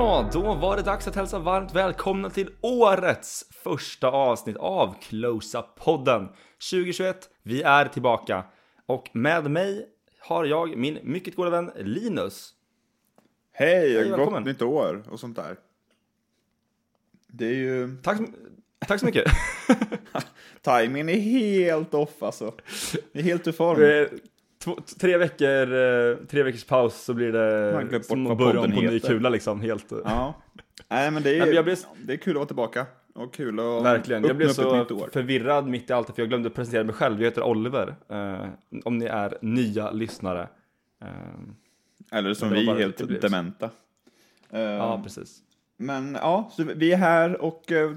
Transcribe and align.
Ja, 0.00 0.30
då 0.32 0.54
var 0.54 0.76
det 0.76 0.82
dags 0.82 1.08
att 1.08 1.14
hälsa 1.14 1.38
varmt 1.38 1.74
välkomna 1.74 2.30
till 2.30 2.50
årets 2.60 3.44
första 3.64 4.08
avsnitt 4.08 4.56
av 4.56 4.94
Close-Up-podden 5.00 6.28
2021. 6.70 7.28
Vi 7.42 7.62
är 7.62 7.84
tillbaka 7.88 8.44
och 8.86 9.10
med 9.12 9.50
mig 9.50 9.86
har 10.20 10.44
jag 10.44 10.76
min 10.76 10.98
mycket 11.02 11.36
goda 11.36 11.50
vän 11.50 11.70
Linus. 11.76 12.54
Hej, 13.52 13.92
Hej, 13.94 14.08
gott 14.08 14.18
välkommen. 14.18 14.42
nytt 14.42 14.62
år 14.62 15.02
och 15.10 15.20
sånt 15.20 15.36
där. 15.36 15.56
Det 17.28 17.46
är 17.46 17.54
ju... 17.54 17.96
Tack, 18.02 18.16
så- 18.18 18.24
tack 18.86 19.00
så 19.00 19.06
mycket. 19.06 19.24
Timingen 20.62 21.08
är 21.08 21.20
helt 21.20 21.94
off 21.94 22.22
alltså. 22.22 22.54
Det 23.12 23.18
är 23.18 23.22
helt 23.22 23.46
ur 23.48 23.52
form. 23.52 23.80
Två, 24.74 24.82
tre 25.00 25.16
veckor, 25.16 25.74
eh, 25.74 26.16
tre 26.30 26.42
veckors 26.42 26.64
paus 26.64 27.04
så 27.04 27.14
blir 27.14 27.32
det 27.32 28.04
som 28.04 28.26
att 28.26 28.38
börja 28.38 28.60
om 28.60 28.72
på 28.72 28.80
ny 28.80 29.00
kula 29.00 29.28
liksom. 29.28 29.60
Helt, 29.60 29.92
Ja. 30.04 30.34
Nej 30.88 31.10
men 31.10 31.22
det 31.22 31.38
Nej, 31.38 31.56
är, 31.56 31.62
blev- 31.62 31.78
det 32.06 32.12
är 32.12 32.16
kul 32.16 32.30
att 32.32 32.36
vara 32.36 32.46
tillbaka. 32.46 32.86
Och 33.14 33.34
kul 33.34 33.60
att 33.60 33.84
Verkligen, 33.84 34.24
jag 34.24 34.36
blev 34.36 34.48
så 34.48 34.84
förvirrad 35.12 35.66
mitt 35.66 35.90
i 35.90 35.92
allt 35.92 36.06
för 36.06 36.22
jag 36.22 36.28
glömde 36.28 36.50
presentera 36.50 36.84
mig 36.84 36.94
själv. 36.94 37.18
Jag 37.20 37.24
heter 37.24 37.42
Oliver, 37.42 37.94
eh, 38.08 38.48
om 38.84 38.98
ni 38.98 39.04
är 39.04 39.38
nya 39.40 39.90
lyssnare. 39.90 40.48
Eh, 41.02 42.18
Eller 42.18 42.34
som 42.34 42.50
vi, 42.50 42.66
helt 42.66 43.20
dementa. 43.20 43.70
Eh, 44.50 44.60
ja, 44.60 45.00
precis. 45.04 45.38
Men 45.76 46.14
ja, 46.14 46.50
så 46.52 46.64
vi 46.76 46.92
är 46.92 46.96
här 46.96 47.42
och 47.42 47.72
eh, 47.72 47.92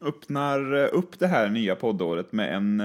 öppnar 0.00 0.74
eh, 0.74 0.88
upp 0.92 1.18
det 1.18 1.26
här 1.26 1.48
nya 1.48 1.76
poddåret 1.76 2.32
med 2.32 2.54
en 2.54 2.82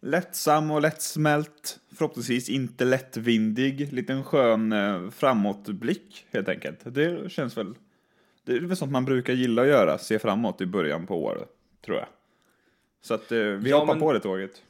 lättsam 0.00 0.70
och 0.70 0.82
lättsmält, 0.82 1.78
förhoppningsvis 1.96 2.48
inte 2.48 2.84
lättvindig, 2.84 3.92
liten 3.92 4.24
skön 4.24 4.72
eh, 4.72 5.10
framåtblick 5.10 6.26
helt 6.32 6.48
enkelt. 6.48 6.80
Det 6.84 7.32
känns 7.32 7.56
väl, 7.56 7.74
det 8.44 8.52
är 8.52 8.60
väl 8.60 8.76
sånt 8.76 8.92
man 8.92 9.04
brukar 9.04 9.32
gilla 9.32 9.62
att 9.62 9.68
göra, 9.68 9.98
se 9.98 10.18
framåt 10.18 10.60
i 10.60 10.66
början 10.66 11.06
på 11.06 11.24
året, 11.24 11.48
tror 11.84 11.96
jag. 11.96 12.06
Så 13.00 13.14
att 13.14 13.32
eh, 13.32 13.38
vi 13.38 13.70
Ja, 13.70 13.78
hoppar 13.78 13.94
men- 13.94 14.00
på 14.00 14.12
det 14.12 14.20
tåget. 14.20 14.62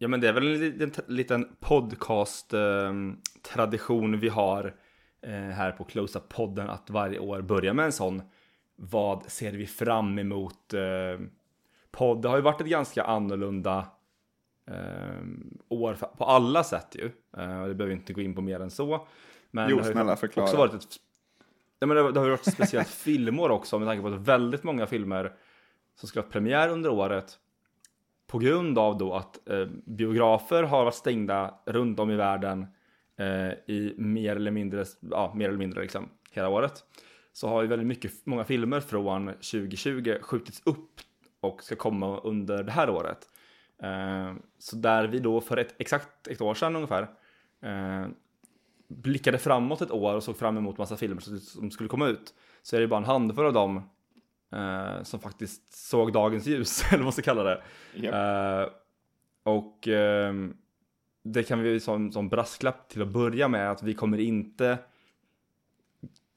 Ja, 0.00 0.08
men 0.08 0.20
det 0.20 0.28
är 0.28 0.32
väl 0.32 0.46
en 0.46 0.60
liten, 0.70 1.04
liten 1.06 1.48
podcast-tradition 1.60 4.20
vi 4.20 4.28
har 4.28 4.74
eh, 5.22 5.30
här 5.32 5.72
på 5.72 5.84
Close-Up-podden 5.84 6.70
att 6.70 6.90
varje 6.90 7.18
år 7.18 7.40
börja 7.42 7.72
med 7.72 7.84
en 7.84 7.92
sån 7.92 8.22
vad 8.76 9.24
ser 9.30 9.52
vi 9.52 9.66
fram 9.66 10.18
emot 10.18 10.74
eh, 10.74 10.80
podd. 11.90 12.22
Det 12.22 12.28
har 12.28 12.36
ju 12.36 12.42
varit 12.42 12.60
ett 12.60 12.66
ganska 12.66 13.04
annorlunda 13.04 13.78
eh, 13.78 13.84
år 15.68 15.94
för- 15.94 16.06
på 16.06 16.24
alla 16.24 16.64
sätt 16.64 16.96
ju. 16.98 17.04
Eh, 17.36 17.64
det 17.66 17.74
behöver 17.74 17.90
inte 17.90 18.12
gå 18.12 18.20
in 18.20 18.34
på 18.34 18.40
mer 18.40 18.60
än 18.60 18.70
så. 18.70 19.06
Men 19.50 19.70
Jo, 19.70 19.82
snälla, 19.82 20.16
förklara. 20.16 20.44
Också 20.46 20.56
varit 20.56 20.74
ett, 20.74 20.96
ja, 21.80 21.86
men 21.86 21.96
det, 21.96 22.02
har- 22.02 22.12
det 22.12 22.20
har 22.20 22.26
ju 22.26 22.30
varit 22.30 22.46
ett 22.46 22.54
speciellt 22.54 22.88
filmår 23.04 23.50
också 23.50 23.78
med 23.78 23.88
tanke 23.88 24.02
på 24.02 24.08
att 24.08 24.20
väldigt 24.20 24.62
många 24.64 24.86
filmer 24.86 25.32
som 25.96 26.08
ska 26.08 26.20
ha 26.20 26.28
premiär 26.28 26.68
under 26.68 26.90
året 26.90 27.38
på 28.26 28.38
grund 28.38 28.78
av 28.78 28.98
då 28.98 29.14
att 29.14 29.48
eh, 29.48 29.66
biografer 29.84 30.62
har 30.62 30.84
varit 30.84 30.94
stängda 30.94 31.54
runt 31.66 32.00
om 32.00 32.10
i 32.10 32.16
världen 32.16 32.66
eh, 33.16 33.48
i 33.74 33.94
mer 33.96 34.36
eller 34.36 34.50
mindre, 34.50 34.84
ja, 35.10 35.32
mer 35.36 35.48
eller 35.48 35.58
mindre 35.58 35.82
liksom 35.82 36.08
hela 36.30 36.48
året. 36.48 36.84
Så 37.32 37.48
har 37.48 37.62
ju 37.62 37.68
väldigt 37.68 37.88
mycket, 37.88 38.12
många 38.26 38.44
filmer 38.44 38.80
från 38.80 39.26
2020 39.26 40.14
skjutits 40.20 40.62
upp 40.66 40.90
och 41.40 41.62
ska 41.62 41.76
komma 41.76 42.20
under 42.20 42.62
det 42.62 42.72
här 42.72 42.90
året. 42.90 43.28
Eh, 43.82 44.34
så 44.58 44.76
där 44.76 45.06
vi 45.06 45.18
då 45.18 45.40
för 45.40 45.56
ett, 45.56 45.74
exakt 45.78 46.28
ett 46.28 46.40
år 46.40 46.54
sedan 46.54 46.76
ungefär 46.76 47.02
eh, 47.62 48.06
blickade 48.88 49.38
framåt 49.38 49.80
ett 49.82 49.90
år 49.90 50.14
och 50.14 50.22
såg 50.22 50.36
fram 50.36 50.56
emot 50.56 50.78
massa 50.78 50.96
filmer 50.96 51.20
som- 51.20 51.70
skulle 51.70 51.88
komma 51.88 52.06
ut 52.06 52.34
så 52.62 52.76
är 52.76 52.80
det 52.80 52.86
bara 52.88 52.96
en 52.98 53.04
handfull 53.04 53.46
av 53.46 53.52
dem 53.52 53.76
eh, 54.52 55.02
som 55.02 55.20
faktiskt 55.20 55.72
såg 55.72 56.12
dagens 56.12 56.46
ljus, 56.46 56.82
eller 56.88 56.98
vad 56.98 57.04
man 57.04 57.12
ska 57.12 57.22
kalla 57.22 57.42
det. 57.42 57.62
Japp. 57.94 58.14
Eh, 58.68 58.72
och 59.42 59.88
ehm, 59.88 60.56
det 61.22 61.42
kan 61.42 61.62
vi 61.62 61.80
som, 61.80 62.12
som 62.12 62.28
brasklapp 62.28 62.88
till 62.88 63.02
att 63.02 63.08
börja 63.08 63.48
med 63.48 63.70
att 63.70 63.82
vi 63.82 63.94
kommer 63.94 64.18
inte 64.20 64.78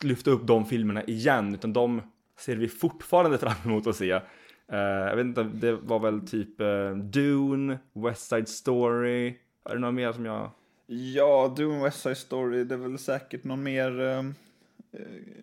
lyfta 0.03 0.31
upp 0.31 0.47
de 0.47 0.65
filmerna 0.65 1.03
igen 1.03 1.53
utan 1.53 1.73
de 1.73 2.01
ser 2.37 2.55
vi 2.55 2.67
fortfarande 2.67 3.37
fram 3.37 3.53
emot 3.65 3.87
att 3.87 3.95
se. 3.95 4.21
Eh, 4.71 4.79
jag 4.79 5.15
vet 5.15 5.25
inte, 5.25 5.43
det 5.43 5.73
var 5.73 5.99
väl 5.99 6.27
typ 6.27 6.61
uh, 6.61 6.95
Dune, 6.95 7.79
West 7.93 8.29
Side 8.29 8.49
Story, 8.49 9.27
är 9.65 9.73
det 9.73 9.79
några 9.79 9.91
mer 9.91 10.13
som 10.13 10.25
jag... 10.25 10.51
Ja, 10.87 11.53
Doom 11.57 11.81
West 11.81 12.01
Side 12.01 12.17
Story, 12.17 12.63
det 12.63 12.75
är 12.75 12.79
väl 12.79 12.97
säkert 12.97 13.43
någon 13.43 13.63
mer 13.63 14.01
eh, 14.01 14.23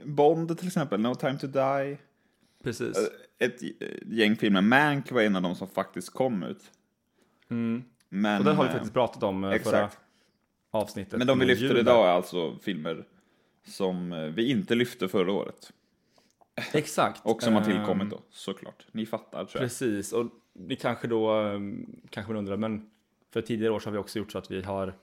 Bond 0.05 0.59
till 0.59 0.67
exempel, 0.67 1.01
No 1.01 1.15
Time 1.15 1.39
To 1.39 1.47
Die. 1.47 1.99
Precis. 2.63 2.97
Eh, 2.97 3.47
Ett 3.47 3.63
gäng 4.07 4.37
filmer, 4.37 4.61
Mank 4.61 5.13
var 5.13 5.23
en 5.23 5.37
av 5.37 5.43
de 5.43 5.55
som 5.55 5.69
faktiskt 5.69 6.11
kom 6.11 6.43
ut. 6.43 6.71
Mm. 7.51 7.85
Men, 8.09 8.39
Och 8.39 8.45
den 8.45 8.57
har 8.57 8.65
vi 8.65 8.71
faktiskt 8.71 8.95
pratat 8.95 9.23
om 9.23 9.45
eh, 9.45 9.49
förra 9.51 9.57
exakt. 9.57 9.99
avsnittet. 10.71 11.19
Men 11.19 11.27
de 11.27 11.39
vi 11.39 11.47
lyfter 11.47 11.79
idag 11.79 12.09
är 12.09 12.13
alltså 12.13 12.59
filmer 12.63 13.05
som 13.67 14.33
vi 14.37 14.51
inte 14.51 14.75
lyfte 14.75 15.09
förra 15.09 15.33
året. 15.33 15.73
Exakt. 16.73 17.21
Och 17.25 17.43
som 17.43 17.55
har 17.55 17.61
Ehm, 17.61 17.67
tillkommit 17.67 18.11
då, 18.11 18.23
såklart. 18.31 18.87
Ni 18.93 19.07
fattar 19.07 19.45
tror 19.45 19.63
jag. 19.63 19.63
Precis, 19.63 20.13
och 20.13 20.27
ni 20.53 20.77
kanske 20.77 21.07
då 21.09 21.33
um, 21.33 22.01
kanske 22.11 22.33
man 22.33 22.39
undrar, 22.39 22.57
men 22.57 22.91
för 23.31 23.43
tidigare 23.43 23.73
år 23.73 23.81
så 23.81 23.87
har 23.87 23.93
vi 23.93 23.99
också 23.99 24.19
gjort 24.19 24.33
så 24.33 24.39
att 24.39 24.51
vi 24.51 24.63
har 24.63 24.95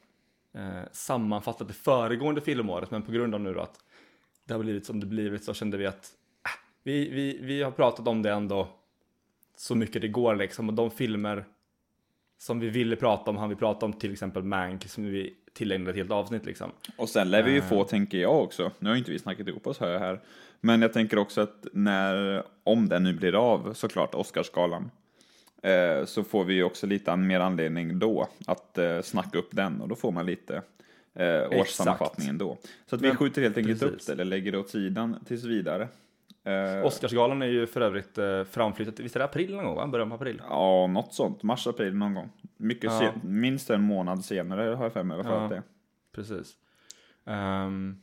eh, 0.53 0.81
sammanfattat 0.91 1.67
det 1.67 1.73
föregående 1.73 2.41
filmåret, 2.41 2.91
men 2.91 3.01
på 3.01 3.11
grund 3.11 3.35
av 3.35 3.41
nu 3.41 3.53
då 3.53 3.59
att 3.59 3.79
det 4.45 4.53
har 4.53 4.61
blivit 4.63 4.85
som 4.85 4.99
det 4.99 5.05
blivit 5.05 5.43
så 5.43 5.53
kände 5.53 5.77
vi 5.77 5.85
att 5.85 6.11
äh, 6.45 6.49
vi, 6.83 7.09
vi, 7.09 7.39
vi 7.41 7.63
har 7.63 7.71
pratat 7.71 8.07
om 8.07 8.21
det 8.21 8.31
ändå 8.31 8.67
så 9.57 9.75
mycket 9.75 10.01
det 10.01 10.07
går 10.07 10.35
liksom, 10.35 10.69
och 10.69 10.75
de 10.75 10.91
filmer 10.91 11.45
som 12.37 12.59
vi 12.59 12.69
ville 12.69 12.95
prata 12.95 13.31
om, 13.31 13.37
han 13.37 13.49
vi 13.49 13.55
prata 13.55 13.85
om 13.85 13.93
till 13.93 14.11
exempel 14.11 14.43
Mank, 14.43 14.89
som 14.89 15.05
vi 15.05 15.33
tillägnade 15.53 15.91
ett 15.91 15.97
helt 15.97 16.11
avsnitt 16.11 16.45
liksom. 16.45 16.71
Och 16.97 17.09
sen 17.09 17.31
lär 17.31 17.43
vi 17.43 17.51
ju 17.51 17.61
få, 17.61 17.83
tänker 17.83 18.17
jag 18.17 18.43
också, 18.43 18.71
nu 18.79 18.89
har 18.89 18.95
ju 18.95 18.99
inte 18.99 19.11
vi 19.11 19.19
snackat 19.19 19.47
ihop 19.47 19.67
oss 19.67 19.79
hör 19.79 19.91
jag 19.91 19.99
här, 19.99 20.21
men 20.65 20.81
jag 20.81 20.93
tänker 20.93 21.17
också 21.17 21.41
att 21.41 21.67
när, 21.73 22.43
om 22.63 22.89
den 22.89 23.03
nu 23.03 23.13
blir 23.13 23.35
av, 23.53 23.73
såklart, 23.73 24.15
Oscarsgalan, 24.15 24.91
eh, 25.63 26.05
så 26.05 26.23
får 26.23 26.43
vi 26.43 26.53
ju 26.53 26.63
också 26.63 26.87
lite 26.87 27.15
mer 27.15 27.39
anledning 27.39 27.99
då 27.99 28.27
att 28.47 28.77
eh, 28.77 29.01
snacka 29.01 29.37
upp 29.37 29.49
den 29.51 29.81
och 29.81 29.87
då 29.87 29.95
får 29.95 30.11
man 30.11 30.25
lite 30.25 30.61
eh, 31.13 31.59
årssammanfattningen 31.59 32.37
då. 32.37 32.57
Så 32.85 32.95
att 32.95 33.01
vi 33.01 33.07
Men- 33.07 33.17
skjuter 33.17 33.41
helt 33.41 33.57
enkelt 33.57 33.83
upp 33.83 33.91
precis. 33.91 34.05
det, 34.07 34.13
eller 34.13 34.25
lägger 34.25 34.51
det 34.51 34.57
åt 34.57 34.69
sidan 34.69 35.15
tills 35.27 35.43
vidare. 35.43 35.87
Eh, 36.43 36.85
Oscarsgalan 36.85 37.41
är 37.41 37.45
ju 37.47 37.67
för 37.67 37.81
övrigt 37.81 38.17
eh, 38.17 38.43
framflyttat, 38.43 38.99
visst 38.99 39.15
är 39.15 39.19
det 39.19 39.25
april 39.25 39.55
någon 39.55 39.65
gång 39.65 39.75
va? 39.75 39.87
Början 39.87 40.09
på 40.09 40.15
april? 40.15 40.41
Ja, 40.49 40.87
något 40.87 41.13
sånt. 41.13 41.43
Mars, 41.43 41.67
april 41.67 41.95
någon 41.95 42.13
gång. 42.13 42.29
Mycket 42.57 42.83
Ja. 42.83 42.99
sen, 42.99 43.31
minst 43.41 43.69
en 43.69 43.81
månad 43.81 44.25
senare 44.25 44.61
har 44.75 44.83
jag 44.85 44.93
för 44.93 45.03
mig 45.03 45.17
Ja. 45.23 45.31
att 45.43 45.49
det 45.49 45.55
är. 45.55 45.63
Precis. 46.15 46.53
Ehm, 47.25 47.97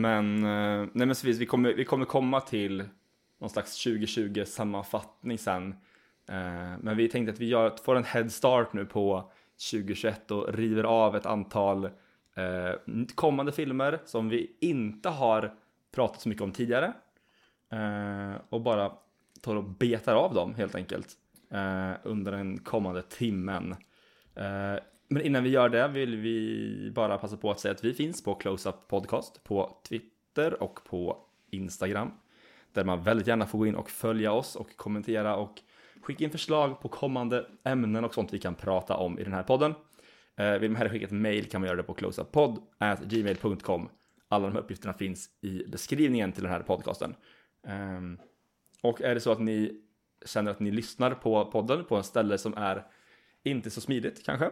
men, 0.00 0.36
eh, 0.36 0.88
nej 0.92 1.06
men 1.06 1.14
så 1.14 1.26
vi, 1.26 1.32
vi, 1.32 1.46
kommer, 1.46 1.74
vi 1.74 1.84
kommer 1.84 2.04
komma 2.04 2.40
till 2.40 2.84
någon 3.40 3.50
slags 3.50 3.84
2020 3.84 4.44
sammanfattning 4.46 5.38
sen. 5.38 5.74
Eh, 6.28 6.78
men 6.80 6.96
vi 6.96 7.08
tänkte 7.08 7.32
att 7.32 7.40
vi 7.40 7.48
gör, 7.48 7.76
får 7.84 7.96
en 7.96 8.04
head 8.04 8.28
start 8.28 8.72
nu 8.72 8.86
på 8.86 9.32
2021 9.70 10.30
och 10.30 10.54
river 10.54 10.84
av 10.84 11.16
ett 11.16 11.26
antal 11.26 11.84
eh, 12.34 12.72
kommande 13.14 13.52
filmer 13.52 13.98
som 14.04 14.28
vi 14.28 14.56
inte 14.60 15.08
har 15.08 15.54
pratat 15.94 16.20
så 16.20 16.28
mycket 16.28 16.42
om 16.42 16.52
tidigare. 16.52 16.92
Och 18.48 18.60
bara 18.60 18.92
tar 19.42 19.56
och 19.56 19.64
betar 19.64 20.14
av 20.14 20.34
dem 20.34 20.54
helt 20.54 20.74
enkelt 20.74 21.08
under 22.02 22.32
den 22.32 22.58
kommande 22.58 23.02
timmen. 23.02 23.74
Men 25.08 25.22
innan 25.22 25.44
vi 25.44 25.50
gör 25.50 25.68
det 25.68 25.88
vill 25.88 26.16
vi 26.16 26.90
bara 26.94 27.18
passa 27.18 27.36
på 27.36 27.50
att 27.50 27.60
säga 27.60 27.72
att 27.72 27.84
vi 27.84 27.94
finns 27.94 28.24
på 28.24 28.34
Close-Up 28.34 28.88
Podcast 28.88 29.44
på 29.44 29.78
Twitter 29.88 30.62
och 30.62 30.84
på 30.84 31.18
Instagram. 31.50 32.10
Där 32.72 32.84
man 32.84 33.02
väldigt 33.02 33.26
gärna 33.26 33.46
får 33.46 33.58
gå 33.58 33.66
in 33.66 33.74
och 33.74 33.90
följa 33.90 34.32
oss 34.32 34.56
och 34.56 34.76
kommentera 34.76 35.36
och 35.36 35.60
skicka 36.00 36.24
in 36.24 36.30
förslag 36.30 36.80
på 36.80 36.88
kommande 36.88 37.46
ämnen 37.64 38.04
och 38.04 38.14
sånt 38.14 38.32
vi 38.32 38.38
kan 38.38 38.54
prata 38.54 38.96
om 38.96 39.18
i 39.18 39.24
den 39.24 39.32
här 39.32 39.42
podden. 39.42 39.74
Eh, 40.36 40.52
vill 40.52 40.70
man 40.70 40.76
hellre 40.76 40.90
skicka 40.92 41.06
ett 41.06 41.12
mail 41.12 41.44
kan 41.44 41.60
man 41.60 41.68
göra 41.68 41.76
det 41.76 41.82
på 41.82 41.94
closeuppodd.gmail.com 41.94 43.88
Alla 44.28 44.46
de 44.46 44.52
här 44.52 44.60
uppgifterna 44.60 44.92
finns 44.92 45.30
i 45.40 45.64
beskrivningen 45.68 46.32
till 46.32 46.42
den 46.42 46.52
här 46.52 46.60
podcasten. 46.60 47.14
Ehm, 47.66 48.18
och 48.82 49.02
är 49.02 49.14
det 49.14 49.20
så 49.20 49.32
att 49.32 49.40
ni 49.40 49.80
känner 50.26 50.50
att 50.50 50.60
ni 50.60 50.70
lyssnar 50.70 51.10
på 51.10 51.44
podden 51.44 51.84
på 51.84 51.98
ett 51.98 52.06
ställe 52.06 52.38
som 52.38 52.54
är 52.56 52.86
inte 53.42 53.70
så 53.70 53.80
smidigt 53.80 54.24
kanske. 54.24 54.50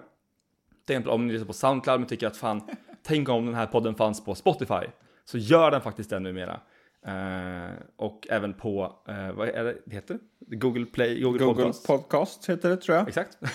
Till 0.87 0.94
exempel 0.94 1.12
om 1.12 1.26
ni 1.26 1.32
lyssnar 1.32 1.46
på 1.46 1.52
Soundcloud 1.52 2.00
men 2.00 2.08
tycker 2.08 2.26
att 2.26 2.37
fan, 2.37 2.62
tänk 3.02 3.29
om 3.29 3.46
den 3.46 3.55
här 3.55 3.67
podden 3.67 3.94
fanns 3.94 4.25
på 4.25 4.34
Spotify. 4.34 4.87
Så 5.25 5.38
gör 5.38 5.70
den 5.70 5.81
faktiskt 5.81 6.11
det 6.11 6.20
numera. 6.20 6.61
Eh, 7.06 7.70
och 7.96 8.26
även 8.31 8.55
på, 8.55 8.96
eh, 9.08 9.32
vad 9.32 9.49
är 9.49 9.64
det 9.64 9.76
det 9.87 9.94
heter? 9.94 10.19
Google 10.38 10.87
Play, 10.87 11.20
Google, 11.20 11.44
Google 11.44 11.62
Podcast. 11.62 11.87
Podcast 11.87 12.50
heter 12.50 12.69
det 12.69 12.76
tror 12.76 12.96
jag. 12.96 13.08
Exakt. 13.08 13.38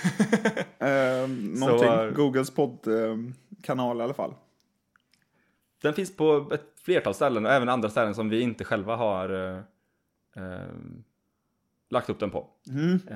Eh, 0.80 1.28
någonting. 1.28 1.88
Så, 1.88 2.12
Googles 2.16 2.52
poddkanal 2.52 4.00
i 4.00 4.04
alla 4.04 4.14
fall. 4.14 4.34
den 5.82 5.94
finns 5.94 6.16
på 6.16 6.52
ett 6.54 6.74
flertal 6.82 7.14
ställen 7.14 7.46
och 7.46 7.52
även 7.52 7.70
andra 7.70 7.90
ställen 7.90 8.16
som 8.16 8.30
vi 8.30 8.42
inte 8.42 8.64
själva 8.64 8.96
har 8.96 9.30
lagt 11.90 12.10
upp 12.10 12.20
den 12.20 12.30
på. 12.30 12.48
Eh, 13.10 13.16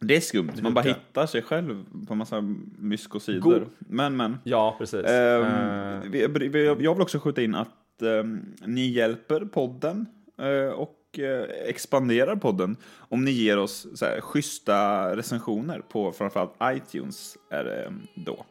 Det 0.00 0.16
är 0.16 0.20
skumt, 0.20 0.50
man 0.62 0.74
bara 0.74 0.80
hittar 0.84 1.26
sig 1.26 1.42
själv 1.42 1.84
på 2.08 2.14
massa 2.14 2.40
myskosidor. 2.78 3.40
God. 3.40 3.68
Men, 3.78 4.16
men. 4.16 4.38
ja, 4.44 4.76
precis. 4.78 5.04
Ehm, 5.04 5.44
Eh, 5.44 6.10
vi, 6.10 6.48
vi, 6.48 6.66
jag 6.66 6.76
vill 6.76 7.00
också 7.00 7.18
skjuta 7.18 7.42
in 7.42 7.54
att 7.54 8.02
ehm, 8.02 8.54
ni 8.66 8.86
hjälper 8.86 9.40
podden 9.40 10.06
eh, 10.38 10.72
och 10.72 11.18
eh, 11.18 11.68
expanderar 11.68 12.36
podden 12.36 12.76
om 12.96 13.24
ni 13.24 13.30
ger 13.30 13.58
oss 13.58 13.86
så 13.94 14.04
här, 14.04 14.20
schyssta 14.20 15.16
recensioner 15.16 15.82
på 15.88 16.12
framförallt 16.12 16.54
iTunes. 16.64 17.36
Är 17.50 17.64
det 17.64 17.84
ehm, 17.84 18.00
då. 18.14 18.44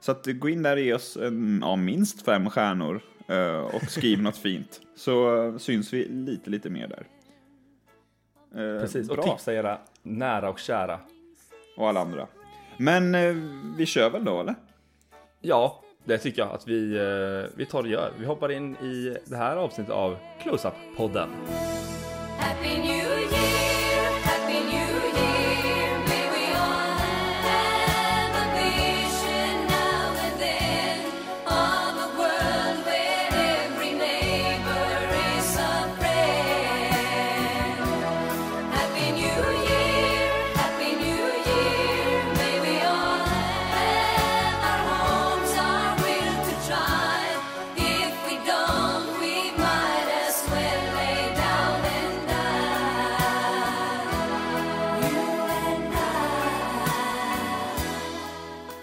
Så 0.00 0.12
att 0.12 0.26
gå 0.26 0.48
in 0.48 0.62
där 0.62 0.76
och 0.76 0.82
ge 0.82 0.94
oss 0.94 1.16
en, 1.16 1.58
ja, 1.62 1.76
minst 1.76 2.22
fem 2.22 2.50
stjärnor 2.50 3.00
eh, 3.28 3.74
och 3.74 3.82
skriv 3.82 4.22
något 4.22 4.36
fint. 4.48 4.80
Så 4.96 5.54
syns 5.58 5.92
vi 5.92 6.08
lite, 6.08 6.50
lite 6.50 6.70
mer 6.70 6.88
där. 6.88 7.06
Eh, 8.54 8.80
precis, 8.80 9.10
och 9.10 9.16
bra. 9.16 9.24
tipsa 9.24 9.54
era 9.54 9.78
nära 10.02 10.50
och 10.50 10.58
kära. 10.58 11.00
Och 11.76 11.88
alla 11.88 12.00
andra. 12.00 12.26
Men 12.76 13.14
eh, 13.14 13.34
vi 13.76 13.86
kör 13.86 14.10
väl 14.10 14.24
då, 14.24 14.40
eller? 14.40 14.54
Ja, 15.40 15.82
det 16.04 16.18
tycker 16.18 16.42
jag 16.42 16.50
att 16.50 16.68
vi, 16.68 16.96
eh, 16.96 17.50
vi 17.56 17.66
tar 17.66 17.82
och 17.82 17.88
gör. 17.88 18.12
Vi 18.18 18.26
hoppar 18.26 18.52
in 18.52 18.76
i 18.76 19.16
det 19.24 19.36
här 19.36 19.56
avsnittet 19.56 19.92
av 19.92 20.16
Close-Up-podden. 20.42 21.28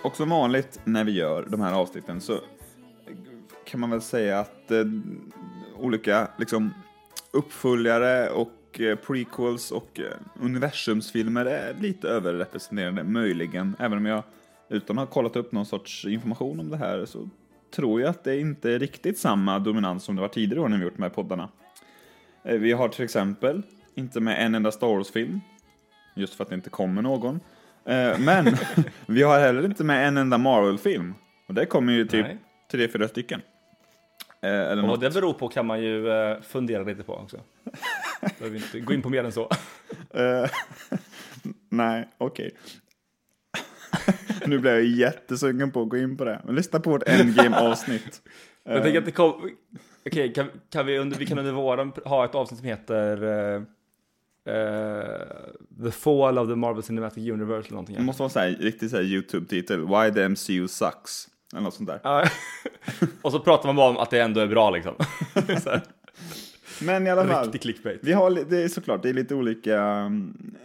Och 0.10 0.16
som 0.16 0.30
vanligt 0.30 0.80
när 0.84 1.04
vi 1.04 1.12
gör 1.12 1.46
de 1.50 1.62
här 1.62 1.74
avsnitten 1.74 2.22
så 2.22 2.40
kan 3.66 3.80
man 3.80 3.90
väl 3.90 4.02
säga 4.02 4.40
att 4.40 4.72
eh, 4.72 4.86
olika 5.78 6.28
liksom, 6.38 6.74
uppföljare 7.32 8.30
och 8.30 8.80
eh, 8.80 8.96
prequels 8.96 9.72
och 9.72 10.00
eh, 10.00 10.06
universumsfilmer 10.42 11.46
är 11.46 11.74
lite 11.74 12.08
överrepresenterade, 12.10 13.04
möjligen. 13.04 13.76
Även 13.80 13.98
om 13.98 14.06
jag, 14.06 14.24
utan 14.70 15.00
att 15.00 15.08
ha 15.08 15.14
kollat 15.14 15.36
upp 15.36 15.52
någon 15.52 15.66
sorts 15.66 16.06
information 16.06 16.60
om 16.60 16.70
det 16.70 16.78
här, 16.78 17.06
så 17.06 17.30
tror 17.76 18.02
jag 18.02 18.10
att 18.10 18.24
det 18.24 18.40
inte 18.40 18.72
är 18.72 18.80
riktigt 18.80 19.20
samma 19.20 19.60
dominans 19.60 20.04
som 20.04 20.16
det 20.16 20.22
var 20.22 20.30
tidigare 20.30 20.62
år 20.64 20.68
när 20.70 20.78
vi 20.78 20.84
gjort 20.84 20.98
de 20.98 21.04
här 21.04 21.10
poddarna. 21.10 21.50
Eh, 22.44 22.58
Vi 22.58 22.72
har 22.72 22.90
till 22.90 23.04
exempel 23.04 23.62
inte 23.96 24.20
med 24.20 24.46
en 24.46 24.56
enda 24.56 24.72
Star 24.72 24.88
Wars-film, 24.88 25.42
just 26.16 26.34
för 26.34 26.44
att 26.44 26.50
det 26.50 26.56
inte 26.56 26.70
kommer 26.70 27.02
någon. 27.02 27.40
Eh, 27.86 28.20
Men 28.20 28.46
vi 29.06 29.24
har 29.24 29.40
heller 29.40 29.66
inte 29.66 29.84
med 29.84 30.08
en 30.08 30.18
enda 30.18 30.38
Marvel-film. 30.38 31.14
Och 31.48 31.54
det 31.54 31.66
kommer 31.66 31.94
ju 31.94 32.06
typ 32.08 32.26
Nej. 32.26 32.38
tre, 32.72 32.88
fyra 32.88 33.08
stycken. 33.08 33.42
Eh, 34.42 34.50
Eller 34.50 34.72
Och 34.72 34.78
något. 34.78 34.90
vad 34.90 35.00
det 35.00 35.10
beror 35.22 35.34
på 35.34 35.48
kan 35.48 35.66
man 35.66 35.82
ju 35.82 36.10
eh, 36.12 36.42
fundera 36.42 36.84
lite 36.84 37.04
på 37.04 37.14
också. 37.16 37.38
Behöver 38.40 38.58
inte 38.58 38.80
gå 38.80 38.94
in 38.94 39.02
på 39.02 39.10
mer 39.10 39.24
än 39.24 39.32
så. 39.32 39.50
Nej, 41.70 42.08
okej. 42.18 42.52
nu 44.46 44.60
blev 44.60 44.74
jag 44.74 44.84
jättesugen 44.84 45.72
på 45.72 45.82
att 45.82 45.90
gå 45.90 45.98
in 45.98 46.18
på 46.18 46.26
det. 46.26 46.42
Men 46.46 46.56
lyssna 46.56 46.80
på 46.80 46.90
vårt 46.90 47.08
Endgame-avsnitt. 47.10 48.22
Jag 48.64 48.84
tänker 48.84 49.00
att 49.00 49.06
det 49.06 49.12
kom... 49.12 49.52
Okej, 50.06 50.34
kan, 50.34 50.48
kan 50.72 50.86
vi, 50.86 50.98
under, 50.98 51.18
vi 51.18 51.26
kan 51.26 51.40
under 51.40 51.52
våren 51.52 51.92
ha 52.06 52.26
ett 52.26 52.36
avsnitt 52.36 52.60
som 52.60 52.68
heter 52.68 53.66
eh, 54.50 55.84
The 55.84 55.92
Fall 55.92 56.38
of 56.38 56.48
the 56.48 56.56
Marvel 56.56 56.84
Cinematic 56.84 57.30
Universe 57.32 57.68
eller 57.68 57.72
någonting. 57.72 57.96
Det 57.96 58.02
måste 58.04 58.22
vara 58.22 58.30
så 58.30 58.40
här 58.40 59.02
YouTube-titel. 59.04 59.80
Why 59.88 60.14
the 60.14 60.30
MCU 60.30 60.68
sucks. 60.68 61.28
Eller 61.54 61.62
något 61.64 61.74
sånt 61.74 61.90
där. 61.90 62.00
Ja. 62.04 62.24
och 63.22 63.32
så 63.32 63.40
pratar 63.40 63.70
man 63.70 63.76
bara 63.76 63.90
om 63.90 63.98
att 63.98 64.10
det 64.10 64.20
ändå 64.22 64.40
är 64.40 64.48
bra 64.48 64.70
liksom. 64.70 64.94
Men 66.82 67.08
i 67.08 67.10
alla 67.10 67.28
fall. 67.28 67.44
riktig 67.44 67.62
clickbait. 67.62 68.00
Vi 68.04 68.14
har, 68.14 68.32
det 68.50 68.64
är 68.64 68.68
såklart, 68.68 69.04
det 69.04 69.10
är 69.10 69.14
lite 69.14 69.36
olika 69.36 70.06
um, 70.06 70.56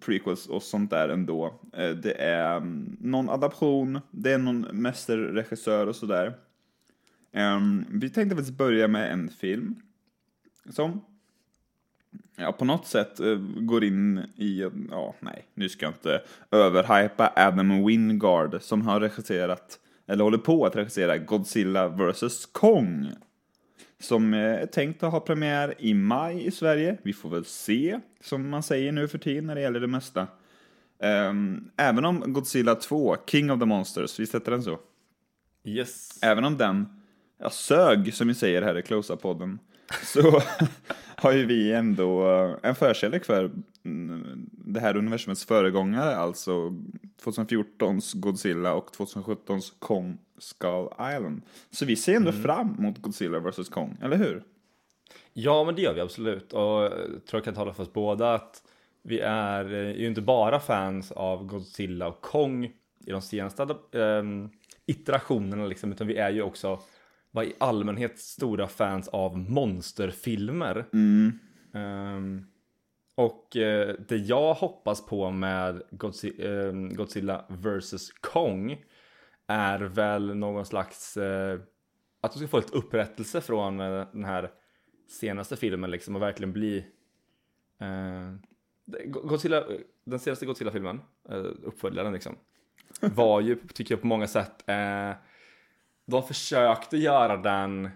prequels 0.00 0.46
och 0.46 0.62
sånt 0.62 0.90
där 0.90 1.08
ändå. 1.08 1.60
Eh, 1.72 1.90
Det 1.90 2.12
är 2.12 2.56
um, 2.56 2.96
någon 3.00 3.30
adaption, 3.30 4.00
det 4.10 4.32
är 4.32 4.38
någon 4.38 4.60
mästerregissör 4.60 5.86
och 5.86 5.96
sådär. 5.96 6.34
Um, 7.32 7.84
vi 7.90 8.10
tänkte 8.10 8.36
faktiskt 8.36 8.58
börja 8.58 8.88
med 8.88 9.12
en 9.12 9.28
film 9.28 9.76
som 10.70 11.00
ja, 12.36 12.52
på 12.52 12.64
något 12.64 12.86
sätt 12.86 13.20
eh, 13.20 13.36
går 13.56 13.84
in 13.84 14.18
i, 14.36 14.70
ja 14.90 15.14
nej, 15.20 15.44
nu 15.54 15.68
ska 15.68 15.86
jag 15.86 15.92
inte 15.92 16.22
överhypa 16.50 17.32
Adam 17.36 17.86
Wingard 17.86 18.62
som 18.62 18.86
har 18.86 19.00
regisserat, 19.00 19.78
eller 20.06 20.24
håller 20.24 20.38
på 20.38 20.66
att 20.66 20.76
regissera 20.76 21.18
Godzilla 21.18 21.88
vs 21.88 22.46
Kong. 22.46 23.12
Som 24.00 24.34
eh, 24.34 24.40
är 24.40 24.66
tänkt 24.66 25.02
att 25.02 25.12
ha 25.12 25.20
premiär 25.20 25.74
i 25.78 25.94
maj 25.94 26.46
i 26.46 26.50
Sverige. 26.50 26.96
Vi 27.02 27.12
får 27.12 27.30
väl 27.30 27.44
se, 27.44 28.00
som 28.20 28.48
man 28.48 28.62
säger 28.62 28.92
nu 28.92 29.08
för 29.08 29.18
tiden 29.18 29.46
när 29.46 29.54
det 29.54 29.60
gäller 29.60 29.80
det 29.80 29.86
mesta. 29.86 30.26
Ehm, 31.02 31.70
även 31.76 32.04
om 32.04 32.32
Godzilla 32.32 32.74
2, 32.74 33.16
King 33.26 33.50
of 33.50 33.60
the 33.60 33.66
Monsters, 33.66 34.20
vi 34.20 34.26
sätter 34.26 34.52
den 34.52 34.62
så. 34.62 34.78
Yes. 35.64 36.18
Även 36.22 36.44
om 36.44 36.58
den 36.58 36.86
ja, 37.38 37.50
sög, 37.50 38.14
som 38.14 38.28
vi 38.28 38.34
säger 38.34 38.62
här 38.62 38.78
i 38.78 38.82
Closa-podden, 38.82 39.58
så 40.02 40.42
har 41.16 41.32
ju 41.32 41.46
vi 41.46 41.72
ändå 41.72 42.30
eh, 42.30 42.56
en 42.62 42.74
förkärlek 42.74 43.24
för 43.24 43.50
mm, 43.84 44.50
det 44.52 44.80
här 44.80 44.96
universumets 44.96 45.44
föregångare, 45.44 46.16
alltså 46.16 46.52
2014s 47.24 48.16
Godzilla 48.16 48.74
och 48.74 48.90
2017s 48.90 49.72
Kong 49.78 50.18
Skull 50.38 50.88
Island. 50.92 51.42
Så 51.70 51.84
vi 51.84 51.96
ser 51.96 52.16
ändå 52.16 52.32
fram 52.32 52.76
mot 52.78 52.98
Godzilla 52.98 53.38
vs 53.38 53.68
Kong, 53.68 53.98
eller 54.02 54.16
hur? 54.16 54.42
Ja, 55.32 55.64
men 55.64 55.74
det 55.74 55.82
gör 55.82 55.94
vi 55.94 56.00
absolut. 56.00 56.52
Och 56.52 56.62
jag 56.62 56.90
tror 57.00 57.22
jag 57.32 57.44
kan 57.44 57.54
tala 57.54 57.74
för 57.74 57.82
oss 57.82 57.92
båda 57.92 58.34
att 58.34 58.62
vi 59.02 59.20
är 59.20 59.72
eh, 59.72 60.00
ju 60.00 60.06
inte 60.06 60.20
bara 60.20 60.60
fans 60.60 61.12
av 61.12 61.46
Godzilla 61.46 62.08
och 62.08 62.20
Kong 62.20 62.64
i 63.06 63.10
de 63.10 63.22
senaste 63.22 63.76
ähm, 63.92 64.50
iterationerna 64.86 65.66
liksom, 65.66 65.92
utan 65.92 66.06
vi 66.06 66.16
är 66.16 66.30
ju 66.30 66.42
också 66.42 66.80
vad 67.34 67.44
i 67.44 67.54
allmänhet 67.58 68.18
stora 68.18 68.68
fans 68.68 69.08
av 69.08 69.38
monsterfilmer. 69.38 70.86
Ehm, 71.74 72.46
och 73.14 73.56
eh, 73.56 73.94
det 74.08 74.16
jag 74.16 74.54
hoppas 74.54 75.06
på 75.06 75.30
med 75.30 75.82
Godzi- 75.90 76.46
ehm, 76.46 76.94
Godzilla 76.94 77.44
vs 77.48 78.10
Kong 78.20 78.84
är 79.46 79.78
väl 79.80 80.36
någon 80.36 80.66
slags 80.66 81.16
eh, 81.16 81.60
att 82.20 82.32
de 82.32 82.38
ska 82.38 82.48
få 82.48 82.56
lite 82.56 82.76
upprättelse 82.76 83.40
från 83.40 83.80
eh, 83.80 84.06
den 84.12 84.24
här 84.24 84.50
senaste 85.08 85.56
filmen 85.56 85.90
liksom 85.90 86.16
och 86.16 86.22
verkligen 86.22 86.52
bli 86.52 86.86
eh, 87.80 88.34
Godzilla, 89.06 89.64
den 90.04 90.18
senaste 90.18 90.46
Godzilla-filmen, 90.46 91.00
eh, 91.28 91.44
uppföljaren 91.62 92.12
liksom, 92.12 92.36
var 93.00 93.40
ju, 93.40 93.56
tycker 93.74 93.94
jag 93.94 94.00
på 94.00 94.06
många 94.06 94.26
sätt, 94.26 94.64
eh, 94.66 95.10
de 96.06 96.22
försökte 96.22 96.96
göra 96.96 97.36
den 97.36 97.90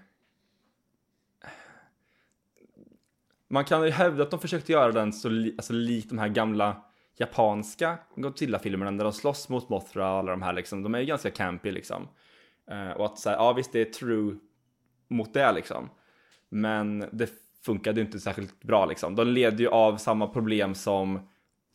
man 3.48 3.64
kan 3.64 3.84
ju 3.84 3.90
hävda 3.90 4.22
att 4.22 4.30
de 4.30 4.40
försökte 4.40 4.72
göra 4.72 4.92
den 4.92 5.12
så 5.12 5.28
li, 5.28 5.54
alltså, 5.58 5.72
likt 5.72 6.08
de 6.08 6.18
här 6.18 6.28
gamla 6.28 6.84
japanska 7.16 7.98
Godzilla-filmerna 8.16 8.92
där 8.92 9.04
de 9.04 9.12
slåss 9.12 9.48
mot 9.48 9.68
Mothra 9.68 10.12
och 10.12 10.18
alla 10.18 10.30
de 10.30 10.42
här 10.42 10.52
liksom. 10.52 10.82
De 10.82 10.94
är 10.94 10.98
ju 10.98 11.06
ganska 11.06 11.30
campy 11.30 11.70
liksom. 11.70 12.08
Uh, 12.70 12.90
och 12.90 13.04
att 13.04 13.18
säga, 13.18 13.36
ja 13.36 13.52
visst 13.52 13.72
det 13.72 13.80
är 13.80 13.84
true 13.84 14.36
mot 15.08 15.34
det 15.34 15.52
liksom. 15.52 15.90
Men 16.48 17.08
det 17.12 17.30
funkade 17.64 18.00
ju 18.00 18.06
inte 18.06 18.20
särskilt 18.20 18.62
bra 18.62 18.86
liksom. 18.86 19.16
De 19.16 19.26
led 19.26 19.60
ju 19.60 19.68
av 19.68 19.96
samma 19.96 20.26
problem 20.26 20.74
som 20.74 21.28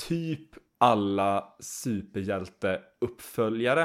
typ 0.07 0.49
alla 0.77 1.53
superhjälte-uppföljare. 1.59 3.81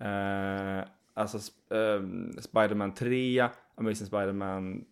Eh, 0.00 0.84
alltså 1.16 1.38
ehm, 1.70 2.32
Spider-Man 2.40 2.94
3, 2.94 3.48
Amazing 3.74 4.06
Spider-Man 4.06 4.84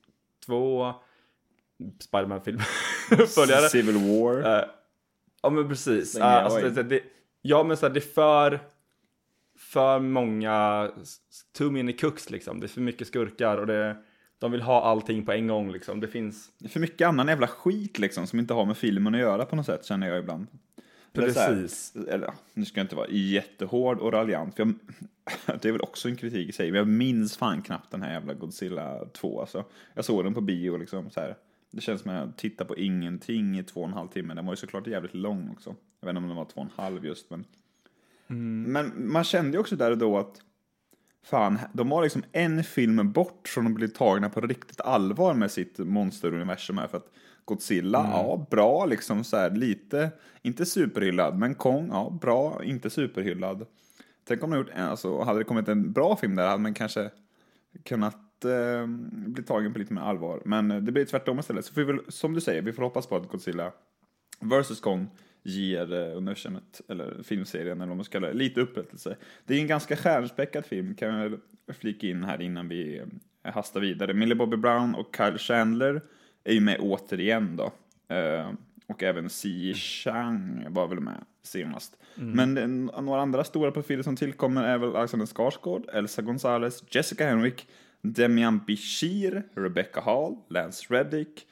2, 0.46 0.94
Spider-Man-film 2.00 2.60
uppföljare. 3.10 3.68
Civil 3.68 3.96
War. 3.96 4.58
Eh, 4.58 4.64
ja 5.42 5.50
men 5.50 5.68
precis. 5.68 6.14
Jag 6.18 6.26
alltså, 6.26 6.70
det, 6.70 6.82
det, 6.82 7.00
ja 7.42 7.62
men 7.62 7.76
så 7.76 7.86
här, 7.86 7.94
det 7.94 8.00
är 8.00 8.12
för 8.14 8.60
för 9.58 10.00
många, 10.00 10.90
too 11.58 11.70
many 11.70 11.92
cooks 11.92 12.30
liksom. 12.30 12.60
Det 12.60 12.66
är 12.66 12.68
för 12.68 12.80
mycket 12.80 13.06
skurkar 13.06 13.56
och 13.58 13.66
det, 13.66 13.96
de 14.38 14.52
vill 14.52 14.62
ha 14.62 14.82
allting 14.82 15.26
på 15.26 15.32
en 15.32 15.46
gång 15.46 15.72
liksom. 15.72 16.00
Det 16.00 16.08
finns, 16.08 16.50
Det 16.58 16.66
är 16.66 16.70
för 16.70 16.80
mycket 16.80 17.08
annan 17.08 17.28
jävla 17.28 17.46
skit 17.46 17.98
liksom 17.98 18.26
som 18.26 18.38
inte 18.38 18.54
har 18.54 18.64
med 18.64 18.76
filmen 18.76 19.14
att 19.14 19.20
göra 19.20 19.44
på 19.44 19.56
något 19.56 19.66
sätt 19.66 19.84
känner 19.84 20.08
jag 20.08 20.18
ibland. 20.18 20.46
Så 21.14 21.40
här- 21.40 21.54
precis. 21.54 21.96
eller 22.08 22.34
nu 22.54 22.64
ska 22.64 22.80
jag 22.80 22.84
inte 22.84 22.96
vara 22.96 23.08
jättehård 23.10 23.98
och 23.98 24.12
raljant, 24.12 24.56
för 24.56 24.62
jag, 24.64 24.74
det 25.62 25.68
är 25.68 25.72
väl 25.72 25.80
också 25.80 26.08
en 26.08 26.16
kritik 26.16 26.48
i 26.48 26.52
sig, 26.52 26.70
men 26.70 26.78
jag 26.78 26.88
minns 26.88 27.36
fan 27.36 27.62
knappt 27.62 27.90
den 27.90 28.02
här 28.02 28.12
jävla 28.12 28.34
Godzilla 28.34 29.04
2 29.12 29.40
alltså. 29.40 29.64
Jag 29.94 30.04
såg 30.04 30.24
den 30.24 30.34
på 30.34 30.40
bio 30.40 30.76
liksom 30.76 31.10
så 31.10 31.20
här. 31.20 31.36
Det 31.70 31.80
känns 31.80 32.00
som 32.02 32.10
att 32.10 32.16
jag 32.16 32.36
tittar 32.36 32.64
på 32.64 32.76
ingenting 32.76 33.58
i 33.58 33.62
två 33.62 33.80
och 33.80 33.86
en 33.88 33.92
halv 33.92 34.08
timme. 34.08 34.34
Den 34.34 34.46
var 34.46 34.52
ju 34.52 34.56
såklart 34.56 34.86
jävligt 34.86 35.14
lång 35.14 35.50
också. 35.52 35.74
Jag 36.00 36.06
vet 36.06 36.10
inte 36.10 36.22
om 36.22 36.28
den 36.28 36.36
var 36.36 36.44
två 36.44 36.60
och 36.60 36.66
en 36.66 36.72
halv 36.84 37.06
just, 37.06 37.30
men. 37.30 37.44
Men 38.72 38.92
man 39.12 39.24
kände 39.24 39.52
ju 39.52 39.58
också 39.58 39.76
där 39.76 39.90
och 39.90 39.98
då 39.98 40.18
att 40.18 40.42
fan, 41.22 41.58
de 41.72 41.88
var 41.88 42.02
liksom 42.02 42.22
en 42.32 42.64
film 42.64 43.12
bort 43.12 43.48
från 43.48 43.66
att 43.66 43.72
bli 43.72 43.88
tagna 43.88 44.30
på 44.30 44.40
riktigt 44.40 44.80
allvar 44.80 45.34
med 45.34 45.50
sitt 45.50 45.78
monsteruniversum 45.78 46.78
här. 46.78 46.86
För 46.86 46.96
att 46.96 47.10
Godzilla, 47.44 48.10
ja, 48.12 48.46
bra 48.50 48.86
liksom 48.86 49.24
så 49.24 49.36
här 49.36 49.50
lite, 49.50 50.10
inte 50.42 50.66
superhyllad, 50.66 51.38
men 51.38 51.54
Kong, 51.54 51.88
ja, 51.92 52.18
bra, 52.20 52.64
inte 52.64 52.90
superhyllad. 52.90 53.66
Tänk 54.24 54.42
om 54.42 54.50
de 54.50 54.56
gjort, 54.56 54.70
alltså, 54.76 55.22
hade 55.22 55.40
det 55.40 55.44
kommit 55.44 55.68
en 55.68 55.92
bra 55.92 56.16
film 56.16 56.34
där 56.34 56.46
hade 56.46 56.62
man 56.62 56.74
kanske 56.74 57.10
kunnat 57.82 58.44
eh, 58.44 58.86
bli 59.08 59.42
tagen 59.42 59.72
på 59.72 59.78
lite 59.78 59.94
mer 59.94 60.00
allvar. 60.00 60.42
Men 60.44 60.70
eh, 60.70 60.80
det 60.80 60.92
blir 60.92 61.04
tvärtom 61.04 61.38
istället. 61.38 61.64
Så 61.64 61.72
vi 61.76 61.84
väl, 61.84 62.00
som 62.08 62.34
du 62.34 62.40
säger, 62.40 62.62
vi 62.62 62.72
får 62.72 62.82
hoppas 62.82 63.06
på 63.06 63.16
att 63.16 63.28
Godzilla 63.28 63.72
vs 64.40 64.80
Kong 64.80 65.08
ger 65.42 65.94
eh, 65.94 66.16
universumet, 66.16 66.80
eller 66.88 67.22
filmserien 67.22 67.80
eller 67.80 67.88
vad 67.88 67.96
man 67.96 68.04
ska 68.04 68.12
kalla 68.12 68.28
det, 68.28 68.34
lite 68.34 68.60
upprättelse. 68.60 69.16
Det 69.44 69.54
är 69.54 69.60
en 69.60 69.66
ganska 69.66 69.96
stjärnspäckad 69.96 70.66
film, 70.66 70.94
kan 70.94 71.08
jag 71.08 71.30
väl 71.30 71.38
flika 71.74 72.06
in 72.06 72.24
här 72.24 72.42
innan 72.42 72.68
vi 72.68 72.98
eh, 72.98 73.54
hastar 73.54 73.80
vidare. 73.80 74.14
Millie 74.14 74.34
Bobby 74.34 74.56
Brown 74.56 74.94
och 74.94 75.16
Kyle 75.16 75.38
Chandler 75.38 76.02
är 76.44 76.52
ju 76.52 76.60
med 76.60 76.78
återigen 76.80 77.56
då. 77.56 77.72
Eh, 78.14 78.50
och 78.86 79.02
även 79.02 79.30
Si 79.30 79.74
Chang 79.74 80.66
var 80.68 80.86
väl 80.86 81.00
med 81.00 81.24
senast. 81.42 81.96
Men 82.14 82.58
eh, 82.58 83.02
några 83.02 83.22
andra 83.22 83.44
stora 83.44 83.70
profiler 83.70 84.02
som 84.02 84.16
tillkommer 84.16 84.64
är 84.64 84.78
väl 84.78 84.96
Alexander 84.96 85.26
Skarsgård, 85.26 85.88
Elsa 85.92 86.22
Gonzalez, 86.22 86.84
Jessica 86.90 87.26
Henwick, 87.26 87.68
Demian 88.02 88.58
Bichir, 88.66 89.42
Rebecca 89.54 90.00
Hall, 90.00 90.36
Lance 90.48 90.94
Reddick, 90.94 91.46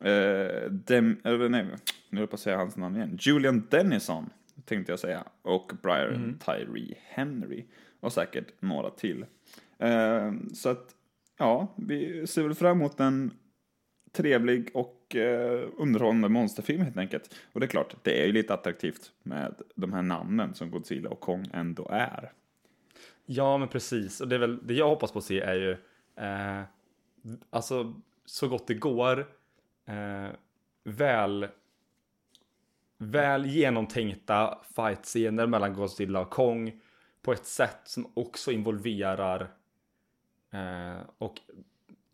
eh, 0.00 0.70
Dem, 0.70 1.16
eller 1.24 1.48
nej, 1.48 1.64
nu 1.64 1.70
höll 2.10 2.20
jag 2.20 2.30
på 2.30 2.34
att 2.34 2.40
säga 2.40 2.56
hans 2.56 2.76
namn 2.76 2.96
igen. 2.96 3.18
Julian 3.20 3.66
Dennison, 3.70 4.30
tänkte 4.64 4.92
jag 4.92 4.98
säga. 4.98 5.24
Och 5.42 5.72
Brian 5.82 6.38
Tyree 6.44 6.94
Henry. 7.08 7.64
Och 8.00 8.12
säkert 8.12 8.62
några 8.62 8.90
till. 8.90 9.26
Eh, 9.78 10.32
så 10.54 10.68
att, 10.68 10.94
ja, 11.38 11.74
vi 11.76 12.26
ser 12.26 12.42
väl 12.42 12.54
fram 12.54 12.80
emot 12.80 13.00
en 13.00 13.30
trevlig 14.16 14.70
och 14.74 15.16
eh, 15.16 15.68
underhållande 15.76 16.28
monsterfilm 16.28 16.82
helt 16.82 16.96
enkelt. 16.96 17.34
Och 17.52 17.60
det 17.60 17.66
är 17.66 17.68
klart, 17.68 17.94
det 18.02 18.22
är 18.22 18.26
ju 18.26 18.32
lite 18.32 18.54
attraktivt 18.54 19.12
med 19.22 19.54
de 19.74 19.92
här 19.92 20.02
namnen 20.02 20.54
som 20.54 20.70
Godzilla 20.70 21.10
och 21.10 21.20
Kong 21.20 21.46
ändå 21.52 21.88
är. 21.90 22.32
Ja, 23.26 23.58
men 23.58 23.68
precis. 23.68 24.20
Och 24.20 24.28
det, 24.28 24.34
är 24.34 24.38
väl, 24.38 24.66
det 24.66 24.74
jag 24.74 24.88
hoppas 24.88 25.12
på 25.12 25.18
att 25.18 25.24
se 25.24 25.40
är 25.40 25.54
ju, 25.54 25.70
eh, 26.16 26.62
alltså 27.50 27.94
så 28.24 28.48
gott 28.48 28.66
det 28.66 28.74
går, 28.74 29.18
eh, 29.86 30.28
väl, 30.84 31.48
väl 32.98 33.46
genomtänkta 33.46 34.58
fightscener 34.76 35.46
mellan 35.46 35.74
Godzilla 35.74 36.20
och 36.20 36.30
Kong 36.30 36.80
på 37.22 37.32
ett 37.32 37.46
sätt 37.46 37.80
som 37.84 38.12
också 38.14 38.52
involverar 38.52 39.48
eh, 40.52 41.00
och 41.18 41.40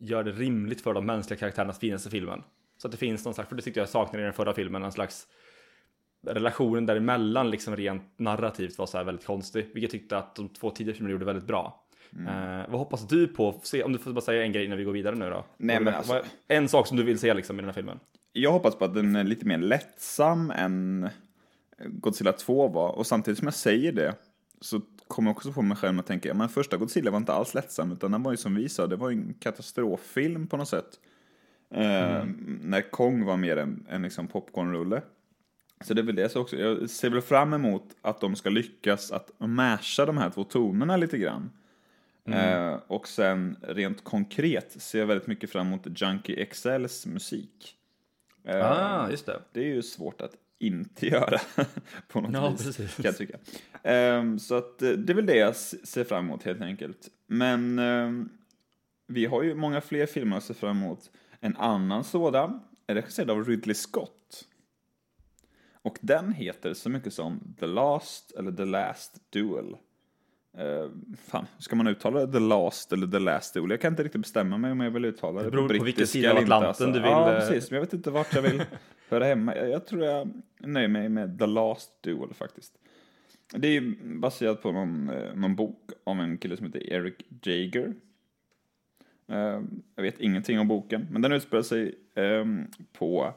gör 0.03 0.23
det 0.23 0.31
rimligt 0.31 0.81
för 0.81 0.93
de 0.93 1.05
mänskliga 1.05 1.39
karaktärerna 1.39 1.71
att 1.71 1.79
finnas 1.79 2.07
i 2.07 2.09
filmen. 2.09 2.43
Så 2.77 2.87
att 2.87 2.91
det 2.91 2.97
finns 2.97 3.25
någon 3.25 3.33
slags, 3.33 3.49
för 3.49 3.55
det 3.55 3.61
tyckte 3.61 3.79
jag 3.79 3.89
saknade 3.89 4.21
i 4.21 4.25
den 4.25 4.33
förra 4.33 4.53
filmen, 4.53 4.83
en 4.83 4.91
slags 4.91 5.27
relationen 6.27 6.85
däremellan 6.85 7.49
liksom 7.51 7.75
rent 7.75 8.19
narrativt 8.19 8.77
var 8.77 8.85
så 8.85 8.97
här 8.97 9.03
väldigt 9.03 9.25
konstig. 9.25 9.63
Vilket 9.63 9.81
jag 9.81 9.91
tyckte 9.91 10.17
att 10.17 10.35
de 10.35 10.49
två 10.49 10.69
tidigare 10.69 10.95
filmerna 10.95 11.11
gjorde 11.11 11.25
väldigt 11.25 11.47
bra. 11.47 11.79
Eh, 12.27 12.69
vad 12.69 12.79
hoppas 12.79 13.07
du 13.07 13.27
på? 13.27 13.59
Se, 13.63 13.83
om 13.83 13.93
du 13.93 13.99
får 13.99 14.13
bara 14.13 14.21
säga 14.21 14.43
en 14.43 14.51
grej 14.51 14.65
innan 14.65 14.77
vi 14.77 14.83
går 14.83 14.91
vidare 14.91 15.15
nu 15.15 15.29
då. 15.29 15.45
Nej, 15.57 15.79
men 15.79 15.93
alltså- 15.93 16.23
En 16.47 16.67
sak 16.69 16.87
som 16.87 16.97
du 16.97 17.03
vill 17.03 17.19
se 17.19 17.33
liksom 17.33 17.55
i 17.55 17.61
den 17.61 17.65
här 17.65 17.73
filmen. 17.73 17.99
Jag 18.31 18.51
hoppas 18.51 18.75
på 18.75 18.85
att 18.85 18.93
den 18.93 19.15
är 19.15 19.23
lite 19.23 19.45
mer 19.45 19.57
lättsam 19.57 20.51
än 20.51 21.09
Godzilla 21.85 22.31
2 22.31 22.67
var. 22.67 22.89
Och 22.89 23.07
samtidigt 23.07 23.37
som 23.37 23.47
jag 23.47 23.53
säger 23.53 23.91
det 23.91 24.15
så 24.63 24.81
kommer 25.07 25.29
jag 25.29 25.35
också 25.35 25.51
få 25.51 25.61
mig 25.61 25.77
själv 25.77 25.99
att 25.99 26.05
tänka, 26.05 26.29
ja, 26.29 26.33
men 26.35 26.49
första 26.49 26.77
Godzilla 26.77 27.11
var 27.11 27.17
inte 27.17 27.33
alls 27.33 27.53
lättsam, 27.53 27.91
utan 27.91 28.11
den 28.11 28.23
var 28.23 28.31
ju 28.31 28.37
som 28.37 28.55
vi 28.55 28.69
sa, 28.69 28.87
det 28.87 28.95
var 28.95 29.09
ju 29.09 29.17
en 29.17 29.33
katastroffilm 29.33 30.47
på 30.47 30.57
något 30.57 30.67
sätt. 30.69 30.99
Eh, 31.69 32.25
när 32.61 32.91
Kong 32.91 33.25
var 33.25 33.37
mer 33.37 33.57
en, 33.57 33.85
en 33.89 34.01
liksom 34.01 34.27
popcornrulle. 34.27 35.01
Så 35.81 35.93
det 35.93 36.01
är 36.01 36.03
väl 36.03 36.15
det 36.15 36.29
så 36.29 36.41
också. 36.41 36.55
Jag 36.57 36.89
ser 36.89 37.09
väl 37.09 37.21
fram 37.21 37.53
emot 37.53 37.83
att 38.01 38.21
de 38.21 38.35
ska 38.35 38.49
lyckas 38.49 39.11
att 39.11 39.31
masha 39.37 40.05
de 40.05 40.17
här 40.17 40.29
två 40.29 40.43
tonerna 40.43 40.97
lite 40.97 41.17
grann. 41.17 41.51
Eh, 42.25 42.79
och 42.87 43.07
sen 43.07 43.57
rent 43.61 44.03
konkret 44.03 44.81
ser 44.81 44.99
jag 44.99 45.05
väldigt 45.05 45.27
mycket 45.27 45.49
fram 45.49 45.67
emot 45.67 46.01
Junkie 46.01 46.45
XLs 46.45 47.05
musik. 47.05 47.75
Eh, 48.43 48.71
Ah, 48.71 49.09
just 49.09 49.25
det. 49.25 49.39
det 49.51 49.59
är 49.59 49.65
ju 49.75 49.81
svårt 49.83 50.21
att 50.21 50.35
inte 50.67 51.07
göra 51.07 51.39
på 52.07 52.21
något 52.21 52.33
Ja, 52.33 52.49
vis, 52.49 52.65
precis. 52.65 52.95
kan 52.95 53.05
jag 53.05 53.17
tycka. 53.17 53.37
Ehm, 53.83 54.39
så 54.39 54.55
att 54.55 54.81
eh, 54.81 54.89
det 54.91 55.13
är 55.13 55.15
väl 55.15 55.25
det 55.25 55.37
jag 55.37 55.55
ser 55.55 56.03
fram 56.03 56.25
emot 56.25 56.43
helt 56.43 56.61
enkelt. 56.61 57.09
Men 57.27 57.79
ehm, 57.79 58.29
vi 59.07 59.25
har 59.25 59.43
ju 59.43 59.55
många 59.55 59.81
fler 59.81 60.05
filmer 60.05 60.37
att 60.37 60.43
se 60.43 60.53
fram 60.53 60.77
emot. 60.77 61.11
En 61.39 61.57
annan 61.57 62.03
sådan 62.03 62.59
är 62.87 62.95
regisserad 62.95 63.31
av 63.31 63.45
Ridley 63.45 63.75
Scott. 63.75 64.45
Och 65.81 65.97
den 66.01 66.33
heter 66.33 66.73
så 66.73 66.89
mycket 66.89 67.13
som 67.13 67.55
The 67.59 67.65
Last 67.65 68.31
eller 68.31 68.51
The 68.51 68.65
Last 68.65 69.15
Duel. 69.29 69.75
Uh, 70.59 70.91
fan, 71.27 71.45
ska 71.57 71.75
man 71.75 71.87
uttala 71.87 72.25
det 72.25 72.31
The 72.33 72.39
Last 72.39 72.93
eller 72.93 73.07
The 73.07 73.19
Last 73.19 73.53
Duel? 73.53 73.69
Jag 73.69 73.81
kan 73.81 73.93
inte 73.93 74.03
riktigt 74.03 74.21
bestämma 74.21 74.57
mig 74.57 74.71
om 74.71 74.79
jag 74.79 74.91
vill 74.91 75.05
uttala 75.05 75.39
det, 75.39 75.45
Det 75.45 75.51
beror 75.51 75.67
på 75.67 75.73
vilken 75.73 75.83
brittiska 75.83 76.11
sida 76.13 76.31
av 76.31 76.41
inte, 76.41 76.55
Atlanten 76.55 76.91
du 76.91 76.99
vill, 76.99 77.11
Ja, 77.11 77.33
eh, 77.33 77.39
precis. 77.39 77.71
Men 77.71 77.75
jag 77.75 77.85
vet 77.85 77.93
inte 77.93 78.11
vart 78.11 78.35
jag 78.35 78.41
vill 78.41 78.63
höra 79.13 79.25
hemma. 79.25 79.55
Jag, 79.55 79.85
tror 79.87 80.03
jag 80.05 80.41
nöjer 80.59 80.87
mig 80.87 81.09
med 81.09 81.39
The 81.39 81.45
Last 81.45 81.91
Duel 82.01 82.33
faktiskt. 82.33 82.73
Det 83.53 83.67
är 83.67 83.93
baserat 84.19 84.61
på 84.61 84.71
någon, 84.71 85.09
eh, 85.09 85.35
någon 85.35 85.55
bok 85.55 85.91
av 86.03 86.19
en 86.19 86.37
kille 86.37 86.57
som 86.57 86.65
heter 86.65 86.93
Eric 86.93 87.15
Jager. 87.41 87.93
Eh, 89.27 89.61
jag 89.95 90.03
vet 90.03 90.19
ingenting 90.19 90.59
om 90.59 90.67
boken, 90.67 91.07
men 91.11 91.21
den 91.21 91.31
utspelar 91.31 91.63
sig 91.63 91.95
ehm, 92.15 92.67
på 92.93 93.33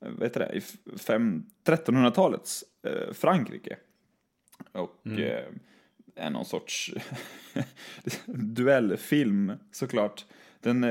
eh, 0.00 0.08
vad 0.10 0.22
heter 0.22 0.40
det, 0.40 0.52
i 0.54 0.58
f- 0.58 0.76
fem- 1.00 1.44
1300-talets 1.64 2.64
eh, 2.82 3.12
Frankrike. 3.12 3.76
Och 4.72 5.06
eh, 5.06 5.44
är 6.14 6.30
någon 6.30 6.44
sorts 6.44 6.94
duellfilm 8.26 9.52
såklart. 9.72 10.24
Den 10.60 10.84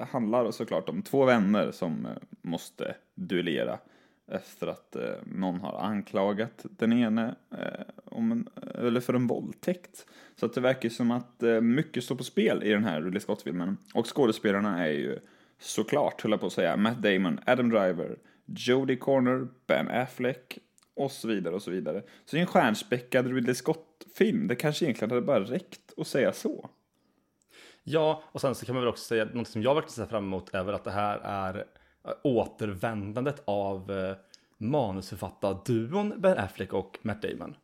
handlar 0.00 0.50
såklart 0.50 0.88
om 0.88 1.02
två 1.02 1.24
vänner 1.24 1.70
som 1.72 2.06
måste 2.42 2.94
duellera 3.14 3.78
efter 4.26 4.66
att 4.66 4.96
eh, 4.96 5.14
någon 5.24 5.60
har 5.60 5.78
anklagat 5.78 6.66
den 6.70 6.92
ene 6.92 7.34
eh, 7.50 7.86
om 8.04 8.32
en, 8.32 8.48
eller 8.74 9.00
för 9.00 9.14
en 9.14 9.26
våldtäkt. 9.26 10.06
Så 10.36 10.46
att 10.46 10.54
det 10.54 10.60
verkar 10.60 10.88
som 10.88 11.10
att 11.10 11.42
eh, 11.42 11.60
mycket 11.60 12.04
står 12.04 12.16
på 12.16 12.24
spel 12.24 12.62
i 12.62 12.70
den 12.70 12.84
här 12.84 13.02
Ridley 13.02 13.20
Scott-filmen. 13.20 13.76
Och 13.94 14.16
skådespelarna 14.16 14.86
är 14.86 14.92
ju 14.92 15.18
såklart, 15.58 16.22
höll 16.22 16.30
jag 16.30 16.40
på 16.40 16.46
att 16.46 16.52
säga, 16.52 16.76
Matt 16.76 17.02
Damon, 17.02 17.40
Adam 17.46 17.70
Driver, 17.70 18.18
Jodie 18.46 18.96
Corner, 18.96 19.48
Ben 19.66 19.90
Affleck 19.90 20.58
och 20.94 21.12
så 21.12 21.28
vidare 21.28 21.54
och 21.54 21.62
så 21.62 21.70
vidare. 21.70 22.00
Så 22.00 22.36
det 22.36 22.38
är 22.38 22.40
en 22.40 22.46
stjärnspäckad 22.46 23.26
Ridley 23.26 23.54
Scott-film. 23.54 24.48
Det 24.48 24.56
kanske 24.56 24.84
egentligen 24.84 25.10
hade 25.10 25.22
bara 25.22 25.44
räckt 25.44 25.92
att 25.96 26.06
säga 26.06 26.32
så. 26.32 26.70
Ja, 27.82 28.22
och 28.26 28.40
sen 28.40 28.54
så 28.54 28.66
kan 28.66 28.74
man 28.74 28.82
väl 28.82 28.88
också 28.88 29.04
säga, 29.04 29.24
något 29.24 29.48
som 29.48 29.62
jag 29.62 29.74
verkligen 29.74 29.92
ser 29.92 30.06
fram 30.06 30.24
emot 30.24 30.54
är 30.54 30.64
väl 30.64 30.74
att 30.74 30.84
det 30.84 30.90
här 30.90 31.18
är 31.18 31.64
återvändandet 32.22 33.42
av 33.44 33.92
eh, 33.92 34.16
manusförfattarduon 34.56 36.20
Ben 36.20 36.38
Affleck 36.38 36.72
och 36.72 36.98
Matt 37.02 37.22
Damon. 37.22 37.56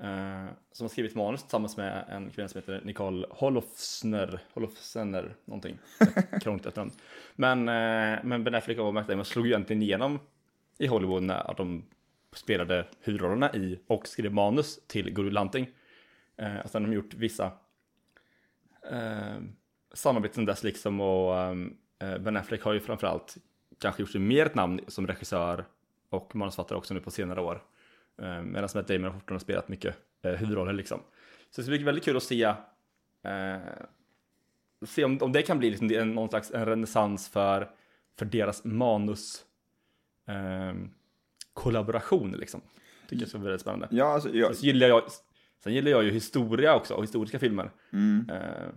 Eh, 0.00 0.46
som 0.72 0.84
har 0.84 0.88
skrivit 0.88 1.14
manus 1.14 1.42
tillsammans 1.42 1.76
med 1.76 2.04
en 2.08 2.30
kvinna 2.30 2.48
som 2.48 2.60
heter 2.60 2.80
Nicole 2.84 3.26
Holofsner, 3.30 4.40
Holofsener, 4.54 5.36
någonting. 5.44 5.78
Krångligt 6.42 6.66
efternamn. 6.66 6.92
Men, 7.36 7.58
eh, 7.68 8.18
men 8.24 8.44
Ben 8.44 8.54
Affleck 8.54 8.78
och 8.78 8.94
Matt 8.94 9.08
Damon 9.08 9.24
slog 9.24 9.46
ju 9.46 9.52
egentligen 9.52 9.82
igenom 9.82 10.18
i 10.78 10.86
Hollywood 10.86 11.22
när 11.22 11.54
de 11.56 11.84
spelade 12.32 12.86
huvudrollerna 13.00 13.54
i 13.54 13.80
och 13.86 14.06
skrev 14.06 14.32
manus 14.32 14.86
till 14.86 15.10
Guru 15.10 15.30
Lanting. 15.30 15.68
Eh, 16.36 16.58
och 16.58 16.70
sen 16.70 16.82
har 16.82 16.90
de 16.90 16.96
gjort 16.96 17.14
vissa 17.14 17.52
eh, 18.90 19.38
sen 19.94 20.44
dess 20.44 20.62
liksom 20.62 21.00
och 21.00 21.36
eh, 21.36 21.54
eh, 21.98 22.18
Ben 22.18 22.36
Affleck 22.36 22.62
har 22.62 22.72
ju 22.72 22.80
framförallt 22.80 23.36
kanske 23.78 24.02
gjort 24.02 24.10
sig 24.10 24.20
mer 24.20 24.46
ett 24.46 24.54
namn 24.54 24.80
som 24.86 25.06
regissör 25.06 25.64
och 26.10 26.36
manusfattare 26.36 26.78
också 26.78 26.94
nu 26.94 27.00
på 27.00 27.10
senare 27.10 27.40
år. 27.40 27.62
Eh, 28.22 28.42
Medan 28.42 28.68
Matt 28.74 28.88
Damon 28.88 29.20
har 29.28 29.38
spelat 29.38 29.68
mycket 29.68 29.96
eh, 30.22 30.32
huvudroller 30.32 30.72
liksom. 30.72 31.00
Så 31.50 31.60
det 31.60 31.62
ska 31.64 31.70
bli 31.70 31.82
väldigt 31.82 32.04
kul 32.04 32.16
att 32.16 32.22
se, 32.22 32.42
eh, 32.42 33.58
se 34.86 35.04
om, 35.04 35.18
om 35.20 35.32
det 35.32 35.42
kan 35.42 35.58
bli 35.58 35.70
liksom 35.70 35.90
en, 35.90 36.12
någon 36.14 36.28
slags 36.28 36.50
en 36.50 36.66
renässans 36.66 37.28
för, 37.28 37.70
för 38.18 38.26
deras 38.26 38.64
manus 38.64 39.44
eh, 40.28 40.74
kollaboration 41.52 42.32
liksom. 42.32 42.60
Tycker 43.08 43.22
jag 43.22 43.28
ska 43.28 43.38
bli 43.38 43.46
väldigt 43.46 43.60
spännande. 43.60 43.88
Ja, 43.90 44.04
alltså, 44.04 44.34
jag, 44.34 44.56
Sen 44.56 44.66
gillar 44.66 44.88
jag, 44.88 45.02
sen 45.62 45.74
gillar 45.74 45.90
jag 45.90 46.04
ju 46.04 46.10
historia 46.10 46.74
också 46.76 46.94
och 46.94 47.02
historiska 47.02 47.38
filmer. 47.38 47.70
mm. 47.92 48.30
Eh, 48.30 48.68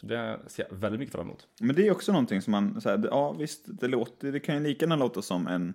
så 0.00 0.06
det 0.06 0.38
ser 0.46 0.66
jag 0.70 0.76
väldigt 0.76 0.98
mycket 1.00 1.14
fram 1.14 1.26
emot. 1.26 1.46
Men 1.60 1.76
det 1.76 1.86
är 1.86 1.90
också 1.92 2.12
någonting 2.12 2.42
som 2.42 2.50
man, 2.50 2.80
så 2.80 2.88
här, 2.88 3.08
ja 3.10 3.32
visst, 3.32 3.64
det, 3.66 3.88
låter, 3.88 4.32
det 4.32 4.40
kan 4.40 4.54
ju 4.54 4.60
lika 4.62 4.84
gärna 4.84 4.96
låta 4.96 5.22
som 5.22 5.46
en 5.46 5.74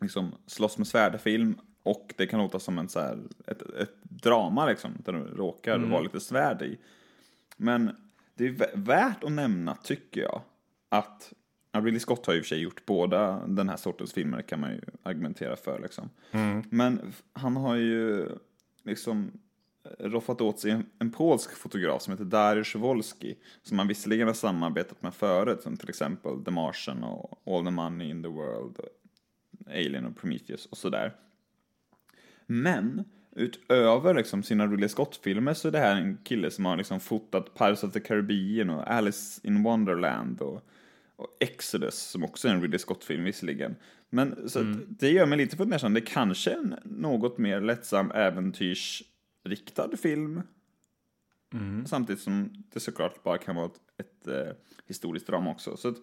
liksom, 0.00 0.32
slåss 0.46 0.78
med 0.78 0.86
svärd-film 0.86 1.58
och 1.82 2.14
det 2.16 2.26
kan 2.26 2.40
låta 2.40 2.58
som 2.58 2.78
en, 2.78 2.88
så 2.88 3.00
här, 3.00 3.18
ett, 3.46 3.62
ett 3.62 3.94
drama 4.02 4.66
liksom, 4.66 4.90
där 5.04 5.12
det 5.12 5.18
råkar 5.24 5.78
vara 5.78 6.00
lite 6.02 6.20
svärd 6.20 6.62
i. 6.62 6.78
Men 7.56 7.90
det 8.34 8.44
är 8.46 8.50
vä- 8.52 8.70
värt 8.84 9.24
att 9.24 9.32
nämna, 9.32 9.74
tycker 9.74 10.20
jag, 10.20 10.42
att 10.88 11.32
Ridley 11.72 12.00
Scott 12.00 12.26
har 12.26 12.32
ju 12.32 12.38
i 12.38 12.42
och 12.42 12.44
för 12.44 12.48
sig 12.48 12.58
gjort 12.58 12.86
båda 12.86 13.46
den 13.46 13.68
här 13.68 13.76
sortens 13.76 14.12
filmer, 14.12 14.42
kan 14.42 14.60
man 14.60 14.70
ju 14.72 14.80
argumentera 15.02 15.56
för. 15.56 15.80
Liksom. 15.80 16.10
Men 16.70 17.00
f- 17.08 17.22
han 17.32 17.56
har 17.56 17.74
ju 17.76 18.28
liksom 18.82 19.30
roffat 19.98 20.40
åt 20.40 20.60
sig 20.60 20.70
en, 20.70 20.86
en 20.98 21.10
polsk 21.10 21.56
fotograf 21.56 22.02
som 22.02 22.12
heter 22.12 22.24
Dariusz 22.24 22.74
Wolski, 22.74 23.36
som 23.62 23.78
han 23.78 23.88
visserligen 23.88 24.26
har 24.26 24.34
samarbetat 24.34 25.02
med 25.02 25.14
förut, 25.14 25.62
som 25.62 25.76
till 25.76 25.88
exempel 25.88 26.44
The 26.44 26.50
Martian 26.50 27.04
och 27.04 27.42
All 27.46 27.64
the 27.64 27.70
Money 27.70 28.10
in 28.10 28.22
the 28.22 28.28
World, 28.28 28.76
och 28.78 29.72
Alien 29.72 30.06
och 30.06 30.16
Prometheus 30.16 30.66
och 30.66 30.78
sådär. 30.78 31.12
Men 32.46 33.04
utöver 33.36 34.14
liksom 34.14 34.42
sina 34.42 34.66
Ridley 34.66 34.88
Scott-filmer 34.88 35.54
så 35.54 35.68
är 35.68 35.72
det 35.72 35.78
här 35.78 35.96
en 35.96 36.18
kille 36.24 36.50
som 36.50 36.64
har 36.64 36.76
liksom 36.76 37.00
fotat 37.00 37.54
Pirates 37.54 37.84
of 37.84 37.92
the 37.92 38.00
Caribbean 38.00 38.70
och 38.70 38.90
Alice 38.90 39.40
in 39.46 39.62
Wonderland 39.62 40.40
och, 40.40 40.62
och 41.16 41.36
Exodus 41.40 41.94
som 41.94 42.24
också 42.24 42.48
är 42.48 42.52
en 42.52 42.62
Ridley 42.62 42.78
Scott-film 42.78 43.24
visserligen. 43.24 43.76
Men 44.10 44.48
så 44.48 44.60
att 44.60 44.66
det 44.88 45.10
gör 45.10 45.26
mig 45.26 45.38
lite 45.38 45.56
fundersam. 45.56 45.94
Det 45.94 46.00
är 46.00 46.06
kanske 46.06 46.50
en 46.50 46.74
något 46.84 47.38
mer 47.38 47.60
lättsam 47.60 48.10
äventyrsriktad 49.46 49.96
film. 49.96 50.42
Samtidigt 51.86 52.22
som 52.22 52.64
det 52.72 52.80
såklart 52.80 53.22
bara 53.22 53.38
kan 53.38 53.56
vara 53.56 53.66
ett, 53.66 53.80
ett 53.98 54.26
eh, 54.28 54.52
historiskt 54.86 55.26
drama 55.26 55.50
också. 55.50 55.76
Så 55.76 55.88
att, 55.88 55.96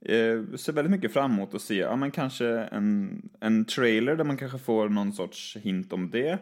eh, 0.00 0.56
ser 0.56 0.72
väldigt 0.72 0.90
mycket 0.90 1.12
fram 1.12 1.32
emot 1.32 1.54
att 1.54 1.62
se, 1.62 1.76
ja 1.78 1.96
men 1.96 2.10
kanske 2.10 2.46
en, 2.48 3.22
en 3.40 3.64
trailer 3.64 4.16
där 4.16 4.24
man 4.24 4.36
kanske 4.36 4.58
får 4.58 4.88
någon 4.88 5.12
sorts 5.12 5.56
hint 5.56 5.92
om 5.92 6.10
det. 6.10 6.38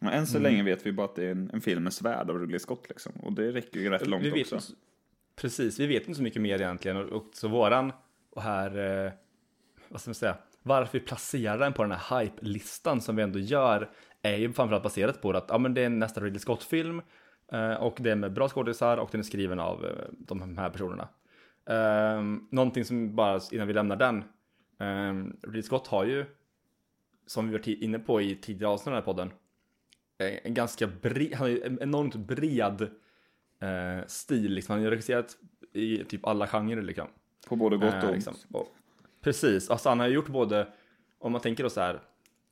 Men 0.00 0.12
än 0.12 0.26
så 0.26 0.38
länge 0.38 0.62
vet 0.62 0.86
vi 0.86 0.92
bara 0.92 1.04
att 1.06 1.14
det 1.14 1.24
är 1.26 1.30
en, 1.30 1.50
en 1.52 1.60
film 1.60 1.84
med 1.84 1.92
svärd 1.92 2.30
av 2.30 2.38
Ridley 2.40 2.58
Scott 2.58 2.86
liksom. 2.88 3.12
Och 3.12 3.32
det 3.32 3.52
räcker 3.52 3.80
ju 3.80 3.90
rätt 3.90 4.06
långt 4.06 4.24
också. 4.40 4.54
inte- 4.54 4.66
Precis, 5.36 5.80
vi 5.80 5.86
vet 5.86 6.02
inte 6.02 6.14
så 6.14 6.22
mycket 6.22 6.42
mer 6.42 6.54
egentligen. 6.60 6.96
Och, 6.96 7.08
och 7.08 7.30
så 7.32 7.48
våran, 7.48 7.92
och 8.30 8.42
här, 8.42 9.04
eh, 9.06 9.12
vad 9.88 10.00
ska 10.00 10.08
man 10.08 10.14
säga, 10.14 10.36
varför 10.62 10.98
vi 10.98 11.04
placerar 11.04 11.58
den 11.58 11.72
på 11.72 11.82
den 11.82 11.92
här 11.92 12.20
hype-listan 12.20 13.00
som 13.00 13.16
vi 13.16 13.22
ändå 13.22 13.38
gör 13.38 13.90
är 14.22 14.36
ju 14.36 14.52
framförallt 14.52 14.82
baserat 14.82 15.22
på 15.22 15.30
att 15.30 15.46
ja, 15.48 15.58
men 15.58 15.74
det 15.74 15.80
är 15.80 15.88
nästa 15.88 16.20
Ridley 16.20 16.38
Scott-film 16.40 17.02
eh, 17.52 17.74
och 17.74 17.96
det 18.00 18.10
är 18.10 18.16
med 18.16 18.32
bra 18.32 18.48
skådisar 18.48 18.96
och 18.96 19.08
den 19.12 19.18
är 19.20 19.24
skriven 19.24 19.60
av 19.60 19.84
eh, 19.86 19.92
de 20.10 20.58
här 20.58 20.70
personerna. 20.70 21.08
Um, 21.64 22.48
någonting 22.50 22.84
som 22.84 23.16
bara, 23.16 23.40
innan 23.52 23.66
vi 23.66 23.72
lämnar 23.72 23.96
den, 23.96 24.24
um, 24.78 25.36
Ridley 25.42 25.62
Scott 25.62 25.86
har 25.86 26.04
ju, 26.04 26.24
som 27.26 27.46
vi 27.46 27.52
var 27.52 27.58
ti- 27.58 27.80
inne 27.80 27.98
på 27.98 28.20
i 28.22 28.36
tidigare 28.36 28.72
avsnitt 28.72 28.86
av 28.86 28.92
den 28.92 29.02
här 29.02 29.04
podden, 29.04 29.30
eh, 30.18 30.38
en 30.46 30.54
ganska 30.54 30.86
bred, 30.86 31.34
han 31.34 31.50
har 31.50 31.66
en 31.66 31.78
enormt 31.82 32.16
bred 32.16 32.82
eh, 33.60 34.06
stil. 34.06 34.52
Liksom. 34.52 34.72
Han 34.72 34.80
har 34.80 34.84
ju 34.84 34.90
regisserat 34.90 35.36
i 35.72 36.04
typ 36.04 36.26
alla 36.26 36.46
genrer. 36.46 36.82
Liksom. 36.82 37.06
På 37.48 37.56
både 37.56 37.76
gott 37.76 37.94
och 37.94 38.04
ont. 38.04 38.12
liksom. 38.12 38.34
och, 38.52 38.68
precis, 39.20 39.70
alltså 39.70 39.88
han 39.88 40.00
har 40.00 40.06
ju 40.06 40.14
gjort 40.14 40.28
både, 40.28 40.68
om 41.18 41.32
man 41.32 41.40
tänker 41.40 41.62
då 41.62 41.70
så 41.70 41.80
här, 41.80 42.00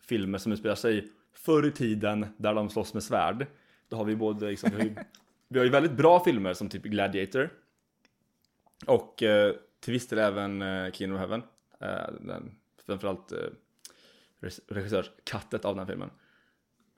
filmer 0.00 0.38
som 0.38 0.52
utspelar 0.52 0.74
sig 0.74 1.08
förr 1.34 1.66
i 1.66 1.70
tiden 1.72 2.26
där 2.36 2.54
de 2.54 2.70
slåss 2.70 2.94
med 2.94 3.02
svärd. 3.02 3.46
Då 3.88 3.96
har 3.96 4.04
vi 4.04 4.16
både, 4.16 4.46
liksom, 4.50 4.70
vi, 4.70 4.76
har 4.76 4.84
ju, 4.84 4.94
vi 5.48 5.58
har 5.58 5.64
ju 5.64 5.70
väldigt 5.70 5.92
bra 5.92 6.24
filmer 6.24 6.54
som 6.54 6.68
typ 6.68 6.82
Gladiator. 6.82 7.50
Och 8.86 9.22
eh, 9.22 9.54
till 9.80 9.92
viss 9.92 10.08
del 10.08 10.18
även 10.18 10.62
eh, 10.62 10.92
Kingdom 10.92 11.16
of 11.16 11.20
Heaven. 11.20 11.42
Eh, 11.80 12.12
den, 12.20 12.54
framförallt 12.86 13.32
eh, 13.32 13.38
regissörskattet 14.68 15.64
av 15.64 15.76
den 15.76 15.78
här 15.78 15.92
filmen. 15.92 16.10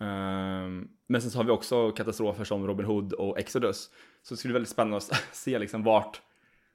Ehm, 0.00 0.88
men 1.06 1.22
sen 1.22 1.30
så 1.30 1.38
har 1.38 1.44
vi 1.44 1.50
också 1.50 1.90
katastrofer 1.90 2.44
som 2.44 2.66
Robin 2.66 2.86
Hood 2.86 3.12
och 3.12 3.38
Exodus. 3.38 3.90
Så 4.22 4.34
det 4.34 4.38
skulle 4.38 4.50
bli 4.52 4.56
väldigt 4.56 4.72
spännande 4.72 4.96
att 4.96 5.24
se 5.32 5.58
liksom 5.58 5.82
vart 5.82 6.22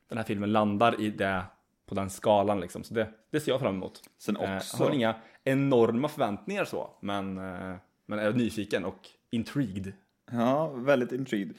den 0.08 0.18
här 0.18 0.26
filmen 0.26 0.52
landar 0.52 1.02
i 1.02 1.10
det, 1.10 1.44
på 1.86 1.96
den 1.96 2.10
skalan 2.10 2.60
liksom. 2.60 2.84
Så 2.84 2.94
det, 2.94 3.10
det 3.32 3.40
ser 3.40 3.52
jag 3.52 3.60
fram 3.62 3.76
emot. 3.76 4.02
Sen 4.18 4.38
Eh, 4.38 4.58
också- 4.58 4.78
jag 4.80 4.86
har 4.86 4.96
inga 4.96 5.16
enorma 5.52 6.08
förväntningar 6.08 6.66
så, 6.66 6.90
men, 7.02 7.38
eh, 7.38 7.76
men 8.06 8.20
är 8.20 8.34
nyfiken 8.34 8.86
och 8.86 9.10
intrigued. 9.32 9.94
Ja, 10.32 10.70
väldigt 10.70 11.12
intrigued. 11.12 11.54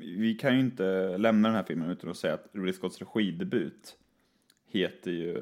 Vi 0.00 0.34
kan 0.34 0.54
ju 0.54 0.60
inte 0.60 1.18
lämna 1.18 1.48
den 1.48 1.56
här 1.56 1.62
filmen 1.64 1.90
utan 1.90 2.10
att 2.10 2.16
säga 2.16 2.34
att 2.34 2.46
Ridley 2.52 2.72
Scotts 2.72 3.02
regidebut 3.02 3.96
heter 4.68 5.10
ju, 5.10 5.36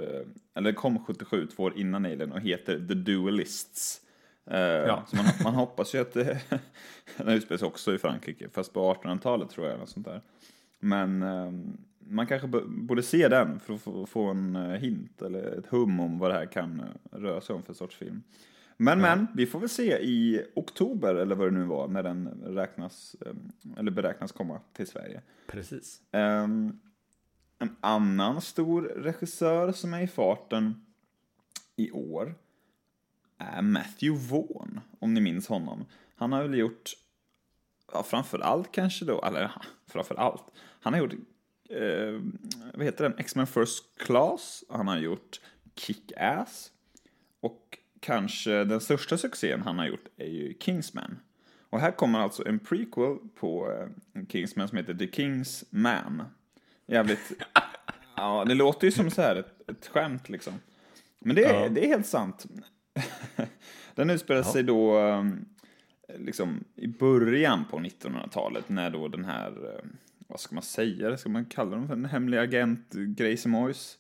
eller 0.55 0.73
kom 0.73 1.05
77, 1.05 1.47
två 1.47 1.63
år 1.63 1.79
innan 1.79 2.05
Alien 2.05 2.33
och 2.33 2.41
heter 2.41 2.87
The 2.89 2.95
Duelists. 2.95 4.01
Eh, 4.47 5.05
Så 5.07 5.17
man, 5.17 5.25
man 5.45 5.55
hoppas 5.55 5.95
ju 5.95 5.99
att 5.99 6.13
det, 6.13 6.41
den 7.17 7.29
utspelar 7.29 7.59
sig 7.59 7.69
också 7.69 7.95
i 7.95 7.99
Frankrike, 7.99 8.49
fast 8.53 8.73
på 8.73 8.95
1800-talet 8.95 9.51
tror 9.51 9.67
jag. 9.67 9.75
Eller 9.75 9.87
sånt 9.87 10.07
där. 10.07 10.21
Men 10.79 11.23
eh, 11.23 11.53
man 12.09 12.27
kanske 12.27 12.49
borde 12.67 13.03
se 13.03 13.29
den 13.29 13.61
för 13.61 14.03
att 14.03 14.09
få, 14.09 14.27
en 14.27 14.57
eh, 14.57 14.63
hint 14.63 15.23
eller 15.23 15.59
ett 15.59 15.67
hum 15.67 16.01
om 16.01 16.19
vad 16.19 16.31
det 16.31 16.35
här 16.35 16.47
kan 16.47 16.81
eh, 16.81 17.19
röra 17.19 17.41
sig 17.41 17.57
om 17.57 17.63
för 17.63 17.75
sorts 17.75 17.97
film. 17.97 18.23
Men 18.77 19.01
men, 19.01 19.27
vi 19.35 19.47
får 19.47 19.61
väl 19.61 19.69
se 19.69 19.99
i 19.99 20.47
oktober 20.55 21.15
eller 21.15 21.35
vad 21.35 21.47
det 21.47 21.59
nu 21.59 21.65
var 21.65 21.89
när 21.89 22.03
den 22.03 22.29
räknas, 22.45 23.17
eh, 23.27 23.33
eller 23.79 23.91
beräknas 23.91 24.33
komma 24.33 24.61
till 24.73 24.87
Sverige. 24.87 25.23
Precis. 25.47 26.03
Ehm, 26.13 26.81
en 27.59 27.77
annan 27.81 28.41
stor 28.41 28.83
regissör 28.83 29.73
som 29.73 29.95
är 29.95 30.03
i 30.03 30.07
farten 30.07 30.85
i 31.77 31.91
år 31.91 32.35
är 33.39 33.63
Matthew 33.63 34.29
Vaughn, 34.31 34.81
om 34.99 35.15
ni 35.15 35.21
minns 35.21 35.49
honom. 35.49 35.85
Han 36.17 36.33
har 36.33 36.43
väl 36.43 36.59
gjort, 36.59 36.91
ja, 37.93 38.03
framför 38.03 38.39
allt 38.39 38.73
kanske 38.73 39.05
då, 39.05 39.23
eller 39.23 39.53
framför 39.87 40.15
allt, 40.15 40.45
han 40.57 40.93
har 40.93 41.01
gjort, 41.01 41.15
eh, 41.70 42.20
vad 42.74 42.85
heter 42.85 43.04
den, 43.04 43.18
X-Men 43.18 43.46
First 43.46 43.85
Class, 43.98 44.64
han 44.68 44.88
har 44.88 44.98
gjort 44.98 45.40
Kick-Ass 45.76 46.70
och 47.40 47.78
kanske 48.00 48.64
den 48.64 48.80
största 48.80 49.18
succén 49.18 49.62
han 49.62 49.78
har 49.78 49.87
gjort 49.87 50.04
är 50.16 50.26
ju 50.28 50.54
Kingsman. 50.61 51.18
Och 51.70 51.80
här 51.80 51.90
kommer 51.90 52.18
alltså 52.18 52.48
en 52.48 52.59
prequel 52.59 53.18
på 53.35 53.72
eh, 53.72 54.26
Kingsman 54.28 54.68
som 54.68 54.78
heter 54.78 54.94
The 54.94 55.06
King's 55.06 55.64
Man. 55.70 56.22
Jävligt... 56.87 57.33
ja, 58.16 58.44
det 58.44 58.54
låter 58.54 58.87
ju 58.87 58.90
som 58.90 59.11
så 59.11 59.22
här 59.22 59.37
ett, 59.37 59.70
ett 59.70 59.87
skämt 59.87 60.28
liksom. 60.28 60.54
Men 61.18 61.37
det 61.37 61.44
är, 61.44 61.62
Ja. 61.62 61.68
det 61.68 61.85
är 61.85 61.88
helt 61.88 62.06
sant. 62.06 62.46
Den 63.94 64.11
utspelar 64.11 64.42
sig 64.42 64.62
då 64.62 64.98
um, 64.98 65.44
liksom 66.18 66.64
i 66.76 66.87
början 66.87 67.64
på 67.70 67.78
1900-talet 67.78 68.68
när 68.68 68.90
då 68.90 69.09
den 69.09 69.24
här, 69.24 69.74
eh, 69.74 69.85
vad 70.31 70.40
ska 70.40 70.55
man 70.55 70.62
säga, 70.62 71.16
ska 71.16 71.29
man 71.29 71.45
kalla 71.45 71.71
dem 71.71 71.87
för 71.87 71.95
en 71.95 72.05
hemlig 72.05 72.38
agent, 72.38 72.93
Gracie 72.93 73.49
Moyes, 73.51 73.99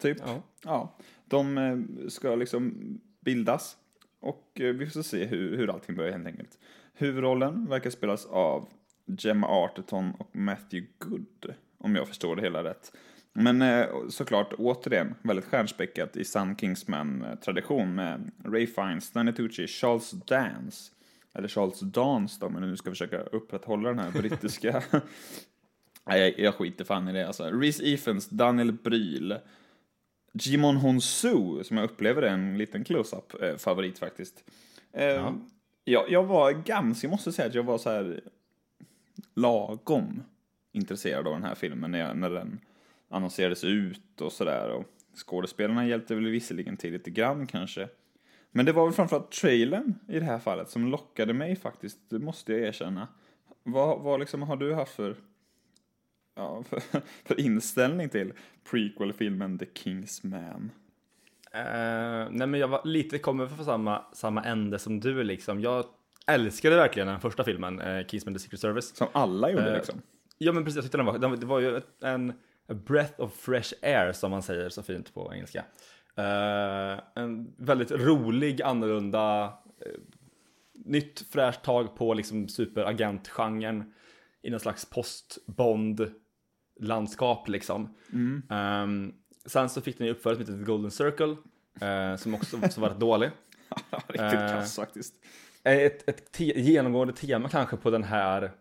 typ. 0.00 0.18
Ja. 0.26 0.42
Ja, 0.64 0.96
de 1.24 1.58
eh, 1.58 2.08
ska 2.08 2.34
liksom 2.34 2.74
bildas 3.20 3.76
och 4.20 4.60
eh, 4.60 4.74
vi 4.74 4.86
får 4.86 5.02
se 5.02 5.24
hur, 5.24 5.56
hur 5.56 5.70
allting 5.70 5.96
börjar 5.96 6.12
helt 6.12 6.26
enkelt. 6.26 6.58
Huvudrollen 6.94 7.66
verkar 7.66 7.90
spelas 7.90 8.26
av 8.26 8.68
Gemma 9.06 9.46
Arterton 9.46 10.12
och 10.18 10.36
Matthew 10.36 10.86
Good, 10.98 11.54
om 11.78 11.96
jag 11.96 12.08
förstår 12.08 12.36
det 12.36 12.42
hela 12.42 12.64
rätt. 12.64 12.92
Men 13.32 13.62
eh, 13.62 13.86
såklart, 14.08 14.52
återigen, 14.58 15.14
väldigt 15.22 15.44
stjärnspäckat 15.44 16.16
i 16.16 16.24
sann 16.24 16.56
Kingsman-tradition 16.56 17.94
med 17.94 18.30
Ray 18.44 18.66
Fiennes, 18.66 19.04
Stanley 19.04 19.34
Tucci, 19.34 19.66
Charles 19.66 20.10
Dance, 20.10 20.92
eller 21.34 21.48
Charles 21.48 21.80
Dance 21.80 22.36
då, 22.40 22.48
men 22.48 22.62
nu 22.62 22.76
ska 22.76 22.90
försöka 22.90 23.20
upprätthålla 23.20 23.88
den 23.88 23.98
här 23.98 24.10
brittiska 24.10 24.82
Nej, 26.04 26.20
jag, 26.20 26.38
jag 26.38 26.54
skiter 26.54 26.84
fan 26.84 27.08
i 27.08 27.12
det 27.12 27.26
alltså. 27.26 27.44
Reese 27.44 27.80
Ifans, 27.80 28.28
Daniel 28.28 28.72
Bryl, 28.72 29.38
Jimon 30.32 30.76
Honsu, 30.76 31.64
som 31.64 31.76
jag 31.76 31.84
upplever 31.84 32.22
är 32.22 32.32
en 32.32 32.58
liten 32.58 32.84
close-up 32.84 33.42
eh, 33.42 33.56
favorit 33.56 33.98
faktiskt. 33.98 34.44
Eh, 34.92 35.04
Ja. 35.04 35.34
jag, 35.84 36.10
jag 36.10 36.24
var 36.24 36.52
ganska, 36.52 37.06
jag 37.06 37.10
måste 37.10 37.32
säga 37.32 37.48
att 37.48 37.54
jag 37.54 37.62
var 37.62 37.78
så 37.78 37.90
här 37.90 38.20
lagom 39.34 40.22
intresserad 40.72 41.26
av 41.26 41.32
den 41.32 41.42
här 41.44 41.54
filmen 41.54 41.90
när, 41.90 41.98
jag, 41.98 42.16
när 42.16 42.30
den 42.30 42.60
annonserades 43.08 43.64
ut 43.64 44.20
och 44.20 44.32
sådär. 44.32 44.84
Skådespelarna 45.14 45.86
hjälpte 45.86 46.14
väl 46.14 46.26
visserligen 46.26 46.76
till 46.76 46.92
lite 46.92 47.10
grann 47.10 47.46
kanske. 47.46 47.88
Men 48.52 48.66
det 48.66 48.72
var 48.72 48.84
väl 48.84 48.94
framförallt 48.94 49.32
trailern 49.32 49.94
i 50.08 50.18
det 50.18 50.24
här 50.24 50.38
fallet 50.38 50.70
som 50.70 50.86
lockade 50.86 51.32
mig 51.32 51.56
faktiskt, 51.56 51.98
det 52.10 52.18
måste 52.18 52.52
jag 52.52 52.60
erkänna. 52.60 53.08
vad, 53.62 54.00
vad 54.00 54.20
liksom 54.20 54.42
har 54.42 54.56
du 54.56 54.74
haft 54.74 54.92
för, 54.92 55.16
ja, 56.36 56.62
för, 56.68 56.80
för 57.24 57.40
inställning 57.40 58.08
till 58.08 58.32
prequel-filmen 58.70 59.58
The 59.58 59.64
King's 59.64 60.26
Man? 60.26 60.70
Eh, 61.52 62.28
nej 62.30 62.46
men 62.46 62.54
jag 62.54 62.68
var 62.68 62.80
lite 62.84 63.18
kommer 63.18 63.46
från 63.46 63.64
samma, 63.64 64.04
samma 64.12 64.44
ände 64.44 64.78
som 64.78 65.00
du 65.00 65.24
liksom. 65.24 65.60
Jag 65.60 65.84
älskade 66.26 66.76
verkligen 66.76 67.08
den 67.08 67.20
första 67.20 67.44
filmen, 67.44 67.80
eh, 67.80 68.06
Kingsman 68.06 68.34
The 68.34 68.40
Secret 68.40 68.60
Service. 68.60 68.96
Som 68.96 69.08
alla 69.12 69.50
gjorde 69.50 69.70
Eh, 69.70 69.76
liksom. 69.76 70.02
Ja 70.38 70.52
men 70.52 70.64
precis, 70.64 70.76
jag 70.76 70.84
tyckte 70.84 70.98
den 70.98 71.06
var, 71.06 71.18
den, 71.18 71.40
det 71.40 71.46
var 71.46 71.60
ju 71.60 71.80
en 72.00 72.32
breath 72.66 73.20
of 73.20 73.32
fresh 73.34 73.72
air 73.82 74.12
som 74.12 74.30
man 74.30 74.42
säger 74.42 74.68
så 74.68 74.82
fint 74.82 75.14
på 75.14 75.34
engelska. 75.34 75.64
Eh, 76.16 77.00
en 77.14 77.54
väldigt 77.58 77.90
rolig, 77.90 78.62
annorlunda, 78.62 79.44
eh, 79.86 79.92
nytt 80.84 81.20
fräscht 81.32 81.62
tag 81.62 81.96
på 81.96 82.14
liksom 82.14 82.48
superagentgenren 82.48 83.92
i 84.42 84.50
någon 84.50 84.60
slags 84.60 84.84
post-Bond-landskap 84.84 87.48
liksom. 87.48 87.94
Ehm, 88.50 89.14
sen 89.46 89.68
så 89.68 89.80
fick 89.80 89.98
den 89.98 90.06
ju 90.06 90.12
uppföljare 90.12 90.36
som 90.36 90.44
heter 90.54 90.64
The 90.64 90.70
Golden 90.72 90.90
Circle, 90.90 91.36
eh, 91.80 92.16
som 92.16 92.34
också 92.34 92.58
så 92.70 92.80
var 92.80 92.88
rätt 92.88 93.00
dålig. 93.00 93.30
Riktigt 94.06 94.20
eh, 94.20 94.30
kass 94.48 94.76
faktiskt. 94.76 95.14
Ett, 95.64 96.08
ett 96.08 96.32
te- 96.32 96.60
genomgående 96.60 97.14
tema 97.14 97.48
kanske 97.48 97.76
på 97.76 97.90
den 97.90 98.04
här 98.04 98.52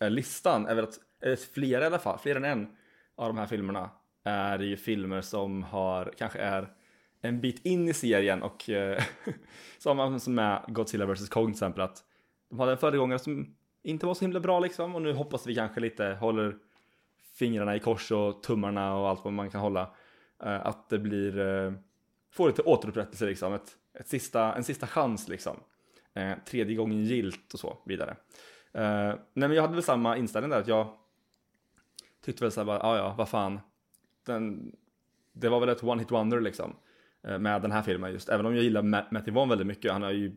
listan 0.00 0.66
är 0.66 0.74
väl 0.74 0.84
att, 0.84 0.98
eller 1.22 1.36
flera 1.36 1.82
i 1.82 1.86
alla 1.86 1.98
fall, 1.98 2.18
fler 2.18 2.36
än 2.36 2.44
en 2.44 2.68
av 3.16 3.28
de 3.28 3.38
här 3.38 3.46
filmerna 3.46 3.90
är 4.26 4.58
ju 4.58 4.76
filmer 4.76 5.20
som 5.20 5.62
har, 5.62 6.12
kanske 6.18 6.38
är 6.38 6.72
en 7.20 7.40
bit 7.40 7.66
in 7.66 7.88
i 7.88 7.94
serien 7.94 8.42
och 8.42 8.70
eh, 8.70 9.02
som 9.78 10.20
som 10.20 10.34
med 10.34 10.64
Godzilla 10.68 11.06
vs 11.06 11.28
Kong 11.28 11.46
till 11.46 11.52
exempel 11.52 11.82
att 11.82 12.04
de 12.50 12.58
hade 12.58 12.72
en 12.72 12.78
föregångare 12.78 13.18
som 13.18 13.56
inte 13.82 14.06
var 14.06 14.14
så 14.14 14.20
himla 14.20 14.40
bra 14.40 14.60
liksom 14.60 14.94
och 14.94 15.02
nu 15.02 15.12
hoppas 15.12 15.46
vi 15.46 15.54
kanske 15.54 15.80
lite 15.80 16.16
håller 16.20 16.56
fingrarna 17.34 17.76
i 17.76 17.80
kors 17.80 18.12
och 18.12 18.42
tummarna 18.42 18.96
och 18.96 19.08
allt 19.08 19.24
vad 19.24 19.32
man 19.32 19.50
kan 19.50 19.60
hålla 19.60 19.94
eh, 20.42 20.66
att 20.66 20.88
det 20.88 20.98
blir 20.98 21.38
eh, 21.38 21.72
får 22.30 22.48
lite 22.48 22.62
återupprättelse 22.62 23.26
liksom 23.26 23.54
ett, 23.54 23.76
ett 24.00 24.08
sista, 24.08 24.54
en 24.54 24.64
sista 24.64 24.86
chans 24.86 25.28
liksom 25.28 25.56
tredje 26.46 26.76
gången 26.76 27.04
gilt 27.04 27.54
och 27.54 27.60
så 27.60 27.78
vidare. 27.84 28.16
Nej 28.72 29.18
men 29.32 29.52
jag 29.52 29.62
hade 29.62 29.74
väl 29.74 29.82
samma 29.82 30.16
inställning 30.16 30.50
där 30.50 30.60
att 30.60 30.68
jag 30.68 30.88
tyckte 32.24 32.44
väl 32.44 32.52
såhär 32.52 32.64
bara, 32.64 32.78
ja 32.78 32.96
ja, 32.96 33.14
vad 33.18 33.28
fan. 33.28 33.60
Den, 34.26 34.72
det 35.32 35.48
var 35.48 35.60
väl 35.60 35.68
ett 35.68 35.82
one 35.82 36.02
hit 36.02 36.10
wonder 36.10 36.40
liksom. 36.40 36.76
eh, 37.26 37.38
Med 37.38 37.62
den 37.62 37.72
här 37.72 37.82
filmen 37.82 38.12
just, 38.12 38.28
även 38.28 38.46
om 38.46 38.54
jag 38.54 38.64
gillar 38.64 38.82
Ma- 38.82 39.06
Matthew 39.10 39.30
Vaughn 39.30 39.48
väldigt 39.48 39.66
mycket. 39.66 39.92
Han 39.92 40.02
har 40.02 40.10
ju 40.10 40.32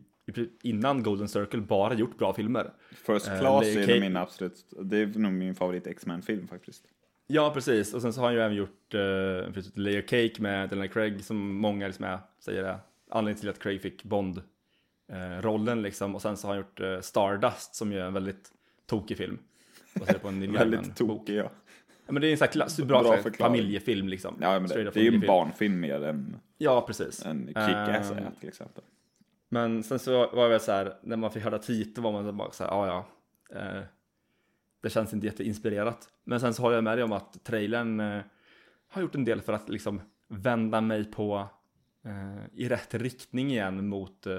innan 0.62 1.02
Golden 1.02 1.28
Circle 1.28 1.60
bara 1.60 1.94
gjort 1.94 2.18
bra 2.18 2.34
filmer. 2.34 2.72
First 2.90 3.28
eh, 3.28 3.38
Class 3.40 3.64
Leo 3.74 3.90
är 3.96 4.00
min 4.00 4.16
absolut, 4.16 4.66
det 4.82 4.98
är 4.98 5.06
nog 5.06 5.32
min 5.32 5.54
favorit 5.54 5.86
X-Men-film 5.86 6.48
faktiskt. 6.48 6.84
Ja, 7.26 7.50
precis. 7.54 7.94
Och 7.94 8.02
sen 8.02 8.12
så 8.12 8.20
har 8.20 8.26
han 8.26 8.34
ju 8.34 8.40
även 8.40 8.56
gjort 8.56 8.94
uh, 8.94 9.00
Layer 9.74 10.02
Cake 10.02 10.42
med 10.42 10.68
Daniel 10.68 10.88
Craig 10.88 11.24
som 11.24 11.54
många 11.56 11.86
liksom 11.86 12.04
är, 12.04 12.18
säger 12.38 12.64
är 12.64 12.78
anledningen 13.10 13.40
till 13.40 13.48
att 13.48 13.58
Craig 13.58 13.82
fick 13.82 14.04
Bond-rollen 14.04 15.82
liksom. 15.82 16.14
Och 16.14 16.22
sen 16.22 16.36
så 16.36 16.46
har 16.48 16.54
han 16.54 16.62
gjort 16.64 16.80
eh, 16.80 17.00
Stardust 17.00 17.74
som 17.74 17.92
ju 17.92 17.98
är 17.98 18.04
en 18.04 18.14
väldigt 18.14 18.50
tokig 18.86 19.16
film. 19.16 19.38
Väldigt 20.58 20.96
tokig 20.96 21.34
ja. 21.36 21.50
Ja, 22.10 22.14
men 22.14 22.22
det 22.22 22.28
är 22.28 22.32
en 22.32 22.38
sån 22.38 22.44
här 22.44 22.52
klass, 22.52 22.80
bra, 22.80 23.02
Bra 23.02 23.16
familjefilm 23.38 24.08
liksom. 24.08 24.36
Ja 24.40 24.60
men 24.60 24.68
det, 24.68 24.90
det 24.90 25.00
är 25.00 25.04
ju 25.04 25.14
en 25.14 25.26
barnfilm 25.26 25.80
mer 25.80 26.04
än 26.04 26.36
Ja, 26.58 26.84
precis. 26.86 27.26
en 27.26 27.48
Kick-Ass 27.48 28.10
är 28.10 28.30
till 28.40 28.48
exempel. 28.48 28.84
Men 29.48 29.82
sen 29.82 29.98
så 29.98 30.30
var 30.30 30.50
jag 30.50 30.62
så 30.62 30.72
här, 30.72 30.94
när 31.02 31.16
man 31.16 31.30
fick 31.30 31.42
höra 31.42 31.58
titeln 31.58 32.02
var 32.04 32.12
man 32.12 32.36
bara 32.36 32.50
så 32.50 32.64
här, 32.64 32.70
ja 32.70 32.86
ja. 32.86 33.06
Eh, 33.60 33.82
det 34.80 34.90
känns 34.90 35.12
inte 35.12 35.26
jätteinspirerat. 35.26 36.08
Men 36.24 36.40
sen 36.40 36.54
så 36.54 36.62
har 36.62 36.72
jag 36.72 36.84
med 36.84 36.98
dig 36.98 37.04
om 37.04 37.12
att 37.12 37.44
trailern 37.44 38.00
eh, 38.00 38.20
har 38.88 39.02
gjort 39.02 39.14
en 39.14 39.24
del 39.24 39.40
för 39.40 39.52
att 39.52 39.68
liksom 39.68 40.00
vända 40.28 40.80
mig 40.80 41.04
på 41.04 41.48
eh, 42.04 42.44
i 42.52 42.68
rätt 42.68 42.94
riktning 42.94 43.50
igen 43.50 43.88
mot, 43.88 44.26
eh, 44.26 44.34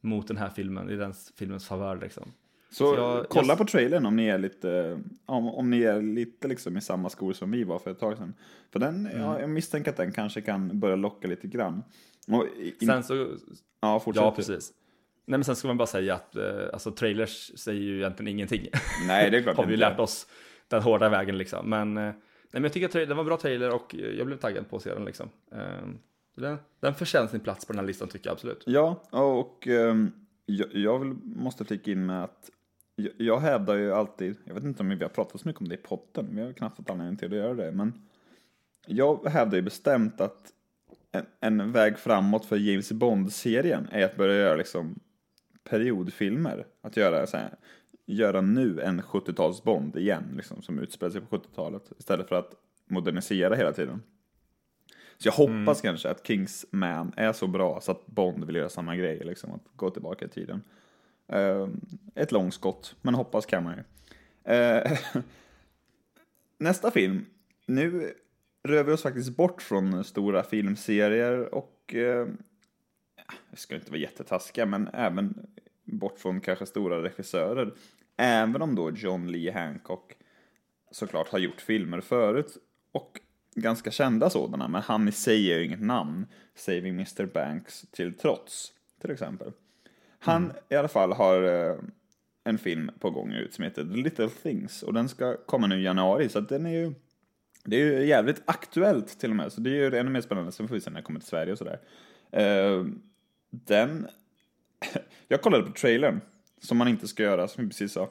mot 0.00 0.28
den 0.28 0.36
här 0.36 0.50
filmen, 0.50 0.90
i 0.90 0.96
den 0.96 1.14
filmens 1.36 1.68
favör 1.68 1.96
liksom. 1.96 2.32
Så, 2.76 2.94
Så 2.94 3.00
jag- 3.00 3.28
kolla 3.28 3.48
jag- 3.48 3.58
på 3.58 3.64
trailern 3.64 4.06
om 4.06 4.16
ni 4.16 4.26
är 4.28 4.38
lite, 4.38 5.00
om, 5.26 5.48
om 5.48 5.70
ni 5.70 5.82
är 5.82 6.02
lite 6.02 6.48
liksom 6.48 6.76
i 6.76 6.80
samma 6.80 7.08
skor 7.10 7.32
som 7.32 7.50
vi 7.50 7.64
var 7.64 7.78
för 7.78 7.90
ett 7.90 7.98
tag 7.98 8.16
sedan. 8.16 8.34
För 8.72 8.78
den, 8.78 9.06
Mm. 9.06 9.20
ja, 9.22 9.40
jag 9.40 9.50
misstänker 9.50 9.90
att 9.90 9.96
den 9.96 10.12
kanske 10.12 10.40
kan 10.40 10.80
börja 10.80 10.96
locka 10.96 11.28
lite 11.28 11.46
grann. 11.46 11.82
In, 12.80 12.88
Sen 12.88 13.02
så, 13.04 13.28
ja, 13.80 14.00
fortsätt. 14.00 14.22
ja 14.24 14.30
precis. 14.36 14.72
Nej 15.26 15.38
men 15.38 15.44
sen 15.44 15.56
ska 15.56 15.68
man 15.68 15.76
bara 15.76 15.86
säga 15.86 16.14
att 16.14 16.36
eh, 16.36 16.44
alltså 16.72 16.90
trailers 16.90 17.58
säger 17.58 17.80
ju 17.80 17.96
egentligen 17.98 18.28
ingenting. 18.32 18.66
Nej, 19.06 19.30
det 19.30 19.38
är 19.38 19.42
klart 19.42 19.56
har 19.56 19.64
vi 19.66 19.70
ju 19.72 19.76
lärt 19.76 19.98
oss 19.98 20.26
den 20.68 20.82
hårda 20.82 21.08
vägen 21.08 21.38
liksom. 21.38 21.70
Men, 21.70 21.96
eh, 21.96 22.02
nej, 22.02 22.14
men 22.52 22.62
jag 22.62 22.72
tycker 22.72 22.86
att 22.86 22.92
det 23.08 23.14
var 23.14 23.20
en 23.20 23.26
bra 23.26 23.36
trailer 23.36 23.74
och 23.74 23.94
jag 23.94 24.26
blev 24.26 24.36
taggad 24.36 24.70
på 24.70 24.76
att 24.76 24.82
se 24.82 24.94
den 24.94 25.04
liksom. 25.04 25.28
Eh, 25.52 25.58
den, 26.36 26.58
den 26.80 26.94
förtjänar 26.94 27.26
sin 27.28 27.40
plats 27.40 27.64
på 27.66 27.72
den 27.72 27.80
här 27.80 27.86
listan 27.86 28.08
tycker 28.08 28.26
jag 28.28 28.32
absolut. 28.34 28.62
Ja, 28.66 29.02
och 29.10 29.66
ehm, 29.66 30.10
jag, 30.46 30.68
jag 30.74 30.98
vill, 30.98 31.14
måste 31.24 31.64
flika 31.64 31.90
in 31.90 32.06
med 32.06 32.24
att 32.24 32.50
jag, 32.96 33.12
jag 33.16 33.38
hävdar 33.40 33.76
ju 33.76 33.92
alltid, 33.92 34.36
jag 34.44 34.54
vet 34.54 34.64
inte 34.64 34.82
om 34.82 34.88
vi 34.88 35.04
har 35.04 35.08
pratat 35.08 35.40
så 35.40 35.48
mycket 35.48 35.62
om 35.62 35.68
det 35.68 35.74
i 35.74 35.78
podden, 35.78 36.36
vi 36.36 36.42
har 36.42 36.52
knappt 36.52 36.76
fått 36.76 36.90
anledning 36.90 37.16
till 37.16 37.28
att 37.28 37.38
göra 37.38 37.54
det, 37.54 37.72
men 37.72 37.92
jag 38.86 39.26
hävdar 39.26 39.56
ju 39.56 39.62
bestämt 39.62 40.20
att 40.20 40.52
en, 41.12 41.26
en 41.40 41.72
väg 41.72 41.98
framåt 41.98 42.46
för 42.46 42.56
James 42.56 42.92
Bond-serien 42.92 43.88
är 43.92 44.04
att 44.04 44.16
börja 44.16 44.36
göra 44.36 44.56
liksom 44.56 45.00
periodfilmer. 45.64 46.66
Att 46.80 46.96
göra 46.96 47.26
så 47.26 47.36
här, 47.36 47.54
göra 48.06 48.40
nu 48.40 48.80
en 48.80 49.02
70-tals 49.02 49.62
Bond 49.62 49.96
igen, 49.96 50.24
liksom, 50.36 50.62
som 50.62 50.78
utspelar 50.78 51.10
sig 51.10 51.20
på 51.20 51.36
70-talet, 51.36 51.92
istället 51.98 52.28
för 52.28 52.36
att 52.36 52.54
modernisera 52.86 53.54
hela 53.54 53.72
tiden. 53.72 54.02
Så 55.18 55.28
jag 55.28 55.32
hoppas 55.32 55.80
kanske 55.80 56.10
att 56.10 56.26
Kingsman 56.26 57.12
är 57.16 57.32
så 57.32 57.46
bra 57.46 57.80
så 57.80 57.92
att 57.92 58.06
Bond 58.06 58.44
vill 58.44 58.56
göra 58.56 58.68
samma 58.68 58.96
grej, 58.96 59.22
liksom 59.24 59.52
att 59.52 59.62
gå 59.76 59.90
tillbaka 59.90 60.24
i 60.24 60.28
tiden. 60.28 60.62
Ehm, 61.28 61.80
ett 62.14 62.32
långskott, 62.32 62.96
men 63.02 63.14
hoppas 63.14 63.46
kan 63.46 63.64
man 63.64 63.74
ju. 63.76 63.82
Ehm, 64.44 64.96
nästa 66.58 66.90
film. 66.90 67.26
Nu 67.66 68.12
rör 68.62 68.84
vi 68.84 68.92
oss 68.92 69.02
faktiskt 69.02 69.36
bort 69.36 69.62
från 69.62 70.04
stora 70.04 70.42
filmserier 70.42 71.54
och 71.54 71.94
eh, 71.94 72.28
jag 73.50 73.58
ska 73.58 73.74
inte 73.74 73.90
vara 73.90 74.00
jättetaskiga, 74.00 74.66
men 74.66 74.88
även 74.92 75.46
bort 75.84 76.18
från 76.18 76.40
kanske 76.40 76.66
stora 76.66 77.02
regissörer. 77.02 77.74
Även 78.16 78.62
om 78.62 78.74
då 78.74 78.90
John 78.90 79.26
Lee 79.26 79.52
Hancock 79.52 80.16
såklart 80.90 81.28
har 81.28 81.38
gjort 81.38 81.60
filmer 81.60 82.00
förut 82.00 82.56
och 82.92 83.20
ganska 83.54 83.90
kända 83.90 84.30
sådana, 84.30 84.68
men 84.68 84.82
han 84.82 85.08
i 85.08 85.12
sig 85.12 85.52
är 85.52 85.58
ju 85.58 85.64
inget 85.64 85.82
namn. 85.82 86.26
Saving 86.54 86.94
Mr. 86.94 87.26
Banks 87.26 87.86
till 87.90 88.14
trots, 88.14 88.72
till 89.00 89.10
exempel. 89.10 89.52
Han 90.18 90.52
i 90.68 90.74
alla 90.74 90.88
fall 90.88 91.12
har 91.12 91.42
eh, 91.42 91.76
en 92.44 92.58
film 92.58 92.90
på 92.98 93.10
gång 93.10 93.32
ut 93.32 93.54
som 93.54 93.64
heter 93.64 93.84
The 93.84 93.96
Little 93.96 94.28
Things 94.28 94.82
och 94.82 94.94
den 94.94 95.08
ska 95.08 95.36
komma 95.36 95.66
nu 95.66 95.80
i 95.80 95.84
januari, 95.84 96.28
så 96.28 96.40
den 96.40 96.66
är 96.66 96.70
ju 96.70 96.94
det 97.66 97.76
är 97.76 97.84
ju 97.84 98.06
jävligt 98.06 98.42
aktuellt 98.44 99.20
till 99.20 99.30
och 99.30 99.36
med, 99.36 99.52
så 99.52 99.60
det 99.60 99.70
är 99.70 99.74
ju 99.74 99.96
ännu 99.96 100.10
mer 100.10 100.20
spännande. 100.20 100.52
Sen 100.52 100.68
får 100.68 100.74
vi 100.74 100.80
se 100.80 100.90
när 100.90 100.94
den 100.94 101.04
kommer 101.04 101.20
till 101.20 101.28
Sverige 101.28 101.52
och 101.52 101.58
sådär. 101.58 101.80
Eh, 102.30 102.84
den... 103.50 104.06
Jag 105.28 105.42
kollade 105.42 105.64
på 105.64 105.72
trailern, 105.72 106.20
som 106.62 106.76
man 106.76 106.88
inte 106.88 107.08
ska 107.08 107.22
göra, 107.22 107.48
som 107.48 107.64
vi 107.64 107.70
precis 107.70 107.92
sa. 107.92 108.02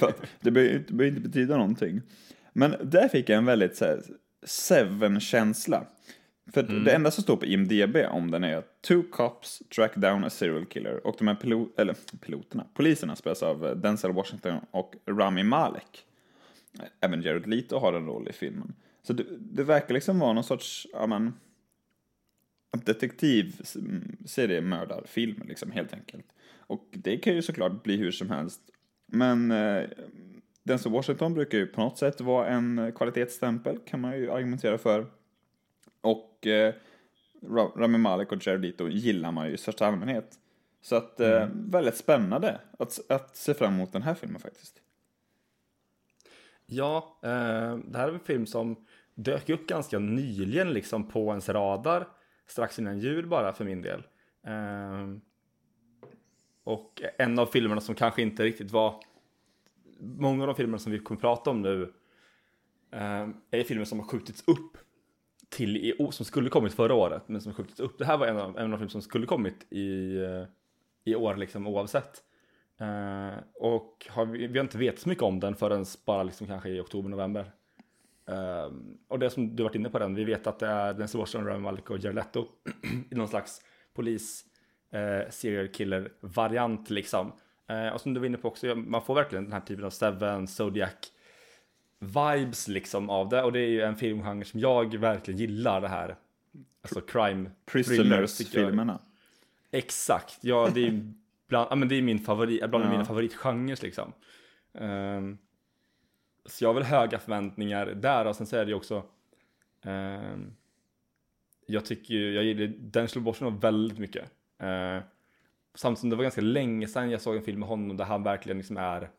Att 0.00 0.22
det 0.40 0.50
behöver 0.50 0.84
det 0.86 0.92
behöver 0.92 1.16
inte 1.16 1.28
betyda 1.28 1.56
någonting. 1.56 2.02
Men 2.52 2.74
där 2.82 3.08
fick 3.08 3.28
jag 3.28 3.38
en 3.38 3.44
väldigt 3.44 3.76
så 3.76 3.84
här, 3.84 4.02
Seven-känsla. 4.42 5.86
För 6.52 6.62
det 6.62 6.92
enda 6.92 7.10
som 7.10 7.22
står 7.22 7.36
på 7.36 7.46
IMDB 7.46 7.96
om 8.10 8.30
den 8.30 8.44
är 8.44 8.62
two 8.80 9.02
cops 9.10 9.62
track 9.74 9.96
down 9.96 10.24
a 10.24 10.30
serial 10.30 10.66
killer. 10.66 11.06
Och 11.06 11.14
de 11.18 11.28
här 11.28 11.34
pilo 11.34 11.68
eller, 11.76 11.96
piloterna, 12.20 12.66
poliserna 12.74 13.16
spelas 13.16 13.42
av 13.42 13.80
Denzel 13.80 14.12
Washington 14.12 14.60
och 14.70 14.94
Rami 15.06 15.42
Malek. 15.42 16.04
Även 17.00 17.22
Jared 17.22 17.46
Leto 17.46 17.78
har 17.78 17.92
en 17.92 18.06
roll 18.06 18.28
i 18.28 18.32
filmen. 18.32 18.74
Så 19.02 19.12
det, 19.12 19.24
det 19.38 19.64
verkar 19.64 19.94
liksom 19.94 20.18
vara 20.18 20.32
någon 20.32 20.44
sorts, 20.44 20.86
ja 20.92 21.06
men, 21.06 21.32
detektiv-seriemördarfilm 22.84 25.42
liksom 25.48 25.70
helt 25.70 25.94
enkelt. 25.94 26.26
Och 26.56 26.84
det 26.90 27.16
kan 27.16 27.34
ju 27.34 27.42
såklart 27.42 27.82
bli 27.82 27.96
hur 27.96 28.10
som 28.10 28.30
helst. 28.30 28.60
Men 29.06 29.50
eh, 29.50 29.84
Denzel 30.62 30.92
Washington 30.92 31.34
brukar 31.34 31.58
ju 31.58 31.66
på 31.66 31.80
något 31.80 31.98
sätt 31.98 32.20
vara 32.20 32.46
en 32.46 32.92
kvalitetsstämpel, 32.96 33.78
kan 33.86 34.00
man 34.00 34.18
ju 34.18 34.30
argumentera 34.30 34.78
för. 34.78 35.06
Och 36.00 36.46
eh, 36.46 36.74
Ra- 37.42 37.76
Rami 37.76 37.98
Malek 37.98 38.32
och 38.32 38.46
Jared 38.46 38.60
Leto 38.60 38.88
gillar 38.88 39.32
man 39.32 39.46
ju 39.46 39.54
i 39.54 39.58
största 39.58 39.86
allmänhet. 39.86 40.38
Så 40.80 40.96
att, 40.96 41.20
eh, 41.20 41.48
väldigt 41.54 41.96
spännande 41.96 42.60
att, 42.78 43.10
att 43.10 43.36
se 43.36 43.54
fram 43.54 43.74
emot 43.74 43.92
den 43.92 44.02
här 44.02 44.14
filmen 44.14 44.40
faktiskt. 44.40 44.82
Ja, 46.66 47.18
eh, 47.22 47.76
det 47.76 47.98
här 47.98 48.08
är 48.08 48.12
en 48.12 48.20
film 48.20 48.46
som 48.46 48.86
dök 49.14 49.48
upp 49.48 49.66
ganska 49.66 49.98
nyligen 49.98 50.72
liksom 50.72 51.08
på 51.08 51.28
ens 51.28 51.48
radar 51.48 52.08
strax 52.46 52.78
innan 52.78 52.98
jul 52.98 53.26
bara 53.26 53.52
för 53.52 53.64
min 53.64 53.82
del. 53.82 54.02
Eh, 54.46 55.06
och 56.64 57.02
en 57.18 57.38
av 57.38 57.46
filmerna 57.46 57.80
som 57.80 57.94
kanske 57.94 58.22
inte 58.22 58.44
riktigt 58.44 58.70
var, 58.70 59.00
många 60.00 60.42
av 60.42 60.46
de 60.46 60.56
filmerna 60.56 60.78
som 60.78 60.92
vi 60.92 60.98
kommer 60.98 61.20
prata 61.20 61.50
om 61.50 61.62
nu 61.62 61.92
eh, 62.92 63.28
är 63.50 63.64
filmer 63.64 63.84
som 63.84 63.98
har 63.98 64.06
skjutits 64.06 64.44
upp 64.46 64.76
till 65.58 65.76
i 65.76 66.08
som 66.10 66.26
skulle 66.26 66.50
kommit 66.50 66.74
förra 66.74 66.94
året, 66.94 67.22
men 67.26 67.40
som 67.40 67.54
skjutits 67.54 67.80
upp. 67.80 67.98
Det 67.98 68.04
här 68.04 68.16
var 68.16 68.26
en 68.26 68.38
av, 68.38 68.58
en 68.58 68.64
av 68.64 68.70
de 68.70 68.78
filmer 68.78 68.88
som 68.88 69.02
skulle 69.02 69.26
kommit 69.26 69.72
i, 69.72 70.16
eh, 70.16 70.44
i 71.04 71.14
år, 71.14 71.36
liksom 71.36 71.66
oavsett. 71.66 72.22
Eh, 72.80 73.38
och 73.54 74.06
har 74.10 74.26
vi, 74.26 74.46
vi 74.46 74.58
har 74.58 74.64
inte 74.64 74.78
vetat 74.78 75.00
så 75.00 75.08
mycket 75.08 75.24
om 75.24 75.40
den 75.40 75.56
förrän 75.56 75.84
bara 76.06 76.22
liksom 76.22 76.46
kanske 76.46 76.68
i 76.68 76.80
oktober, 76.80 77.10
november. 77.10 77.52
Eh, 78.28 78.72
och 79.08 79.18
det 79.18 79.30
som 79.30 79.56
du 79.56 79.62
varit 79.62 79.74
inne 79.74 79.90
på 79.90 79.98
den, 79.98 80.14
vi 80.14 80.24
vet 80.24 80.46
att 80.46 80.58
det 80.58 80.66
är 80.66 80.94
den 80.94 81.08
Washington, 81.14 81.46
Rami 81.46 81.60
Malek 81.60 81.90
och 81.90 81.98
Gerletto 81.98 82.46
i 83.10 83.14
någon 83.14 83.28
slags 83.28 83.60
polis 83.94 84.44
eh, 84.92 85.30
serial 85.30 85.68
killer 85.68 86.12
variant 86.20 86.90
liksom. 86.90 87.32
Eh, 87.68 87.88
och 87.88 88.00
som 88.00 88.14
du 88.14 88.20
var 88.20 88.26
inne 88.26 88.38
på 88.38 88.48
också, 88.48 88.74
man 88.74 89.02
får 89.02 89.14
verkligen 89.14 89.44
den 89.44 89.52
här 89.52 89.60
typen 89.60 89.84
av 89.84 89.90
Seven, 89.90 90.46
Zodiac 90.46 91.12
vibes 91.98 92.68
liksom 92.68 93.10
av 93.10 93.28
det. 93.28 93.42
Och 93.42 93.52
det 93.52 93.60
är 93.60 93.68
ju 93.68 93.82
en 93.82 93.96
filmgenre 93.96 94.44
som 94.44 94.60
jag 94.60 94.96
verkligen 94.96 95.40
gillar 95.40 95.80
det 95.80 95.88
här. 95.88 96.16
Alltså 96.82 97.00
crime. 97.00 97.50
Prisoners-filmerna. 97.66 98.98
Exakt, 99.70 100.38
ja 100.40 100.70
det 100.74 100.86
är, 100.86 101.12
bland, 101.48 101.68
ja, 101.70 101.74
men 101.76 101.88
det 101.88 101.94
är 101.94 102.02
min 102.02 102.18
favorit, 102.18 102.70
bland 102.70 102.84
Ja. 102.84 102.90
mina 102.90 103.04
favoritgenrer 103.04 103.78
liksom. 103.82 104.12
Ehm, 104.74 105.38
så 106.46 106.64
jag 106.64 106.68
har 106.68 106.74
väl 106.74 106.82
höga 106.82 107.18
förväntningar 107.18 107.86
där 107.86 108.24
och 108.24 108.36
sen 108.36 108.46
så 108.46 108.56
är 108.56 108.64
det 108.64 108.68
ju 108.70 108.74
också 108.74 109.02
ehm, 109.82 110.52
Jag 111.66 111.84
tycker 111.84 112.14
ju, 112.14 112.34
jag 112.34 112.44
gillar 112.44 112.66
Denzel 112.78 113.22
Washington 113.22 113.58
väldigt 113.58 113.98
mycket. 113.98 114.24
Uh, 114.62 115.02
samtidigt 115.74 116.00
som 116.00 116.10
det 116.10 116.16
var 116.16 116.22
ganska 116.22 116.40
länge 116.40 116.86
sedan 116.86 117.10
jag 117.10 117.20
såg 117.20 117.36
en 117.36 117.42
film 117.42 117.60
med 117.60 117.68
honom 117.68 117.96
där 117.96 118.04
han 118.04 118.22
verkligen 118.22 118.58
liksom 118.58 118.76
är 118.76 119.10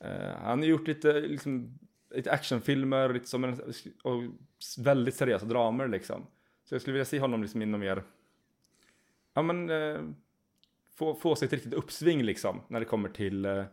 eh, 0.00 0.36
Han 0.42 0.58
har 0.58 0.66
gjort 0.66 0.88
lite, 0.88 1.20
liksom, 1.20 1.78
lite 2.14 2.32
actionfilmer 2.32 3.12
lite 3.12 3.28
som 3.28 3.44
en, 3.44 3.72
och 4.02 4.22
väldigt 4.78 5.14
seriösa 5.14 5.46
dramer 5.46 5.88
liksom. 5.88 6.26
Så 6.64 6.74
jag 6.74 6.82
skulle 6.82 6.92
vilja 6.92 7.04
se 7.04 7.20
honom 7.20 7.42
liksom 7.42 7.62
i 7.62 7.66
något 7.66 7.80
mer 7.80 8.02
ja 9.34 9.42
men 9.42 9.70
eh, 9.70 10.00
få, 10.94 11.14
få 11.14 11.36
sig 11.36 11.46
ett 11.46 11.52
riktigt 11.52 11.74
uppsving 11.74 12.22
liksom 12.22 12.60
när 12.68 12.80
det 12.80 12.86
kommer 12.86 13.08
till 13.08 13.44
eh, 13.44 13.64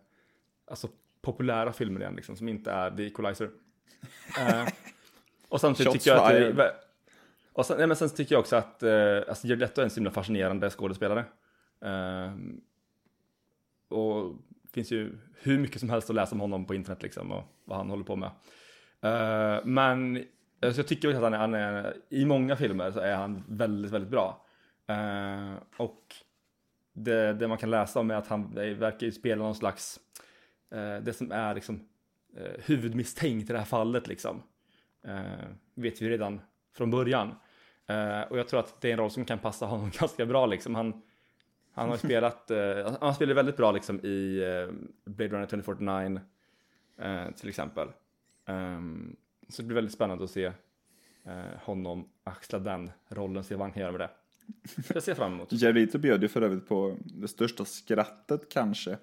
alltså 0.66 0.88
populära 1.22 1.74
filmer 1.74 2.02
igen 2.02 2.16
liksom 2.16 2.36
som 2.36 2.50
inte 2.50 2.72
är 2.72 2.92
The 2.92 3.08
Equalizer. 3.08 3.50
Och 5.50 5.62
samtidigt 5.62 5.94
tycker 5.94 6.12
jag 6.12 6.26
att 6.26 6.58
det, 6.58 6.74
och 7.54 7.66
sen, 7.66 7.78
nej, 7.78 7.88
men 7.88 7.98
sen 7.98 8.10
tycker 8.10 8.36
jag 8.36 8.40
också 8.40 8.56
att 8.56 8.84
eh, 8.84 9.18
alltså 9.28 9.48
Jared 9.48 9.60
Leto 9.60 9.82
är 9.82 9.86
en 9.86 9.90
så 9.90 9.96
himla 9.96 10.12
fascinerande 10.12 10.70
skådespelare. 10.70 11.26
Eh, 11.82 12.34
och 13.88 14.36
finns 14.74 14.92
ju 14.92 15.18
hur 15.42 15.60
mycket 15.60 15.80
som 15.80 15.90
helst 15.90 16.10
att 16.10 16.16
läsa 16.16 16.36
om 16.36 16.40
honom 16.40 16.66
på 16.66 16.76
internet 16.76 17.04
liksom 17.04 17.32
och 17.32 17.44
vad 17.66 17.78
han 17.78 17.90
håller 17.90 18.04
på 18.04 18.16
med. 18.16 18.30
Uh, 19.06 19.66
men 19.66 20.26
alltså, 20.62 20.82
jag 20.82 20.88
tycker 20.88 21.10
att 21.10 21.16
han 21.16 21.34
är, 21.34 21.38
han 21.38 21.54
är, 21.54 21.96
i 22.10 22.26
många 22.26 22.56
filmer 22.56 22.92
så 22.92 23.00
är 23.00 23.16
han 23.16 23.44
väldigt, 23.48 23.92
väldigt 23.92 24.12
bra. 24.12 24.46
Uh, 24.92 25.54
och 25.78 26.16
det, 26.94 27.34
det 27.34 27.48
man 27.48 27.58
kan 27.58 27.70
läsa 27.70 28.00
om 28.00 28.12
är 28.12 28.16
att 28.16 28.28
han 28.28 28.54
verkar 28.56 29.06
ju 29.06 29.12
spela 29.12 29.44
någon 29.44 29.56
slags, 29.56 30.00
uh, 30.76 31.04
det 31.04 31.14
som 31.14 31.32
är 31.32 31.56
liksom 31.56 31.88
huvudmisstänkt 32.60 33.50
i 33.50 33.54
det 33.54 33.60
här 33.60 33.66
fallet 33.66 34.08
liksom. 34.08 34.44
Eh, 35.08 35.48
vet 35.76 36.02
vi 36.02 36.10
redan 36.10 36.42
från 36.76 36.92
början. 36.92 37.36
Och 38.30 38.40
jag 38.40 38.48
tror 38.48 38.60
att 38.60 38.82
det 38.82 38.88
är 38.88 38.92
en 38.92 39.00
roll 39.00 39.12
som 39.12 39.26
kan 39.26 39.40
passa 39.40 39.66
honom 39.66 39.92
ganska 40.00 40.26
bra 40.26 40.46
liksom. 40.46 40.76
Han, 40.76 41.02
Eh, 41.76 41.80
han 41.80 41.90
har 41.90 41.98
spelat, 41.98 42.52
eh, 42.52 42.96
han 43.02 43.16
spelar 43.16 43.34
väldigt 43.34 43.58
bra 43.58 43.72
liksom 43.72 44.00
i 44.06 44.38
eh, 44.38 44.74
Blade 45.06 45.36
Runner 45.36 45.46
2049 45.46 46.22
eh, 46.98 47.32
till 47.32 47.50
exempel. 47.50 47.88
Um, 48.46 49.16
så 49.50 49.62
det 49.62 49.66
blir 49.68 49.76
väldigt 49.76 49.94
spännande 49.94 50.24
att 50.24 50.30
se 50.30 50.46
eh, 51.24 51.60
honom 51.64 52.10
axla 52.24 52.60
den 52.60 52.92
rollen, 53.10 53.44
se 53.44 53.56
vad 53.56 53.62
han 53.62 53.72
kan 53.72 53.82
göra 53.82 53.92
med 53.92 54.02
det. 54.02 54.10
Jag 54.94 55.04
ser 55.04 55.16
fram 55.16 55.34
emot. 55.34 55.52
Jarito 55.52 55.98
bjöd 55.98 56.22
ju 56.22 56.28
för 56.28 56.42
övrigt 56.42 56.68
på 56.68 56.98
det 57.00 57.28
största 57.28 57.66
skrattet 57.66 58.50
kanske 58.50 58.98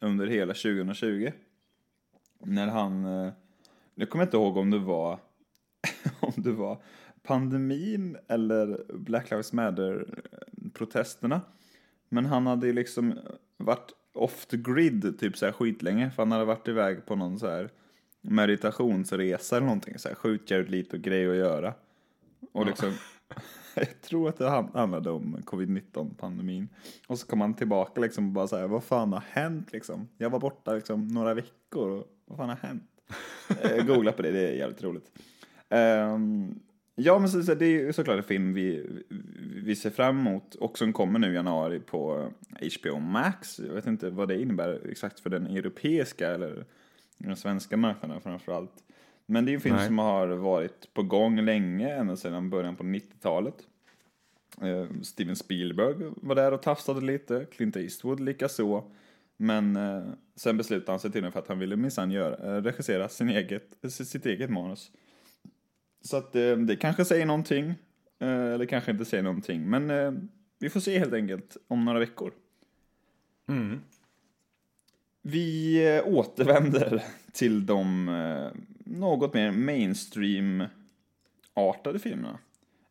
under 0.00 0.26
hela 0.26 0.54
2020. 0.54 1.32
När 2.38 2.66
han, 2.66 3.04
eh, 3.04 3.32
nu 3.94 4.06
kommer 4.06 4.24
jag 4.24 4.26
inte 4.26 4.36
ihåg 4.36 4.56
om 4.56 4.70
det 4.70 4.78
var, 4.78 5.18
om 6.20 6.32
det 6.36 6.52
var 6.52 6.82
pandemin 7.22 8.16
eller 8.28 8.84
Black 8.94 9.30
Lives 9.30 9.52
Matter-protesterna. 9.52 11.40
Men 12.08 12.26
han 12.26 12.46
hade 12.46 12.66
ju 12.66 12.72
liksom 12.72 13.18
varit 13.56 13.92
off 14.14 14.46
the 14.46 14.56
grid 14.56 15.18
typ 15.20 15.36
så 15.36 15.46
här 15.46 15.52
skitlänge, 15.52 16.10
för 16.10 16.22
han 16.22 16.32
hade 16.32 16.44
varit 16.44 16.68
iväg 16.68 17.06
på 17.06 17.16
någon 17.16 17.38
så 17.38 17.46
här 17.48 17.70
meditationsresa 18.20 19.56
eller 19.56 19.66
någonting, 19.66 19.98
så 19.98 20.08
här 20.08 20.14
skjutjärn 20.14 20.64
lite 20.64 20.96
och 20.96 21.02
grej 21.02 21.30
att 21.30 21.36
göra. 21.36 21.74
Och 22.52 22.66
liksom, 22.66 22.92
jag 23.74 24.00
tror 24.00 24.28
att 24.28 24.36
det 24.38 24.48
hand- 24.48 24.74
handlade 24.74 25.10
om 25.10 25.36
covid-19 25.44 26.14
pandemin. 26.14 26.68
Och 27.06 27.18
så 27.18 27.26
kom 27.26 27.40
han 27.40 27.54
tillbaka 27.54 28.00
liksom 28.00 28.26
och 28.26 28.32
bara 28.32 28.46
så 28.46 28.56
här, 28.56 28.66
vad 28.66 28.84
fan 28.84 29.12
har 29.12 29.24
hänt 29.30 29.72
liksom? 29.72 30.08
Jag 30.16 30.30
var 30.30 30.40
borta 30.40 30.72
liksom 30.74 31.08
några 31.08 31.34
veckor 31.34 31.90
och 31.90 32.06
vad 32.24 32.38
fan 32.38 32.48
har 32.48 32.56
hänt? 32.56 32.82
Eh, 33.62 33.84
Googla 33.86 34.12
på 34.12 34.22
det, 34.22 34.30
det 34.30 34.48
är 34.48 34.52
jävligt 34.52 34.82
roligt. 34.82 35.10
Ehm, 35.68 36.60
ja, 36.98 37.18
men 37.18 37.28
så, 37.28 37.54
det 37.54 37.66
är 37.66 37.92
såklart 37.92 38.16
en 38.16 38.22
film 38.22 38.54
vi, 38.54 38.86
vi 39.64 39.76
ser 39.76 39.90
fram 39.90 40.18
emot 40.18 40.54
och 40.54 40.78
som 40.78 40.92
kommer 40.92 41.18
nu 41.18 41.30
i 41.30 41.34
januari 41.34 41.80
på 41.80 42.32
HBO 42.80 42.98
Max. 42.98 43.58
Jag 43.58 43.74
vet 43.74 43.86
inte 43.86 44.10
vad 44.10 44.28
det 44.28 44.40
innebär 44.40 44.90
exakt 44.90 45.20
för 45.20 45.30
den 45.30 45.46
europeiska 45.46 46.28
eller 46.28 46.64
den 47.18 47.36
svenska 47.36 47.76
marknaden 47.76 48.20
framförallt. 48.20 48.72
Men 49.26 49.44
det 49.44 49.52
är 49.52 49.54
en 49.54 49.60
film 49.60 49.76
Nej. 49.76 49.86
som 49.86 49.98
har 49.98 50.28
varit 50.28 50.94
på 50.94 51.02
gång 51.02 51.40
länge, 51.40 51.94
ända 51.94 52.16
sedan 52.16 52.50
början 52.50 52.76
på 52.76 52.84
90-talet. 52.84 53.54
Eh, 54.62 54.86
Steven 55.02 55.36
Spielberg 55.36 55.94
var 56.16 56.34
där 56.34 56.52
och 56.52 56.62
tafsade 56.62 57.00
lite, 57.00 57.46
Clint 57.52 57.76
Eastwood 57.76 58.20
likaså. 58.20 58.84
Men 59.36 59.76
eh, 59.76 60.02
sen 60.36 60.56
beslutade 60.56 60.92
han 60.92 61.00
sig 61.00 61.12
till 61.12 61.30
för 61.30 61.38
att 61.38 61.48
han 61.48 61.58
ville 61.58 61.76
minsann 61.76 62.10
göra, 62.10 62.56
eh, 62.56 62.62
regissera 62.62 63.08
sin 63.08 63.28
eget, 63.28 63.74
sitt 63.90 64.26
eget 64.26 64.50
manus. 64.50 64.90
Så 66.00 66.16
att 66.16 66.36
eh, 66.36 66.56
det 66.56 66.76
kanske 66.76 67.04
säger 67.04 67.26
någonting, 67.26 67.74
eh, 68.18 68.52
eller 68.52 68.66
kanske 68.66 68.90
inte 68.90 69.04
säger 69.04 69.22
någonting. 69.22 69.70
Men 69.70 69.90
eh, 69.90 70.12
vi 70.58 70.70
får 70.70 70.80
se 70.80 70.98
helt 70.98 71.12
enkelt 71.12 71.56
om 71.68 71.84
några 71.84 71.98
veckor. 71.98 72.32
Mm. 73.48 73.80
Vi 75.22 76.00
återvänder 76.04 77.04
till 77.32 77.66
de 77.66 78.04
något 78.84 79.34
mer 79.34 79.52
mainstream-artade 79.52 81.98
filmerna. 81.98 82.38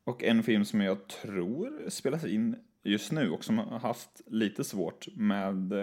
Och 0.03 0.23
en 0.23 0.43
film 0.43 0.65
som 0.65 0.81
jag 0.81 1.07
tror 1.07 1.89
spelas 1.89 2.25
in 2.25 2.55
just 2.83 3.11
nu 3.11 3.29
och 3.29 3.45
som 3.45 3.57
har 3.57 3.79
haft 3.79 4.21
lite 4.25 4.63
svårt 4.63 5.07
med 5.15 5.73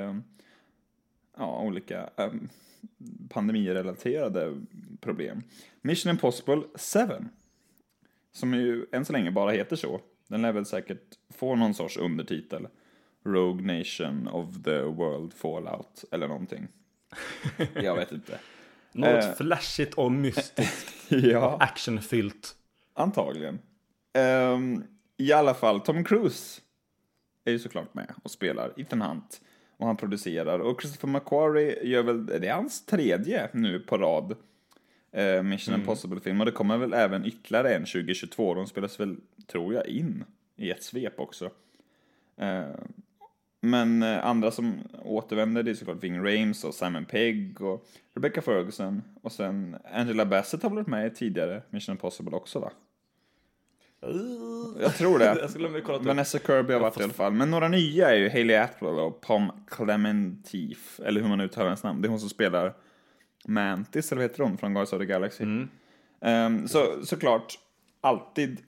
ja, 1.36 1.62
olika 1.62 2.10
eh, 2.16 2.32
pandemirelaterade 3.28 4.62
problem. 5.00 5.42
Mission 5.82 6.10
Impossible 6.10 6.62
7. 6.74 6.98
Som 8.32 8.54
ju 8.54 8.86
än 8.92 9.04
så 9.04 9.12
länge 9.12 9.30
bara 9.30 9.50
heter 9.50 9.76
så. 9.76 10.00
Den 10.28 10.42
lär 10.42 10.52
väl 10.52 10.66
säkert 10.66 11.02
få 11.30 11.56
någon 11.56 11.74
sorts 11.74 11.96
undertitel. 11.96 12.66
Rogue 13.24 13.78
Nation 13.78 14.28
of 14.28 14.62
the 14.64 14.80
World 14.82 15.32
Fallout 15.34 16.04
eller 16.12 16.28
någonting. 16.28 16.68
Jag 17.74 17.96
vet 17.96 18.12
inte. 18.12 18.38
Något 18.92 19.24
Eh. 19.24 19.34
flashigt 19.34 19.94
och 19.94 20.12
mystiskt, 20.12 20.94
ja, 21.08 21.56
actionfyllt. 21.60 22.56
antagligen. 22.94 23.58
Ehm, 24.12 24.84
I 25.16 25.32
alla 25.32 25.54
fall, 25.54 25.80
Tom 25.80 26.04
Cruise 26.04 26.60
är 27.44 27.52
ju 27.52 27.58
såklart 27.58 27.94
med 27.94 28.14
och 28.22 28.30
spelar 28.30 28.72
Ethan 28.76 29.02
Hunt. 29.02 29.40
Och 29.84 29.88
han 29.88 29.96
producerar. 29.96 30.58
Och 30.58 30.80
Christopher 30.82 31.08
McQuarrie 31.08 31.84
gör 31.86 32.02
väl, 32.02 32.26
det 32.26 32.48
är 32.48 32.54
hans 32.54 32.86
tredje 32.86 33.48
nu 33.52 33.80
på 33.80 33.98
rad. 33.98 34.36
eh, 35.12 35.42
Mission 35.42 35.74
Impossible-film. 35.74 36.40
Och 36.40 36.46
det 36.46 36.52
kommer 36.52 36.78
väl 36.78 36.92
även 36.92 37.26
ytterligare 37.26 37.74
en 37.74 37.84
2022. 37.84 38.54
De 38.54 38.66
spelas 38.66 39.00
väl, 39.00 39.16
tror 39.46 39.74
jag, 39.74 39.86
in 39.86 40.24
i 40.56 40.70
ett 40.70 40.82
svep 40.82 41.20
också. 41.20 41.50
Eh, 42.36 42.64
men 43.60 44.02
eh, 44.02 44.26
andra 44.26 44.50
som 44.50 44.74
återvänder 45.02 45.62
det 45.62 45.70
är 45.70 45.74
såklart 45.74 46.04
Ving 46.04 46.24
Rhames 46.24 46.64
och 46.64 46.74
Simon 46.74 47.04
Pegg 47.04 47.60
och 47.60 47.86
Rebecca 48.14 48.42
Ferguson. 48.42 49.02
Och 49.22 49.32
sen 49.32 49.76
Angela 49.92 50.26
Bassett 50.26 50.62
har 50.62 50.70
varit 50.70 50.86
med 50.86 51.06
i 51.06 51.10
tidigare 51.10 51.62
Mission 51.70 51.92
Impossible 51.92 52.36
också 52.36 52.58
va? 52.58 52.70
Jag 54.80 54.94
tror 54.94 55.18
det. 55.18 55.24
Jag 55.40 55.50
skulle 55.50 55.68
ha 55.68 55.80
kollat 55.80 56.00
upp. 56.00 56.06
Vanessa 56.06 56.38
Kirby 56.38 56.72
har 56.72 56.80
varit 56.80 57.00
i 57.00 57.02
alla 57.02 57.12
fall. 57.12 57.32
Men 57.32 57.50
några 57.50 57.68
nya 57.68 58.10
är 58.10 58.16
ju 58.16 58.28
Hailey 58.28 58.56
Atwell 58.56 58.98
och 58.98 59.20
Pom 59.20 59.52
Clementif. 59.70 61.00
Eller 61.04 61.20
hur 61.20 61.28
man 61.28 61.40
uttalar 61.40 61.66
hennes 61.66 61.82
namn. 61.82 62.02
Det 62.02 62.06
är 62.06 62.10
hon 62.10 62.20
som 62.20 62.28
spelar 62.28 62.74
Mantis, 63.44 64.12
eller 64.12 64.22
vad 64.22 64.30
heter 64.30 64.42
hon, 64.42 64.58
från 64.58 64.72
Guardians 64.72 64.92
of 64.92 64.98
the 64.98 65.06
Galaxy. 65.06 65.44
Mm. 65.44 65.68
Ehm, 66.20 66.68
så 66.68 67.06
såklart, 67.06 67.58
alltid 68.00 68.60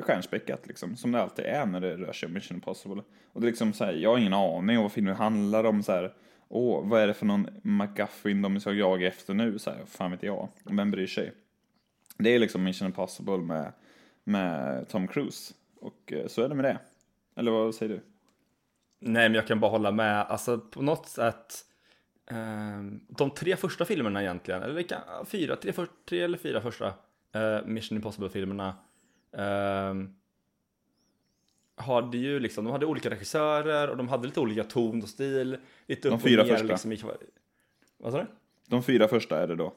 stjärnspäckat 0.00 0.66
liksom, 0.66 0.96
som 0.96 1.12
det 1.12 1.22
alltid 1.22 1.44
är 1.44 1.66
när 1.66 1.80
det 1.80 1.96
rör 1.96 2.12
sig 2.12 2.26
om 2.26 2.32
Mission 2.32 2.56
Impossible. 2.56 3.02
Och 3.32 3.40
det 3.40 3.46
är 3.46 3.50
liksom 3.50 3.72
så 3.72 3.84
här, 3.84 3.92
jag 3.92 4.10
har 4.10 4.18
ingen 4.18 4.34
aning 4.34 4.76
om 4.76 4.82
vad 4.82 4.92
filmen 4.92 5.16
handlar 5.16 5.64
om 5.64 5.82
så 5.82 5.92
här. 5.92 6.12
Åh, 6.48 6.88
vad 6.88 7.00
är 7.00 7.06
det 7.06 7.14
för 7.14 7.26
någon 7.26 7.46
McGuffin 7.62 8.42
de 8.42 8.60
ska 8.60 8.72
jaga 8.72 9.08
efter 9.08 9.34
nu? 9.34 9.58
Så 9.58 9.70
här, 9.70 9.78
fan 9.86 10.10
vet 10.10 10.22
jag. 10.22 10.48
Vem 10.64 10.90
bryr 10.90 11.06
sig? 11.06 11.32
Det 12.18 12.34
är 12.34 12.38
liksom 12.38 12.62
Mission 12.64 12.86
Impossible 12.86 13.38
med, 13.38 13.72
med 14.24 14.88
Tom 14.88 15.08
Cruise. 15.08 15.54
Och 15.80 16.12
eh, 16.12 16.26
så 16.26 16.42
är 16.42 16.48
det 16.48 16.54
med 16.54 16.64
det. 16.64 16.78
Eller 17.36 17.50
vad 17.50 17.74
säger 17.74 17.94
du? 17.94 18.00
Nej, 18.98 19.28
men 19.28 19.34
jag 19.34 19.46
kan 19.46 19.60
bara 19.60 19.70
hålla 19.70 19.90
med. 19.90 20.20
Alltså 20.20 20.58
på 20.58 20.82
något 20.82 21.08
sätt. 21.08 21.64
ehm, 22.26 23.00
de 23.08 23.30
tre 23.30 23.56
första 23.56 23.84
filmerna 23.84 24.22
egentligen, 24.22 24.62
eller 24.62 24.84
ja, 24.88 25.24
fyra, 25.26 25.56
tre, 25.56 25.72
för, 25.72 25.88
tre 26.08 26.20
eller 26.22 26.38
fyra 26.38 26.60
första 26.60 26.86
eh, 27.32 27.66
Mission 27.66 27.96
Impossible-filmerna. 27.96 28.74
Um, 29.32 30.14
hade 31.76 32.18
ju 32.18 32.40
liksom, 32.40 32.64
de 32.64 32.70
hade 32.70 32.86
olika 32.86 33.10
regissörer 33.10 33.88
och 33.88 33.96
de 33.96 34.08
hade 34.08 34.26
lite 34.26 34.40
olika 34.40 34.64
ton 34.64 35.02
och 35.02 35.08
stil. 35.08 35.56
Lite 35.86 36.08
upp 36.08 36.12
De 36.12 36.20
fyra 36.20 36.40
och 36.40 36.48
ner, 36.48 36.56
första. 36.56 36.72
Liksom, 36.72 36.92
i, 36.92 36.98
vad 37.96 38.12
sa 38.12 38.18
du? 38.18 38.26
De 38.66 38.82
fyra 38.82 39.08
första 39.08 39.42
är 39.42 39.46
det 39.46 39.56
då. 39.56 39.72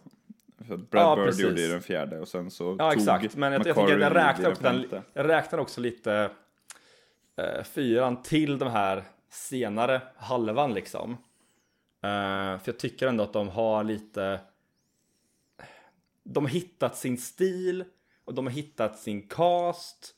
För 0.68 0.78
Brad 0.78 1.04
Ja, 1.04 1.16
Bird 1.16 1.26
precis. 1.26 1.44
gjorde 1.44 1.62
ju 1.62 1.68
den 1.68 1.82
fjärde 1.82 2.20
och 2.20 2.28
sen 2.28 2.52
så 2.52 2.76
Ja 2.80 2.94
exakt, 2.94 3.36
men 3.36 3.54
jag, 3.54 3.68
jag 3.68 3.76
tänker 3.76 3.94
att 3.96 4.02
jag 4.02 4.16
räknar, 4.16 4.44
den 4.44 4.52
också 4.52 4.64
den, 4.96 5.02
jag 5.14 5.30
räknar 5.30 5.60
också 5.60 5.82
lite 5.82 6.30
eh, 7.38 7.64
fyran 7.64 8.24
till 8.24 8.58
de 8.58 8.72
här 8.72 9.04
senare 9.30 10.02
halvan 10.16 10.74
liksom. 10.74 11.12
Eh, 12.04 12.60
för 12.60 12.62
jag 12.66 12.80
tycker 12.80 13.08
ändå 13.08 13.24
att 13.24 13.34
de 13.34 13.50
har 13.50 13.84
lite 13.84 14.40
De 16.24 16.44
har 16.44 16.50
hittat 16.52 16.98
sin 16.98 17.18
stil 17.18 17.84
och 18.26 18.34
de 18.34 18.46
har 18.46 18.54
hittat 18.54 19.00
sin 19.00 19.28
cast. 19.28 20.16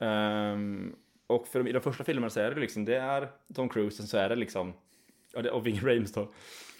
Ehm, 0.00 0.94
och 1.26 1.46
för 1.48 1.58
de, 1.62 1.68
i 1.68 1.72
de 1.72 1.80
första 1.80 2.04
filmerna 2.04 2.30
så 2.30 2.40
är 2.40 2.50
det 2.54 2.60
liksom, 2.60 2.84
det 2.84 2.96
är 2.96 3.28
Tom 3.54 3.68
Cruise 3.68 4.02
och 4.02 4.08
så 4.08 4.16
är 4.18 4.28
det 4.28 4.36
liksom 4.36 4.72
Ja, 5.32 5.42
det- 5.42 5.50
och 5.50 5.66
Ving 5.66 5.80
Rhames 5.80 6.12
då. 6.12 6.28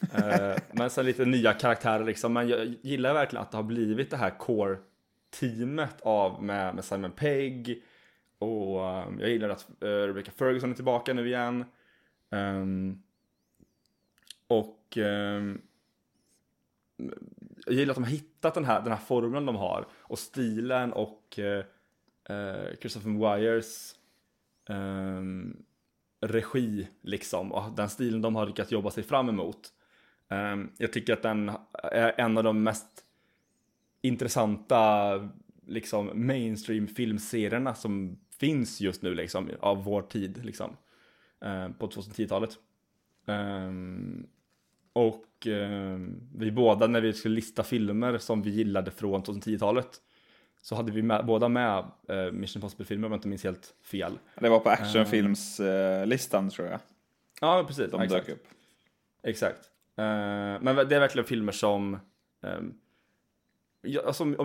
Eh, 0.01 0.57
men 0.73 0.91
sen 0.91 1.07
lite 1.07 1.25
nya 1.25 1.53
karaktärer 1.53 2.05
liksom. 2.05 2.33
Men 2.33 2.49
jag 2.49 2.75
gillar 2.83 3.15
verkligen 3.15 3.43
att 3.43 3.51
det 3.51 3.59
har 3.59 3.63
blivit 3.63 4.11
det 4.11 4.17
här 4.17 4.31
core-teamet 4.39 6.01
av 6.03 6.43
med, 6.43 6.75
med 6.75 6.85
Simon 6.85 7.11
Pegg. 7.11 7.83
Och 8.39 8.87
eh, 8.87 9.09
jag 9.19 9.31
gillar 9.31 9.49
att 9.49 9.69
uh, 9.85 9.89
Rebecca 9.89 10.31
Ferguson 10.31 10.71
är 10.71 10.75
tillbaka 10.75 11.15
nu 11.15 11.27
igen. 11.27 11.65
Um, 12.31 13.03
och 14.49 14.97
um, 14.97 15.63
jag 17.67 17.75
gillar 17.75 17.91
att 17.91 17.97
de 17.97 18.05
har 18.05 18.11
hittat 18.11 18.55
den 18.55 18.65
här, 18.65 18.81
den 18.81 18.93
här 18.93 18.99
formeln 18.99 19.47
de 19.47 19.57
har. 19.57 19.87
Och 19.93 20.19
stilen 20.19 20.93
och 20.93 21.39
uh, 21.39 22.75
Christopher 22.81 23.37
Wires 23.37 23.95
um, 24.69 24.77
ehm, 24.77 25.57
regi 26.21 26.89
liksom 27.03 27.53
och 27.53 27.73
den 27.77 27.89
stilen 27.89 28.23
de 28.23 28.37
har 28.37 28.47
lyckats 28.47 28.73
jobba 28.73 28.91
sig 28.91 29.03
fram 29.03 29.29
emot. 29.29 29.73
Ehm, 30.29 30.71
jag 30.79 30.93
tycker 30.93 31.13
att 31.13 31.23
den 31.23 31.53
är 31.93 32.21
en 32.21 32.39
av 32.39 32.45
de 32.45 32.63
mest 32.63 33.05
intressanta 34.03 35.13
liksom 35.67 36.27
mainstream 36.27 36.87
filmserierna 36.87 37.75
som 37.75 38.19
finns 38.41 38.81
just 38.81 39.03
nu 39.03 39.15
liksom 39.15 39.51
av 39.61 39.85
vår 39.85 40.03
tid 40.03 40.45
liksom 40.45 40.77
eh, 41.45 41.69
på 41.69 41.89
2010-talet. 41.89 42.59
Ehm, 43.27 44.27
och 44.93 45.47
ehm, 45.47 46.29
vi 46.35 46.51
båda 46.51 46.87
när 46.87 47.01
vi 47.01 47.13
skulle 47.13 47.35
lista 47.35 47.63
filmer 47.63 48.19
som 48.19 48.43
vi 48.43 48.51
gillade 48.51 48.91
från 48.91 49.23
2010-talet 49.23 50.01
så 50.63 50.75
hade 50.75 50.93
vi 50.93 51.03
med, 51.03 51.27
båda 51.27 51.49
med 51.49 51.85
eh, 52.09 52.33
Mission 52.33 52.63
Impossible-filmer 52.63 53.07
om 53.07 53.13
jag 53.13 53.19
inte 53.19 53.29
minns 53.29 53.45
helt 53.45 53.75
fel. 53.83 54.19
Det 54.41 54.49
var 54.49 54.61
på 54.61 54.69
actionfilmslistan 54.71 56.51
tror 56.51 56.69
jag. 56.69 56.81
Ja, 57.41 57.65
precis. 57.67 57.91
De 57.91 58.01
exakt. 58.01 58.27
dök 58.27 58.37
upp. 58.37 58.47
Exakt. 59.23 59.71
Eh, 59.97 60.61
men 60.63 60.77
det 60.77 60.97
är 60.97 61.01
verkligen 61.01 61.27
filmer 61.27 61.53
som... 61.53 61.99
Um, 62.41 62.75
jag, 63.83 64.05
alltså, 64.07 64.23
om, 64.25 64.37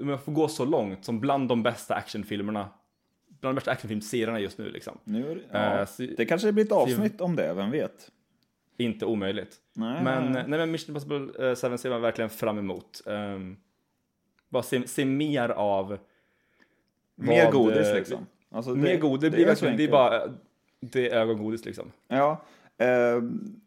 om 0.00 0.08
jag 0.08 0.22
får 0.24 0.32
gå 0.32 0.48
så 0.48 0.64
långt, 0.64 1.04
som 1.04 1.20
bland 1.20 1.48
de 1.48 1.62
bästa 1.62 1.94
actionfilmerna, 1.94 2.68
bland 3.40 3.54
de 3.54 3.58
bästa 3.58 3.70
actionfilmserierna 3.70 4.40
just 4.40 4.58
nu 4.58 4.70
liksom. 4.70 4.98
Nu, 5.04 5.30
är 5.30 5.34
det- 5.34 5.40
ja. 5.52 5.80
Eh, 5.80 5.86
så- 5.86 6.02
det 6.16 6.24
kanske 6.26 6.52
blir 6.52 6.64
ett 6.64 6.72
avsnitt 6.72 7.20
om 7.20 7.36
det, 7.36 7.54
vem 7.54 7.70
vet? 7.70 8.10
Inte 8.76 9.06
omöjligt. 9.06 9.56
Nej, 9.72 10.04
Men, 10.04 10.32
nej. 10.32 10.44
nej, 10.48 10.58
men 10.58 10.70
Mission 10.70 10.88
Impossible 10.96 11.48
uh, 11.50 11.54
7 11.70 11.78
ser 11.78 11.90
man 11.90 12.02
verkligen 12.02 12.30
fram 12.30 12.58
emot. 12.58 13.02
Um, 13.06 13.56
bara 14.48 14.62
se, 14.62 14.88
se 14.88 15.04
mer 15.04 15.48
av... 15.48 15.98
Mer 17.14 17.44
vad, 17.44 17.52
godis 17.52 17.86
eh, 17.88 17.94
liksom. 17.94 18.26
Alltså, 18.50 18.70
mer 18.74 18.96
godis, 18.96 19.20
det 19.22 19.30
blir 19.36 19.46
verkligen, 19.46 19.74
så 19.74 19.78
det 19.78 19.84
är 19.84 19.90
bara, 19.90 20.22
det 20.80 21.10
är 21.10 21.16
ögongodis 21.16 21.64
liksom. 21.64 21.92
Ja, 22.08 22.44
ehm, 22.78 23.60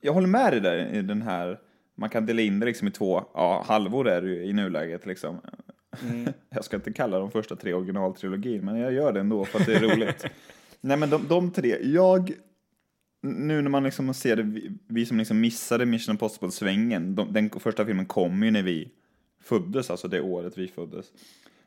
jag 0.00 0.12
håller 0.12 0.28
med 0.28 0.52
dig 0.52 0.60
där 0.60 0.94
i 0.94 1.02
den 1.02 1.22
här, 1.22 1.60
man 1.94 2.10
kan 2.10 2.26
dela 2.26 2.42
in 2.42 2.60
det 2.60 2.66
liksom 2.66 2.88
i 2.88 2.90
två, 2.90 3.24
ja, 3.34 3.64
halvor 3.66 4.08
är 4.08 4.22
det 4.22 4.28
ju 4.28 4.44
i 4.44 4.52
nuläget 4.52 5.06
liksom. 5.06 5.40
Mm. 6.02 6.32
Jag 6.50 6.64
ska 6.64 6.76
inte 6.76 6.92
kalla 6.92 7.18
de 7.18 7.30
första 7.30 7.56
tre 7.56 7.74
originaltrilogin, 7.74 8.64
men 8.64 8.76
jag 8.76 8.92
gör 8.92 9.12
det 9.12 9.20
ändå 9.20 9.44
för 9.44 9.60
att 9.60 9.66
det 9.66 9.74
är 9.74 9.80
roligt. 9.80 10.26
Nej 10.80 10.96
men 10.96 11.10
de, 11.10 11.28
de 11.28 11.50
tre, 11.50 11.76
jag, 11.82 12.32
nu 13.22 13.62
när 13.62 13.70
man 13.70 13.84
liksom 13.84 14.14
ser 14.14 14.36
det, 14.36 14.42
vi, 14.42 14.72
vi 14.86 15.06
som 15.06 15.18
liksom 15.18 15.40
missade 15.40 15.86
Mission 15.86 16.12
Impossible-svängen, 16.12 17.14
de, 17.14 17.32
den 17.32 17.50
första 17.50 17.86
filmen 17.86 18.06
kom 18.06 18.42
ju 18.42 18.50
när 18.50 18.62
vi 18.62 18.90
föddes, 19.40 19.90
alltså 19.90 20.08
det 20.08 20.20
året 20.20 20.58
vi 20.58 20.68
föddes. 20.68 21.06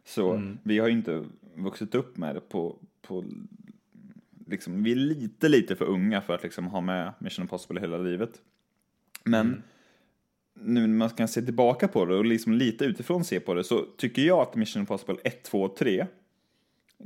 Så 0.06 0.42
vi 0.64 0.80
har 0.80 0.88
ju 0.88 0.94
inte 0.94 1.24
vuxit 1.56 1.96
upp 1.96 2.18
med 2.18 2.36
det 2.36 2.42
på, 2.42 2.76
på 3.02 3.26
liksom, 4.52 4.84
vi 4.84 4.92
är 4.92 4.96
lite, 4.96 5.50
lite 5.50 5.76
för 5.76 5.86
unga 5.86 6.22
för 6.22 6.34
att 6.36 6.44
liksom 6.44 6.68
ha 6.68 6.82
med 6.82 7.14
Mission 7.20 7.44
Impossible 7.44 7.82
hela 7.82 7.98
livet. 7.98 8.32
Men 9.24 9.64
nu 10.54 10.88
när 10.88 10.98
man 10.98 11.10
kan 11.10 11.28
se 11.28 11.42
tillbaka 11.42 11.88
på 11.88 12.06
det 12.06 12.16
och 12.16 12.26
liksom 12.26 12.54
lite 12.54 12.86
utifrån 12.86 13.24
se 13.24 13.40
på 13.40 13.54
det 13.54 13.64
så 13.64 13.86
tycker 13.98 14.22
jag 14.22 14.40
att 14.40 14.56
Mission 14.56 14.80
Impossible 14.80 15.18
1, 15.24 15.44
2 15.44 15.62
och 15.62 15.76
3 15.76 16.08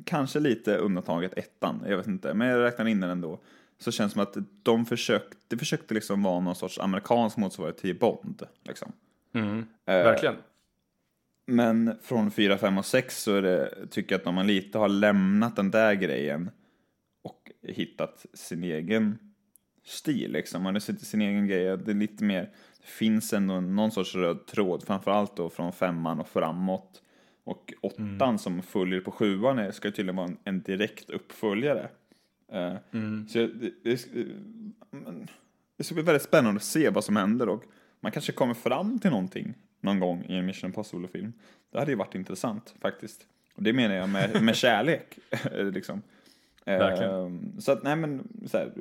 kanske 0.06 0.40
lite 0.40 0.78
undantaget 0.78 1.38
ettan, 1.38 1.84
jag 1.88 1.98
vet 1.98 2.08
inte, 2.08 2.34
men 2.34 2.48
jag 2.48 2.64
räknar 2.64 2.88
in 2.88 3.00
den 3.00 3.10
ändå. 3.10 3.40
Så 3.78 3.92
känns 3.92 4.12
det 4.12 4.14
som 4.14 4.22
att 4.22 4.48
de 4.64 4.86
försökte, 4.86 5.38
det 5.48 5.58
försökte 5.58 5.94
liksom 5.94 6.24
vara 6.24 6.40
någon 6.40 6.56
sorts 6.56 6.80
amerikansk 6.80 7.38
motsvarighet 7.38 7.78
till 7.78 8.00
Bond. 8.00 8.44
Liksom. 8.64 8.92
Mm. 9.34 9.60
Eh, 9.86 9.94
Verkligen. 9.94 10.36
Men 11.46 11.98
från 12.02 12.32
4, 12.32 12.58
5 12.58 12.78
och 12.78 12.86
6 12.86 13.24
så 13.24 13.42
det, 13.42 13.88
tycker 13.90 14.16
jag 14.16 14.28
att 14.28 14.36
man 14.36 14.48
lite 14.48 14.78
har 14.78 14.90
lämnat 14.90 15.56
den 15.56 15.72
där 15.72 15.94
grejen 15.94 16.50
och 17.26 17.52
hittat 17.62 18.26
sin 18.34 18.64
egen 18.64 19.18
stil 19.84 20.32
liksom. 20.32 20.64
Man 20.64 20.76
har 20.76 20.80
sett 20.80 21.02
sin 21.02 21.22
egen 21.22 21.48
grej. 21.48 21.78
Det 21.78 21.92
är 21.92 21.96
lite 21.96 22.24
mer, 22.24 22.42
det 22.82 22.88
finns 22.88 23.34
ändå 23.34 23.62
någon 23.62 23.92
sorts 23.92 24.16
röd 24.16 24.46
tråd, 24.48 24.84
framförallt 24.84 25.38
då 25.38 25.50
från 25.50 25.74
femman 25.74 26.20
och 26.20 26.28
framåt. 26.28 27.02
Och 27.44 27.74
åttan 27.82 28.40
som 28.40 28.62
följer 28.62 29.02
på 29.02 29.12
sjuan 29.12 29.60
är, 29.60 29.72
ska 29.72 29.92
tydligen 29.92 30.16
vara 30.16 30.28
en, 30.28 30.38
en 30.44 30.62
direkt 30.62 31.10
uppföljare. 31.10 31.90
Eh, 32.52 32.74
Så 33.28 33.40
jag, 33.40 33.50
det, 33.56 33.72
det, 33.84 34.08
det 35.78 35.84
ska 35.84 35.96
bli 35.96 36.04
väldigt 36.04 36.24
spännande 36.24 36.58
att 36.58 36.64
se 36.64 36.90
vad 36.90 37.04
som 37.04 37.16
händer 37.16 37.50
och 37.50 37.64
man 38.00 38.12
kanske 38.12 38.32
kommer 38.32 38.54
fram 38.54 39.00
till 39.00 39.10
någonting 39.12 39.54
någon 39.82 40.00
gång 40.00 40.26
i 40.30 40.34
en 40.36 40.46
Mission 40.46 40.70
Impossible-film. 40.70 41.34
Det 41.72 41.80
hade 41.80 41.92
ju 41.92 41.98
varit 41.98 42.16
intressant 42.16 42.76
faktiskt. 42.82 43.28
Och 43.56 43.64
det 43.64 43.74
menar 43.74 43.96
jag 43.96 44.10
med, 44.10 44.44
med 44.44 44.56
kärlek. 44.66 45.18
liksom. 45.74 46.02
Verkligen. 46.66 47.62
Så 47.62 47.72
att, 47.72 47.84
nej 47.84 47.96
men, 47.96 48.28
så 48.48 48.58
här, 48.58 48.74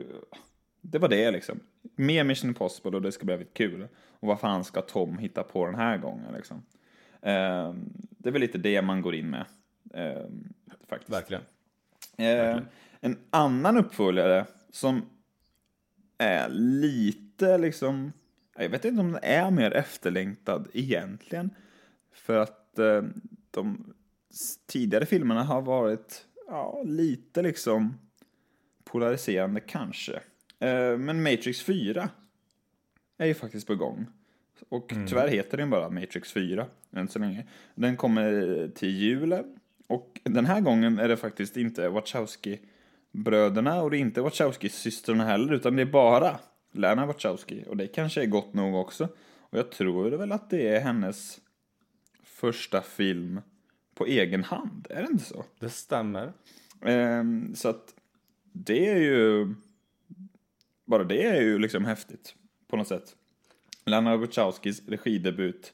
det 0.80 0.98
var 0.98 1.08
det 1.08 1.30
liksom. 1.30 1.60
Mer 1.96 2.24
Mission 2.24 2.50
Impossible 2.50 2.96
och 2.96 3.02
det 3.02 3.12
ska 3.12 3.24
bli 3.24 3.34
väldigt 3.34 3.54
kul. 3.54 3.88
Och 4.20 4.28
vad 4.28 4.40
fan 4.40 4.64
ska 4.64 4.82
Tom 4.82 5.18
hitta 5.18 5.42
på 5.42 5.66
den 5.66 5.74
här 5.74 5.98
gången 5.98 6.32
liksom? 6.34 6.62
Eh, 7.22 7.74
det 8.10 8.28
är 8.28 8.30
väl 8.30 8.40
lite 8.40 8.58
det 8.58 8.82
man 8.82 9.02
går 9.02 9.14
in 9.14 9.30
med. 9.30 9.44
Eh, 9.94 10.26
faktiskt. 10.88 11.12
Verkligen. 11.12 11.42
Eh, 12.16 12.58
en 13.00 13.18
annan 13.30 13.76
uppföljare 13.76 14.46
som 14.70 15.02
är 16.18 16.48
lite 16.48 17.58
liksom, 17.58 18.12
jag 18.56 18.68
vet 18.68 18.84
inte 18.84 19.00
om 19.00 19.12
den 19.12 19.22
är 19.22 19.50
mer 19.50 19.70
efterlängtad 19.70 20.68
egentligen. 20.72 21.50
För 22.12 22.38
att 22.38 22.60
de 23.50 23.94
tidigare 24.66 25.06
filmerna 25.06 25.42
har 25.42 25.62
varit 25.62 26.26
ja, 26.48 26.82
lite 26.84 27.42
liksom 27.42 27.98
polariserande 28.84 29.60
kanske. 29.60 30.12
Eh, 30.58 30.98
men 30.98 31.22
Matrix 31.22 31.62
4 31.62 32.08
är 33.18 33.26
ju 33.26 33.34
faktiskt 33.34 33.66
på 33.66 33.74
gång. 33.74 34.06
Och 34.68 34.92
tyvärr 35.08 35.28
heter 35.28 35.56
den 35.56 35.70
bara 35.70 35.90
Matrix 35.90 36.32
4 36.32 36.66
än 36.92 37.08
så 37.08 37.18
länge. 37.18 37.46
Den 37.74 37.96
kommer 37.96 38.68
till 38.74 38.88
julen. 38.88 39.44
Och 39.86 40.20
den 40.24 40.46
här 40.46 40.60
gången 40.60 40.98
är 40.98 41.08
det 41.08 41.16
faktiskt 41.16 41.56
inte 41.56 41.88
Wachowski-bröderna 41.88 43.82
och 43.82 43.90
det 43.90 43.96
är 43.96 44.00
inte 44.00 44.20
Wachowski-systrarna 44.20 45.24
heller, 45.24 45.52
utan 45.52 45.76
det 45.76 45.82
är 45.82 45.86
bara 45.86 46.38
Lana 46.72 47.06
Wachowski. 47.06 47.64
Och 47.68 47.76
det 47.76 47.86
kanske 47.86 48.22
är 48.22 48.26
gott 48.26 48.54
nog 48.54 48.74
också. 48.74 49.08
Och 49.38 49.58
jag 49.58 49.70
tror 49.70 50.10
väl 50.10 50.32
att 50.32 50.50
det 50.50 50.68
är 50.68 50.80
hennes 50.80 51.40
första 52.22 52.82
film 52.82 53.40
på 53.94 54.06
egen 54.06 54.44
hand, 54.44 54.86
är 54.90 55.02
det 55.02 55.08
inte 55.12 55.24
så? 55.24 55.44
Det 55.58 55.68
stämmer. 55.68 56.32
Ehm, 56.82 57.54
så 57.54 57.68
att 57.68 57.94
det 58.52 58.88
är 58.90 58.96
ju, 58.98 59.54
bara 60.84 61.04
det 61.04 61.26
är 61.26 61.42
ju 61.42 61.58
liksom 61.58 61.84
häftigt 61.84 62.34
på 62.68 62.76
något 62.76 62.88
sätt. 62.88 63.16
Lana 63.84 64.16
Wachowskis 64.16 64.82
regidebut 64.88 65.72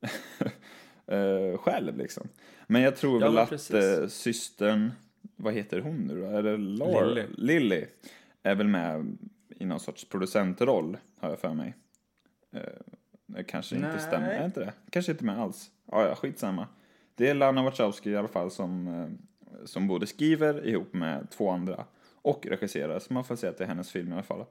eh, 1.06 1.58
själv 1.58 1.96
liksom. 1.96 2.28
Men 2.66 2.82
jag 2.82 2.96
tror 2.96 3.22
Ja, 3.22 3.30
väl 3.30 3.38
att 3.38 3.70
eh, 3.70 4.06
systern, 4.08 4.90
vad 5.36 5.54
heter 5.54 5.80
hon 5.80 5.96
nu 5.96 6.20
då? 6.20 6.26
Är 6.26 6.42
det 6.42 6.56
Laura? 6.56 7.04
Lily. 7.04 7.26
Lily 7.36 7.86
är 8.42 8.54
väl 8.54 8.68
med 8.68 9.18
i 9.48 9.64
någon 9.64 9.80
sorts 9.80 10.04
producentroll, 10.04 10.96
har 11.16 11.30
jag 11.30 11.38
för 11.38 11.54
mig. 11.54 11.74
Eh, 12.52 12.62
det 13.26 13.44
kanske 13.44 13.76
inte 13.76 13.88
Nej. 13.88 14.00
stämmer, 14.00 14.28
är 14.28 14.44
inte 14.44 14.60
det? 14.60 14.72
Kanske 14.90 15.12
inte 15.12 15.24
med 15.24 15.38
alls. 15.38 15.70
Ja, 15.86 16.08
ja, 16.08 16.14
skitsamma. 16.14 16.68
Det 17.20 17.28
är 17.28 17.34
Lana 17.34 17.62
Wachowski 17.62 18.10
i 18.10 18.16
alla 18.16 18.28
fall 18.28 18.50
som, 18.50 18.88
eh, 18.88 19.64
som 19.64 19.88
både 19.88 20.06
skriver 20.06 20.66
ihop 20.66 20.94
med 20.94 21.30
två 21.30 21.50
andra 21.50 21.84
och 22.22 22.46
regisserar, 22.46 22.98
så 22.98 23.12
man 23.12 23.24
får 23.24 23.36
säga 23.36 23.50
att 23.50 23.58
det 23.58 23.64
är 23.64 23.68
hennes 23.68 23.90
film 23.90 24.10
i 24.10 24.12
alla 24.12 24.22
fall. 24.22 24.44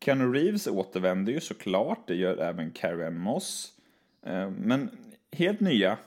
Keanu 0.00 0.32
Reeves 0.32 0.66
återvänder 0.66 1.32
ju 1.32 1.40
såklart, 1.40 2.08
det 2.08 2.14
gör 2.14 2.36
även 2.36 2.70
Carrie 2.70 3.06
Ann 3.06 3.18
Moss. 3.18 3.72
Eh, 4.26 4.50
men 4.50 4.90
helt 5.32 5.60
nya 5.60 5.98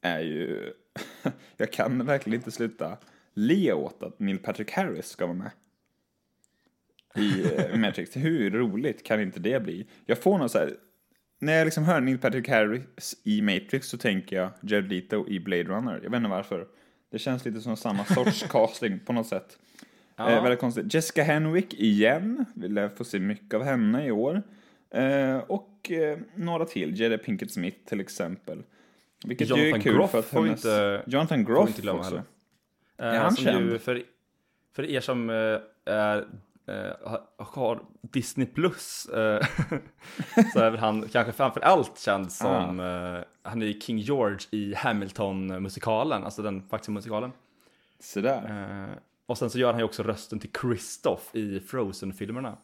är 0.00 0.20
ju, 0.20 0.72
jag 1.56 1.72
kan 1.72 2.06
verkligen 2.06 2.38
inte 2.38 2.50
sluta 2.50 2.96
le 3.34 3.72
åt 3.72 4.02
att 4.02 4.18
Neil 4.18 4.38
Patrick 4.38 4.70
Harris 4.70 5.06
ska 5.06 5.26
vara 5.26 5.36
med 5.36 5.50
i 7.16 7.54
eh, 7.56 7.78
Matrix. 7.78 8.16
Hur 8.16 8.50
roligt 8.50 9.04
kan 9.04 9.20
inte 9.20 9.40
det 9.40 9.62
bli? 9.62 9.86
Jag 10.06 10.18
får 10.18 10.38
någon 10.38 10.48
så 10.48 10.58
här, 10.58 10.76
när 11.40 11.52
jag 11.52 11.64
liksom 11.64 11.84
hör 11.84 12.00
Neil 12.00 12.18
Patrick 12.18 12.48
Harris 12.48 13.16
i 13.24 13.42
Matrix 13.42 13.86
så 13.88 13.98
tänker 13.98 14.36
jag 14.36 14.50
Jared 14.60 14.88
Leto 14.92 15.28
i 15.28 15.40
Blade 15.40 15.62
Runner. 15.64 16.00
Jag 16.02 16.10
vet 16.10 16.16
inte 16.18 16.30
varför. 16.30 16.66
Det 17.10 17.18
känns 17.18 17.44
lite 17.44 17.60
som 17.60 17.76
samma 17.76 18.04
sorts 18.14 18.42
casting 18.42 18.98
på 18.98 19.12
något 19.12 19.26
sätt. 19.26 19.58
Ja. 20.16 20.30
Eh, 20.30 20.42
väldigt 20.42 20.60
konstigt. 20.60 20.94
Jessica 20.94 21.22
Henwick 21.22 21.74
igen. 21.74 22.44
Vi 22.54 22.68
lär 22.68 22.88
få 22.88 23.04
se 23.04 23.18
mycket 23.18 23.54
av 23.54 23.62
henne 23.62 24.06
i 24.06 24.10
år. 24.10 24.42
Eh, 24.90 25.36
och 25.36 25.90
eh, 25.90 26.18
några 26.34 26.64
till. 26.64 27.00
Jada 27.00 27.18
Pinkett 27.18 27.50
Smith 27.52 27.76
till 27.84 28.00
exempel. 28.00 28.62
Vilket 29.24 29.48
ju 29.50 29.54
är 29.54 29.58
Jonathan 29.58 29.80
kul 29.80 29.94
Groff 29.94 30.10
för 30.10 30.18
att 30.18 30.24
får 30.24 30.44
hennes... 30.44 30.64
inte- 30.64 31.02
Jonathan 31.06 31.46
får 31.46 31.52
Groff 31.54 31.68
inte 31.68 31.82
glömma 31.82 31.98
också. 31.98 32.10
heller. 32.10 32.24
Är 32.96 33.14
Eh, 33.14 33.22
han 33.22 33.32
som 33.36 33.44
känd? 33.44 33.70
Ju 33.72 33.78
för, 33.78 34.02
för 34.72 34.90
er 34.90 35.00
som 35.00 35.30
eh, 35.30 35.92
är, 35.94 36.24
eh, 36.66 37.18
har- 37.38 37.82
Disney 38.02 38.46
Plus 38.46 39.06
eh, 39.06 39.46
så 40.52 40.58
är 40.60 40.70
väl 40.70 40.80
han 40.80 41.08
kanske 41.08 41.32
framför 41.32 41.60
allt 41.60 41.98
känd 41.98 42.32
som, 42.32 42.80
eh, 42.80 43.20
han 43.42 43.62
är 43.62 43.66
ju 43.66 43.80
King 43.80 43.98
George 43.98 44.38
i 44.50 44.74
Hamilton-musikalen, 44.74 46.24
alltså 46.24 46.42
den 46.42 46.62
faktiska 46.62 46.92
musikalen. 46.92 47.32
Sådär. 48.00 48.42
Eh, 48.90 48.96
och 49.26 49.38
sen 49.38 49.50
så 49.50 49.58
gör 49.58 49.70
han 49.72 49.78
ju 49.80 49.84
också 49.84 50.02
rösten 50.02 50.38
till 50.38 50.50
Kristoff 50.52 51.30
i 51.34 51.60
Frozen-filmerna. 51.60 52.56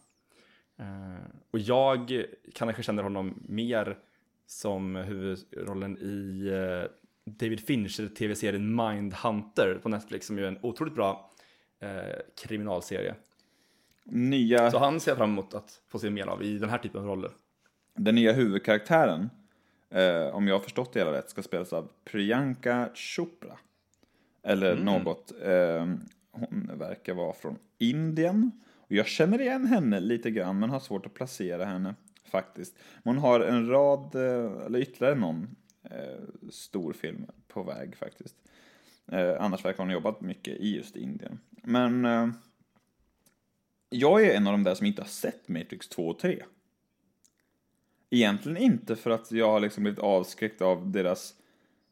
Eh, 0.79 1.27
och 1.51 1.59
jag 1.59 2.25
kanske 2.55 2.83
känner 2.83 3.03
honom 3.03 3.43
mer 3.49 3.99
som 4.47 4.97
huvudrollen 4.97 5.99
i 5.99 6.49
eh, 6.53 6.91
David 7.25 7.61
Fincher 7.67 8.09
tv-serien 8.09 8.77
Mindhunter 8.77 9.79
på 9.83 9.89
Netflix 9.89 10.27
som 10.27 10.39
ju 10.39 10.45
är 10.45 10.49
en 10.49 10.59
otroligt 10.63 10.95
bra 10.95 11.31
kriminalserie. 12.43 13.15
Nya... 14.09 14.71
Så 14.71 14.79
han 14.79 15.01
ser 15.01 15.17
fram 15.17 15.31
emot 15.31 15.55
att 15.55 15.81
få 15.89 15.99
se 15.99 16.11
mer 16.11 16.27
av 16.27 16.43
i 16.43 16.59
den 16.59 16.71
här 16.71 16.79
typen 16.79 17.01
av 17.01 17.07
roller. 17.07 17.31
Den 17.95 18.15
nya 18.15 18.33
huvudkaraktären, 18.33 19.31
eh, 19.91 20.35
om 20.35 20.49
jag 20.49 20.55
har 20.55 20.61
förstått 20.61 20.93
det 20.93 21.01
hela 21.01 21.13
rätt, 21.13 21.31
ska 21.31 21.43
spelas 21.43 21.73
av 21.73 21.91
Priyanka 22.05 22.89
Chopra. 22.95 23.59
Eller 24.43 24.77
något. 24.77 25.33
Eh, 25.43 25.87
hon 26.31 26.71
verkar 26.75 27.15
vara 27.15 27.33
från 27.33 27.59
Indien. 27.79 28.51
Och 28.79 28.93
jag 28.93 29.07
känner 29.07 29.41
igen 29.41 29.67
henne 29.67 30.01
lite 30.01 30.31
grann, 30.31 30.59
men 30.59 30.71
har 30.71 30.81
svårt 30.81 31.07
att 31.07 31.15
placera 31.15 31.65
henne 31.65 31.95
faktiskt. 32.25 32.79
Hon 33.05 33.19
har 33.19 33.41
en 33.41 33.69
rad, 33.69 34.15
eh, 34.15 34.67
eller 34.67 34.79
ytterligare 34.79 35.15
någon 35.15 35.57
eh, 35.83 36.51
stor 36.51 36.93
film 36.93 37.27
på 37.49 37.63
väg 37.63 37.97
faktiskt. 37.97 38.37
Eh, 39.13 39.35
annars 39.41 39.65
verkar 39.65 39.79
hon 39.79 39.89
ha 39.89 39.95
jobbat 39.95 40.21
mycket 40.21 40.57
i 40.57 40.77
just 40.77 40.97
Indien. 40.97 41.39
Men 41.51 42.05
eh, 42.05 42.29
jag 43.89 44.27
är 44.27 44.35
en 44.35 44.47
av 44.47 44.53
de 44.53 44.65
där 44.65 44.75
som 44.75 44.87
inte 44.87 45.03
har 45.03 45.09
sett 45.09 45.49
Matrix 45.49 45.89
2 45.89 46.09
och 46.09 46.19
3. 46.19 46.43
Egentligen 48.11 48.57
inte 48.57 48.97
för 48.97 49.11
att 49.11 49.33
jag 49.33 49.51
har 49.51 49.61
liksom 49.61 49.83
blivit 49.83 50.01
avskräckt 50.01 50.63
av 50.63 50.91
deras, 50.91 51.35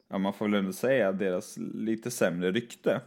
ja 0.07 0.17
man 0.17 0.33
får 0.33 0.45
väl 0.45 0.59
ändå 0.59 0.73
säga, 0.73 1.11
deras 1.11 1.57
lite 1.57 2.11
sämre 2.11 2.51
rykte. 2.51 3.01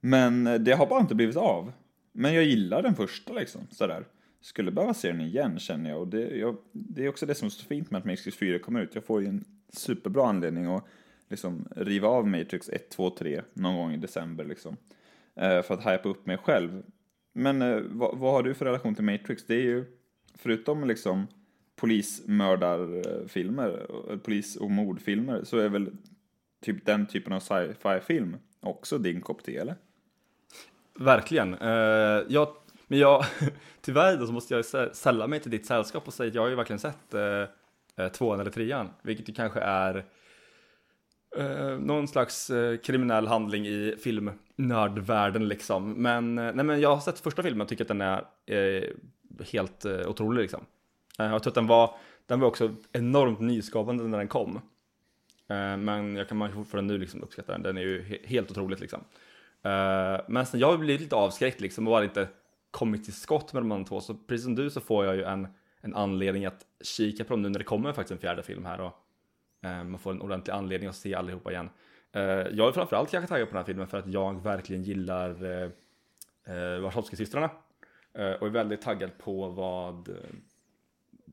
Men 0.00 0.64
det 0.64 0.72
har 0.72 0.86
bara 0.86 1.00
inte 1.00 1.14
blivit 1.14 1.36
av. 1.36 1.72
Men 2.12 2.34
jag 2.34 2.44
gillar 2.44 2.82
den 2.82 2.94
första 2.94 3.32
liksom, 3.32 3.66
sådär. 3.70 4.04
Skulle 4.40 4.70
behöva 4.70 4.94
se 4.94 5.12
den 5.12 5.20
igen 5.20 5.58
känner 5.58 5.90
jag. 5.90 6.00
Och 6.00 6.08
det, 6.08 6.36
jag, 6.36 6.56
det 6.72 7.04
är 7.04 7.08
också 7.08 7.26
det 7.26 7.34
som 7.34 7.46
är 7.46 7.50
så 7.50 7.64
fint 7.64 7.90
med 7.90 7.98
att 7.98 8.04
Matrix 8.04 8.36
4 8.36 8.58
kommer 8.58 8.80
ut. 8.80 8.94
Jag 8.94 9.04
får 9.04 9.22
ju 9.22 9.28
en 9.28 9.44
superbra 9.72 10.28
anledning 10.28 10.66
att 10.66 10.84
liksom 11.28 11.68
riva 11.76 12.08
av 12.08 12.26
Matrix 12.26 12.68
1, 12.68 12.90
2, 12.90 13.10
3 13.10 13.42
någon 13.52 13.76
gång 13.76 13.92
i 13.92 13.96
december 13.96 14.44
liksom. 14.44 14.76
Eh, 15.34 15.62
för 15.62 15.74
att 15.74 15.80
hypa 15.80 16.08
upp 16.08 16.26
mig 16.26 16.38
själv. 16.38 16.82
Men 17.32 17.62
eh, 17.62 17.80
vad, 17.86 18.18
vad 18.18 18.32
har 18.32 18.42
du 18.42 18.54
för 18.54 18.64
relation 18.64 18.94
till 18.94 19.04
Matrix? 19.04 19.46
Det 19.46 19.54
är 19.54 19.62
ju, 19.62 19.84
förutom 20.34 20.84
liksom 20.84 21.26
polismördarfilmer, 21.76 23.86
eh, 24.10 24.18
polis 24.18 24.56
och 24.56 24.70
mordfilmer, 24.70 25.44
så 25.44 25.58
är 25.58 25.68
väl 25.68 25.90
typ 26.62 26.86
den 26.86 27.06
typen 27.06 27.32
av 27.32 27.40
sci-fi-film 27.40 28.36
också 28.60 28.98
din 28.98 29.20
kopp 29.20 29.42
te, 29.42 29.56
eller? 29.56 29.74
Verkligen. 30.98 31.54
Eh, 31.54 32.22
jag, 32.28 32.48
men 32.86 32.98
jag, 32.98 33.24
tyvärr 33.80 34.16
då 34.16 34.26
så 34.26 34.32
måste 34.32 34.54
jag 34.54 34.64
sälla 34.96 35.26
mig 35.26 35.40
till 35.40 35.50
ditt 35.50 35.66
sällskap 35.66 36.06
och 36.06 36.14
säga 36.14 36.28
att 36.28 36.34
jag 36.34 36.42
har 36.42 36.48
ju 36.48 36.54
verkligen 36.54 36.80
sett 36.80 37.14
eh, 37.14 37.44
eh, 37.96 38.12
tvåan 38.12 38.40
eller 38.40 38.50
trean, 38.50 38.90
vilket 39.02 39.28
ju 39.28 39.32
kanske 39.32 39.60
är 39.60 40.04
eh, 41.36 41.78
någon 41.78 42.08
slags 42.08 42.50
eh, 42.50 42.76
kriminell 42.76 43.26
handling 43.26 43.66
i 43.66 43.96
filmnördvärlden 44.04 45.48
liksom. 45.48 45.92
Men, 45.92 46.38
eh, 46.38 46.54
nej, 46.54 46.64
men 46.64 46.80
jag 46.80 46.94
har 46.94 47.00
sett 47.00 47.20
första 47.20 47.42
filmen 47.42 47.60
och 47.60 47.68
tycker 47.68 47.84
att 47.84 47.88
den 47.88 48.00
är 48.00 48.24
eh, 48.46 48.84
helt 49.52 49.84
eh, 49.84 50.08
otrolig 50.08 50.42
liksom. 50.42 50.64
Eh, 51.18 51.26
jag 51.26 51.42
tror 51.42 51.50
att 51.50 51.54
den 51.54 51.66
var, 51.66 51.94
den 52.26 52.40
var 52.40 52.48
också 52.48 52.74
enormt 52.92 53.40
nyskapande 53.40 54.04
när 54.04 54.18
den 54.18 54.28
kom. 54.28 54.60
Men 55.78 56.16
jag 56.16 56.28
kan 56.28 56.52
fortfarande 56.52 56.94
nu 56.94 57.00
liksom 57.00 57.22
uppskatta 57.22 57.52
den, 57.52 57.62
den 57.62 57.76
är 57.76 57.80
ju 57.80 58.02
he- 58.02 58.26
helt 58.26 58.50
otroligt 58.50 58.80
liksom. 58.80 59.00
Men 60.28 60.46
sen 60.46 60.60
jag 60.60 60.70
har 60.70 60.78
blivit 60.78 61.00
lite 61.00 61.16
avskräckt 61.16 61.60
liksom 61.60 61.86
och 61.86 61.90
bara 61.90 62.04
inte 62.04 62.28
kommit 62.70 63.04
till 63.04 63.12
skott 63.12 63.52
med 63.52 63.62
de 63.62 63.72
andra 63.72 63.88
två. 63.88 64.00
Så 64.00 64.14
precis 64.14 64.44
som 64.44 64.54
du 64.54 64.70
så 64.70 64.80
får 64.80 65.04
jag 65.04 65.16
ju 65.16 65.24
en, 65.24 65.48
en 65.80 65.94
anledning 65.94 66.44
att 66.46 66.66
kika 66.84 67.24
på 67.24 67.32
dem 67.32 67.42
nu 67.42 67.48
när 67.48 67.58
det 67.58 67.64
kommer 67.64 67.92
faktiskt 67.92 68.12
en 68.12 68.18
fjärde 68.18 68.42
film 68.42 68.64
här 68.64 68.80
och 68.80 68.92
Eh, 69.60 69.84
man 69.84 69.98
får 69.98 70.10
en 70.10 70.22
ordentlig 70.22 70.52
anledning 70.52 70.88
att 70.88 70.96
se 70.96 71.14
allihopa 71.14 71.50
igen. 71.50 71.70
Eh, 72.12 72.22
jag 72.22 72.68
är 72.68 72.72
framförallt 72.72 73.10
kanske 73.10 73.28
taggad 73.28 73.48
på 73.48 73.54
den 73.54 73.60
här 73.60 73.66
filmen 73.66 73.86
för 73.86 73.98
att 73.98 74.06
jag 74.06 74.42
verkligen 74.42 74.82
gillar 74.82 75.44
eh, 75.44 76.80
Vashovskij-systrarna. 76.80 77.50
och 78.12 78.46
är 78.46 78.50
väldigt 78.50 78.82
taggad 78.82 79.18
på 79.18 79.48
vad, 79.48 80.08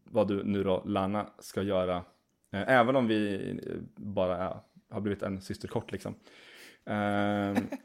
vad 0.03 0.27
du 0.27 0.43
nu 0.43 0.63
då, 0.63 0.83
Lana, 0.85 1.29
ska 1.39 1.61
göra. 1.61 2.03
Även 2.51 2.95
om 2.95 3.07
vi 3.07 3.59
bara 3.95 4.37
är, 4.37 4.57
har 4.89 5.01
blivit 5.01 5.23
en 5.23 5.41
syster 5.41 5.67
kort 5.67 5.91
liksom. 5.91 6.15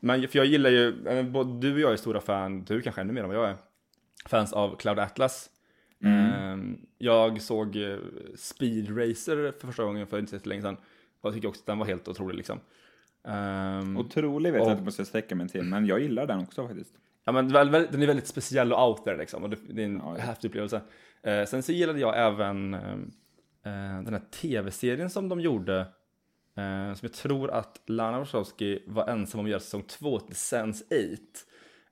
Men 0.00 0.28
för 0.28 0.36
jag 0.38 0.46
gillar 0.46 0.70
ju, 0.70 1.22
både 1.22 1.60
du 1.60 1.74
och 1.74 1.80
jag 1.80 1.92
är 1.92 1.96
stora 1.96 2.20
fan, 2.20 2.64
du 2.64 2.82
kanske 2.82 3.00
ännu 3.00 3.12
mer 3.12 3.22
än 3.22 3.28
vad 3.28 3.36
jag 3.36 3.50
är, 3.50 3.56
fans 4.26 4.52
av 4.52 4.76
Cloud 4.76 4.98
Atlas. 4.98 5.50
Eh, 6.04 6.56
jag 6.98 7.42
såg 7.42 7.76
eh, 7.76 7.98
Speed 8.36 8.88
Racer 8.98 9.52
för 9.60 9.66
första 9.66 9.84
gången 9.84 10.06
för 10.06 10.18
inte 10.18 10.38
så 10.40 10.48
länge 10.48 10.62
sedan. 10.62 10.76
Och 11.20 11.26
jag 11.28 11.34
tycker 11.34 11.48
också 11.48 11.60
att 11.60 11.66
den 11.66 11.78
var 11.78 11.86
helt 11.86 12.08
otrolig 12.08 12.36
liksom. 12.36 12.60
Eh, 13.28 14.00
Otrolig 14.00 14.52
vet 14.52 14.58
jag 14.58 14.66
Och- 14.66 14.70
inte 14.72 14.80
om 14.80 14.84
jag 14.84 14.92
ska 14.94 15.04
sträcka 15.04 15.34
mig 15.34 15.48
till, 15.48 15.62
men 15.62 15.86
jag 15.86 16.00
gillar 16.00 16.26
den 16.26 16.38
också 16.40 16.66
faktiskt. 16.68 16.94
Ja 17.24 17.32
men 17.32 17.48
den 17.48 18.02
är 18.02 18.06
väldigt 18.06 18.26
speciell 18.26 18.72
och 18.72 18.88
out 18.88 19.04
there 19.04 19.16
liksom 19.16 19.42
och 19.42 19.50
det, 19.50 19.56
är 19.82 19.84
en 19.86 19.96
Ja, 20.04 20.14
häftig 20.18 20.48
upplevelse. 20.48 20.80
Eh, 21.22 21.44
sen 21.44 21.62
så 21.62 21.72
gillade 21.72 22.00
jag 22.00 22.26
även 22.26 22.74
eh, 22.74 22.80
den 24.04 24.12
här 24.12 24.22
tv-serien 24.30 25.10
som 25.10 25.28
de 25.28 25.40
gjorde. 25.40 25.78
Eh, 26.56 26.94
som 26.94 26.98
jag 27.02 27.12
tror 27.12 27.50
att 27.50 27.80
Lana 27.86 28.18
Wachowski 28.18 28.82
var 28.86 29.06
ensam 29.08 29.38
om 29.40 29.46
att 29.46 29.50
göra 29.50 29.60
säsong 29.60 29.82
2 29.82 30.20
till 30.20 30.34
Sense8. 30.34 31.16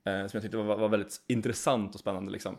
Eh, 0.05 0.27
som 0.27 0.31
jag 0.33 0.43
tyckte 0.43 0.57
var, 0.57 0.77
var 0.77 0.89
väldigt 0.89 1.21
intressant 1.27 1.95
och 1.95 2.01
spännande 2.01 2.33
liksom. 2.33 2.57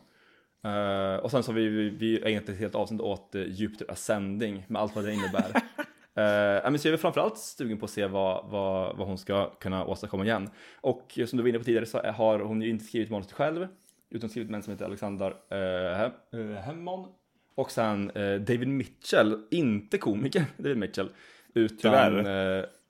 Eh, 0.64 1.16
och 1.16 1.32
sen 1.32 1.44
så 1.44 1.52
har 1.52 1.56
vi, 1.56 1.68
vi, 1.68 1.90
vi 1.90 2.24
ägnat 2.24 2.50
ett 2.50 2.60
helt 2.60 2.76
avsnitt 2.76 3.02
åt 3.02 3.36
uh, 3.36 3.48
Jupiter 3.48 3.92
Ascending 3.92 4.66
med 4.68 4.82
allt 4.82 4.96
vad 4.96 5.06
det 5.06 5.14
innebär. 5.14 5.52
Uh, 6.10 6.72
men 6.72 6.80
så 6.80 6.88
jag 6.88 6.94
är 6.94 6.98
framförallt 6.98 7.38
sugen 7.38 7.78
på 7.78 7.86
att 7.86 7.92
se 7.92 8.08
vad, 8.08 8.50
vad, 8.50 8.98
vad 8.98 9.08
hon 9.08 9.18
ska 9.18 9.50
kunna 9.50 9.86
åstadkomma 9.86 10.26
igen. 10.26 10.50
Och 10.82 11.20
som 11.28 11.38
du 11.38 11.44
var 11.44 11.50
inne 11.50 11.58
på 11.58 11.64
tidigare 11.64 11.86
så 11.86 12.00
har 12.00 12.40
hon 12.40 12.62
ju 12.62 12.70
inte 12.70 12.86
skrivit 12.86 13.10
manuset 13.10 13.32
själv, 13.32 13.68
utan 14.10 14.30
skrivit 14.30 14.50
med 14.50 14.58
en 14.58 14.64
som 14.64 14.74
heter 14.74 14.86
Alexander 14.86 15.30
uh, 15.30 15.98
Hem, 15.98 16.12
uh, 16.34 16.56
Hemmon. 16.56 17.08
Och 17.56 17.72
sen 17.72 18.12
David 18.16 18.68
Mitchell, 18.68 19.44
inte 19.52 19.98
komiker 19.98 20.46
David 20.58 20.78
Mitchell, 20.78 21.10
utan 21.54 22.26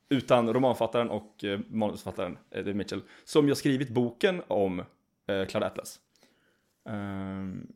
utan 0.09 0.53
romanförfattaren 0.53 1.09
och 1.09 1.45
manusförfattaren 1.67 2.37
Eddie 2.51 2.73
Mitchell, 2.73 3.01
som 3.23 3.45
ju 3.45 3.51
har 3.51 3.55
skrivit 3.55 3.89
boken 3.89 4.41
om 4.47 4.83
Cloud 5.47 5.63
Atlas. 5.63 5.99
Um, 6.83 7.73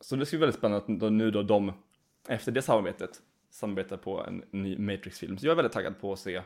så 0.00 0.16
det 0.16 0.26
ska 0.26 0.36
bli 0.36 0.40
väldigt 0.40 0.58
spännande 0.58 0.94
att 0.94 1.00
då, 1.00 1.10
nu 1.10 1.30
då 1.30 1.42
de, 1.42 1.72
efter 2.28 2.52
det 2.52 2.62
samarbetet, 2.62 3.22
samarbetar 3.50 3.96
på 3.96 4.24
en 4.24 4.44
ny 4.50 4.78
Matrix-film. 4.78 5.38
Så 5.38 5.46
jag 5.46 5.52
är 5.52 5.56
väldigt 5.56 5.72
taggad 5.72 6.00
på 6.00 6.12
att 6.12 6.18
se, 6.18 6.42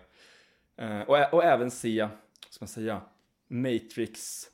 uh, 0.82 1.00
och, 1.00 1.34
och 1.34 1.44
även 1.44 1.70
se, 1.70 2.02
vad 2.02 2.10
ska 2.50 2.62
man 2.62 2.68
säga, 2.68 3.00
Matrix, 3.48 4.44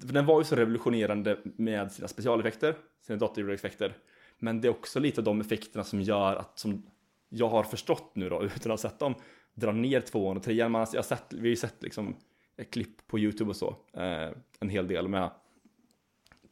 för 0.00 0.12
den 0.12 0.26
var 0.26 0.40
ju 0.40 0.44
så 0.44 0.56
revolutionerande 0.56 1.38
med 1.44 1.92
sina 1.92 2.08
specialeffekter, 2.08 2.76
sina 3.00 3.18
datagjorda 3.18 3.54
effekter. 3.54 3.96
Men 4.38 4.60
det 4.60 4.68
är 4.68 4.70
också 4.70 5.00
lite 5.00 5.20
av 5.20 5.24
de 5.24 5.40
effekterna 5.40 5.84
som 5.84 6.00
gör 6.00 6.36
att, 6.36 6.58
som 6.58 6.86
jag 7.28 7.48
har 7.48 7.62
förstått 7.62 8.10
nu 8.14 8.28
då, 8.28 8.42
utan 8.44 8.56
att 8.72 8.82
ha 8.82 8.90
sett 8.90 8.98
dem, 8.98 9.14
dra 9.54 9.72
ner 9.72 10.00
tvåan 10.00 10.36
och 10.36 10.42
trean. 10.42 10.72
Man, 10.72 10.86
jag 10.92 10.98
har 10.98 11.02
sett, 11.02 11.32
vi 11.32 11.40
har 11.40 11.46
ju 11.46 11.56
sett 11.56 11.82
liksom 11.82 12.16
ett 12.56 12.70
klipp 12.70 13.06
på 13.06 13.18
YouTube 13.18 13.50
och 13.50 13.56
så, 13.56 13.76
eh, 13.92 14.30
en 14.60 14.68
hel 14.68 14.88
del 14.88 15.08
med 15.08 15.30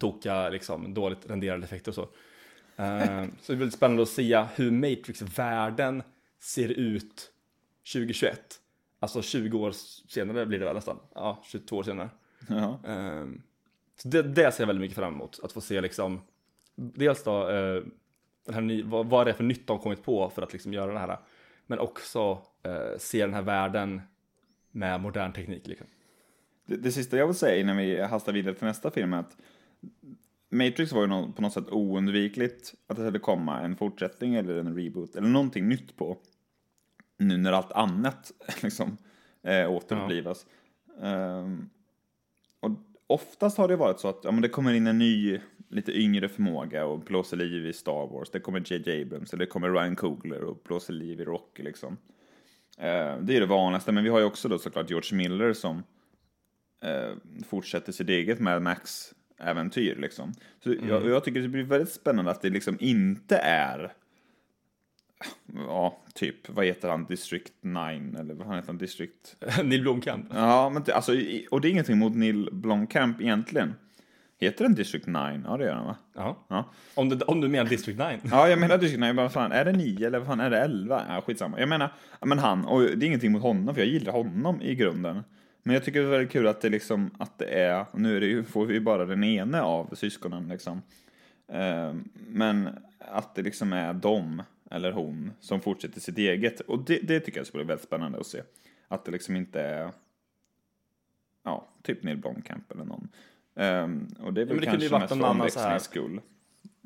tokiga, 0.01 0.49
liksom, 0.49 0.95
dåligt 0.95 1.31
renderade 1.31 1.65
effekter 1.65 1.91
och 1.91 1.95
så. 1.95 2.09
Eh, 2.83 3.25
så 3.41 3.53
det 3.53 3.57
är 3.57 3.57
väldigt 3.57 3.75
spännande 3.75 4.03
att 4.03 4.09
se 4.09 4.47
hur 4.55 4.71
Matrix-världen 4.71 6.03
ser 6.41 6.69
ut 6.69 7.33
2021. 7.93 8.41
Alltså 9.01 9.23
20 9.23 9.59
år 9.59 9.73
senare 10.09 10.47
blir 10.47 10.59
det 10.59 10.65
väl 10.65 10.75
nästan. 10.75 10.99
Ja, 11.15 11.43
22 11.45 11.77
år 11.77 11.83
senare. 11.83 12.11
Ja. 12.49 12.81
Ehm, 12.87 13.43
så 13.97 14.09
det, 14.09 14.23
det 14.23 14.53
ser 14.53 14.63
jag 14.63 14.67
väldigt 14.67 14.81
mycket 14.81 14.97
fram 14.97 15.15
emot. 15.15 15.41
Att 15.43 15.53
få 15.53 15.61
se 15.61 15.81
liksom, 15.81 16.21
dels 16.75 17.25
då, 17.25 17.49
eh, 17.49 17.83
den 18.45 18.55
här 18.55 18.61
ny, 18.61 18.83
vad, 18.83 19.07
vad 19.07 19.27
det 19.27 19.31
är 19.31 19.35
för 19.35 19.45
nytt 19.45 19.67
de 19.67 19.77
har 19.77 19.83
kommit 19.83 20.05
på 20.05 20.31
för 20.31 20.43
att 20.43 20.53
liksom 20.53 20.73
göra 20.73 20.93
det 20.93 20.99
här. 20.99 21.19
Men 21.67 21.79
också 21.79 22.39
se 22.99 23.27
den 23.27 23.35
här 23.35 23.43
världen 23.43 24.01
med 24.71 25.01
modern 25.01 25.33
teknik. 25.33 25.67
Liksom. 25.67 25.87
Det, 26.67 26.77
det 26.77 26.93
sista 26.93 27.17
jag 27.17 27.27
vill 27.27 27.37
säga 27.37 27.61
innan 27.61 27.77
vi 27.77 28.01
hastar 28.01 28.33
vidare 28.33 28.55
till 28.55 28.67
nästa 28.67 28.91
film 28.91 29.13
är 29.13 29.19
att 29.19 29.37
Matrix 30.51 30.93
var 30.93 31.03
ju 31.03 31.33
på 31.33 31.43
något 31.43 31.53
sätt 31.53 31.69
oundvikligt 31.71 32.75
att 32.87 32.97
det 32.97 33.03
skulle 33.03 33.19
komma 33.19 33.61
en 33.61 33.77
fortsättning 33.77 34.35
eller 34.35 34.57
en 34.57 34.77
reboot 34.77 35.17
eller 35.17 35.29
någonting 35.29 35.69
nytt 35.69 35.97
på. 35.97 36.17
Nu 37.19 37.37
när 37.37 37.53
allt 37.53 37.73
annat 37.73 38.33
liksom 38.63 38.97
eh, 39.43 39.71
återupplivas. 39.71 40.47
Ehm, 41.03 41.71
och 42.61 42.71
oftast 43.07 43.59
har 43.59 43.69
det 43.69 43.77
varit 43.77 44.01
så 44.01 44.09
att 44.09 44.21
ja, 44.25 44.31
men 44.31 44.43
det 44.43 44.49
kommer 44.49 44.73
in 44.73 44.87
en 44.87 44.99
ny, 44.99 45.41
lite 45.69 45.93
yngre 45.93 46.29
förmåga 46.29 46.87
och 46.87 47.01
blåser 47.01 47.37
liv 47.37 47.67
i 47.67 47.73
Star 47.73 48.07
Wars. 48.07 48.31
Det 48.31 48.41
kommer 48.41 48.73
J.J. 48.73 49.03
Abrams 49.03 49.33
eller 49.33 49.45
det 49.45 49.51
kommer 49.51 49.71
Ryan 49.71 49.97
Coogler 49.97 50.43
och 50.45 50.63
blåser 50.65 50.93
liv 50.93 51.21
i 51.21 51.25
Rocky 51.25 51.63
liksom. 51.63 51.97
Eh, 52.79 53.17
det 53.21 53.37
är 53.37 53.41
det 53.41 53.47
vanligaste, 53.47 53.93
men 53.93 54.05
vi 54.05 54.11
har 54.11 54.19
ju 54.19 54.25
också 54.25 54.49
då 54.49 54.59
såklart 54.59 54.91
George 54.91 55.17
Miller 55.17 55.53
som 55.53 55.83
eh, 56.83 57.13
fortsätter 57.47 57.93
sitt 57.93 58.09
eget 58.09 58.41
Mad 58.41 58.63
Max-äventyr. 59.41 59.97
Liksom. 59.97 60.35
Så 60.65 60.75
jag, 60.89 61.09
jag 61.09 61.25
tycker 61.25 61.41
det 61.41 61.49
blir 61.49 61.65
väldigt 61.65 61.93
spännande 61.93 62.31
att 62.31 62.43
det 62.43 62.51
liksom 62.51 62.77
inte 62.81 63.37
är 63.37 63.93
Ja, 65.69 65.99
typ, 66.15 66.49
vad 66.49 66.65
heter 66.65 66.89
han, 66.89 67.05
District 67.05 67.53
9, 67.61 67.75
eller 68.19 68.35
vad 68.35 68.47
han 68.47 68.57
heter 68.57 68.69
han, 68.69 68.79
District... 68.79 69.37
Neil 69.65 69.83
Blomkamp. 69.83 70.27
Ja, 70.35 70.71
men 70.71 70.85
alltså, 70.95 71.13
och 71.51 71.61
det 71.61 71.69
är 71.69 71.71
ingenting 71.71 71.99
mot 71.99 72.17
Neil 72.17 72.49
Blomkamp 72.53 73.21
egentligen. 73.21 73.75
Heter 74.39 74.65
den 74.65 74.75
District 74.75 75.07
9? 75.07 75.43
Ja, 75.45 75.57
det 75.57 75.65
gör 75.65 75.75
den 75.75 75.85
va? 75.85 75.97
Ja. 76.15 76.47
Ja. 76.49 76.71
Om, 76.95 77.09
du, 77.09 77.19
om 77.21 77.41
du 77.41 77.49
menar 77.49 77.71
District 77.71 77.99
9. 77.99 78.21
Ja, 78.31 78.49
jag 78.49 78.59
menar 78.59 78.79
District 78.79 79.01
9, 79.01 79.13
men 79.13 79.17
vad 79.17 79.33
fan, 79.33 79.53
är 79.53 79.65
det 79.65 79.73
9 79.73 80.07
eller 80.07 80.19
vad 80.19 80.29
fan 80.29 80.41
är 80.41 80.51
det 80.51 80.61
11? 80.61 81.03
Ja, 81.09 81.21
skitsamma. 81.21 81.61
Jag 81.61 81.69
menar, 81.69 81.93
men 82.21 82.39
han, 82.39 82.65
och 82.65 82.81
det 82.81 83.05
är 83.05 83.07
ingenting 83.07 83.33
mot 83.33 83.43
honom, 83.43 83.75
för 83.75 83.83
jag 83.83 83.91
gillar 83.91 84.13
honom 84.13 84.63
i 84.63 84.75
grunden. 84.75 85.23
Men 85.63 85.75
jag 85.75 85.85
tycker 85.85 86.01
det 86.01 86.07
är 86.07 86.11
väldigt 86.11 86.33
kul 86.33 86.47
att 86.47 86.61
det 86.61 86.69
liksom, 86.69 87.11
att 87.19 87.39
det 87.39 87.45
är, 87.47 87.87
nu 87.95 88.17
är 88.17 88.21
det 88.21 88.27
ju, 88.27 88.45
får 88.45 88.67
vi 88.67 88.75
ju 88.75 88.81
bara 88.81 89.05
den 89.05 89.25
ene 89.25 89.63
av 89.63 89.95
syskonen 89.95 90.49
liksom. 90.49 90.83
Eh, 91.49 91.95
men 92.13 92.69
att 92.99 93.35
det 93.35 93.43
liksom 93.43 93.73
är 93.73 93.93
de, 93.93 94.43
eller 94.71 94.93
hon, 94.93 95.33
som 95.41 95.61
fortsätter 95.61 96.01
sitt 96.01 96.19
eget. 96.19 96.61
Och 96.61 96.85
det, 96.85 96.99
det 96.99 97.21
tycker 97.21 97.39
jag 97.39 97.47
skulle 97.47 97.65
bli 97.65 97.69
väldigt 97.69 97.87
spännande 97.87 98.19
att 98.19 98.27
se. 98.27 98.43
Att 98.89 99.05
det 99.05 99.11
liksom 99.13 99.37
inte 99.37 99.61
är, 99.61 99.91
ja, 101.43 101.67
typ 101.83 102.03
Neil 102.03 102.17
Blomkamp 102.17 102.71
eller 102.73 102.85
någon. 102.85 103.09
Um, 103.55 104.09
och 104.21 104.35
det 104.35 104.41
är 104.41 104.45
väl 104.45 104.55
men 104.55 104.61
det 104.61 104.67
kunde 104.67 104.67
kanske 104.67 104.83
ju 104.85 104.89
varit 104.89 105.03
mest 105.03 105.15
för 105.15 105.29
annan 105.29 105.51
så 105.51 105.61
här- 105.61 105.67
omväxlings 105.67 105.83
skull. 105.85 106.21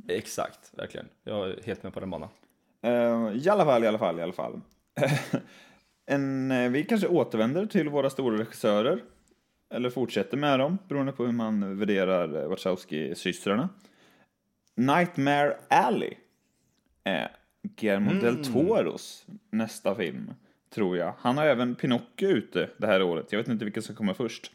Exakt, 0.08 0.72
verkligen. 0.78 1.06
Jag 1.24 1.50
är 1.50 1.60
helt 1.64 1.82
med 1.82 1.94
på 1.94 2.00
den 2.00 2.10
banan. 2.10 2.28
Eh, 2.82 3.32
I 3.44 3.48
alla 3.48 3.64
fall, 3.64 3.84
i 3.84 3.86
alla 3.86 3.98
fall, 3.98 4.18
i 4.18 4.22
alla 4.22 4.32
fall. 4.32 4.60
en, 6.06 6.50
eh, 6.50 6.70
vi 6.70 6.84
kanske 6.84 7.08
återvänder 7.08 7.66
till 7.66 7.88
våra 7.88 8.10
stora 8.10 8.38
regissörer. 8.38 9.02
Eller 9.74 9.90
fortsätter 9.90 10.36
med 10.36 10.58
dem, 10.58 10.78
beroende 10.88 11.12
på 11.12 11.24
hur 11.24 11.32
man 11.32 11.78
värderar 11.78 12.42
eh, 12.42 12.48
Wachowski-systrarna. 12.48 13.68
Nightmare 14.76 15.56
Alley 15.68 16.14
är 17.04 17.30
Guillermo 17.62 18.20
del 18.20 18.44
Toros 18.44 19.26
nästa 19.50 19.94
film, 19.94 20.34
tror 20.74 20.96
jag. 20.96 21.14
Han 21.18 21.38
har 21.38 21.44
även 21.44 21.74
Pinocchio 21.74 22.28
ute 22.28 22.70
det 22.76 22.86
här 22.86 23.02
året. 23.02 23.32
Jag 23.32 23.38
vet 23.38 23.48
inte 23.48 23.64
vilken 23.64 23.82
som 23.82 23.94
kommer 23.94 24.14
först. 24.14 24.52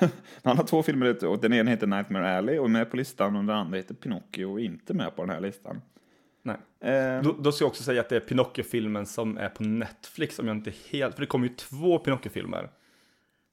Han 0.42 0.56
har 0.56 0.64
två 0.64 0.82
filmer 0.82 1.06
ute 1.06 1.26
och 1.26 1.40
den 1.40 1.52
ena 1.52 1.70
heter 1.70 1.86
Nightmare 1.86 2.36
Alley 2.36 2.58
och 2.58 2.64
är 2.64 2.68
med 2.68 2.90
på 2.90 2.96
listan 2.96 3.36
och 3.36 3.44
den 3.44 3.56
andra 3.56 3.76
heter 3.76 3.94
Pinocchio 3.94 4.44
och 4.44 4.60
inte 4.60 4.94
med 4.94 5.16
på 5.16 5.22
den 5.22 5.30
här 5.30 5.40
listan. 5.40 5.80
Nej. 6.42 6.56
Eh, 6.80 7.22
Då, 7.22 7.32
då 7.32 7.52
ska 7.52 7.62
jag 7.64 7.68
också 7.70 7.82
säga 7.82 8.00
att 8.00 8.08
det 8.08 8.16
är 8.16 8.20
Pinocchio-filmen 8.20 9.06
som 9.06 9.38
är 9.38 9.48
på 9.48 9.62
Netflix, 9.62 10.38
om 10.38 10.46
jag 10.48 10.56
inte 10.56 10.72
helt... 10.90 11.14
För 11.14 11.20
det 11.22 11.26
kommer 11.26 11.48
ju 11.48 11.54
två 11.54 11.98
Pinocchio-filmer. 11.98 12.70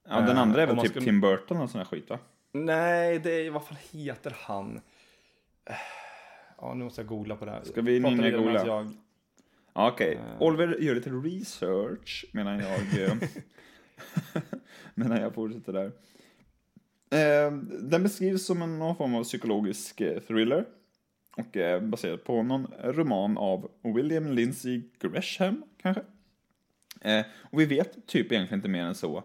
Ja, 0.08 0.20
den 0.20 0.28
Eh, 0.36 0.38
andra 0.42 0.62
är 0.62 0.70
om 0.70 0.76
väl 0.76 0.82
typ 0.84 0.90
skulle- 0.90 1.04
Tim 1.04 1.20
Burton 1.20 1.56
och 1.60 1.70
sån 1.70 1.78
här 1.78 1.84
skit 1.84 2.10
va? 2.10 2.18
Nej, 2.52 3.18
det 3.18 3.30
är, 3.46 3.50
vad 3.50 3.64
fan 3.66 3.76
heter 3.90 4.36
han? 4.38 4.80
Eh, 5.64 5.74
Ja, 6.62 6.74
nu 6.74 6.84
måste 6.84 7.00
jag 7.00 7.08
googla 7.08 7.36
på 7.36 7.44
det 7.44 7.50
här. 7.50 7.64
Ska 7.64 7.80
vi 7.82 8.00
medan 8.00 8.32
googla? 8.32 8.66
Jag... 8.66 8.90
Ja, 9.74 9.90
Okej, 9.92 10.14
Eh. 10.14 10.42
Oliver 10.42 10.76
gör 10.80 10.94
lite 10.94 11.10
research 11.10 12.24
medan 12.32 12.58
jag, 12.58 13.02
eh, 13.02 13.12
medan 14.94 15.20
jag 15.20 15.34
fortsätter 15.34 15.72
där. 15.72 15.86
Eh, 17.12 17.52
den 17.82 18.02
beskrivs 18.02 18.46
som 18.46 18.62
en, 18.62 18.78
någon 18.78 18.96
form 18.96 19.14
av 19.14 19.24
psykologisk 19.24 20.00
eh, 20.00 20.20
thriller 20.20 20.64
och 21.40 21.56
eh, 21.56 21.76
är 21.76 21.80
baserad 21.80 22.24
på 22.24 22.42
någon 22.42 22.66
roman 22.82 23.38
av 23.38 23.70
William 23.82 24.32
Lindsay 24.32 24.82
Gresham, 25.00 25.62
kanske? 25.82 26.02
Eh, 27.00 27.24
och 27.36 27.60
vi 27.60 27.66
vet 27.66 28.06
typ 28.06 28.32
egentligen 28.32 28.58
inte 28.58 28.68
mer 28.68 28.84
än 28.84 28.94
så. 28.94 29.24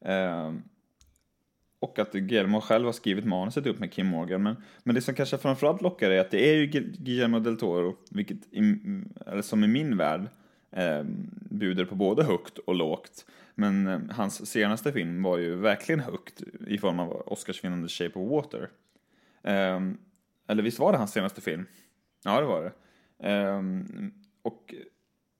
Eh, 0.00 0.52
och 1.78 1.98
att 1.98 2.12
Guillermo 2.12 2.60
själv 2.60 2.84
har 2.84 2.92
skrivit 2.92 3.24
manuset 3.24 3.66
upp 3.66 3.78
med 3.78 3.92
Kim 3.92 4.06
Morgan. 4.06 4.42
Men, 4.42 4.56
men 4.82 4.94
det 4.94 5.00
som 5.00 5.14
kanske 5.14 5.38
framförallt 5.38 5.82
lockar 5.82 6.10
är 6.10 6.20
att 6.20 6.30
det 6.30 6.50
är 6.50 6.54
ju 6.54 6.66
Guillermo 6.98 7.38
del 7.38 7.56
Toro, 7.56 7.96
vilket 8.10 8.36
i, 8.50 8.78
eller 9.26 9.42
som 9.42 9.64
i 9.64 9.68
min 9.68 9.96
värld 9.96 10.28
eh, 10.70 11.02
bjuder 11.50 11.84
på 11.84 11.94
både 11.94 12.24
högt 12.24 12.58
och 12.58 12.74
lågt. 12.74 13.26
Men 13.54 13.86
eh, 13.86 14.00
hans 14.10 14.50
senaste 14.50 14.92
film 14.92 15.22
var 15.22 15.38
ju 15.38 15.56
verkligen 15.56 16.00
högt 16.00 16.42
i 16.66 16.78
form 16.78 17.00
av 17.00 17.22
Oscarsvinnande 17.26 17.88
Shape 17.88 18.18
of 18.18 18.30
Water. 18.30 18.68
Eh, 19.42 19.80
eller 20.46 20.62
visst 20.62 20.78
var 20.78 20.92
det 20.92 20.98
hans 20.98 21.12
senaste 21.12 21.40
film? 21.40 21.66
Ja, 22.24 22.40
det 22.40 22.46
var 22.46 22.62
det. 22.62 22.72
Um, 23.30 24.12
och 24.42 24.74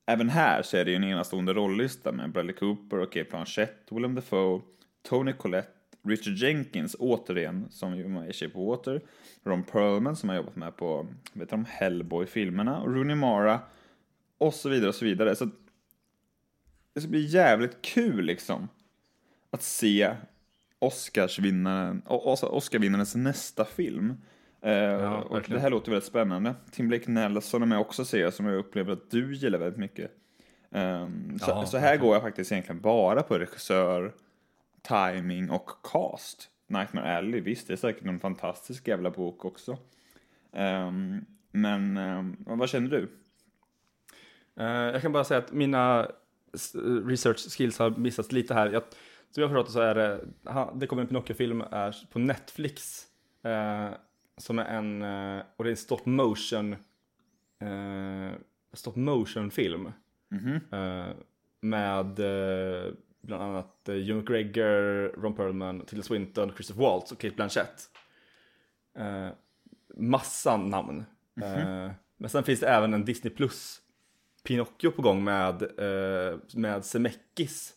även 0.05 0.29
här 0.29 0.61
så 0.61 0.77
är 0.77 0.85
det 0.85 0.91
ju 0.91 0.97
en 0.97 1.03
enastående 1.03 1.53
rollista 1.53 2.11
med 2.11 2.31
Bradley 2.31 2.55
Cooper 2.55 2.99
och 2.99 3.13
Cate 3.13 3.29
Blanchett, 3.29 3.87
Willem 3.91 4.15
Dafoe, 4.15 4.61
Tony 5.01 5.33
Collette, 5.33 5.69
Richard 6.03 6.33
Jenkins 6.33 6.95
återigen, 6.99 7.67
som 7.69 7.97
ju 7.97 8.03
var 8.03 8.09
med 8.09 8.29
i 8.29 8.33
Shape 8.33 8.57
of 8.57 8.67
Water, 8.67 9.01
Ron 9.43 9.63
Perlman 9.63 10.15
som 10.15 10.29
har 10.29 10.35
jobbat 10.35 10.55
med 10.55 10.77
på, 10.77 11.07
vet 11.33 11.49
du, 11.49 11.55
de 11.55 11.65
Hellboy-filmerna, 11.65 12.81
och 12.81 12.95
Rooney 12.95 13.15
Mara, 13.15 13.59
och 14.37 14.53
så 14.53 14.69
vidare 14.69 14.89
och 14.89 14.95
så 14.95 15.05
vidare. 15.05 15.35
Så 15.35 15.43
att 15.43 15.53
det 16.93 17.01
ska 17.01 17.09
bli 17.09 17.25
jävligt 17.25 17.81
kul 17.81 18.25
liksom 18.25 18.67
att 19.49 19.63
se 19.63 20.15
Oscarsvinnaren, 20.79 22.01
Oscarvinnarens 22.05 23.15
nästa 23.15 23.65
film. 23.65 24.13
Eh, 24.63 25.13
och 25.13 25.35
verkligen. 25.35 25.55
det 25.55 25.59
här 25.59 25.69
låter 25.69 25.91
väldigt 25.91 26.07
spännande. 26.07 26.55
Tim 26.71 26.87
Blake 26.87 27.11
Nelson 27.11 27.61
är 27.61 27.65
med 27.65 27.79
också 27.79 28.05
ser 28.05 28.21
jag, 28.21 28.33
som 28.33 28.45
jag 28.45 28.55
upplever 28.57 28.93
att 28.93 29.11
du 29.11 29.33
gillar 29.35 29.59
väldigt 29.59 29.79
mycket. 29.79 30.11
Ehm, 30.71 31.39
så, 31.39 31.45
Ja, 31.51 31.65
så 31.65 31.77
här 31.77 31.97
går 31.97 32.13
jag 32.15 32.21
faktiskt 32.21 32.51
egentligen 32.51 32.81
bara 32.81 33.23
på 33.23 33.39
regissör, 33.39 34.13
timing 34.81 35.49
och 35.49 35.69
cast. 35.91 36.49
Nightmare 36.67 37.17
Alley, 37.17 37.41
visst 37.41 37.67
det 37.67 37.73
är 37.73 37.77
säkert 37.77 38.05
en 38.05 38.19
fantastisk 38.19 38.87
jävla 38.87 39.09
bok 39.11 39.45
också. 39.45 39.77
Ehm, 40.53 41.25
men 41.51 41.97
ehm, 41.97 42.37
vad 42.39 42.69
känner 42.69 42.89
du? 42.89 43.09
Eh, 44.59 44.65
jag 44.65 45.01
kan 45.01 45.11
bara 45.11 45.23
säga 45.23 45.37
att 45.37 45.51
mina 45.51 46.07
research 47.05 47.57
skills 47.57 47.79
har 47.79 47.89
missats 47.89 48.31
lite 48.31 48.53
här. 48.53 48.69
Jag, 48.69 48.83
som 49.31 49.41
jag 49.41 49.49
har 49.49 49.55
förstått 49.55 49.73
så 49.73 49.79
är 49.79 49.95
det, 49.95 50.25
det 50.75 50.87
kommer 50.87 51.01
en 51.01 51.07
Pinocchio-film 51.07 51.63
på 52.11 52.19
Netflix. 52.19 53.03
eh, 53.43 53.89
som 54.37 54.59
är 54.59 54.65
en, 54.65 55.01
eh, 55.01 55.43
och 55.55 55.63
det 55.63 55.69
är 55.69 55.71
en 55.71 55.77
stop 55.77 56.01
motion, 56.05 56.73
eh, 57.59 58.31
stop 58.73 58.93
motion 58.95 59.51
film. 59.51 59.91
Mhm. 60.29 60.59
Eh, 60.71 61.15
med 61.61 62.19
eh, 62.19 62.93
bland 63.21 63.43
annat 63.43 63.89
eh, 63.89 63.95
Hugh 63.95 64.15
McGregor, 64.15 65.07
Ron 65.21 65.35
Perlman, 65.35 65.85
Tilda 65.85 66.03
Swinton, 66.03 66.51
Christopher 66.53 66.81
Waltz 66.81 67.11
och 67.11 67.17
Kate 67.19 67.35
Blanchett. 67.35 67.89
Eh, 68.97 69.29
massa 69.97 70.57
namn. 70.57 71.05
Eh, 71.41 71.91
men 72.17 72.29
sen 72.29 72.43
finns 72.43 72.59
det 72.59 72.67
även 72.67 72.93
en 72.93 73.05
Disney 73.05 73.33
Plus 73.33 73.81
Pinocchio 74.43 74.91
på 74.91 75.01
gång 75.01 75.23
med, 75.23 75.61
eh, 75.61 76.39
med 76.55 76.85
Zemeckis 76.85 77.73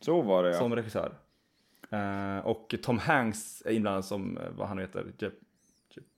Så 0.00 0.22
var 0.22 0.42
det 0.42 0.50
ja. 0.50 0.58
som 0.58 0.76
regissör. 0.76 1.14
Och 2.44 2.74
Tom 2.82 2.98
Hanks 2.98 3.62
är 3.66 3.70
inblandad 3.70 4.04
som, 4.04 4.38
vad 4.56 4.68
han 4.68 4.78
heter, 4.78 5.12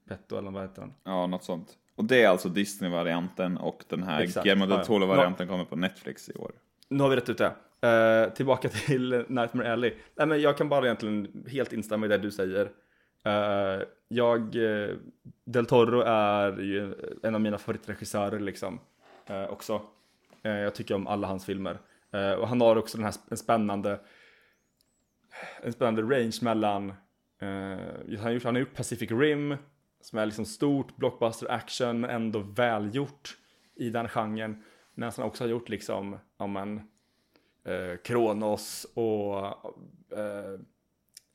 Geppetto 0.05 0.39
eller 0.39 0.51
vad 0.51 0.63
heter 0.63 0.83
han? 0.83 0.95
Ja, 1.05 1.27
något 1.27 1.45
sånt. 1.45 1.69
Och 1.97 2.05
det 2.05 2.23
är 2.23 2.29
alltså 2.29 2.49
Disney-varianten 2.49 3.57
och 3.57 3.85
den 3.89 4.03
här 4.03 4.21
Exakt. 4.21 4.45
Guillermo 4.45 4.67
del. 4.67 4.87
Toro-varianten 4.87 5.49
kommer 5.49 5.65
på 5.65 5.77
Netflix 5.77 6.29
i 6.29 6.33
år. 6.33 6.53
Nu 6.89 7.03
har 7.03 7.11
vi 7.11 7.17
rätt 7.17 7.29
ut 7.29 7.39
det. 7.39 7.53
Eh, 7.85 8.33
tillbaka 8.33 8.69
till 8.87 9.25
Nightmare 9.29 9.73
Alley. 9.73 9.95
Nej, 10.15 10.27
men 10.27 10.41
jag 10.41 10.57
kan 10.57 10.69
bara 10.69 10.85
egentligen 10.85 11.45
helt 11.49 11.73
instämma 11.73 12.07
i 12.07 12.09
det 12.09 12.19
du 12.19 12.31
säger. 12.31 12.71
Eh, 13.25 13.83
jag, 14.09 14.41
eh, 14.57 14.97
Del 15.45 15.67
Toro 15.67 16.01
är 16.01 16.59
ju 16.61 16.95
en 17.23 17.35
av 17.35 17.41
mina 17.41 17.59
favoritregissörer 17.59 18.41
liksom. 18.41 18.81
också. 19.49 19.83
Jag 20.43 20.75
tycker 20.75 20.95
om 20.95 21.07
alla 21.07 21.27
hans 21.27 21.45
filmer. 21.45 21.79
Och 22.39 22.49
han 22.49 22.61
har 22.61 22.77
också 22.77 22.97
den 22.97 23.05
här 23.05 23.15
en 23.31 23.37
spännande, 23.37 24.01
en 25.63 25.73
spännande 25.73 26.03
range 26.03 26.39
mellan, 26.43 26.93
han, 27.41 28.19
har 28.19 28.31
gjort, 28.31 28.45
han 28.45 28.55
har 28.55 28.61
gjort 28.61 28.75
Pacific 28.75 29.11
Rim, 29.11 29.57
som 30.05 30.19
är 30.19 30.27
liksom 30.27 30.45
stort, 30.45 30.97
blockbuster 30.97 31.51
action, 31.51 32.01
men 32.01 32.11
ändå 32.11 32.39
välgjort 32.39 33.37
i 33.75 33.91
den 33.91 34.09
genren. 34.09 34.63
Men 34.95 35.13
som 35.13 35.25
också 35.25 35.45
har 35.45 35.49
gjort 35.49 35.69
liksom, 35.69 36.19
ja 36.39 36.47
men, 36.47 36.77
eh, 37.65 37.97
Kronos 38.05 38.87
och 38.95 39.47
eh, 40.19 40.61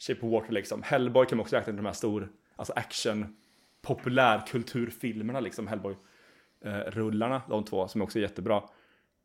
Shape 0.07 0.26
of 0.26 0.32
Water 0.32 0.51
liksom. 0.51 0.84
Hellboy 0.84 1.26
kan 1.26 1.38
man 1.38 1.43
också 1.43 1.55
räkna 1.55 1.65
till 1.65 1.76
de 1.76 1.86
här 1.86 1.93
stor, 1.93 2.30
alltså 2.55 2.74
action, 2.76 3.38
populärkulturfilmerna 3.82 5.39
liksom, 5.39 5.67
Hellboy-rullarna, 5.67 7.36
eh, 7.36 7.49
de 7.49 7.63
två, 7.63 7.88
som 7.88 8.01
också 8.01 8.20
är 8.20 8.24
jättebra. 8.24 8.57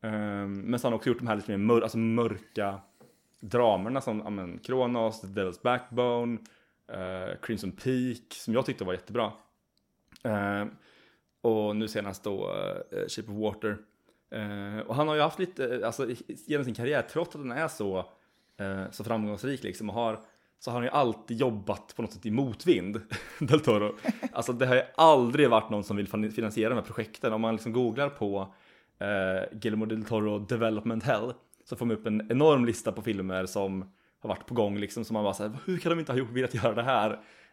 Eh, 0.03 0.47
men 0.47 0.79
så 0.79 0.87
har 0.87 0.91
han 0.91 0.97
också 0.97 1.09
gjort 1.09 1.19
de 1.19 1.27
här 1.27 1.37
lite 1.37 1.51
mer 1.51 1.59
mör 1.59 1.81
alltså 1.83 1.99
mörka 1.99 2.81
dramerna 3.41 4.01
som 4.01 4.21
ja, 4.25 4.31
men, 4.31 4.59
Kronos, 4.59 5.21
The 5.21 5.27
Devil's 5.27 5.63
Backbone, 5.63 6.39
eh, 6.93 7.39
Crimson 7.43 7.73
Peak, 7.73 8.23
som 8.31 8.55
jag 8.55 8.67
tyckte 8.67 8.85
var 8.85 8.93
jättebra. 8.93 9.33
Eh, 10.25 10.65
och 11.41 11.77
nu 11.77 11.89
senast 11.89 12.25
då 12.25 12.53
uh, 12.53 13.09
Shape 13.09 13.31
of 13.33 13.39
Water. 13.39 13.77
Eh, 14.31 14.79
och 14.87 14.95
han 14.95 15.09
har 15.09 15.15
ju 15.15 15.21
haft 15.21 15.39
lite, 15.39 15.75
eh, 15.75 15.87
alltså 15.87 16.09
genom 16.27 16.65
sin 16.65 16.75
karriär, 16.75 17.03
trots 17.03 17.37
att 17.37 17.43
den 17.43 17.53
är 17.53 17.69
så, 17.69 18.11
så 18.91 19.05
framgångsrik 19.05 19.63
liksom, 19.63 19.91
och 19.91 19.95
har, 19.95 20.21
så 20.59 20.71
har 20.71 20.79
han 20.79 20.85
ju 20.85 20.91
alltid 20.91 21.37
jobbat 21.37 21.97
på 21.97 22.03
något 22.03 22.13
sätt 22.13 22.27
i 22.27 22.31
motvind, 22.31 23.01
Del 23.39 23.61
Toro. 23.61 23.97
Alltså 24.33 24.53
det 24.53 24.67
har 24.67 24.75
ju 24.75 24.83
aldrig 24.97 25.51
varit 25.51 25.71
någon 25.71 25.85
som 25.85 25.97
vill 25.97 26.33
finansiera 26.33 26.69
de 26.69 26.75
här 26.75 26.83
projekten. 26.83 27.33
Om 27.33 27.41
man 27.41 27.55
liksom 27.55 27.73
googlar 27.73 28.09
på 28.09 28.55
eh, 28.99 29.59
Guillermo 29.59 29.87
del 29.87 30.05
Toro 30.05 30.39
Development 30.39 31.05
Hell 31.05 31.33
så 31.65 31.77
får 31.77 31.87
man 31.87 31.97
upp 31.97 32.07
en 32.07 32.31
enorm 32.31 32.65
lista 32.65 32.93
på 32.93 33.03
filmer 33.03 33.47
som 33.47 33.93
har 34.29 34.37
varit 34.37 34.47
på 34.47 34.55
gång 34.55 34.79
liksom 34.79 35.05
som 35.05 35.15
man 35.15 35.25
bara 35.25 35.35
säger 35.35 35.53
hur 35.65 35.79
kan 35.79 35.91
de 35.91 35.99
inte 35.99 36.13
ha 36.13 36.19
gjort, 36.19 36.31
velat 36.31 36.55
göra 36.55 36.75
det 36.75 36.83
här? 36.83 37.11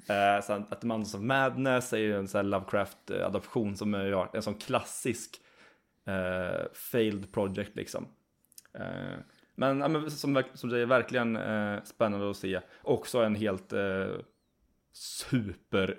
Eh, 0.10 0.44
sen 0.44 0.66
att 0.70 0.84
Mountains 0.84 1.16
of 1.16 1.22
Madness 1.22 1.94
är 1.94 1.98
ju 1.98 2.18
en 2.18 2.28
sån 2.28 2.38
här 2.40 2.44
Lovecraft 2.44 3.10
eh, 3.12 3.26
adaption 3.26 3.78
som 3.78 3.94
är 3.94 4.36
en 4.36 4.42
sån 4.44 4.56
klassisk 4.56 5.42
eh, 6.08 6.66
failed 6.74 7.32
project 7.32 7.76
liksom. 7.76 8.08
Eh, 8.74 8.84
men, 9.56 9.80
ja, 9.80 9.88
men 9.88 10.12
som, 10.12 10.44
som 10.54 10.70
det 10.70 10.80
är 10.80 10.86
verkligen 10.86 11.36
eh, 11.36 11.84
spännande 11.84 12.30
att 12.30 12.38
se. 12.38 12.60
Också 12.82 13.20
en 13.20 13.36
helt 13.36 13.74
eh, 13.74 14.08
super 14.92 15.98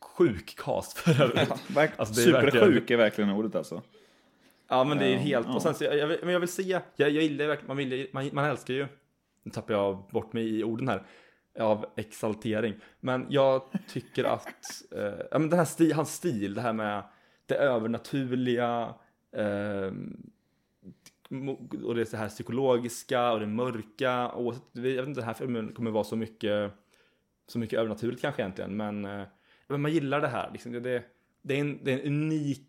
sjuk 0.00 0.56
cast 0.58 0.98
för 0.98 1.22
övrigt. 1.22 1.48
Ja, 1.48 1.58
verk- 1.68 1.92
Alltså, 1.96 2.14
Supersjuk 2.14 2.54
verkligen- 2.54 3.00
är 3.00 3.04
verkligen 3.04 3.30
ordet 3.30 3.54
alltså. 3.54 3.82
Ja 4.68 4.84
men 4.84 4.98
det 4.98 5.06
är 5.06 5.16
helt, 5.16 5.46
och 5.48 5.62
sen 5.62 5.74
så 5.74 5.84
jag, 5.84 5.96
jag, 5.96 6.30
jag 6.32 6.40
vill 6.40 6.48
se, 6.48 6.62
jag, 6.62 6.82
jag 6.96 7.10
gillar 7.10 7.46
verkligen, 7.46 7.66
man, 7.68 7.76
vill, 7.76 8.08
man, 8.12 8.30
man 8.32 8.44
älskar 8.44 8.74
ju, 8.74 8.86
nu 9.46 9.52
tappar 9.52 9.74
jag 9.74 10.02
bort 10.10 10.32
mig 10.32 10.58
i 10.58 10.64
orden 10.64 10.88
här, 10.88 11.06
av 11.58 11.86
exaltering. 11.96 12.74
Men 13.00 13.26
jag 13.28 13.62
tycker 13.88 14.24
att, 14.24 14.82
eh, 14.96 15.26
ja 15.30 15.38
men 15.38 15.50
den 15.50 15.58
här 15.58 15.66
stil, 15.66 15.92
hans 15.92 16.14
stil, 16.14 16.54
det 16.54 16.60
här 16.60 16.72
med 16.72 17.02
det 17.46 17.54
övernaturliga, 17.54 18.94
eh, 19.32 19.92
och 21.84 21.94
det 21.94 22.06
så 22.06 22.16
här 22.16 22.28
psykologiska 22.28 23.32
och 23.32 23.40
det 23.40 23.46
mörka, 23.46 24.28
och 24.28 24.54
jag 24.72 24.82
vet 24.82 25.08
inte, 25.08 25.20
den 25.20 25.26
här 25.26 25.34
filmen 25.34 25.72
kommer 25.72 25.90
vara 25.90 26.04
så 26.04 26.16
mycket, 26.16 26.72
så 27.46 27.58
mycket 27.58 27.78
övernaturligt 27.78 28.22
kanske 28.22 28.42
egentligen, 28.42 28.76
men, 28.76 29.04
eh, 29.04 29.26
men 29.66 29.80
man 29.80 29.92
gillar 29.92 30.20
det 30.20 30.28
här, 30.28 30.50
liksom, 30.52 30.72
det, 30.72 30.80
det, 30.80 31.04
det, 31.42 31.54
är 31.54 31.60
en, 31.60 31.84
det 31.84 31.92
är 31.92 31.98
en 31.98 32.06
unik 32.06 32.68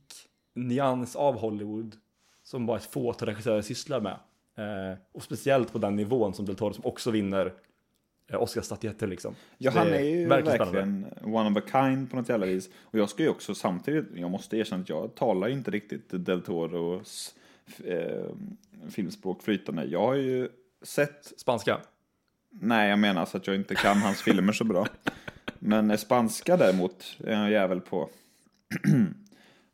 nyans 0.53 1.15
av 1.15 1.37
Hollywood 1.39 1.95
som 2.43 2.65
bara 2.65 2.77
ett 2.77 2.91
fåtal 2.91 3.29
regissörer 3.29 3.61
sysslar 3.61 4.01
med. 4.01 4.19
Eh, 4.57 4.97
och 5.11 5.23
speciellt 5.23 5.71
på 5.71 5.77
den 5.77 5.95
nivån 5.95 6.33
som 6.33 6.45
Del 6.45 6.55
Toro 6.55 6.73
som 6.73 6.85
också 6.85 7.11
vinner 7.11 7.53
eh, 8.31 8.41
Oscarsstatyetter 8.41 9.07
liksom. 9.07 9.35
Ja, 9.57 9.71
han 9.71 9.87
är 9.87 9.99
ju 9.99 10.27
verkligen 10.27 10.57
verkligen, 10.57 11.05
one 11.23 11.49
of 11.49 11.57
a 11.57 11.67
kind 11.71 12.09
på 12.09 12.15
något 12.15 12.29
jävla 12.29 12.45
vis. 12.45 12.69
Och 12.83 12.99
jag 12.99 13.09
ska 13.09 13.23
ju 13.23 13.29
också 13.29 13.55
samtidigt, 13.55 14.05
jag 14.15 14.31
måste 14.31 14.57
erkänna 14.57 14.81
att 14.81 14.89
jag 14.89 15.15
talar 15.15 15.47
inte 15.47 15.71
riktigt 15.71 16.25
Del 16.25 16.41
Toros 16.41 17.35
eh, 17.83 18.25
filmspråk 18.89 19.43
flytande. 19.43 19.85
Jag 19.85 20.01
har 20.01 20.15
ju 20.15 20.49
sett, 20.81 21.33
Spanska. 21.37 21.79
nej 22.49 22.89
jag 22.89 22.99
menar 22.99 23.25
så 23.25 23.37
att 23.37 23.47
jag 23.47 23.55
inte 23.55 23.75
kan 23.75 23.97
hans 23.97 24.21
filmer 24.21 24.53
så 24.53 24.63
bra. 24.63 24.87
Men 25.59 25.91
eh, 25.91 25.97
spanska 25.97 26.57
däremot 26.57 27.17
är 27.23 27.41
jag 27.41 27.51
jävel 27.51 27.81
på. 27.81 28.09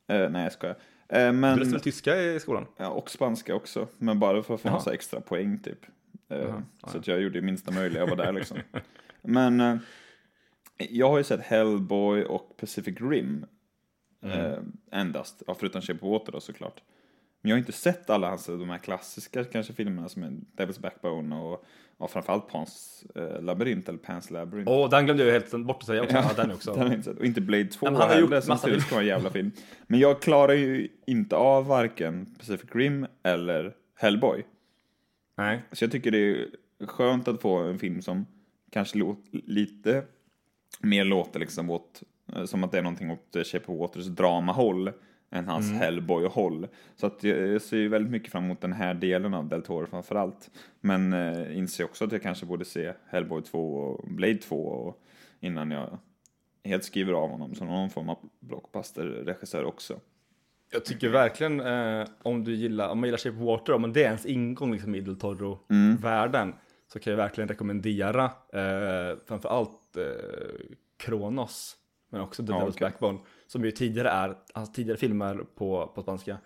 eh, 0.07 0.29
nej 0.29 0.43
jag 0.43 0.51
skojar. 0.51 0.77
Eh, 1.13 1.25
Du 1.25 1.31
men, 1.31 1.59
läste 1.59 1.71
väl 1.71 1.81
tyska 1.81 2.21
i 2.21 2.39
skolan? 2.39 2.65
ja, 2.77 2.89
och 2.89 3.09
spanska 3.09 3.55
också, 3.55 3.87
men 3.97 4.19
bara 4.19 4.43
för 4.43 4.53
att 4.55 4.61
få 4.61 4.67
Jaha. 4.67 4.73
massa 4.75 4.93
extra 4.93 5.21
poäng 5.21 5.59
typ. 5.59 5.79
Eh, 6.29 6.37
Jaha, 6.37 6.63
så 6.87 6.97
att 6.97 7.07
jag 7.07 7.21
gjorde 7.21 7.39
det 7.39 7.45
minsta 7.45 7.71
möjliga, 7.71 8.01
jag 8.03 8.09
var 8.09 8.15
där 8.15 8.31
liksom. 8.31 8.57
Men 9.21 9.61
eh, 9.61 9.77
jag 10.77 11.09
har 11.09 11.17
ju 11.17 11.23
sett 11.23 11.41
Hellboy 11.41 12.23
och 12.23 12.57
Pacific 12.57 12.97
Rim. 13.01 13.45
Eh, 14.25 14.57
endast, 14.91 15.43
ja, 15.47 15.55
förutom 15.59 15.81
Shape 15.81 16.05
of 16.05 16.11
Water 16.11 16.31
då 16.31 16.39
såklart. 16.39 16.81
Men 17.43 17.49
jag 17.49 17.55
har 17.55 17.59
inte 17.59 17.71
sett 17.71 18.09
alla 18.09 18.29
hans, 18.29 18.45
de 18.45 18.69
här 18.69 18.77
klassiska 18.77 19.43
kanske 19.43 19.73
filmerna 19.73 20.09
som 20.09 20.23
är 20.23 20.29
Devil's 20.57 20.81
Backbone 20.81 21.35
och, 21.35 21.65
och 21.97 22.11
framförallt 22.11 22.47
Pans 22.47 23.03
eh, 23.15 23.41
labyrint 23.41 23.89
eller 23.89 23.99
Pans 23.99 24.31
labyrint. 24.31 24.69
Åh, 24.69 24.89
den 24.89 25.05
glömde 25.05 25.25
jag 25.25 25.31
helt 25.31 25.65
bort 25.65 25.77
att 25.79 25.85
säga 25.85 26.03
också. 26.03 26.15
Ja, 26.15 26.29
den 26.35 26.51
också. 26.51 26.73
Den 26.75 26.93
inte 26.93 27.03
sett. 27.03 27.19
Och 27.19 27.25
inte 27.25 27.41
Blade 27.41 27.65
2 27.65 27.85
men 27.85 27.95
han 27.95 28.09
har 28.09 28.15
heller, 28.15 28.41
som 28.41 28.57
tydligen 28.57 28.81
ska 28.81 28.95
vara 28.95 29.03
en 29.03 29.07
jävla 29.07 29.29
film. 29.29 29.51
Men 29.87 29.99
jag 29.99 30.21
klarar 30.21 30.53
ju 30.53 30.87
inte 31.07 31.35
av 31.35 31.65
varken 31.65 32.25
Pacific 32.37 32.69
Rim 32.75 33.07
eller 33.23 33.73
Hellboy. 33.95 34.45
Nej. 35.37 35.61
Så 35.71 35.83
jag 35.83 35.91
tycker 35.91 36.11
det 36.11 36.17
är 36.17 36.47
skönt 36.87 37.27
att 37.27 37.41
få 37.41 37.57
en 37.57 37.79
film 37.79 38.01
som 38.01 38.25
kanske 38.71 38.97
låter 38.97 39.41
lite 39.45 40.03
mer 40.79 41.05
låter 41.05 41.39
liksom 41.39 41.69
åt, 41.69 42.03
eh, 42.35 42.45
som 42.45 42.63
att 42.63 42.71
det 42.71 42.77
är 42.77 42.81
någonting 42.81 43.11
åt 43.11 43.35
eh, 43.35 43.43
Shape 43.43 43.71
of 43.71 43.79
Waters 43.79 44.05
dramahåll 44.05 44.91
än 45.33 45.47
hans 45.47 45.71
Hellboy-håll. 45.71 46.67
Så 46.95 47.07
att 47.07 47.23
jag, 47.23 47.47
jag 47.47 47.61
ser 47.61 47.77
ju 47.77 47.87
väldigt 47.87 48.11
mycket 48.11 48.31
fram 48.31 48.43
emot 48.43 48.61
den 48.61 48.73
här 48.73 48.93
delen 48.93 49.33
av 49.33 49.47
Del 49.47 49.61
Toro 49.61 49.85
framförallt. 49.85 50.49
Men 50.81 51.13
eh, 51.13 51.57
inser 51.57 51.83
också 51.83 52.05
att 52.05 52.11
jag 52.11 52.21
kanske 52.21 52.45
borde 52.45 52.65
se 52.65 52.93
Hellboy 53.07 53.41
2 53.41 53.75
och 53.75 54.07
Blade 54.07 54.37
2 54.37 54.55
och, 54.55 55.03
innan 55.39 55.71
jag 55.71 55.97
helt 56.63 56.83
skriver 56.83 57.13
av 57.13 57.29
honom 57.29 57.55
som 57.55 57.67
någon 57.67 57.89
form 57.89 58.09
av 58.09 58.17
blockbuster-regissör 58.39 59.63
också. 59.63 59.99
Jag 60.71 60.85
tycker 60.85 61.09
verkligen 61.09 61.59
eh, 61.59 62.07
om 62.23 62.43
du 62.43 62.55
gillar, 62.55 62.89
om 62.89 62.99
man 62.99 63.07
gillar 63.07 63.17
Shape 63.17 63.37
of 63.37 63.43
Water, 63.43 63.73
om 63.73 63.93
det 63.93 64.03
är 64.03 64.05
ens 64.05 64.25
ingång 64.25 64.71
liksom 64.71 64.95
i 64.95 65.01
Del 65.01 65.15
Toro-världen, 65.19 66.53
så 66.93 66.99
kan 66.99 67.11
jag 67.11 67.17
verkligen 67.17 67.47
rekommendera 67.47 68.25
eh, 68.53 69.17
framförallt 69.25 69.97
eh, 69.97 70.03
Kronos, 70.97 71.77
men 72.09 72.21
också 72.21 72.45
The 72.45 72.51
Ja, 72.51 72.59
Devil's 72.59 72.69
okej. 72.69 72.79
Backbone, 72.79 73.19
som 73.47 73.65
ju 73.65 73.71
tidigare 73.71 74.09
är, 74.09 74.35
hans 74.53 74.73
tidigare 74.73 74.97
filmer 74.97 75.45
på, 75.55 75.91
på 75.95 76.01
spanska. 76.01 76.37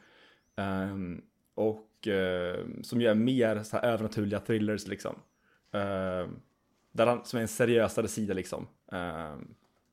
Ehm, 0.56 1.22
och 1.56 2.08
eh, 2.08 2.66
som 2.82 3.02
ju 3.02 3.08
är 3.08 3.16
mer 3.16 3.64
så 3.64 3.78
här 3.78 3.84
övernaturliga 3.84 4.40
thrillers 4.40 4.88
liksom. 4.88 5.16
Ehm, 5.72 6.40
där 6.92 7.06
han, 7.08 7.26
som 7.26 7.38
är 7.38 7.42
en 7.42 7.48
seriösare 7.48 8.08
sida 8.08 8.34
liksom. 8.34 8.68
Ehm, 8.92 9.48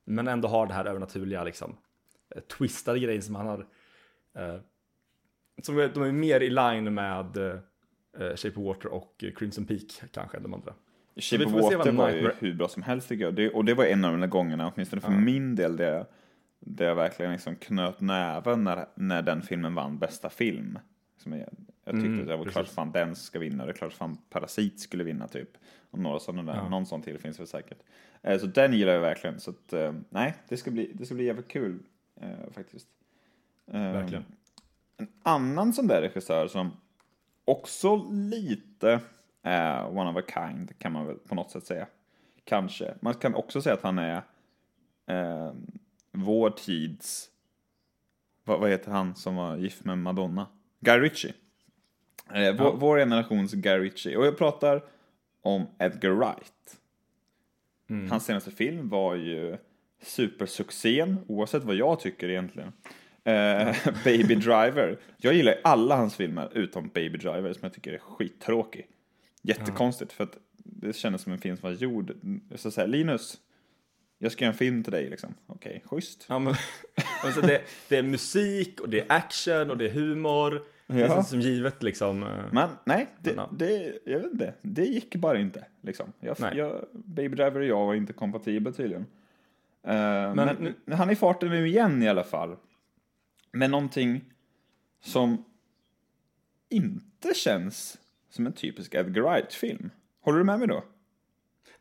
men 0.05 0.28
ändå 0.28 0.48
har 0.48 0.66
det 0.66 0.74
här 0.74 0.84
övernaturliga 0.84 1.44
liksom. 1.44 1.76
eh, 2.36 2.40
Twistade 2.42 2.98
grejer 2.98 3.20
som 3.20 3.34
han 3.34 3.46
har 3.46 3.66
Eh, 4.38 4.57
som 5.62 5.78
är, 5.78 5.88
de 5.94 6.02
är 6.02 6.12
mer 6.12 6.40
i 6.40 6.50
line 6.50 6.94
med 6.94 7.36
eh, 7.36 8.36
Shape 8.36 8.61
of 8.61 8.66
Water 8.66 8.86
och 8.88 9.24
Crimson 9.36 9.64
Peak 9.66 9.80
kanske 10.12 10.36
än 10.36 10.42
de 10.42 10.55
andra. 10.55 10.74
Shape 11.16 11.44
of 11.44 11.52
Water 11.52 11.92
var 11.92 12.11
ju 12.11 12.30
hur 12.38 12.55
bra 12.55 12.68
som 12.68 12.82
helst 12.82 13.09
tycker 13.09 13.24
jag. 13.24 13.34
Det, 13.34 13.50
och 13.50 13.64
det 13.64 13.74
var 13.74 13.84
en 13.84 14.05
av 14.05 14.12
de 14.12 14.20
där 14.20 14.26
gångerna, 14.28 14.72
åtminstone 14.74 15.02
för 15.02 15.12
Ja. 15.12 15.18
min 15.18 15.55
del, 15.55 15.76
där, 15.76 16.07
där 16.67 16.85
jag 16.87 16.95
verkligen 16.95 17.33
liksom 17.33 17.57
knöt 17.57 18.01
näven 18.01 18.65
när, 18.65 18.87
när 18.95 19.23
den 19.23 19.43
filmen 19.43 19.75
vann 19.75 19.99
bästa 19.99 20.31
film. 20.31 20.79
Som 21.17 21.33
jag, 21.33 21.41
jag 21.85 21.95
tyckte 21.95 22.07
Mm, 22.07 22.21
att 22.21 22.27
det 22.27 22.37
var 22.37 22.45
klart 22.45 22.69
fan 22.69 22.93
den 22.93 23.17
ska 23.17 23.39
vinna, 23.39 23.65
det 23.65 23.71
är 23.73 23.75
klart 23.75 23.93
fan 23.93 24.19
Parasit 24.31 24.81
skulle 24.81 25.05
vinna 25.05 25.29
typ. 25.29 25.49
Och 25.91 25.99
några 25.99 26.19
sådana 26.19 26.53
där, 26.53 26.59
Ja. 26.61 26.69
någon 26.69 26.87
sån 26.87 27.03
till 27.03 27.19
finns 27.19 27.41
väl 27.41 27.47
säkert. 27.47 27.79
Eh, 28.23 28.39
så 28.41 28.47
den 28.47 28.73
gillar 28.73 28.93
jag 28.93 29.01
verkligen, 29.01 29.41
så 29.41 29.51
att 29.51 29.73
eh, 29.73 29.93
nej, 30.11 30.35
det 30.49 30.57
ska 30.57 30.71
bli, 30.71 30.91
det 30.95 31.07
ska 31.07 31.15
bli 31.15 31.25
jävligt 31.25 31.49
kul 31.49 31.79
eh, 32.21 32.29
faktiskt. 32.53 32.89
Eh, 33.73 33.81
Verkligen. 33.93 34.25
En 34.97 35.09
annan 35.23 35.73
sån 35.73 35.87
där 35.87 36.01
regissör 36.01 36.47
som 36.49 36.71
också 37.45 37.97
lite 38.11 39.01
är 39.43 39.99
one 39.99 40.11
of 40.11 40.17
a 40.17 40.23
kind 40.35 40.79
kan 40.79 40.93
man 40.93 41.07
väl 41.07 41.17
på 41.17 41.35
något 41.35 41.51
sätt 41.51 41.67
säga. 41.67 41.87
Kanske. 42.45 42.95
Man 43.01 43.15
kan 43.15 43.35
också 43.35 43.62
säga 43.62 43.75
att 43.75 43.83
han 43.83 43.99
är 43.99 44.23
eh, 45.07 45.53
vår 46.15 46.51
tids, 46.51 47.31
vad, 48.45 48.61
vad 48.61 48.71
heter 48.71 48.91
han 48.91 49.15
som 49.15 49.37
var 49.37 49.57
gift 49.57 49.85
med 49.85 49.99
Madonna? 49.99 50.47
Guy 50.81 50.99
Ritchie. 50.99 51.33
Eh, 52.35 52.57
vår, 52.57 52.67
Ja. 52.67 52.75
vår 52.77 52.99
generations 52.99 53.53
Guy 53.53 53.79
Ritchie. 53.79 54.17
Och 54.17 54.27
jag 54.27 54.39
pratar 54.39 54.85
om 55.43 55.67
Edgar 55.79 56.11
Wright. 56.11 56.79
Mm. 57.91 58.11
Hans 58.11 58.25
senaste 58.25 58.51
film 58.51 58.89
var 58.89 59.15
ju 59.15 59.57
supersuccén, 60.03 61.19
oavsett 61.29 61.65
vad 61.65 61.75
jag 61.77 62.01
tycker 62.01 62.29
egentligen. 62.29 62.73
Eh, 63.25 63.77
Baby 64.05 64.35
Driver. 64.35 64.99
Jag 65.17 65.35
gillar 65.35 65.55
alla 65.65 65.97
hans 65.97 66.17
filmer 66.17 66.51
utom 66.55 66.89
Baby 66.89 67.19
Driver 67.19 67.53
som 67.53 67.61
jag 67.62 67.73
tycker 67.73 67.93
är 67.93 67.99
skittråkig. 67.99 68.87
Jättekonstigt 69.43 70.12
för 70.12 70.25
att 70.25 70.39
det 70.57 70.97
kändes 70.97 71.23
som 71.23 71.33
en 71.33 71.39
film 71.39 71.57
som 71.57 71.69
var 71.71 71.77
gjord. 71.77 72.12
Så 72.55 72.69
att 72.69 72.75
säga, 72.75 72.87
Linus, 72.87 73.39
jag 74.25 74.33
ska 74.33 74.45
göra 74.45 74.53
en 74.53 74.59
film 74.59 74.83
till 74.83 74.93
dig 74.93 75.11
liksom. 75.11 75.35
Okej, 75.47 75.83
schysst. 75.87 76.27
Ja, 76.29 76.39
men, 76.39 76.55
alltså 77.25 77.41
det, 77.41 77.62
det 77.89 77.97
är 77.97 78.03
musik 78.03 78.81
och 78.81 78.89
det 78.89 79.01
är 79.01 79.07
action 79.09 79.70
och 79.70 79.79
det 79.79 79.85
är 79.87 79.91
humor. 79.91 80.62
Det 80.87 81.01
Ja. 81.01 81.09
känns 81.09 81.29
som 81.29 81.41
givet 81.41 81.83
liksom. 81.83 82.22
eh, 82.22 82.29
Men 82.53 82.70
nej, 82.85 83.07
det, 83.18 83.31
Men, 83.37 83.45
ja. 83.51 83.57
det, 83.57 83.99
jag 84.05 84.18
vet 84.20 84.33
inte. 84.33 84.55
Det 84.62 84.85
gick 84.85 85.16
bara 85.16 85.39
inte. 85.39 85.64
Liksom. 85.81 86.12
Jag, 86.20 86.37
jag, 86.57 86.85
Baby 86.93 87.37
Driver 87.37 87.61
och 87.61 87.66
jag 87.66 87.87
var 87.87 87.95
inte 87.95 88.12
kompatibla 88.12 88.72
tydligen. 88.72 89.07
Eh, 89.83 90.35
men 90.35 90.57
nu, 90.61 90.95
han 90.95 91.09
är 91.09 91.12
i 91.12 91.16
farten 91.16 91.49
nu 91.51 91.66
igen 91.68 92.03
i 92.03 92.09
alla 92.09 92.25
fall. 92.25 92.57
Med 93.53 93.70
någonting 93.70 94.25
som 95.01 95.45
inte 96.68 97.35
känns 97.35 97.99
som 98.31 98.47
en 98.47 98.53
typisk 98.53 98.95
Edgar 98.95 99.22
Wright-film. 99.22 99.91
Håller 100.20 100.39
du 100.39 100.45
med 100.45 100.59
mig 100.59 100.68
då? 100.68 100.85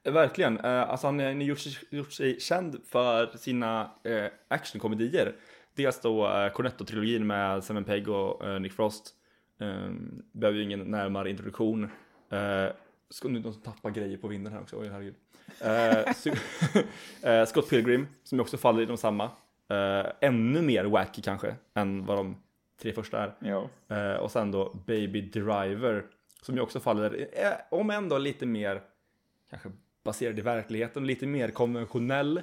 Verkligen. 0.03 0.59
Eh, 0.59 0.89
alltså 0.89 1.07
han 1.07 1.19
har 1.19 1.31
gjort, 1.31 1.59
gjort 1.89 2.11
sig 2.11 2.39
känd 2.39 2.79
för 2.85 3.37
sina 3.37 3.91
eh, 4.03 4.25
actionkomedier. 4.47 5.35
Dels 5.75 6.01
då 6.01 6.27
eh, 6.27 6.51
Cornetto-trilogin 6.53 7.23
med 7.23 7.63
Simon 7.63 7.83
Pegg 7.83 8.09
och 8.09 8.47
eh, 8.47 8.59
Nick 8.59 8.73
Frost. 8.73 9.13
Eh, 9.59 9.91
behöver 10.31 10.59
ju 10.59 10.63
ingen 10.63 10.79
närmare 10.79 11.29
introduktion. 11.29 11.83
Eh, 12.29 12.67
ska 13.09 13.27
nu 13.27 13.43
som 13.43 13.53
tappar 13.53 13.91
grejer 13.91 14.17
på 14.17 14.27
vinden 14.27 14.53
här 14.53 14.61
också? 14.61 14.79
Oj, 14.79 14.87
herregud. 14.87 15.15
Eh, 17.21 17.45
Scott 17.45 17.69
Pilgrim, 17.69 18.07
som 18.23 18.39
också 18.39 18.57
faller 18.57 18.81
i 18.81 18.85
de 18.85 18.97
samma. 18.97 19.29
Ännu 20.19 20.61
mer 20.61 20.85
wacky 20.85 21.21
kanske, 21.21 21.55
än 21.73 22.05
vad 22.05 22.17
de 22.17 22.35
tre 22.81 22.93
första 22.93 23.23
är. 23.23 23.33
Ja. 23.39 23.69
Och 24.19 24.31
sen 24.31 24.51
då 24.51 24.73
Baby 24.85 25.21
Driver, 25.21 26.05
som 26.41 26.55
ju 26.55 26.61
också 26.61 26.79
faller, 26.79 27.27
om 27.71 27.89
ändå 27.89 28.17
lite 28.17 28.45
mer 28.45 28.81
kanske 29.49 29.71
baserad 30.03 30.39
i 30.39 30.41
verkligheten, 30.41 31.07
lite 31.07 31.27
mer 31.27 31.49
konventionell 31.49 32.41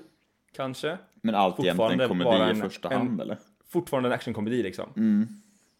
kanske. 0.53 0.99
Men 1.15 1.35
alltjämt 1.35 1.81
en 1.81 1.99
komedi 2.09 2.25
bara 2.25 2.47
i 2.47 2.51
en- 2.51 2.61
första 2.61 2.89
en- 2.91 2.97
hand, 2.99 3.21
eller? 3.21 3.39
Fortfarande 3.69 4.09
en 4.09 4.13
actionkomedi 4.13 4.63
liksom. 4.63 4.93
Mm. 4.97 5.29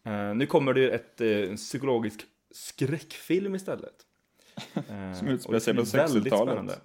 Eh, 0.03 0.35
nu 0.35 0.45
kommer 0.45 0.73
det 0.73 0.79
ju 0.81 0.89
ett, 0.89 1.21
en 1.21 1.55
psykologisk 1.55 2.21
skräckfilm 2.51 3.55
istället. 3.55 3.93
Eh, 4.75 5.13
Som 5.13 5.27
utspelar 5.27 5.59
sig 5.59 5.73
på 5.75 5.81
blir 5.81 5.97
väldigt 5.97 6.23
60-talet. 6.23 6.47
spännande. 6.53 6.75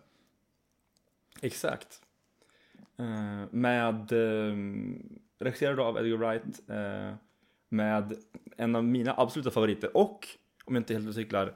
Exakt. 1.43 2.01
Med 3.51 4.13
eh, 4.13 4.57
regisserad 5.39 5.81
av 5.81 5.97
Edgar 5.99 6.17
Wright. 6.17 6.61
Med 7.69 8.15
en 8.57 8.77
av 8.77 8.85
mina 8.85 9.15
absoluta 9.17 9.51
favoriter 9.51 9.97
och, 9.97 10.29
om 10.65 10.75
jag 10.75 10.81
inte 10.81 10.95
helt 10.95 11.15
cyklar, 11.15 11.55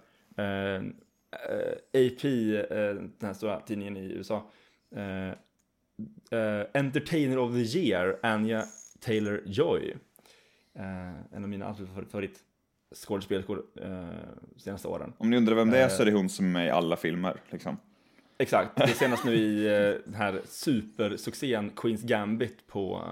eh, 1.32 2.06
AP, 2.06 2.24
eh, 2.24 2.94
den 2.94 3.12
här 3.22 3.32
stora 3.32 3.60
tidningen 3.60 3.96
i 3.96 4.12
USA. 4.12 4.50
Eh, 4.96 5.28
eh, 6.38 6.66
Entertainer 6.74 7.38
of 7.38 7.52
the 7.52 7.78
Year, 7.78 8.18
Anya 8.22 8.64
Taylor-Joy. 9.00 9.96
Eh, 10.74 11.34
en 11.36 11.42
av 11.42 11.48
mina 11.48 11.68
absoluta 11.68 12.04
favorit 12.10 12.38
skådespelerskor 12.94 13.62
eh, 13.82 14.08
senaste 14.56 14.88
åren. 14.88 15.12
Om 15.18 15.30
ni 15.30 15.36
undrar 15.36 15.54
vem 15.54 15.70
det 15.70 15.78
är 15.78 15.88
så 15.88 16.02
är 16.02 16.06
det 16.06 16.12
hon 16.12 16.28
som 16.28 16.46
är 16.46 16.50
med 16.50 16.66
i 16.66 16.70
alla 16.70 16.96
filmer, 16.96 17.40
liksom. 17.50 17.76
Exakt, 18.38 18.76
det 18.76 18.82
är 18.82 18.86
senast 18.94 19.24
nu 19.24 19.34
i 19.34 19.64
den 20.04 20.14
här 20.14 20.40
supersuccén 20.44 21.70
Queens 21.70 22.02
Gambit 22.02 22.66
på 22.66 23.02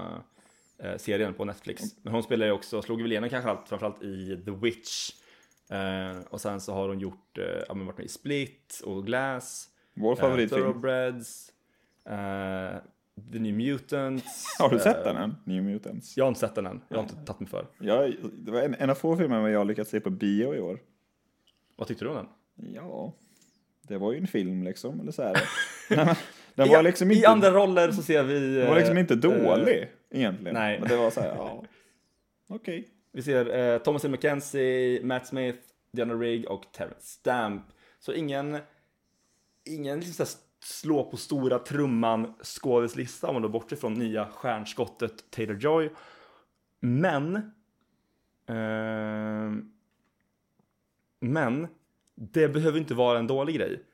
serien 0.96 1.34
på 1.34 1.44
Netflix. 1.44 1.82
Men 2.02 2.12
hon 2.12 2.22
spelar 2.22 2.46
ju 2.46 2.52
också, 2.52 2.82
slog 2.82 3.02
väl 3.02 3.12
igenom 3.12 3.30
kanske 3.30 3.50
allt, 3.50 3.68
framförallt 3.68 4.02
i 4.02 4.42
The 4.44 4.50
Witch. 4.50 5.10
Eh, 5.70 6.18
och 6.30 6.40
sen 6.40 6.60
så 6.60 6.72
har 6.72 6.88
hon 6.88 6.98
gjort, 6.98 7.38
eh, 7.38 7.44
ja 7.68 7.74
men 7.74 7.86
varit 7.86 7.98
med 7.98 8.06
i 8.06 8.08
Split 8.08 8.82
och 8.84 9.06
Glass. 9.06 9.68
Vår 9.94 10.12
eh, 10.12 10.16
favoritfilm. 10.16 10.62
Thoroughbreds. 10.62 11.52
Eh, 12.04 12.76
The 13.32 13.38
New 13.38 13.54
Mutants. 13.54 14.56
Har 14.58 14.70
du 14.70 14.78
sett 14.78 14.96
eh, 14.96 15.04
den 15.04 15.16
än? 15.16 15.36
New 15.44 15.62
Mutants? 15.62 16.16
Jag 16.16 16.24
har 16.24 16.28
inte 16.28 16.40
sett 16.40 16.54
den 16.54 16.66
än, 16.66 16.80
jag 16.88 16.96
har 16.96 17.02
inte 17.02 17.14
tagit 17.14 17.40
mig 17.40 17.48
för. 17.48 17.66
Jag, 17.78 18.14
det 18.32 18.50
var 18.50 18.62
en, 18.62 18.74
en 18.78 18.90
av 18.90 18.94
få 18.94 19.16
filmer 19.16 19.48
jag 19.48 19.66
lyckats 19.66 19.90
se 19.90 20.00
på 20.00 20.10
bio 20.10 20.54
i 20.54 20.60
år. 20.60 20.78
Vad 21.76 21.88
tyckte 21.88 22.04
du 22.04 22.08
om 22.08 22.16
den? 22.16 22.28
Ja, 22.74 23.12
det 23.82 23.98
var 23.98 24.12
ju 24.12 24.18
en 24.18 24.26
film 24.26 24.62
liksom, 24.62 25.00
eller 25.00 25.12
så 25.12 25.22
här. 25.22 25.36
Den 26.54 26.66
I, 26.66 26.70
var 26.70 26.82
liksom 26.82 27.10
I 27.10 27.14
inte, 27.14 27.28
andra 27.28 27.50
roller 27.50 27.92
så 27.92 28.02
ser 28.02 28.22
vi... 28.22 28.56
den 28.56 28.68
var 28.68 28.76
liksom 28.76 28.98
inte 28.98 29.14
dålig 29.14 29.88
egentligen. 30.10 30.54
nej. 30.54 30.80
Men 30.80 30.88
det 30.88 30.96
var 30.96 31.10
så 31.10 31.20
här, 31.20 31.28
ja, 31.36 31.64
okej. 32.48 32.88
Vi 33.12 33.22
ser 33.22 33.56
eh, 33.56 33.78
Thomas 33.78 34.04
McKenzie, 34.04 35.04
Matt 35.04 35.26
Smith, 35.26 35.58
Diana 35.92 36.14
Rigg 36.14 36.46
och 36.48 36.72
Terrence 36.72 37.06
Stamp. 37.06 37.62
Så 37.98 38.12
ingen, 38.12 38.58
ingen 39.64 40.00
liksom 40.00 40.26
slå 40.60 41.04
på 41.04 41.16
stora 41.16 41.58
trumman 41.58 42.34
skådeslista 42.42 43.26
om 43.26 43.34
man 43.34 43.42
då 43.42 43.48
bortser 43.48 43.76
från 43.76 43.94
nya 43.94 44.26
stjärnskottet 44.26 45.30
Taylor 45.30 45.56
Joy. 45.56 45.90
Men 46.80 47.52
Eh, 48.48 49.52
men 51.20 51.68
det 52.14 52.48
behöver 52.48 52.78
inte 52.78 52.94
vara 52.94 53.18
en 53.18 53.26
dålig 53.26 53.56
grej. 53.56 53.84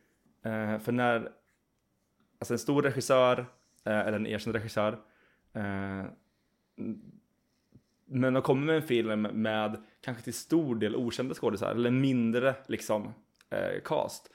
Eh, 0.43 0.79
för 0.79 0.93
när 0.93 1.33
alltså 2.39 2.55
en 2.55 2.59
stor 2.59 2.83
regissör, 2.83 3.39
eh, 3.85 3.99
eller 3.99 4.13
en 4.13 4.27
erkänd 4.27 4.57
regissör, 4.57 4.99
eh, 5.53 6.05
men 8.15 8.35
de 8.35 8.43
kommer 8.43 8.67
med 8.67 8.77
en 8.77 8.83
film 8.83 9.23
med 9.23 9.83
kanske 10.01 10.25
till 10.25 10.35
stor 10.35 10.75
del 10.77 10.97
okända 10.97 11.35
skådisar 11.35 11.71
eller 11.71 11.91
mindre 11.91 12.55
liksom 12.67 13.15
eh, 13.51 13.81
cast 13.85 14.31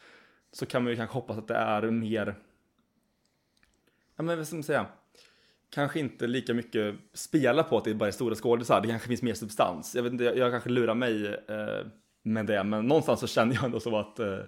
så 0.51 0.65
kan 0.65 0.83
man 0.83 0.91
ju 0.91 0.95
kanske 0.97 1.13
hoppas 1.13 1.37
att 1.37 1.47
det 1.47 1.55
är 1.55 1.81
mer 1.91 2.35
ja 4.15 4.23
men 4.23 4.37
vad 4.37 4.47
ska 4.47 4.55
man 4.55 4.63
säga? 4.63 4.85
Kanske 5.69 5.99
inte 5.99 6.27
lika 6.27 6.53
mycket 6.53 6.95
spela 7.13 7.63
på 7.63 7.77
att 7.77 7.83
det 7.83 7.93
bara 7.93 8.07
är 8.07 8.11
stora 8.11 8.35
skådisar 8.35 8.81
det 8.81 8.87
kanske 8.87 9.07
finns 9.07 9.21
mer 9.21 9.33
substans. 9.33 9.95
Jag 9.95 10.03
vet 10.03 10.11
inte 10.11 10.23
jag, 10.23 10.37
jag 10.37 10.51
kanske 10.51 10.69
lurar 10.69 10.95
mig 10.95 11.27
eh, 11.27 11.87
med 12.23 12.45
det 12.45 12.63
men 12.63 12.87
någonstans 12.87 13.19
så 13.19 13.27
känner 13.27 13.55
jag 13.55 13.63
ändå 13.63 13.79
så 13.79 13.97
att 13.97 14.19
eh, 14.19 14.39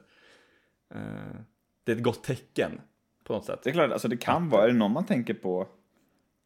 eh, 0.93 1.35
det 1.83 1.91
är 1.91 1.95
ett 1.95 2.03
gott 2.03 2.23
tecken 2.23 2.81
på 3.23 3.33
något 3.33 3.45
sätt. 3.45 3.59
Det 3.63 3.69
är 3.69 3.73
klart, 3.73 3.91
alltså 3.91 4.07
det 4.07 4.17
kan 4.17 4.49
vara, 4.49 4.63
är 4.63 4.67
det 4.67 4.73
någon 4.73 4.91
man 4.91 5.05
tänker 5.05 5.33
på, 5.33 5.67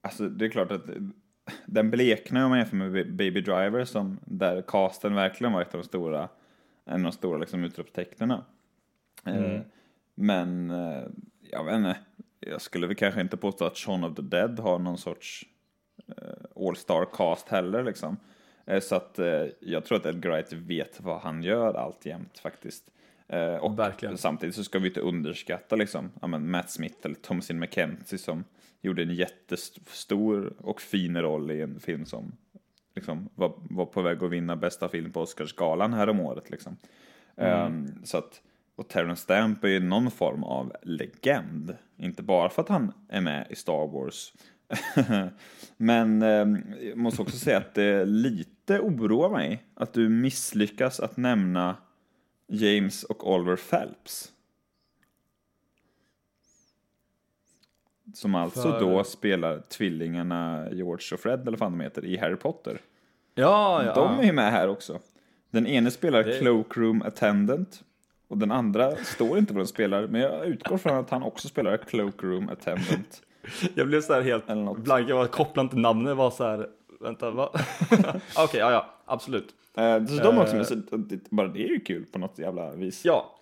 alltså 0.04 0.30
det 0.30 0.46
är 0.46 0.50
klart 0.50 0.72
att 0.72 0.86
den 1.66 1.91
bleknar 1.91 2.43
om 2.43 2.50
man 2.50 2.60
jämför 2.60 2.76
med 2.76 3.16
Baby 3.16 3.41
Driver 3.41 3.86
som, 3.86 4.20
där 4.26 4.62
casten 4.62 5.16
verkligen 5.16 5.54
var 5.54 5.62
ett 5.62 5.76
av 5.76 5.82
de 5.82 5.88
stora, 5.88 6.30
en 6.86 6.93
av 6.96 7.02
de 7.02 7.12
stora 7.12 7.38
liksom 7.38 7.64
utropstecknen. 7.64 8.32
Eh, 9.26 9.60
men, 10.16 10.72
eh, 10.72 11.04
jag 11.52 11.64
vet 11.64 11.76
inte, 11.76 11.98
jag 12.39 12.62
skulle 12.62 12.88
väl 12.88 12.96
kanske 12.96 13.22
inte 13.22 13.38
påstå 13.38 13.66
att 13.66 13.78
Shaun 13.78 14.04
of 14.04 14.16
the 14.16 14.22
Dead 14.22 14.60
har 14.60 14.80
någon 14.80 14.98
sorts 14.98 15.46
eh, 16.08 16.68
all-star 16.68 17.06
cast 17.14 17.50
heller 17.50 17.84
liksom. 17.84 18.18
Eh, 18.66 18.80
så 18.80 18.96
att 18.96 19.20
eh, 19.20 19.46
jag 19.60 19.86
tror 19.86 19.98
att 19.98 20.06
Edgar 20.06 20.32
Wright 20.32 20.54
vet 20.54 21.02
vad 21.02 21.20
han 21.20 21.43
gör 21.43 21.74
alltjämt 21.74 22.39
faktiskt. 22.39 22.91
Eh, 23.28 23.56
och 23.56 23.80
Verkligen. 23.80 24.18
samtidigt 24.18 24.56
så 24.56 24.64
ska 24.64 24.80
vi 24.80 24.88
inte 24.88 25.00
underskatta 25.00 25.76
liksom, 25.76 26.12
ja, 26.22 26.28
men 26.28 26.52
Matt 26.52 26.70
Smith 26.70 26.96
eller 27.04 27.16
Thomasin 27.16 27.60
McKenzie 27.60 28.18
som 28.20 28.43
gjorde 28.86 29.02
en 29.02 29.16
jättestor 29.16 30.54
och 30.58 30.82
fin 30.82 31.22
roll 31.22 31.52
i 31.52 31.62
en 31.62 31.80
film 31.80 32.06
som 32.06 32.32
liksom, 32.96 33.30
var, 33.36 33.54
var 33.70 33.86
på 33.86 34.02
väg 34.02 34.24
att 34.24 34.32
vinna 34.32 34.56
bästa 34.56 34.90
film 34.90 35.12
på 35.12 35.22
Oscarsgalan 35.22 35.94
här 35.94 36.10
om 36.10 36.20
året. 36.20 36.50
Liksom. 36.50 36.78
Ehm, 37.38 38.06
så 38.06 38.18
att, 38.18 38.42
och 38.76 38.88
Terrence 38.88 39.22
Stamp 39.22 39.64
är 39.64 39.68
ju 39.68 39.80
någon 39.80 40.12
form 40.12 40.44
av 40.44 40.76
legend. 40.82 41.78
Inte 41.98 42.24
bara 42.24 42.50
för 42.50 42.62
att 42.62 42.70
han 42.70 42.92
är 43.10 43.22
med 43.22 43.48
i 43.50 43.56
Star 43.56 43.88
Wars 43.88 44.34
Men 45.78 46.22
eh, 46.22 46.62
jag 46.88 46.98
måste 46.98 47.22
också 47.22 47.38
säga 47.38 47.58
att 47.58 47.74
det 47.74 48.06
lite 48.06 48.80
oroar 48.80 49.30
mig 49.30 49.64
att 49.74 49.94
du 49.94 50.10
misslyckas 50.10 51.00
att 51.00 51.18
nämna 51.18 51.76
James 52.48 53.04
och 53.04 53.34
Oliver 53.34 53.56
Phelps. 53.56 54.32
Som 58.14 58.36
alltså 58.36 58.62
För- 58.72 58.80
då 58.80 59.03
spelar 59.03 59.60
tvillingarna 59.60 60.68
George 60.72 61.14
och 61.14 61.20
Fred, 61.20 61.47
eller 61.47 61.58
vad 61.58 61.72
de 61.72 61.80
heter, 61.80 62.06
i 62.06 62.18
Harry 62.18 62.36
Potter. 62.36 62.78
Ja, 63.36 63.84
ja. 63.86 63.93
De 63.93 64.20
är 64.20 64.24
ju 64.24 64.32
med 64.34 64.51
här 64.51 64.68
också. 64.70 64.99
Den 65.51 65.68
ene 65.68 65.91
spelar 65.91 66.24
Det- 66.24 66.39
Cloakroom 66.39 67.01
Attendant. 67.01 67.84
Och 68.28 68.38
den 68.38 68.51
andra 68.51 68.95
står 68.95 69.38
inte 69.38 69.53
vad 69.53 69.60
den 69.60 69.68
spelar, 69.68 70.08
men 70.08 70.22
jag 70.22 70.45
utgår 70.45 70.78
från 70.78 70.97
att 70.97 71.10
han 71.10 71.24
också 71.24 71.47
spelar 71.47 71.78
Cloakroom 71.78 72.49
Attendant. 72.49 73.22
Jag 73.76 73.88
blev 73.88 74.01
så 74.01 74.14
här 74.14 74.22
helt 74.22 74.45
blank, 74.84 75.10
jag 75.10 75.16
var 75.16 75.28
kopplad 75.28 75.70
till 75.70 75.80
namnet, 75.80 76.18
var 76.18 76.32
så 76.32 76.43
här, 76.43 76.68
vänta, 76.99 77.32
va? 77.32 77.49
Okej, 78.38 78.60
ja, 78.60 78.72
ja, 78.72 78.89
absolut. 79.06 79.56
Eh, 79.78 80.06
så 80.06 80.24
de 80.24 80.38
också, 80.38 80.56
Eh. 80.56 80.80
bara 81.30 81.47
det 81.47 81.64
är 81.64 81.68
ju 81.68 81.80
kul 81.80 82.06
på 82.06 82.20
något 82.20 82.39
jävla 82.39 82.72
vis. 82.72 83.06
Ja. 83.06 83.39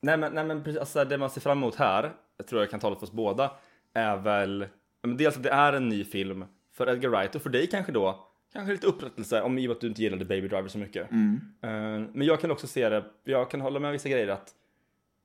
Nej 0.00 0.16
men, 0.16 0.32
nej, 0.32 0.44
men 0.44 0.64
precis, 0.64 0.80
alltså, 0.80 1.04
det 1.04 1.18
man 1.18 1.30
ser 1.30 1.40
fram 1.40 1.58
emot 1.58 1.74
här, 1.74 2.12
jag 2.36 2.46
tror 2.46 2.60
jag 2.62 2.70
kan 2.70 2.80
tala 2.80 2.96
för 2.96 3.02
oss 3.02 3.12
båda, 3.12 3.50
är 3.98 4.16
väl 4.16 4.66
dels 5.02 5.36
att 5.36 5.42
det 5.42 5.50
är 5.50 5.72
en 5.72 5.88
ny 5.88 6.04
film 6.04 6.44
för 6.72 6.88
Edgar 6.90 7.10
Wright 7.10 7.34
och 7.34 7.42
för 7.42 7.50
dig 7.50 7.66
kanske 7.66 7.92
då, 7.92 8.28
kanske 8.52 8.72
lite 8.72 8.86
upprättelse 8.86 9.42
om 9.42 9.58
i 9.58 9.66
och 9.66 9.68
med 9.68 9.74
att 9.74 9.80
du 9.80 9.86
inte 9.86 10.02
gillade 10.02 10.24
Baby 10.24 10.48
Driver 10.48 10.68
så 10.68 10.78
mycket. 10.78 11.10
Mm. 11.10 11.40
Eh, 11.62 12.10
men 12.14 12.26
jag 12.26 12.40
kan 12.40 12.50
också 12.50 12.66
se 12.66 12.88
det, 12.88 13.04
jag 13.24 13.50
kan 13.50 13.60
hålla 13.60 13.80
med 13.80 13.88
om 13.88 13.92
vissa 13.92 14.08
grejer 14.08 14.28
att 14.28 14.54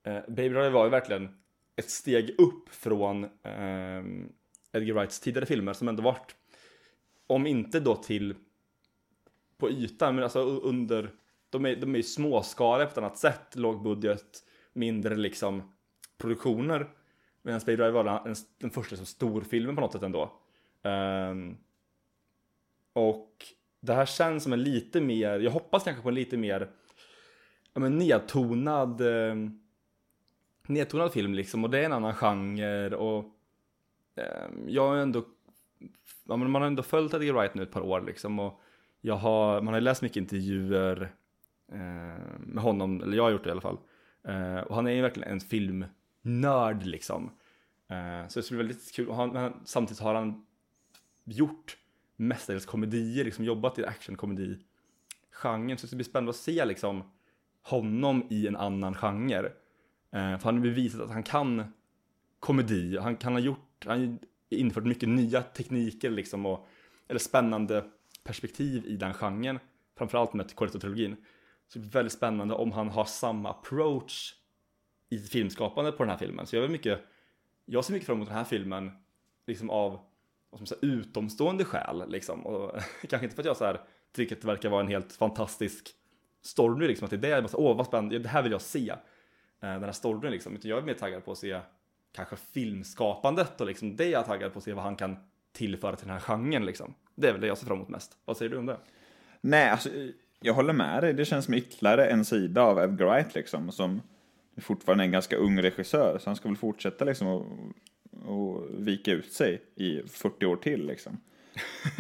uh, 0.08 0.20
Baby 0.28 0.50
Driver 0.50 0.70
var 0.70 0.84
ju 0.84 0.90
verkligen 0.90 1.30
ett 1.76 1.90
steg 1.90 2.36
upp 2.40 2.70
från 2.70 3.24
eh, 3.24 4.04
Edgar 4.74 4.94
Wrights 4.94 5.20
tidigare 5.20 5.46
filmer 5.46 5.74
som 5.74 5.88
ändå 5.88 6.04
varit, 6.04 6.36
om 7.28 7.48
inte 7.48 7.80
då 7.80 7.96
till 7.96 8.36
på 9.58 9.70
ytan, 9.70 10.16
men 10.16 10.24
alltså 10.24 10.40
under, 10.40 11.10
de 11.50 11.66
är, 11.66 11.76
de 11.76 11.94
är 11.94 11.98
ju 11.98 12.04
småskaliga 12.04 12.86
på 12.86 12.92
ett 12.92 12.98
annat 12.98 13.18
sätt, 13.18 13.56
låg 13.56 13.84
budget, 13.84 14.44
mindre 14.74 15.16
liksom 15.16 15.74
produktioner. 16.18 16.90
Medan 17.44 17.62
Baby 17.66 17.76
Drive 17.76 17.92
var 17.92 18.04
den, 18.04 18.36
den 18.58 18.70
första 18.70 18.96
som 18.96 19.06
storfilmen 19.06 19.76
på 19.76 19.82
något 19.82 19.92
sätt 19.92 20.04
ändå. 20.04 20.32
Um, 20.82 21.58
och 22.94 23.46
det 23.80 23.94
här 23.94 24.06
känns 24.06 24.44
som 24.44 24.54
en 24.54 24.64
lite 24.64 25.02
mer, 25.02 25.40
jag 25.40 25.52
hoppas 25.52 25.84
kanske 25.84 26.04
på 26.04 26.10
en 26.10 26.16
lite 26.16 26.38
mer 26.38 26.70
ja, 27.74 27.80
men 27.80 27.98
nedtonad, 27.98 29.02
eh, 29.02 29.36
nedtonad 30.68 31.12
film 31.14 31.34
liksom. 31.34 31.64
Och 31.64 31.70
det 31.70 31.80
är 31.80 31.86
en 31.86 31.94
annan 31.94 32.16
genre 32.16 32.96
och 32.96 33.26
eh, 34.16 34.50
jag 34.68 34.88
har 34.88 34.96
ändå, 34.96 35.26
ja, 36.28 36.38
men 36.38 36.52
man 36.52 36.62
har 36.62 36.68
ändå 36.68 36.84
följt 36.84 37.14
Edgar 37.14 37.34
Wright 37.34 37.54
nu 37.54 37.64
ett 37.64 37.72
par 37.72 37.82
år 37.82 38.02
liksom. 38.02 38.40
Och 38.40 38.62
jag 39.02 39.16
har, 39.16 39.62
man 39.62 39.74
har 39.74 39.82
läst 39.82 40.02
mycket 40.02 40.18
intervjuer 40.18 41.14
eh, 41.72 42.24
med 42.40 42.64
honom, 42.64 43.02
eller 43.02 43.18
jag 43.18 43.24
har 43.24 43.32
gjort 43.32 43.44
det 43.44 43.50
i 43.50 43.52
alla 43.52 43.62
fall. 43.62 43.78
Eh, 44.28 44.60
och 44.60 44.76
han 44.76 44.88
är 44.88 44.92
ju 44.92 45.02
verkligen 45.02 45.32
en 45.32 45.40
film 45.40 45.86
nörd 46.24 46.86
liksom. 46.86 47.32
Eh, 47.88 48.28
så 48.28 48.40
det 48.40 48.44
skulle 48.44 48.58
vara 48.58 48.68
väldigt 48.68 48.92
kul, 48.92 49.12
han, 49.12 49.30
men 49.30 49.54
samtidigt 49.66 50.02
har 50.02 50.16
han 50.16 50.46
gjort 51.24 51.78
mestadels 52.16 52.66
komedier, 52.66 53.26
liksom 53.26 53.46
jobbat 53.46 53.80
i 53.80 53.86
actionkomedi-genren. 53.86 55.78
Så 55.78 55.82
det 55.82 55.88
ska 55.88 55.96
bli 55.96 56.06
spännande 56.06 56.30
att 56.30 56.36
se 56.36 56.66
liksom 56.66 57.04
honom 57.62 58.28
i 58.30 58.48
en 58.48 58.56
annan 58.56 58.96
genre. 58.96 59.46
Eh, 60.12 60.38
för 60.38 60.44
han 60.44 60.56
har 60.56 60.62
bevisat 60.62 61.02
att 61.02 61.12
han 61.12 61.24
kan 61.24 61.74
komedi, 62.40 62.98
han 62.98 63.16
kan 63.16 63.34
ha 63.34 63.40
gjort, 63.40 63.86
han 63.86 64.00
har 64.00 64.18
infört 64.50 64.84
mycket 64.84 65.10
nya 65.10 65.42
tekniker 65.42 66.10
liksom 66.10 66.46
och, 66.46 66.68
eller 67.08 67.20
spännande 67.20 67.86
perspektiv 68.24 68.86
i 68.86 68.98
den 68.98 69.14
genren. 69.14 69.60
Framförallt 69.98 70.34
med 70.34 70.56
Corretto-trilogin. 70.56 71.16
Så 71.68 71.80
det 71.80 71.86
är 71.86 71.90
väldigt 71.90 72.14
spännande 72.14 72.54
om 72.54 72.72
han 72.72 72.90
har 72.90 73.06
samma 73.06 73.50
approach 73.50 74.34
i 75.14 75.20
filmskapandet 75.20 75.98
på 75.98 76.04
den 76.04 76.10
här 76.10 76.18
filmen. 76.18 76.48
Så 76.48 76.56
jag 76.56 76.66
är 76.66 76.70
mycket, 76.70 77.00
jag 77.66 77.86
ser 77.86 77.94
mycket 77.94 78.06
fram 78.06 78.18
emot 78.18 78.28
den 78.28 78.38
här 78.38 78.44
filmen 78.44 78.92
liksom 79.48 79.70
av 79.70 79.92
vad 80.50 80.60
ska 80.60 80.62
man 80.62 80.68
säga, 80.68 80.94
utomstående 80.94 81.66
skäl 81.66 82.04
liksom. 82.08 82.46
Och 82.46 82.72
kanske 83.10 83.26
inte 83.26 83.36
för 83.36 83.42
att 83.42 83.46
jag 83.46 83.58
så 83.58 83.66
här 83.66 83.82
tycker 84.16 84.36
att 84.36 84.42
det 84.42 84.48
verkar 84.48 84.70
vara 84.70 84.82
en 84.82 84.88
helt 84.88 85.14
fantastisk 85.14 85.90
story 86.42 86.88
liksom. 86.88 87.06
Att 87.06 87.12
det 87.12 87.18
är 87.18 87.22
det 87.22 87.28
jag 87.28 87.42
måste, 87.42 87.58
åh 87.58 87.78
vad 87.78 87.86
spännande, 87.86 88.20
det 88.20 88.30
här 88.30 88.44
vill 88.44 88.52
jag 88.52 88.62
se. 88.62 88.90
Eh, 88.90 88.98
Den 89.60 89.84
här 89.84 89.92
storyn 89.92 90.32
liksom. 90.32 90.56
Utan 90.56 90.70
jag 90.70 90.80
är 90.80 90.84
mer 90.84 90.94
taggad 90.94 91.26
på 91.26 91.32
att 91.32 91.38
se 91.38 91.60
kanske 92.12 92.36
filmskapandet 92.36 93.62
och 93.62 93.68
liksom 93.68 93.96
det 93.96 94.06
är 94.06 94.10
jag 94.10 94.26
taggad 94.26 94.54
på 94.54 94.58
att 94.58 94.64
se 94.64 94.74
vad 94.74 94.84
han 94.84 94.96
kan 94.96 95.18
tillföra 95.52 95.96
till 95.96 96.08
den 96.08 96.14
här 96.14 96.22
genren 96.22 96.66
liksom. 96.66 96.94
Det 97.16 97.28
är 97.28 97.32
väl 97.32 97.42
det 97.42 97.48
jag 97.48 97.58
ser 97.58 97.66
fram 97.66 97.78
emot 97.78 97.90
mest. 97.90 98.18
Vad 98.26 98.38
säger 98.38 98.52
du 98.52 98.58
om 98.58 98.66
det? 98.66 98.78
Nej, 99.42 99.70
alltså, 99.70 99.90
jag 100.42 100.54
håller 100.54 100.74
med 100.74 101.04
dig. 101.04 101.14
Det 101.14 101.26
känns 101.26 101.46
som 101.46 101.54
ytterligare 101.54 102.06
en 102.06 102.26
sida 102.26 102.62
av 102.62 102.80
Edgar 102.80 103.06
Wright 103.06 103.36
liksom, 103.36 103.72
som 103.72 104.02
fortfarande 104.58 105.04
är 105.04 105.06
en 105.06 105.12
ganska 105.12 105.36
ung 105.36 105.62
regissör, 105.62 106.18
så 106.18 106.30
han 106.30 106.36
ska 106.36 106.50
väl 106.50 106.58
fortsätta 106.58 107.06
liksom 107.06 107.28
och, 107.28 107.46
och 108.26 108.66
vika 108.70 109.12
ut 109.12 109.34
sig 109.34 109.62
i 109.76 110.02
40 110.08 110.46
år 110.46 110.56
till 110.56 110.88
liksom. 110.88 111.18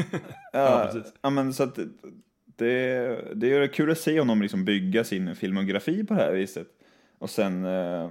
Ja, 0.53 0.93
ja, 1.21 1.29
men 1.29 1.53
så 1.53 1.63
att 1.63 1.79
det, 2.55 3.33
det 3.35 3.53
är 3.53 3.67
kul 3.67 3.91
att 3.91 3.97
se 3.97 4.19
honom 4.19 4.41
liksom 4.41 4.65
bygga 4.65 5.03
sin 5.03 5.35
filmografi 5.35 6.03
på 6.03 6.13
det 6.13 6.19
här 6.19 6.33
viset. 6.33 6.67
Och 7.17 7.29
sen, 7.29 7.65
eh, 7.65 8.09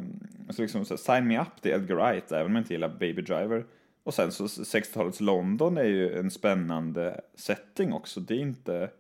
så 0.51 0.63
liksom, 0.63 0.85
så 0.85 0.97
sign 0.97 1.27
me 1.27 1.41
up 1.41 1.63
till 1.63 1.71
Edgar 1.71 1.97
Wright, 1.97 2.33
även 2.33 2.47
om 2.47 2.55
jag 2.55 2.61
inte 2.61 2.75
gillar 2.75 2.89
Baby 2.89 3.23
Driver. 3.23 3.65
Och 4.05 4.15
sen 4.15 4.33
så 4.33 4.45
60-talets 4.47 5.21
London 5.21 5.79
är 5.79 5.85
ju 5.85 6.19
en 6.19 6.31
spännande 6.31 7.21
setting 7.35 7.93
också. 7.93 8.21
Det 8.21 8.35
är 8.35 8.39
inte... 8.39 8.91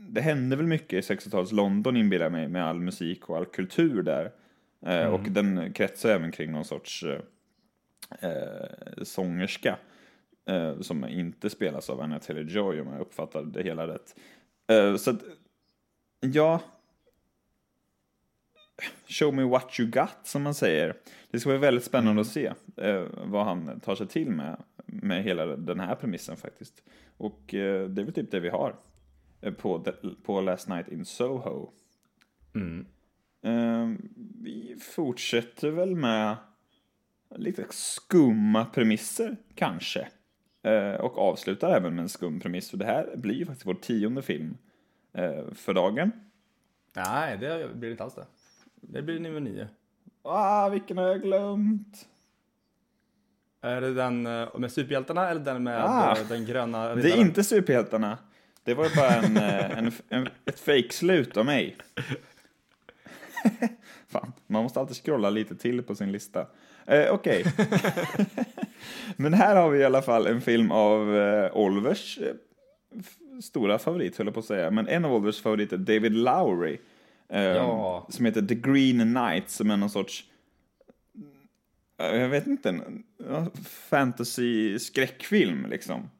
Det 0.00 0.20
hände 0.20 0.56
väl 0.56 0.66
mycket 0.66 1.10
i 1.10 1.14
60-talets 1.14 1.52
London 1.52 1.96
inbillar 1.96 2.24
jag 2.24 2.32
mig 2.32 2.48
med 2.48 2.64
all 2.66 2.80
musik 2.80 3.28
och 3.30 3.36
all 3.36 3.46
kultur 3.46 4.02
där. 4.02 4.32
Eh, 4.86 5.06
Och 5.14 5.20
den 5.30 5.72
kretsar 5.72 6.08
även 6.10 6.32
kring 6.32 6.52
någon 6.52 6.64
sorts 6.64 7.04
eh, 7.04 7.20
eh, 8.30 9.02
sångerska. 9.02 9.78
Eh, 10.48 10.80
som 10.80 11.04
inte 11.08 11.50
spelas 11.50 11.90
av 11.90 12.00
Anna 12.00 12.18
Taylor-Joy 12.18 12.80
om 12.80 12.92
jag 12.92 13.00
uppfattar 13.00 13.42
det 13.42 13.62
hela 13.62 13.86
rätt. 13.86 14.14
Eh, 14.70 14.96
så 14.96 15.10
att, 15.10 15.22
ja. 16.20 16.60
Show 19.06 19.34
me 19.34 19.42
what 19.42 19.80
you 19.80 19.90
got, 19.90 20.16
som 20.24 20.42
man 20.42 20.54
säger. 20.54 20.94
Det 21.30 21.40
ska 21.40 21.48
bli 21.50 21.58
väldigt 21.58 21.84
spännande 21.84 22.20
att 22.20 22.26
se 22.26 22.52
eh, 22.76 23.04
vad 23.24 23.44
han 23.44 23.80
tar 23.80 23.94
sig 23.94 24.06
till 24.06 24.30
med, 24.30 24.62
med 24.86 25.22
hela 25.22 25.46
den 25.46 25.80
här 25.80 25.94
premissen 25.94 26.36
faktiskt. 26.36 26.82
Och 27.16 27.54
eh, 27.54 27.88
det 27.88 28.02
är 28.02 28.04
väl 28.04 28.14
typ 28.14 28.30
det 28.30 28.40
vi 28.40 28.48
har 28.48 28.74
på, 29.58 29.78
de- 29.78 30.16
på 30.22 30.40
Last 30.40 30.68
Night 30.68 30.88
in 30.88 31.04
Soho. 31.04 31.70
Mm. 32.54 32.86
Eh, 33.42 34.06
vi 34.42 34.76
fortsätter 34.94 35.70
väl 35.70 35.94
med 35.96 36.36
lite 37.36 37.64
skumma 37.70 38.64
premisser, 38.64 39.36
kanske. 39.54 40.08
Eh, 40.62 40.94
och 40.94 41.18
avslutar 41.18 41.76
även 41.76 41.94
med 41.94 42.02
en 42.02 42.08
skum 42.08 42.40
premiss, 42.40 42.70
för 42.70 42.76
det 42.76 42.84
här 42.84 43.16
blir 43.16 43.34
ju 43.34 43.46
faktiskt 43.46 43.66
vår 43.66 43.74
tionde 43.74 44.22
film 44.22 44.56
eh, 45.12 45.44
för 45.54 45.74
dagen. 45.74 46.12
Nej, 46.96 47.38
det 47.38 47.74
blir 47.74 47.90
inte 47.90 48.04
alls 48.04 48.14
det. 48.14 48.26
Det 48.74 49.02
blir 49.02 49.20
nummer 49.20 49.40
nio. 49.40 49.68
Ah, 50.22 50.68
vilken 50.68 50.98
har 50.98 51.04
jag 51.06 51.22
glömt? 51.22 52.08
Är 53.60 53.80
det 53.80 53.94
den 53.94 54.26
eh, 54.26 54.58
med 54.58 54.72
superhjältarna 54.72 55.28
eller 55.28 55.40
den 55.40 55.62
med 55.62 55.84
Ah, 55.84 56.16
eh, 56.20 56.28
den 56.28 56.44
gröna 56.46 56.84
Det 56.84 56.90
är 56.90 56.96
riddaren? 56.96 57.20
inte 57.26 57.44
superhjältarna. 57.44 58.18
Det 58.68 58.74
var 58.74 58.96
bara 58.96 59.10
en, 59.14 59.36
eh, 59.36 59.78
en, 59.78 59.92
en, 60.08 60.28
ett 60.44 60.60
fake-slut 60.60 61.36
av 61.36 61.46
mig. 61.46 61.76
Fan, 64.08 64.32
man 64.46 64.62
måste 64.62 64.80
alltid 64.80 64.96
scrolla 64.96 65.30
lite 65.30 65.56
till 65.56 65.82
på 65.82 65.94
sin 65.94 66.12
lista. 66.12 66.46
Eh, 66.86 67.12
Okej. 67.12 67.44
Men 69.16 69.34
här 69.34 69.56
har 69.56 69.70
vi 69.70 69.78
i 69.78 69.84
alla 69.84 70.02
fall 70.02 70.26
en 70.26 70.40
film 70.40 70.70
av 70.70 71.16
eh, 71.16 71.56
Olvers 71.56 72.18
eh, 72.18 72.34
stora 73.42 73.78
favorit, 73.78 74.18
höll 74.18 74.26
jag 74.26 74.34
på 74.34 74.40
att 74.40 74.46
säga. 74.46 74.70
Men 74.70 74.88
en 74.88 75.04
av 75.04 75.14
Olvers 75.14 75.42
favoriter, 75.42 75.76
David 75.76 76.12
Lowry. 76.12 76.78
eh, 77.28 77.42
Ja. 77.42 78.06
Som 78.10 78.24
heter 78.24 78.42
The 78.42 78.54
Green 78.54 79.14
Knight, 79.14 79.50
som 79.50 79.70
är 79.70 79.76
någon 79.76 79.90
sorts 79.90 80.24
eh, 82.00 82.16
jag 82.16 82.28
vet 82.28 82.46
inte, 82.46 82.80
fantasy-skräckfilm 83.64 85.66
liksom. 85.66 86.10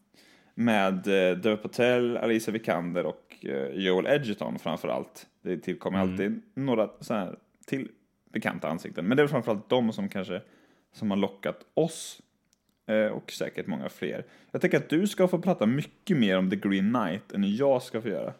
Med 0.61 1.06
eh, 1.06 1.36
Dev 1.36 1.56
Patel, 1.56 2.16
Alicia 2.16 2.52
Vikander 2.52 3.06
och 3.06 3.36
eh, 3.40 3.68
Joel 3.68 4.06
Edgerton 4.06 4.59
framför 4.59 4.88
allt. 4.88 5.26
Det 5.42 5.59
tillkommer 5.59 5.98
alltid 5.98 6.42
några 6.54 6.90
så 7.00 7.14
här 7.14 7.38
till 7.66 7.88
bekanta 8.32 8.68
ansikten. 8.68 9.04
Men 9.04 9.16
det 9.16 9.22
är 9.22 9.26
framförallt 9.26 9.68
de 9.68 9.92
som 9.92 10.09
kanske 10.09 10.42
som 10.92 11.11
har 11.11 11.18
lockat 11.18 11.66
oss 11.74 12.22
eh, 12.86 13.06
och 13.06 13.32
säkert 13.32 13.66
många 13.66 13.88
fler. 13.88 14.24
Jag 14.50 14.61
tänker 14.61 14.78
att 14.78 14.88
du 14.88 15.06
ska 15.06 15.28
få 15.28 15.38
prata 15.38 15.66
mycket 15.66 16.16
mer 16.16 16.38
om 16.38 16.50
The 16.50 16.56
Green 16.56 16.94
Knight 16.94 17.32
än 17.32 17.56
jag 17.56 17.82
ska 17.82 18.02
få 18.02 18.09
göra. 18.09 18.34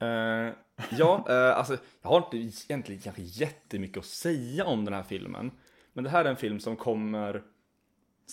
Eh, 0.00 0.52
ja, 0.90 1.26
eh, 1.28 1.58
alltså 1.58 1.76
jag 2.02 2.10
har 2.10 2.18
inte 2.18 2.36
egentligen 2.36 3.00
kanske 3.00 3.22
jättemycket 3.22 3.98
att 3.98 4.04
säga 4.04 4.64
om 4.64 4.84
den 4.84 4.94
här 4.94 5.02
filmen. 5.02 5.50
Men 5.92 6.04
det 6.04 6.10
här 6.10 6.24
är 6.24 6.30
en 6.30 6.36
film 6.36 6.60
som 6.60 6.76
kommer 6.76 7.42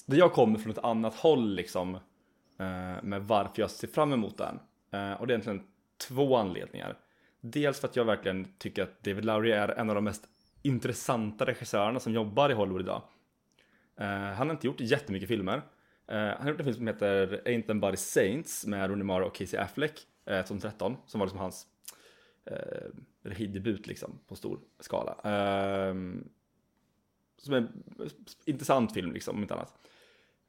där 0.05 0.17
jag 0.17 0.33
kommer 0.33 0.59
från 0.59 0.71
ett 0.71 0.83
annat 0.83 1.15
håll 1.15 1.55
liksom 1.55 1.97
Eh, 2.59 3.03
med 3.03 3.21
varför 3.21 3.61
jag 3.61 3.71
ser 3.71 3.87
fram 3.87 4.13
emot 4.13 4.37
den. 4.37 4.59
Eh, 4.91 5.13
och 5.13 5.27
det 5.27 5.33
är 5.33 5.35
egentligen 5.35 5.63
två 6.07 6.35
anledningar. 6.35 6.97
Dels 7.41 7.79
för 7.79 7.87
att 7.87 7.95
jag 7.95 8.05
verkligen 8.05 8.47
tycker 8.57 8.83
att 8.83 9.03
David 9.03 9.25
Lowry 9.25 9.51
är 9.51 9.67
en 9.67 9.89
av 9.89 9.95
de 9.95 10.03
mest 10.03 10.29
intressanta 10.61 11.45
regissörerna 11.45 11.99
som 11.99 12.13
jobbar 12.13 12.49
i 12.49 12.53
Hollywood 12.53 12.81
idag. 12.81 13.01
Eh, 13.95 14.07
han 14.07 14.47
har 14.47 14.51
inte 14.51 14.67
gjort 14.67 14.79
jättemycket 14.79 15.27
filmer. 15.27 15.61
Han 16.11 16.41
har 16.41 16.49
gjort 16.49 16.59
en 16.59 16.65
film 16.65 16.75
som 16.75 16.87
heter 16.87 17.41
Ain't 17.45 17.73
Nobody 17.73 17.97
Saints 17.97 18.65
med 18.65 18.89
Rooney 18.89 19.03
Mara 19.03 19.25
och 19.25 19.35
Casey 19.35 19.59
Affleck 19.59 20.07
2013 20.25 20.97
som 21.05 21.19
var 21.19 21.27
liksom 21.27 21.39
hans 21.39 21.67
eh, 22.45 22.89
regidebut 23.23 23.87
liksom 23.87 24.19
på 24.27 24.35
stor 24.35 24.59
skala. 24.79 25.11
Eh, 25.11 25.93
som 27.37 27.53
är 27.53 27.57
en 27.57 27.83
intressant 28.45 28.93
film 28.93 29.11
liksom 29.11 29.35
om 29.35 29.41
inte 29.41 29.53
annat. 29.53 29.73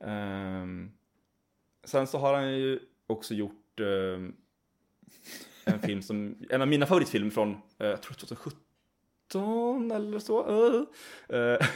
Eh, 0.01 0.91
sen 1.85 2.07
så 2.07 2.19
har 2.19 2.35
han 2.35 2.53
ju 2.59 2.79
också 3.07 3.35
gjort 3.35 3.81
eh, 3.81 4.23
en 5.75 5.81
film 5.83 6.03
som, 6.03 6.37
en 6.51 6.63
av 6.63 6.69
mina 6.69 6.87
favoritfilmer 6.87 7.31
från, 7.31 7.51
eh, 7.79 7.87
jag 7.87 8.03
tror 8.03 8.15
2017 8.15 9.91
eller 9.91 10.19
så, 10.19 10.49
eh, 11.29 11.39
eh, 11.41 11.67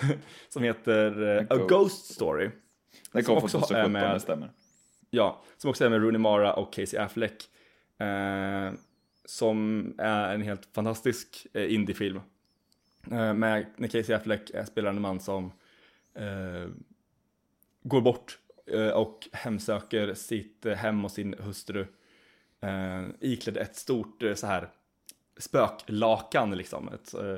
som 0.49 0.63
heter 0.63 1.37
eh, 1.39 1.47
A 1.51 1.67
Ghost. 1.69 2.15
Story. 2.15 2.51
Som 3.13 3.23
kom 3.23 3.25
från 3.25 3.35
också 3.45 3.57
är 3.57 3.61
2017, 3.61 3.93
med- 3.93 4.15
det 4.17 4.21
stämmer. 4.21 4.51
Ja, 5.11 5.43
som 5.57 5.71
också 5.71 5.85
är 5.85 5.91
med 5.91 6.01
Rooney 6.03 6.19
Mara 6.19 6.55
och 6.55 6.73
Casey 6.73 6.99
Affleck. 7.01 7.49
Eh, 7.99 8.73
som 9.25 9.87
är 9.99 10.35
en 10.35 10.43
helt 10.43 10.69
fantastisk 10.73 11.47
indiefilm. 11.55 12.21
Med 13.07 13.67
när 13.77 13.89
Casey 13.89 14.15
Affleck 14.15 14.51
spelar 14.67 14.91
en 14.91 15.01
man 15.01 15.21
som 15.21 15.53
går 17.83 18.01
bort 18.01 18.39
och 18.95 19.29
hemsöker 19.33 20.15
sitt 20.15 20.67
eh, 20.67 20.75
hem 20.75 21.05
och 21.05 21.11
sin 21.11 21.35
hustru. 21.39 21.87
Eh, 22.61 23.05
iklädd 23.21 23.57
ett 23.57 23.77
stort 23.77 24.23
eh, 24.23 24.35
så 24.35 24.47
här 24.47 24.69
spöklakan 25.39 26.57
liksom. 26.57 26.89
Ett, 26.89 27.15
eh, 27.15 27.37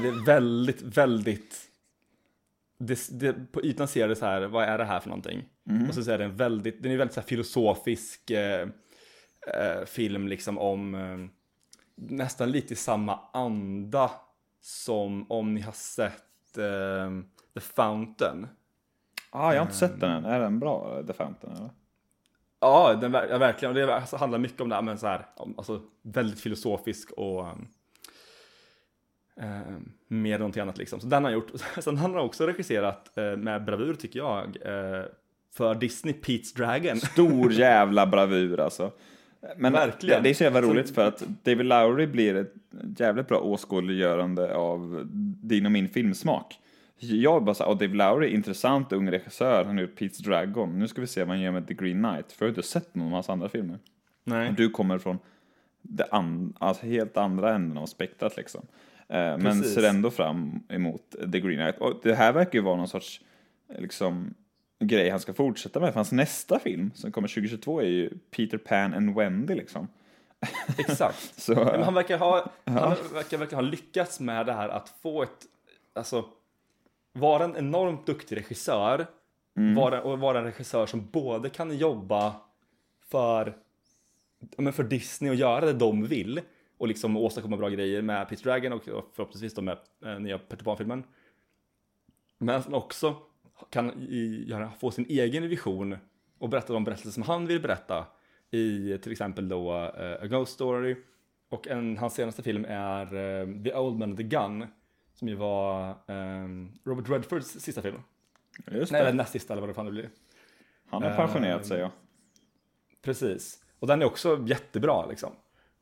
det 0.00 0.08
är 0.08 0.24
väldigt, 0.26 0.82
väldigt 0.82 1.68
det, 2.78 3.20
det, 3.20 3.52
på 3.52 3.64
ytan 3.64 3.88
ser 3.88 4.08
det 4.08 4.16
så 4.16 4.26
här, 4.26 4.42
vad 4.42 4.64
är 4.64 4.78
det 4.78 4.84
här 4.84 5.00
för 5.00 5.08
någonting? 5.08 5.44
Och 5.88 5.94
så 5.94 6.10
är 6.10 6.18
det 6.18 6.24
en 6.24 6.36
väldigt, 6.36 6.82
den 6.82 6.92
är 6.92 6.96
väldigt 6.96 7.14
så 7.14 7.22
filosofisk 7.22 8.30
eh, 8.30 8.68
eh, 9.54 9.84
film 9.86 10.28
liksom 10.28 10.58
om 10.58 10.94
eh, 10.94 11.18
nästan 11.94 12.50
lite 12.50 12.72
i 12.72 12.76
samma 12.76 13.20
anda 13.32 14.10
som 14.60 15.30
om 15.30 15.54
ni 15.54 15.60
har 15.60 15.72
sett 15.72 16.58
eh, 16.58 17.10
The 17.54 17.60
Fountain. 17.60 18.46
Ah, 19.38 19.52
jag 19.52 19.60
har 19.60 19.66
inte 19.66 19.76
sett 19.76 20.00
den 20.00 20.10
än. 20.10 20.24
Är 20.24 20.40
den 20.40 20.58
bra, 20.58 21.02
The 21.06 21.12
Fountain? 21.12 21.52
Eller? 21.56 21.70
Ja, 22.60 22.94
den, 22.94 23.12
ja 23.12 23.38
verkligen. 23.38 23.74
Det 23.74 23.94
alltså, 23.94 24.16
handlar 24.16 24.38
mycket 24.38 24.60
om 24.60 24.68
det 24.68 24.74
här, 24.74 24.82
men 24.82 24.98
så 24.98 25.06
här, 25.06 25.26
alltså 25.56 25.80
väldigt 26.02 26.40
filosofisk 26.40 27.10
och 27.10 27.46
eh, 29.40 29.76
mer 30.08 30.38
någonting 30.38 30.62
annat 30.62 30.78
liksom. 30.78 31.00
Så 31.00 31.06
den 31.06 31.24
har 31.24 31.30
gjort. 31.30 31.50
Sen 31.80 31.96
har 31.96 32.08
han 32.08 32.18
också 32.18 32.46
regisserat 32.46 33.18
eh, 33.18 33.36
med 33.36 33.64
bravur 33.64 33.94
tycker 33.94 34.18
jag. 34.18 34.44
Eh, 34.44 35.04
för 35.54 35.74
Disney 35.74 36.14
Pete's 36.14 36.56
Dragon. 36.56 36.96
Stor 37.00 37.52
jävla 37.52 38.06
bravur 38.06 38.60
alltså. 38.60 38.92
Men 39.56 39.72
Verkligen. 39.72 40.22
Det, 40.22 40.30
är 40.30 40.34
så 40.34 40.44
jävla 40.44 40.62
roligt 40.62 40.94
för 40.94 41.08
att 41.08 41.22
David 41.42 41.66
Lowry 41.66 42.06
blir 42.06 42.34
ett 42.34 42.54
jävligt 42.98 43.28
bra 43.28 43.40
åskådliggörande 43.40 44.54
av 44.54 45.02
din 45.42 45.66
och 45.66 45.72
min 45.72 45.88
filmsmak. 45.88 46.58
Jag 46.98 47.44
bara 47.44 47.54
såhär, 47.54 47.74
David 47.74 47.96
Lowry, 47.96 48.28
intressant 48.28 48.92
ung 48.92 49.10
regissör, 49.10 49.64
han 49.64 49.76
har 49.76 49.82
gjort 49.82 50.00
Pete's 50.00 50.22
Dragon. 50.22 50.78
Nu 50.78 50.88
ska 50.88 51.00
vi 51.00 51.06
se 51.06 51.20
vad 51.20 51.28
han 51.28 51.40
gör 51.40 51.52
med 51.52 51.68
The 51.68 51.74
Green 51.74 52.02
Knight, 52.02 52.32
för 52.32 52.44
jag 52.44 52.48
har 52.52 52.56
inte 52.56 52.68
sett 52.68 52.94
någon 52.94 53.06
av 53.06 53.12
hans 53.12 53.28
andra 53.30 53.48
filmer. 53.48 53.78
Nej. 54.24 54.48
Och 54.48 54.54
du 54.54 54.70
kommer 54.70 54.98
från 54.98 55.18
det 55.82 56.04
an, 56.10 56.54
alltså 56.58 56.86
helt 56.86 57.16
andra 57.16 57.54
änden 57.54 57.78
av 57.78 57.86
spektrat 57.86 58.36
liksom. 58.36 58.66
Eh, 59.08 59.38
men 59.38 59.64
ser 59.64 59.82
ändå 59.82 60.10
fram 60.10 60.60
emot 60.68 61.14
The 61.32 61.40
Green 61.40 61.58
Knight. 61.58 61.78
Och 61.78 62.00
det 62.02 62.14
här 62.14 62.32
verkar 62.32 62.58
ju 62.58 62.64
vara 62.64 62.76
någon 62.76 62.88
sorts 62.88 63.20
liksom, 63.78 64.34
grej 64.80 65.10
han 65.10 65.20
ska 65.20 65.32
fortsätta 65.32 65.80
med. 65.80 65.88
För 65.88 65.94
hans 65.94 66.12
nästa 66.12 66.58
film 66.58 66.90
som 66.94 67.12
kommer 67.12 67.28
2022 67.28 67.80
är 67.80 67.86
ju 67.86 68.10
Peter 68.30 68.58
Pan 68.58 68.94
and 68.94 69.14
Wendy 69.14 69.54
liksom. 69.54 69.88
Exakt. 70.78 71.40
Så, 71.40 71.82
han 71.84 71.94
verkar 71.94 72.18
ha, 72.18 72.50
han 72.64 72.96
verkar, 73.12 73.38
verkar 73.38 73.56
ha 73.56 73.62
lyckats 73.62 74.20
med 74.20 74.46
det 74.46 74.52
här 74.52 74.68
att 74.68 74.94
få 75.02 75.22
ett, 75.22 75.46
alltså, 75.94 76.24
vara 77.12 77.44
en 77.44 77.56
enormt 77.56 78.06
duktig 78.06 78.36
regissör. 78.36 79.06
Vara, 79.76 80.02
och 80.02 80.18
vara 80.18 80.38
en 80.38 80.44
regissör 80.44 80.86
som 80.86 81.10
både 81.10 81.50
kan 81.50 81.76
jobba 81.76 82.34
för, 83.10 83.56
men 84.56 84.72
för 84.72 84.84
Disney 84.84 85.30
och 85.30 85.36
göra 85.36 85.66
det 85.66 85.72
de 85.72 86.04
vill 86.06 86.40
och 86.78 86.88
liksom 86.88 87.16
åstadkomma 87.16 87.56
bra 87.56 87.68
grejer 87.68 88.02
med 88.02 88.28
Peter 88.28 88.44
Dragon 88.44 88.72
och 88.72 88.84
förhoppningsvis 88.84 89.54
då 89.54 89.62
med 89.62 89.78
eh, 90.04 90.20
nya 90.20 90.38
Peter 90.38 90.64
Pan-filmen. 90.64 91.04
Men 92.38 92.74
också 92.74 93.16
kan 93.70 93.90
i, 93.90 94.44
göra, 94.46 94.70
få 94.70 94.90
sin 94.90 95.06
egen 95.08 95.48
vision 95.48 95.96
och 96.38 96.48
berätta 96.48 96.72
de 96.72 96.84
berättelser 96.84 97.10
som 97.10 97.22
han 97.22 97.46
vill 97.46 97.60
berätta 97.60 98.06
i 98.50 98.98
till 98.98 99.12
exempel 99.12 99.48
då 99.48 99.72
eh, 99.72 100.22
A 100.22 100.26
Ghost 100.26 100.52
Story. 100.52 100.96
Och 101.48 101.68
en, 101.68 101.98
hans 101.98 102.14
senaste 102.14 102.42
film 102.42 102.64
är 102.68 103.14
eh, 103.14 103.62
The 103.64 103.74
Old 103.74 103.98
Man 103.98 104.08
and 104.08 104.16
the 104.16 104.22
Gun 104.22 104.66
som 105.18 105.28
ju 105.28 105.34
var 105.34 105.90
eh, 105.90 106.48
Robert 106.84 107.08
Redfords 107.08 107.46
sista 107.46 107.82
film. 107.82 108.02
just 108.66 108.92
Nej, 108.92 109.00
eller 109.00 109.10
det. 109.10 109.16
näst 109.16 109.32
sista 109.32 109.52
eller 109.54 109.60
vad 109.60 109.70
det 109.70 109.74
fan 109.74 109.86
det 109.86 109.92
blir. 109.92 110.10
Han 110.90 111.02
har 111.02 111.16
pensionerat 111.16 111.66
sig 111.66 111.80
ja. 111.80 111.90
Precis. 113.02 113.64
Och 113.78 113.86
den 113.86 114.02
är 114.02 114.06
också 114.06 114.44
jättebra 114.46 115.06
liksom. 115.06 115.32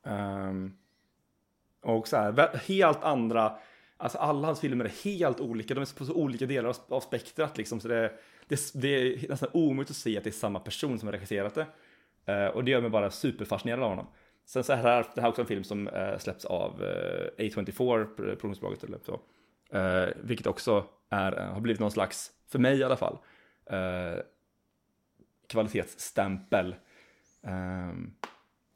Ehm, 0.02 0.76
och 1.82 2.08
så 2.08 2.16
här, 2.16 2.60
helt 2.66 3.04
andra, 3.04 3.58
alltså 3.96 4.18
alla 4.18 4.46
hans 4.46 4.60
filmer 4.60 4.84
är 4.84 5.04
helt 5.04 5.40
olika, 5.40 5.74
de 5.74 5.80
är 5.80 5.98
på 5.98 6.04
så 6.04 6.14
olika 6.14 6.46
delar 6.46 6.68
av, 6.68 6.76
av 6.88 7.00
spektrat 7.00 7.58
liksom. 7.58 7.80
Så 7.80 7.88
det, 7.88 8.12
det, 8.46 8.60
det 8.74 8.88
är 8.88 9.28
nästan 9.28 9.48
omöjligt 9.52 9.90
att 9.90 9.96
se 9.96 10.18
att 10.18 10.24
det 10.24 10.30
är 10.30 10.32
samma 10.32 10.60
person 10.60 10.98
som 10.98 11.06
har 11.06 11.12
regisserat 11.12 11.54
det. 11.54 11.66
Eh, 12.32 12.46
och 12.46 12.64
det 12.64 12.70
gör 12.70 12.80
mig 12.80 12.90
bara 12.90 13.10
superfascinerad 13.10 13.82
av 13.82 13.88
honom. 13.88 14.06
Sen 14.46 14.64
så 14.64 14.72
är 14.72 14.76
det 14.76 14.82
här, 14.82 15.06
det 15.14 15.20
här 15.20 15.28
är 15.28 15.30
också 15.30 15.40
en 15.42 15.46
film 15.48 15.64
som 15.64 15.88
eh, 15.88 16.18
släpps 16.18 16.44
av 16.44 16.82
eh, 16.84 17.28
A24, 17.38 17.72
pr- 17.76 18.14
produktionsbolaget 18.16 18.84
eller 18.84 18.98
så. 18.98 19.20
Eh, 19.78 20.08
vilket 20.22 20.46
också 20.46 20.84
är, 21.10 21.32
har 21.32 21.60
blivit 21.60 21.80
någon 21.80 21.90
slags, 21.90 22.32
för 22.48 22.58
mig 22.58 22.78
i 22.78 22.84
alla 22.84 22.96
fall, 22.96 23.18
kvalitetsstämpel. 25.46 26.74
Ehm, 27.42 28.10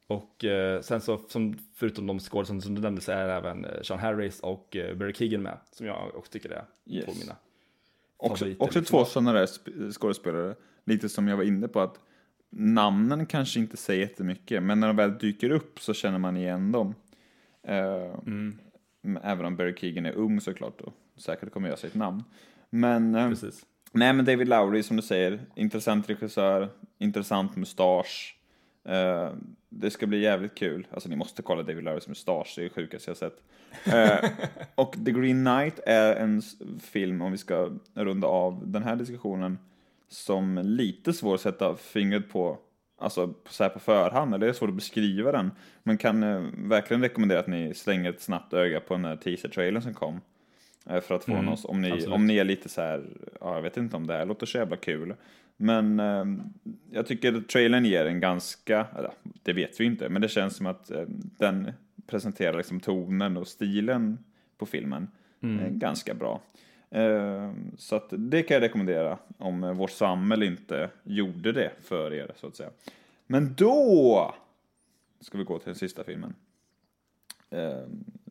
och 0.07 0.45
sen 0.81 1.01
så, 1.01 1.17
som, 1.17 1.57
förutom 1.75 2.07
de 2.07 2.19
skådespelare 2.19 2.61
som 2.61 2.75
du 2.75 2.81
nämnde, 2.81 3.01
så 3.01 3.11
är 3.11 3.29
även 3.29 3.65
eh, 3.65 3.81
Sean 3.81 3.99
Harris 3.99 4.39
och 4.39 4.75
eh, 4.75 4.95
Barry 4.97 5.13
Keegan 5.13 5.41
med, 5.41 5.57
som 5.71 5.85
jag 5.85 6.15
också 6.15 6.31
tycker 6.31 6.49
är 6.49 6.65
Yes. 6.85 7.05
på 7.05 7.11
mina 7.11 7.35
Också, 8.17 8.35
favoriter, 8.45 8.63
också 8.63 8.79
liksom. 8.79 8.97
två 8.99 9.05
sådana 9.05 9.33
där 9.33 9.45
sp- 9.45 9.91
skådespelare, 9.91 10.55
lite 10.85 11.09
som 11.09 11.27
jag 11.27 11.37
var 11.37 11.43
inne 11.43 11.67
på 11.67 11.79
att 11.79 11.99
namnen 12.51 13.25
kanske 13.25 13.59
inte 13.59 13.77
säger 13.77 14.01
jättemycket, 14.01 14.63
men 14.63 14.79
när 14.79 14.87
de 14.87 14.95
väl 14.95 15.17
dyker 15.17 15.49
upp 15.49 15.79
så 15.79 15.93
känner 15.93 16.17
man 16.17 16.37
igen 16.37 16.71
dem. 16.71 16.95
Eh, 17.67 18.15
Mm. 19.03 19.19
Även 19.23 19.45
om 19.45 19.55
Barry 19.55 19.75
Keegan 19.77 20.05
är 20.05 20.11
ung 20.13 20.41
såklart 20.41 20.81
och 20.81 20.93
säkert 21.15 21.51
kommer 21.51 21.67
göra 21.67 21.77
sig 21.77 21.87
ett 21.87 21.95
namn. 21.95 22.23
Men, 22.69 23.13
Precis. 23.13 23.65
nej 23.91 24.13
men 24.13 24.25
David 24.25 24.47
Lowry 24.47 24.83
som 24.83 24.97
du 24.97 25.03
säger, 25.03 25.39
intressant 25.55 26.09
regissör, 26.09 26.69
intressant 26.97 27.55
mustasch. 27.55 28.37
Eh, 28.85 29.29
det 29.69 29.91
ska 29.91 30.07
bli 30.07 30.19
jävligt 30.19 30.55
kul. 30.55 30.87
Alltså 30.91 31.09
ni 31.09 31.15
måste 31.15 31.41
kolla 31.41 31.63
David 31.63 31.83
Lowrys 31.83 32.07
mustasch, 32.07 32.53
det 32.55 32.61
är 32.61 32.63
det 32.63 32.69
sjukaste 32.69 33.09
jag 33.09 33.17
sett. 33.17 33.43
Eh, 33.85 34.29
och 34.75 34.95
The 35.05 35.11
Green 35.11 35.45
Knight 35.45 35.79
är 35.85 36.15
en 36.15 36.41
film, 36.79 37.21
om 37.21 37.31
vi 37.31 37.37
ska 37.37 37.69
runda 37.93 38.27
av 38.27 38.61
den 38.65 38.83
här 38.83 38.95
diskussionen, 38.95 39.57
som 40.11 40.61
lite 40.63 41.13
svår 41.13 41.35
att 41.35 41.41
sätta 41.41 41.75
fingret 41.75 42.29
på, 42.29 42.57
alltså 42.97 43.33
så 43.49 43.63
här 43.63 43.69
på 43.69 43.79
förhand, 43.79 44.33
eller 44.33 44.45
det 44.45 44.51
är 44.51 44.53
svårt 44.53 44.69
att 44.69 44.75
beskriva 44.75 45.31
den. 45.31 45.51
Men 45.83 45.97
kan 45.97 46.23
eh, 46.23 46.41
verkligen 46.57 47.01
rekommendera 47.01 47.39
att 47.39 47.47
ni 47.47 47.73
slänger 47.73 48.09
ett 48.09 48.21
snabbt 48.21 48.53
öga 48.53 48.79
på 48.79 48.93
den 48.93 49.05
här 49.05 49.15
teaser-trailern 49.15 49.81
som 49.81 49.93
kom. 49.93 50.21
Eh, 50.85 51.01
för 51.01 51.15
att 51.15 51.23
få 51.23 51.31
Mm, 51.31 51.49
oss, 51.49 51.65
om 51.65 51.81
ni, 51.81 51.91
absolut. 51.91 52.15
om 52.15 52.27
ni 52.27 52.37
är 52.37 52.43
lite 52.43 52.69
så 52.69 52.81
här, 52.81 53.05
ja 53.41 53.55
jag 53.55 53.61
vet 53.61 53.77
inte 53.77 53.95
om 53.95 54.07
det 54.07 54.13
här 54.13 54.25
låter 54.25 54.45
så 54.45 54.57
jävla 54.57 54.77
kul. 54.77 55.13
Men 55.57 55.99
eh, 55.99 56.25
jag 56.91 57.07
tycker 57.07 57.33
att 57.33 57.49
trailern 57.49 57.85
ger 57.85 58.05
en 58.05 58.19
ganska, 58.19 58.87
eller, 58.97 59.11
det 59.43 59.53
vet 59.53 59.79
vi 59.79 59.85
inte, 59.85 60.09
men 60.09 60.21
det 60.21 60.29
känns 60.29 60.55
som 60.55 60.65
att 60.65 60.91
eh, 60.91 61.03
den 61.37 61.71
presenterar 62.07 62.57
liksom 62.57 62.79
tonen 62.79 63.37
och 63.37 63.47
stilen 63.47 64.17
på 64.57 64.65
filmen 64.65 65.07
eh, 65.41 65.69
ganska 65.69 66.13
bra. 66.13 66.41
Eh, 66.91 67.51
så 67.77 67.95
att 67.95 68.07
det 68.09 68.43
kan 68.43 68.55
jag 68.55 68.61
rekommendera 68.61 69.17
om 69.37 69.63
eh, 69.63 69.73
vårt 69.73 69.91
samhälle 69.91 70.45
inte 70.45 70.89
gjorde 71.03 71.51
det 71.51 71.71
för 71.81 72.13
er 72.13 72.31
så 72.35 72.47
att 72.47 72.55
säga. 72.55 72.69
Men 73.27 73.53
då 73.53 74.33
ska 75.19 75.37
vi 75.37 75.43
gå 75.43 75.59
till 75.59 75.65
den 75.65 75.75
sista 75.75 76.03
filmen. 76.03 76.35
Eh, 77.49 77.77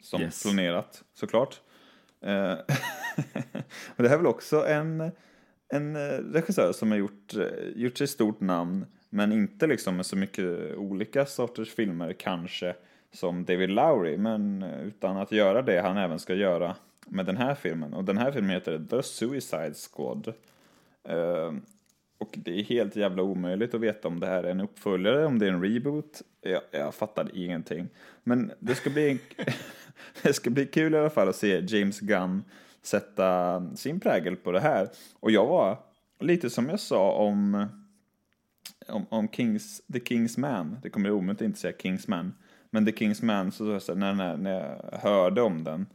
som 0.01 0.21
Yes. 0.23 0.43
planerat 0.43 1.05
såklart. 1.15 1.61
Eh, 2.21 2.53
och 3.97 4.03
det 4.03 4.09
här 4.09 4.15
är 4.15 4.17
väl 4.17 4.27
också 4.27 4.67
en 4.67 5.11
en 5.73 5.97
eh, 5.97 6.01
regissör 6.33 6.73
som 6.73 6.91
har 6.91 6.99
gjort, 6.99 7.35
eh, 7.37 7.69
gjort 7.77 7.99
sig 7.99 8.07
stort 8.07 8.41
namn, 8.41 8.87
men 9.11 9.33
inte 9.33 9.67
liksom 9.67 9.97
med 9.97 10.07
så 10.07 10.17
mycket 10.17 10.77
olika 10.77 11.27
sorters 11.27 11.75
filmer 11.75 12.13
kanske 12.13 12.75
som 13.13 13.45
David 13.45 13.71
Lowry, 13.71 14.17
men 14.17 14.63
utan 14.63 15.17
att 15.17 15.33
göra 15.33 15.63
det 15.63 15.81
han 15.81 15.97
även 15.97 16.19
ska 16.19 16.35
göra 16.35 16.77
med 17.11 17.27
den 17.27 17.37
här 17.37 17.55
filmen. 17.55 17.95
Och 17.95 18.05
den 18.05 18.19
här 18.19 18.33
filmen 18.33 18.51
heter 18.51 18.87
The 18.91 19.03
Suicide 19.03 19.75
Squad. 19.75 20.35
Ehm, 21.05 21.63
och 22.19 22.31
det 22.33 22.61
är 22.61 22.63
helt 22.63 22.97
jävla 22.97 23.23
omöjligt 23.23 23.75
att 23.75 23.81
veta 23.81 24.09
om 24.09 24.21
det 24.21 24.27
här 24.27 24.45
är 24.45 24.51
en 24.51 24.61
uppföljare, 24.61 25.27
om 25.27 25.39
det 25.39 25.47
är 25.47 25.53
en 25.53 25.63
reboot. 25.63 26.23
Jag, 26.41 26.63
jag 26.71 26.95
fattar 26.95 27.31
ingenting. 27.35 27.89
Men 28.23 28.53
det 28.59 28.75
ska 28.75 28.91
bli 28.91 29.19
det 30.23 30.33
ska 30.33 30.51
bli 30.51 30.67
kul 30.67 30.95
i 30.95 30.99
alla 30.99 31.11
fall 31.11 31.29
att 31.29 31.37
se 31.37 31.65
James 31.69 32.01
Gunn 32.01 32.43
sätta 32.83 33.63
sin 33.77 34.01
prägel 34.01 34.37
på 34.37 34.53
det 34.53 34.61
här. 34.61 34.89
Och 35.21 35.31
jag 35.31 35.47
var 35.47 35.79
lite 36.21 36.51
som 36.51 36.69
jag 36.69 36.81
sa 36.81 37.13
om, 37.13 37.67
om, 38.89 39.07
om 39.09 39.29
Kings, 39.29 39.83
The 39.93 39.99
King's 39.99 40.41
Man. 40.41 40.79
Det 40.83 40.91
kommer 40.91 41.09
jag 41.09 41.19
omöjligt 41.19 41.43
inte 41.43 41.59
säga 41.59 41.77
King's 41.77 42.05
Man. 42.11 42.35
Men 42.71 42.87
The 42.87 42.93
King's 42.93 43.25
Man, 43.25 43.53
så, 43.53 43.65
så, 43.65 43.81
så 43.81 43.95
när, 43.95 44.15
när, 44.15 44.37
när 44.37 44.53
jag 44.53 44.99
hörde 44.99 45.43
om 45.43 45.65
den 45.65 45.87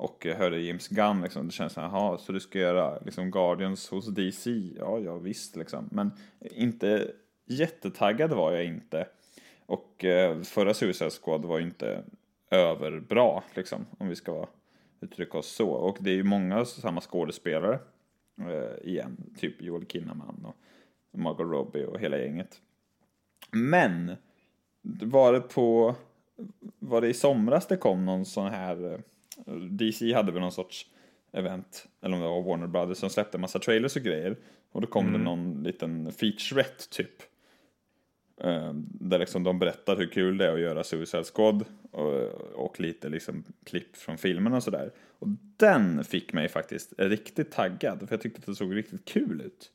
och 0.00 0.26
jag 0.26 0.36
hörde 0.36 0.60
James 0.60 0.88
Gunn, 0.88 1.22
liksom, 1.22 1.46
det 1.46 1.52
känns 1.52 1.72
så 1.72 1.80
här, 1.80 1.88
jaha, 1.88 2.18
så 2.18 2.32
du 2.32 2.40
ska 2.40 2.58
göra 2.58 2.98
liksom 2.98 3.30
Guardians 3.30 3.90
hos 3.90 4.06
DC? 4.06 4.50
Ja, 4.78 4.98
ja 4.98 5.18
visst 5.18 5.56
liksom. 5.56 5.88
Men 5.92 6.10
inte 6.40 7.12
jättetaggad 7.46 8.32
var 8.32 8.52
jag 8.52 8.64
inte. 8.64 9.06
Och 9.66 10.04
eh, 10.04 10.42
förra 10.42 10.74
Suicide 10.74 11.10
Squad 11.10 11.44
var 11.44 11.58
ju 11.58 11.64
inte 11.64 12.02
överbra, 12.50 13.42
liksom, 13.54 13.86
om 13.98 14.08
vi 14.08 14.16
ska 14.16 14.46
uttrycka 15.00 15.38
oss 15.38 15.52
så. 15.52 15.70
Och 15.70 15.96
det 16.00 16.10
är 16.10 16.14
ju 16.14 16.24
många 16.24 16.64
samma 16.64 17.00
skådespelare 17.00 17.78
eh, 18.40 18.88
igen, 18.88 19.16
typ 19.38 19.62
Joel 19.62 19.86
Kinnaman 19.86 20.44
och 20.44 20.56
Margot 21.18 21.52
Robbie 21.52 21.84
och 21.84 22.00
hela 22.00 22.18
gänget. 22.18 22.60
Men, 23.50 24.16
var 24.82 25.32
det 25.32 25.40
på, 25.40 25.94
var 26.78 27.00
det 27.00 27.08
i 27.08 27.14
somras 27.14 27.66
det 27.66 27.76
kom 27.76 28.04
någon 28.04 28.24
sån 28.24 28.50
här, 28.50 28.92
eh, 28.92 28.98
DC 29.70 30.12
hade 30.12 30.32
väl 30.32 30.40
någon 30.40 30.52
sorts 30.52 30.86
event, 31.32 31.88
eller 32.02 32.14
om 32.16 32.22
det 32.22 32.28
var 32.28 32.42
Warner 32.42 32.66
Brothers 32.66 32.98
som 32.98 33.10
släppte 33.10 33.36
en 33.36 33.40
massa 33.40 33.58
trailers 33.58 33.96
och 33.96 34.02
grejer. 34.02 34.36
Och 34.72 34.80
då 34.80 34.86
kom 34.86 35.12
det 35.12 35.18
någon 35.18 35.62
liten 35.62 36.12
featurette 36.12 36.88
typ. 36.90 37.22
Eh, 38.40 38.72
Där 38.84 39.18
liksom 39.18 39.44
de 39.44 39.58
berättar 39.58 39.96
hur 39.96 40.06
kul 40.06 40.38
det 40.38 40.46
är 40.46 40.52
att 40.52 40.60
göra 40.60 40.84
Suicide 40.84 41.24
Squad 41.24 41.64
och, 41.90 42.30
och 42.54 42.80
lite 42.80 43.08
liksom 43.08 43.44
klipp 43.64 43.96
från 43.96 44.18
filmen 44.18 44.52
och 44.54 44.62
sådär. 44.62 44.92
Och 45.18 45.28
den 45.56 46.04
fick 46.04 46.32
mig 46.32 46.48
faktiskt 46.48 46.92
riktigt 46.98 47.52
taggad 47.52 47.98
för 47.98 48.14
jag 48.14 48.20
tyckte 48.20 48.38
att 48.38 48.46
det 48.46 48.54
såg 48.54 48.76
riktigt 48.76 49.04
kul 49.04 49.40
ut. 49.40 49.70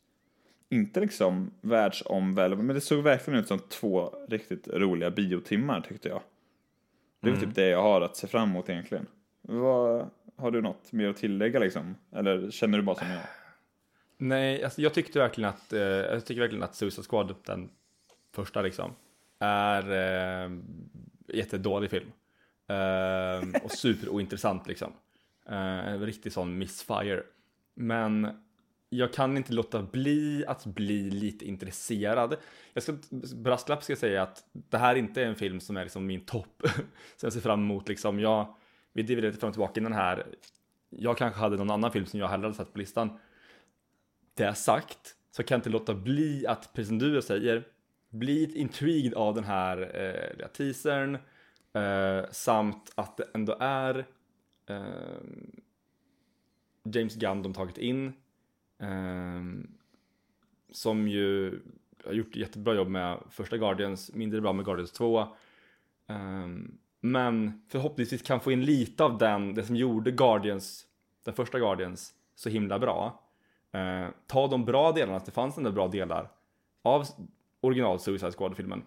Inte 0.70 1.00
liksom 1.00 1.52
världsomvälvande, 1.62 2.64
men 2.66 2.76
det 2.76 2.82
såg 2.82 3.04
verkligen 3.04 3.40
ut 3.40 3.48
som 3.48 3.60
två 3.60 4.14
riktigt 4.28 4.68
roliga 4.68 5.12
biotimmar 5.12 5.82
tyckte 5.82 6.10
jag. 6.10 6.22
Det 7.22 7.30
är 7.30 7.34
väl 7.34 7.42
typ 7.42 7.56
det 7.56 7.68
jag 7.68 7.82
har 7.82 8.02
att 8.02 8.18
se 8.18 8.28
fram 8.28 8.50
emot 8.50 8.70
egentligen. 8.70 9.08
Vad, 9.48 10.10
har 10.36 10.52
du 10.52 10.62
något 10.62 10.92
mer 10.92 11.10
att 11.10 11.18
tillägga 11.18 11.60
liksom? 11.60 11.96
Eller 12.12 12.52
känner 12.52 12.78
du 12.78 12.84
bara 12.84 12.96
som 12.96 13.08
jag? 13.10 13.22
Nej, 14.18 14.64
alltså 14.64 14.82
jag 14.82 14.94
tyckte 14.94 15.20
verkligen 15.20 15.50
att, 15.50 15.74
eh, 15.74 15.80
jag 15.82 16.26
tycker 16.26 16.42
verkligen 16.42 16.64
att 16.64 16.76
Suicide 16.76 17.08
Squad, 17.10 17.36
den 17.46 17.70
första 18.32 18.62
liksom, 18.62 18.92
är 19.40 19.92
eh, 19.92 20.52
jättedålig 21.28 21.90
film. 21.90 22.12
Eh, 22.68 23.64
och 23.64 23.72
superointressant 23.72 24.68
liksom. 24.68 24.94
Eh, 25.50 25.88
en 25.88 26.06
riktig 26.06 26.32
sån 26.32 26.58
missfire. 26.58 27.24
Men 27.76 28.28
jag 28.90 29.14
kan 29.14 29.38
inte 29.38 29.54
låta 29.54 29.82
bli 29.82 30.46
att 30.48 30.66
bli 30.66 31.12
lite 31.12 31.46
intresserad. 31.46 32.36
Jag 32.74 32.84
ska, 32.84 32.94
brasklapp 33.36 33.84
ska 33.84 33.92
jag 33.92 33.98
säga 33.98 34.24
att 34.24 34.44
det 34.52 34.78
här 34.78 34.96
inte 34.96 35.22
är 35.22 35.26
en 35.26 35.36
film 35.36 35.60
som 35.60 35.78
är 35.78 35.84
liksom 35.84 36.06
min 36.06 36.26
topp. 36.26 36.62
som 37.16 37.28
jag 37.28 37.34
ser 37.34 37.40
fram 37.40 37.60
emot 37.60 37.88
liksom, 37.88 38.20
jag, 38.20 38.56
vi 38.96 39.04
dividerade 39.04 39.32
lite 39.32 39.40
fram 39.40 39.48
och 39.48 39.54
tillbaka 39.54 39.80
innan 39.80 39.94
här. 39.94 40.26
Jag 40.90 41.18
kanske 41.18 41.40
hade 41.40 41.58
någon 41.58 41.72
annan 41.72 41.92
film 41.92 42.06
som 42.06 42.20
jag 42.20 42.28
hellre 42.28 42.46
hade 42.46 42.56
sett 42.56 42.74
på 42.74 42.80
listan. 42.80 43.20
Det 44.34 44.54
sagt 44.54 45.16
så 45.32 45.44
kan 45.44 45.56
jag 45.56 45.60
inte 45.60 45.70
låta 45.70 45.94
bli 45.94 46.48
att, 46.48 46.74
precis 46.74 46.88
som 46.88 47.00
du 47.00 47.22
säger, 47.22 47.68
bli 48.10 48.60
intrigued 48.60 49.14
av 49.14 49.36
den 49.36 49.44
här 49.44 49.78
eh, 49.78 50.36
lilla 50.36 50.48
teasern 50.48 51.18
eh, 51.74 52.32
samt 52.32 52.92
att 52.96 53.18
det 53.18 53.28
ändå 53.34 53.58
är 53.60 54.06
eh, 54.66 55.22
James 56.84 57.16
Gunn 57.16 57.44
de 57.44 57.54
tagit 57.54 57.78
in 57.78 58.14
eh, 58.80 59.44
som 60.72 61.08
ju 61.08 61.60
har 62.06 62.14
gjort 62.14 62.36
jättebra 62.36 62.74
jobb 62.74 62.88
med 62.88 63.20
första 63.30 63.58
Guardians, 63.58 64.14
mindre 64.14 64.42
bra 64.42 64.54
med 64.54 64.66
Guardians 64.66 64.92
2 64.92 65.20
eh, 66.08 66.48
men 67.06 67.62
förhoppningsvis 67.68 68.22
kan 68.22 68.40
få 68.40 68.52
in 68.52 68.66
lite 68.66 69.04
av 69.04 69.18
den, 69.18 69.54
det 69.54 69.64
som 69.64 69.76
gjorde 69.76 70.12
Guardians, 70.12 70.86
den 71.24 71.34
första 71.34 71.60
Guardians 71.60 72.14
så 72.36 72.50
himla 72.50 72.80
bra 72.80 73.24
eh, 73.72 74.08
ta 74.28 74.48
de 74.48 74.66
bra 74.66 74.92
delarna, 74.92 75.18
att 75.18 75.26
det 75.26 75.32
fanns 75.32 75.58
ändå 75.58 75.72
bra 75.72 75.88
delar 75.88 76.32
av 76.82 77.06
original 77.62 78.00
Suicide 78.00 78.32
Squad-filmen 78.32 78.84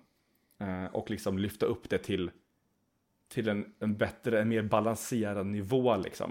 eh, 0.58 0.84
och 0.84 1.10
liksom 1.10 1.38
lyfta 1.38 1.66
upp 1.66 1.90
det 1.90 1.98
till, 1.98 2.30
till 3.28 3.48
en, 3.48 3.74
en 3.78 3.96
bättre, 3.96 4.40
en 4.40 4.48
mer 4.48 4.62
balanserad 4.62 5.46
nivå 5.46 5.96
liksom. 5.96 6.30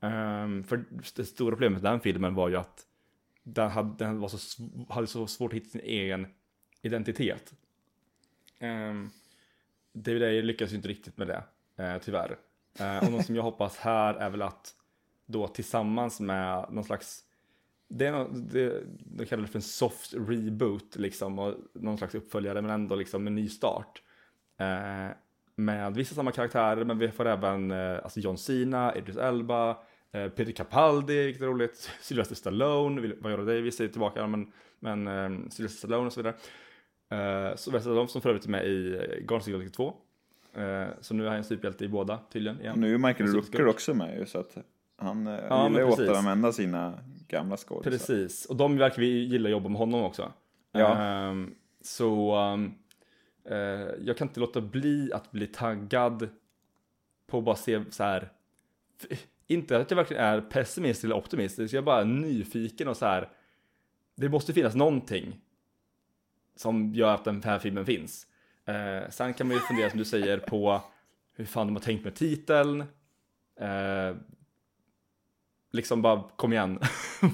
Eh, 0.00 0.64
för 0.66 0.84
det 1.16 1.24
stora 1.24 1.50
problemet 1.50 1.82
med 1.82 1.92
den 1.92 2.00
filmen 2.00 2.34
var 2.34 2.48
ju 2.48 2.56
att 2.56 2.86
den 3.42 3.70
hade, 3.70 4.04
den 4.04 4.20
var 4.20 4.28
så, 4.28 4.36
sv- 4.36 4.92
hade 4.92 5.06
så 5.06 5.26
svårt 5.26 5.52
att 5.52 5.56
hitta 5.56 5.70
sin 5.70 5.80
egen 5.80 6.26
identitet. 6.82 7.52
Um, 8.60 9.10
David 9.92 10.22
Ayer 10.22 10.42
lyckas 10.42 10.72
ju 10.72 10.76
inte 10.76 10.88
riktigt 10.88 11.16
med 11.18 11.26
det, 11.26 11.44
eh, 11.84 11.98
tyvärr. 12.02 12.36
Eh, 12.80 13.04
och 13.06 13.12
något 13.12 13.26
som 13.26 13.36
jag 13.36 13.42
hoppas 13.42 13.76
här 13.78 14.14
är 14.14 14.30
väl 14.30 14.42
att 14.42 14.74
då 15.26 15.48
tillsammans 15.48 16.20
med 16.20 16.66
någon 16.70 16.84
slags 16.84 17.20
det 17.88 18.06
är 18.06 18.26
det, 18.32 18.82
de 19.04 19.26
kallar 19.26 19.42
det 19.42 19.48
för 19.48 19.58
en 19.58 19.62
soft 19.62 20.14
reboot 20.14 20.96
liksom 20.96 21.38
och 21.38 21.54
någon 21.74 21.98
slags 21.98 22.14
uppföljare 22.14 22.62
men 22.62 22.70
ändå 22.70 22.94
liksom 22.94 23.26
en 23.26 23.34
ny 23.34 23.48
start. 23.48 24.02
Eh, 24.60 25.16
med 25.56 25.94
vissa 25.94 26.14
samma 26.14 26.32
karaktärer 26.32 26.84
men 26.84 26.98
vi 26.98 27.08
får 27.10 27.26
även 27.26 27.70
eh, 27.70 27.98
alltså 28.02 28.20
John 28.20 28.38
Cena, 28.38 28.96
Idris 28.96 29.16
Elba, 29.16 29.70
eh, 30.12 30.28
Peter 30.28 30.52
Capaldi, 30.52 31.24
vilket 31.24 31.42
är 31.42 31.46
roligt, 31.46 31.90
Sylvester 32.00 32.34
Stallone, 32.34 33.00
Vil- 33.00 33.28
Viola 33.28 33.44
Davis 33.44 33.80
är 33.80 33.88
tillbaka 33.88 34.26
men, 34.26 34.52
men 34.78 35.06
eh, 35.06 35.48
Sylvester 35.50 35.78
Stallone 35.78 36.06
och 36.06 36.12
så 36.12 36.20
vidare. 36.20 36.34
Eh, 37.12 37.56
Sylvester 37.56 37.80
Stallone 37.80 38.08
som 38.08 38.20
för 38.22 38.28
övrigt 38.28 38.44
är 38.44 38.50
med 38.50 38.66
i 38.66 38.94
eh, 38.94 39.00
Guardians 39.00 39.40
of 39.40 39.44
the 39.44 39.52
Galaxy 39.52 39.70
2. 39.70 39.94
Eh, 40.54 40.86
så 41.00 41.14
nu 41.14 41.24
är 41.24 41.28
han 41.28 41.38
en 41.38 41.44
superhjälte 41.44 41.84
i 41.84 41.88
båda 41.88 42.18
tydligen. 42.32 42.60
igen. 42.60 42.80
Nu 42.80 42.94
är 42.94 42.98
Michael 42.98 43.30
Rooker 43.30 43.66
också 43.66 43.94
med 43.94 44.18
ju, 44.18 44.26
så 44.26 44.38
att 44.38 44.56
han 44.96 45.26
Ja, 45.26 45.68
gillar 45.68 45.80
ju 45.80 45.86
att 45.86 45.98
återanvända 45.98 46.52
sina 46.52 46.98
gamla 47.28 47.56
skådisar. 47.56 47.90
Precis, 47.90 48.44
och 48.46 48.56
de 48.56 48.76
verkar 48.78 48.96
vi 49.02 49.24
gilla 49.24 49.48
att 49.48 49.50
jobba 49.50 49.68
med 49.68 49.78
honom 49.78 50.02
också. 50.02 50.32
Ja. 50.72 50.96
Ehm, 50.98 51.54
så 51.80 52.34
ehm, 52.36 52.74
eh, 53.44 53.58
jag 54.04 54.16
kan 54.16 54.28
inte 54.28 54.40
låta 54.40 54.60
bli 54.60 55.12
att 55.12 55.30
bli 55.32 55.46
taggad 55.46 56.28
på 57.26 57.38
att 57.38 57.44
bara 57.44 57.56
se 57.56 57.82
så 57.90 58.02
här. 58.02 58.32
Inte 59.46 59.78
att 59.78 59.90
jag 59.90 59.96
verkligen 59.96 60.24
är 60.24 60.40
pessimist 60.40 61.04
eller 61.04 61.16
optimistisk, 61.16 61.74
jag 61.74 61.82
är 61.82 61.86
bara 61.86 62.04
nyfiken 62.04 62.88
och 62.88 62.96
så 62.96 63.06
här. 63.06 63.28
Det 64.16 64.28
måste 64.28 64.52
finnas 64.52 64.74
någonting 64.74 65.40
som 66.62 66.94
gör 66.94 67.14
att 67.14 67.24
den 67.24 67.42
här 67.42 67.58
filmen 67.58 67.86
finns. 67.86 68.26
Eh, 68.66 69.10
sen 69.10 69.34
kan 69.34 69.46
man 69.46 69.56
ju 69.56 69.60
fundera 69.60 69.90
som 69.90 69.98
du 69.98 70.04
säger 70.04 70.38
på 70.38 70.80
hur 71.36 71.44
fan 71.44 71.66
de 71.66 71.76
har 71.76 71.82
tänkt 71.82 72.04
med 72.04 72.14
titeln. 72.14 72.80
Eh, 73.60 74.16
liksom 75.72 76.02
bara 76.02 76.22
kom 76.36 76.52
igen, 76.52 76.78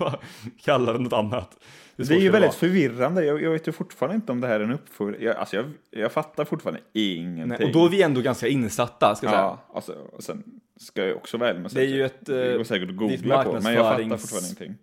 kalla 0.61 0.93
det 0.93 0.99
något 0.99 1.13
annat. 1.13 1.57
Svårt 1.97 2.09
Det 2.09 2.15
är 2.15 2.21
ju 2.21 2.31
väldigt 2.31 2.55
förvirrande. 2.55 3.25
Jag, 3.25 3.43
jag 3.43 3.51
vet 3.51 3.69
ju 3.69 3.73
fortfarande 3.73 4.15
inte 4.15 4.33
om 4.33 4.41
det 4.41 4.47
här 4.47 4.61
är 4.61 4.65
en 4.65 4.73
uppföljare. 4.73 5.25
Jag, 5.25 5.37
alltså 5.37 5.57
jag, 5.57 5.67
jag 5.91 6.13
fattar 6.13 6.45
fortfarande 6.45 6.81
ingenting. 6.93 7.49
Nej, 7.49 7.67
och 7.67 7.73
då 7.73 7.85
är 7.85 7.89
vi 7.89 8.03
ändå 8.03 8.21
ganska 8.21 8.49
insatta, 8.49 9.15
ska 9.15 9.27
jag 9.27 9.33
säga. 9.33 9.43
Ja, 9.43 9.59
alltså, 9.75 9.93
och 10.13 10.23
sen 10.23 10.61
ska 10.77 11.07
jag 11.07 11.17
också 11.17 11.39
väl 11.39 11.59
med 11.59 11.71
Det 11.75 11.81
är 11.81 11.85
ju 11.85 12.05
ett, 12.05 12.27
Det 12.27 12.53
går 12.53 12.59
eh, 12.59 12.65
säkert 12.65 12.83
att 12.83 12.89
det 12.89 12.95
googla 12.95 13.45
på, 13.45 13.53
men 13.53 13.75
jag 13.75 13.85
fattar 13.85 14.17
fortfarande 14.17 14.47
ingenting. 14.47 14.75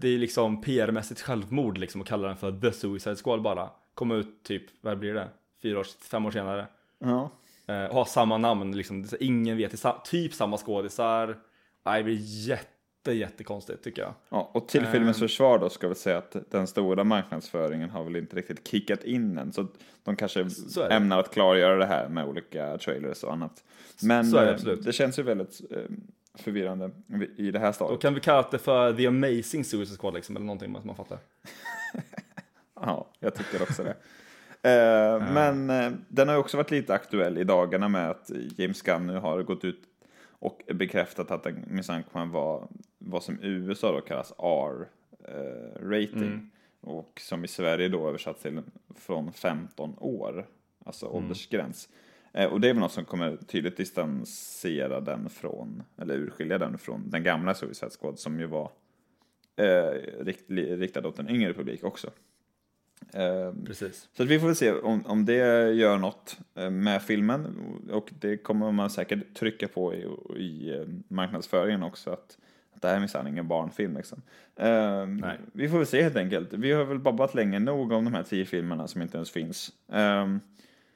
Det 0.00 0.08
är 0.08 0.18
liksom 0.18 0.62
PR-mässigt 0.62 1.20
självmord 1.20 1.78
liksom 1.78 2.00
att 2.00 2.06
kalla 2.08 2.28
den 2.28 2.36
för 2.36 2.60
The 2.60 2.72
Suicide 2.72 3.16
Squad 3.16 3.42
bara. 3.42 3.70
Komma 3.94 4.14
ut 4.14 4.42
typ, 4.42 4.62
vad 4.80 4.98
blir 4.98 5.14
det? 5.14 5.28
Fyra 5.62 5.78
år, 5.78 5.86
fem 6.10 6.26
år 6.26 6.30
senare. 6.30 6.66
Ja. 6.98 7.30
Eh, 7.66 7.92
ha 7.92 8.04
samma 8.04 8.38
namn 8.38 8.76
liksom. 8.76 9.06
Ingen 9.20 9.56
vet, 9.56 9.70
det 9.70 9.84
är 9.84 10.04
typ 10.04 10.34
samma 10.34 10.56
skådisar. 10.56 11.36
Nej, 11.84 11.98
det 12.00 12.04
blir 12.04 12.18
jätte, 12.22 13.12
jättekonstigt 13.12 13.84
tycker 13.84 14.02
jag. 14.02 14.14
Ja, 14.28 14.50
och 14.54 14.68
till 14.68 14.84
Ehm. 14.84 14.92
filmens 14.92 15.18
försvar 15.18 15.58
då 15.58 15.68
ska 15.68 15.88
vi 15.88 15.94
säga 15.94 16.18
att 16.18 16.36
den 16.50 16.66
stora 16.66 17.04
marknadsföringen 17.04 17.90
har 17.90 18.04
väl 18.04 18.16
inte 18.16 18.36
riktigt 18.36 18.68
kickat 18.68 19.04
in 19.04 19.38
än. 19.38 19.52
Så 19.52 19.66
de 20.04 20.16
kanske 20.16 20.50
Så 20.50 20.82
ämnar 20.88 21.18
att 21.18 21.30
klargöra 21.34 21.76
det 21.76 21.86
här 21.86 22.08
med 22.08 22.26
olika 22.26 22.78
trailers 22.78 23.22
och 23.24 23.32
annat. 23.32 23.64
Men 24.02 24.30
det 24.30 24.48
eh, 24.48 24.54
absolut. 24.54 24.84
det 24.84 24.92
känns 24.92 25.18
ju 25.18 25.22
väldigt 25.22 25.60
eh, 25.70 25.78
förvirrande 26.34 26.90
i 27.36 27.50
det 27.50 27.58
här 27.58 27.66
Då 27.66 27.72
stadiet. 27.72 28.00
kan 28.00 28.14
vi 28.14 28.20
kalla 28.20 28.48
det 28.50 28.58
för 28.58 28.92
The 28.92 29.06
Amazing 29.06 29.64
Suicide 29.64 29.98
Squad 29.98 30.14
liksom, 30.14 30.36
eller 30.36 30.46
någonting 30.46 30.74
som 30.74 30.86
man 30.86 30.96
fattar. 30.96 31.18
Ja, 32.80 33.06
jag 33.18 33.34
tycker 33.34 33.62
också 33.62 33.82
det. 33.82 33.90
Eh, 34.70 35.32
Men 35.32 35.70
eh, 35.70 35.92
den 36.08 36.28
har 36.28 36.34
ju 36.34 36.40
också 36.40 36.56
varit 36.56 36.70
lite 36.70 36.94
aktuell 36.94 37.38
i 37.38 37.44
dagarna 37.44 37.88
med 37.88 38.10
att 38.10 38.30
James 38.56 38.82
Gunn 38.82 39.06
nu 39.06 39.16
har 39.18 39.42
gått 39.42 39.64
ut 39.64 39.80
och 40.40 40.62
bekräftat 40.74 41.30
att 41.30 41.42
den 41.42 41.64
minsann 41.66 42.02
kommer 42.02 42.26
vara 42.26 42.68
vad 42.98 43.22
som 43.22 43.34
i 43.42 43.46
USA 43.48 43.92
då 43.92 44.00
kallas 44.00 44.32
R-rating. 44.38 46.50
Och 46.80 47.20
som 47.20 47.44
i 47.44 47.48
Sverige 47.48 47.88
då 47.88 48.08
översatt 48.08 48.42
till 48.42 48.62
från 48.96 49.32
15 49.32 49.94
år, 49.98 50.46
alltså 50.84 51.06
åldersgräns. 51.06 51.88
Eh, 52.38 52.52
Och 52.52 52.60
det 52.60 52.68
är 52.68 52.72
väl 52.74 52.80
något 52.80 52.92
som 52.92 53.04
kommer 53.04 53.36
tydligt 53.36 53.76
distansera 53.76 55.00
den 55.00 55.28
från, 55.28 55.82
eller 55.98 56.14
urskilja 56.14 56.58
den 56.58 56.78
från 56.78 57.10
den 57.10 57.22
gamla 57.22 57.54
Suicide 57.54 57.90
Squad 58.00 58.18
som 58.18 58.40
ju 58.40 58.46
var 58.46 58.70
eh, 59.56 60.24
rikt, 60.24 60.50
riktad 60.50 61.06
åt 61.08 61.18
en 61.18 61.30
yngre 61.30 61.54
publik 61.54 61.84
också. 61.84 62.10
Eh, 63.12 63.52
Precis. 63.66 64.08
så 64.12 64.24
vi 64.24 64.40
får 64.40 64.46
väl 64.46 64.56
se 64.56 64.72
om, 64.72 65.06
om 65.06 65.24
det 65.24 65.70
gör 65.72 65.98
något 65.98 66.38
eh, 66.54 66.70
med 66.70 67.02
filmen 67.02 67.56
och 67.90 68.10
det 68.20 68.36
kommer 68.36 68.72
man 68.72 68.90
säkert 68.90 69.34
trycka 69.34 69.68
på 69.68 69.94
i, 69.94 70.06
i 70.36 70.74
eh, 70.78 70.84
marknadsföringen 71.08 71.82
också 71.82 72.10
att, 72.10 72.38
att 72.74 72.82
det 72.82 72.88
här 72.88 72.94
är 72.96 73.00
minsann 73.00 73.26
ingen 73.26 73.48
barnfilm 73.48 73.96
liksom. 73.96 74.22
Eh, 74.56 75.06
Nej. 75.06 75.38
Vi 75.52 75.68
får 75.68 75.78
väl 75.78 75.86
se 75.86 76.02
helt 76.02 76.16
enkelt. 76.16 76.52
Vi 76.52 76.72
har 76.72 76.84
väl 76.84 76.98
babbat 76.98 77.34
länge 77.34 77.58
nog 77.58 77.92
om 77.92 78.04
de 78.04 78.14
här 78.14 78.22
tio 78.22 78.44
filmerna 78.44 78.88
som 78.88 79.02
inte 79.02 79.16
ens 79.16 79.30
finns. 79.30 79.72
Så 79.86 80.38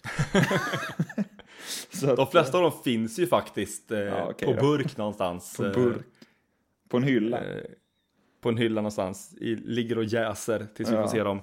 att, 2.11 2.17
De 2.17 2.27
flesta 2.27 2.57
av 2.59 2.63
dem 2.63 2.73
finns 2.85 3.19
ju 3.19 3.27
faktiskt 3.27 3.91
eh, 3.93 3.99
Ja, 3.99 4.29
okej 4.31 4.49
på 4.49 4.55
då. 4.55 4.61
burk 4.61 4.97
någonstans. 4.97 5.57
på 5.57 5.65
eh, 5.67 5.73
burk. 5.73 6.07
På 6.89 6.97
en 6.97 7.03
hylla. 7.03 7.39
eh, 7.45 7.63
på 8.41 8.49
en 8.49 8.57
hylla 8.57 8.81
någonstans. 8.81 9.35
I, 9.41 9.57
ligger 9.57 9.99
och 9.99 10.05
jäser 10.05 10.67
tills 10.75 10.91
vi 10.91 10.95
Ja. 10.95 11.03
får 11.03 11.09
se 11.09 11.23
dem. 11.23 11.43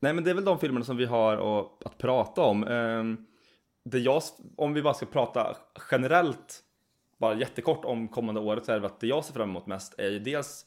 Nej 0.00 0.12
men 0.14 0.24
det 0.24 0.30
är 0.30 0.34
väl 0.34 0.44
de 0.44 0.58
filmerna 0.58 0.84
som 0.84 0.96
vi 0.96 1.04
har 1.04 1.60
att, 1.60 1.84
att 1.86 1.98
prata 1.98 2.40
om. 2.42 2.64
Um, 2.68 3.26
det 3.84 3.98
jag, 3.98 4.22
om 4.56 4.74
vi 4.74 4.82
bara 4.82 4.94
ska 4.94 5.06
prata 5.06 5.56
generellt, 5.90 6.62
bara 7.18 7.34
jättekort 7.34 7.84
om 7.84 8.08
kommande 8.08 8.40
året, 8.40 8.64
så 8.64 8.72
är 8.72 8.80
det 8.80 8.86
att 8.86 9.00
det 9.00 9.06
jag 9.06 9.24
ser 9.24 9.32
fram 9.34 9.50
emot 9.50 9.66
mest 9.66 9.94
är 9.98 10.10
ju 10.10 10.18
dels 10.18 10.66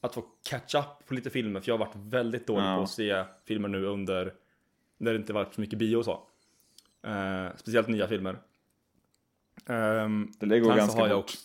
att 0.00 0.14
få 0.14 0.24
catch 0.48 0.74
up 0.74 1.06
på 1.06 1.14
lite 1.14 1.30
filmer, 1.30 1.60
för 1.60 1.68
jag 1.70 1.78
har 1.78 1.86
varit 1.86 1.96
väldigt 1.96 2.46
dålig 2.46 2.64
Ja. 2.66 2.76
på 2.76 2.82
att 2.82 2.90
se 2.90 3.24
filmer 3.44 3.68
nu 3.68 3.84
under, 3.86 4.34
när 4.98 5.12
det 5.12 5.16
inte 5.18 5.32
varit 5.32 5.54
så 5.54 5.60
mycket 5.60 5.78
bio 5.78 5.96
och 5.96 6.04
så. 6.04 6.20
Eh, 7.06 7.48
speciellt 7.56 7.88
nya 7.88 8.08
filmer. 8.08 8.38
Um, 9.66 10.32
Det 10.40 10.64
så 10.64 10.68
ganska 10.74 11.00
har 11.00 11.08
jag 11.08 11.18
också- 11.18 11.38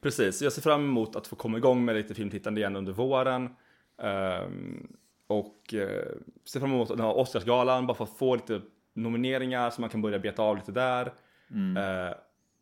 Precis, 0.00 0.42
jag 0.42 0.52
ser 0.52 0.62
fram 0.62 0.84
emot 0.84 1.16
att 1.16 1.26
få 1.26 1.36
komma 1.36 1.58
igång 1.58 1.84
med 1.84 1.94
lite 1.96 2.14
filmtittande 2.14 2.60
igen 2.60 2.76
under 2.76 2.92
våren. 2.92 3.56
Ehm, 3.98 4.96
och 5.26 5.74
eh, 5.74 6.12
ser 6.44 6.60
fram 6.60 6.72
emot 6.72 6.88
den 6.88 7.00
här 7.00 7.16
Oscarsgalan, 7.16 7.86
bara 7.86 7.96
för 7.96 8.04
att 8.04 8.16
få 8.18 8.34
lite 8.34 8.60
nomineringar 8.92 9.70
så 9.70 9.80
man 9.80 9.90
kan 9.90 10.02
börja 10.02 10.18
beta 10.18 10.42
av 10.42 10.56
lite 10.56 10.72
där. 10.72 11.12
Mm. 11.50 11.76
Eh, 12.08 12.14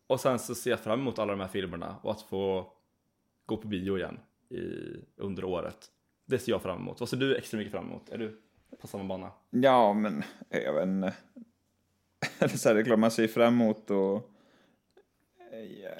och 0.06 0.20
sen 0.20 0.38
så 0.38 0.54
ser 0.54 0.70
jag 0.70 0.80
fram 0.80 1.00
emot 1.00 1.18
alla 1.18 1.32
de 1.32 1.40
här 1.40 1.48
filmerna 1.48 1.96
och 2.02 2.10
att 2.10 2.22
få 2.22 2.72
gå 3.46 3.56
på 3.56 3.68
bio 3.68 3.98
igen 3.98 4.20
i, 4.48 4.60
under 5.16 5.44
året. 5.44 5.86
Det 6.26 6.38
ser 6.38 6.52
jag 6.52 6.62
fram 6.62 6.78
emot. 6.78 7.00
Vad 7.00 7.08
ser 7.08 7.16
du 7.16 7.36
extra 7.36 7.58
mycket 7.58 7.72
fram 7.72 7.86
emot? 7.86 8.08
Är 8.08 8.18
du 8.18 8.40
på 8.80 8.86
samma 8.86 9.04
bana? 9.04 9.30
Ja, 9.50 9.92
men 9.92 10.22
vet 10.50 10.82
inte. 10.86 11.14
Eller 12.38 12.48
så 12.56 12.68
här, 12.68 12.74
det 12.74 12.80
är 12.80 12.84
klart 12.84 12.98
man 12.98 13.10
ser 13.10 13.28
fram 13.28 13.54
emot 13.54 13.90
och 13.90 14.30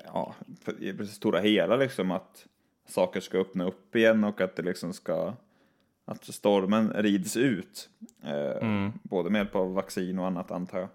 ja, 0.05 0.35
i 0.79 0.93
det 0.93 1.07
stora 1.07 1.41
hela 1.41 1.77
liksom 1.77 2.11
att 2.11 2.47
saker 2.89 3.21
ska 3.21 3.39
öppna 3.39 3.67
upp 3.67 3.97
igen 3.97 4.25
och 4.25 4.41
att 4.41 4.57
det 4.57 4.63
liksom 4.63 4.93
ska 4.93 5.35
att 6.05 6.25
stormen 6.25 6.93
rids 6.93 7.37
ut. 7.37 7.89
Eh, 8.25 8.89
Både 9.03 9.31
med 9.31 9.39
hjälp 9.39 9.55
av 9.57 9.75
vaccin 9.75 10.19
och 10.19 10.27
annat 10.27 10.51
antar 10.51 10.79
jag. 10.79 10.89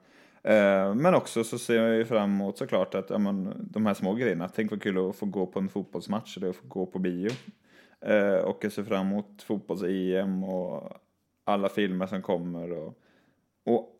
Eh, 0.43 0.95
men 0.95 1.15
också 1.15 1.43
så 1.43 1.59
ser 1.59 1.83
jag 1.83 1.95
ju 1.95 2.05
fram 2.05 2.31
emot 2.31 2.57
såklart 2.57 2.95
att 2.95 3.09
ja, 3.09 3.17
men, 3.17 3.67
de 3.71 3.85
här 3.85 3.93
små 3.93 4.13
grejerna. 4.13 4.49
Tänk 4.49 4.71
vad 4.71 4.81
kul 4.81 5.09
att 5.09 5.15
få 5.15 5.25
gå 5.25 5.45
på 5.45 5.59
en 5.59 5.69
fotbollsmatch 5.69 6.37
eller 6.37 6.49
att 6.49 6.55
få 6.55 6.67
gå 6.67 6.85
på 6.85 6.99
bio. 6.99 7.29
Eh, 8.01 8.37
och 8.37 8.57
jag 8.61 8.71
ser 8.71 8.83
fram 8.83 9.07
emot 9.07 9.43
fotbolls-EM 9.43 10.43
och 10.43 10.93
alla 11.43 11.69
filmer 11.69 12.07
som 12.07 12.21
kommer 12.21 12.71
och, 12.71 12.99
och 13.65 13.96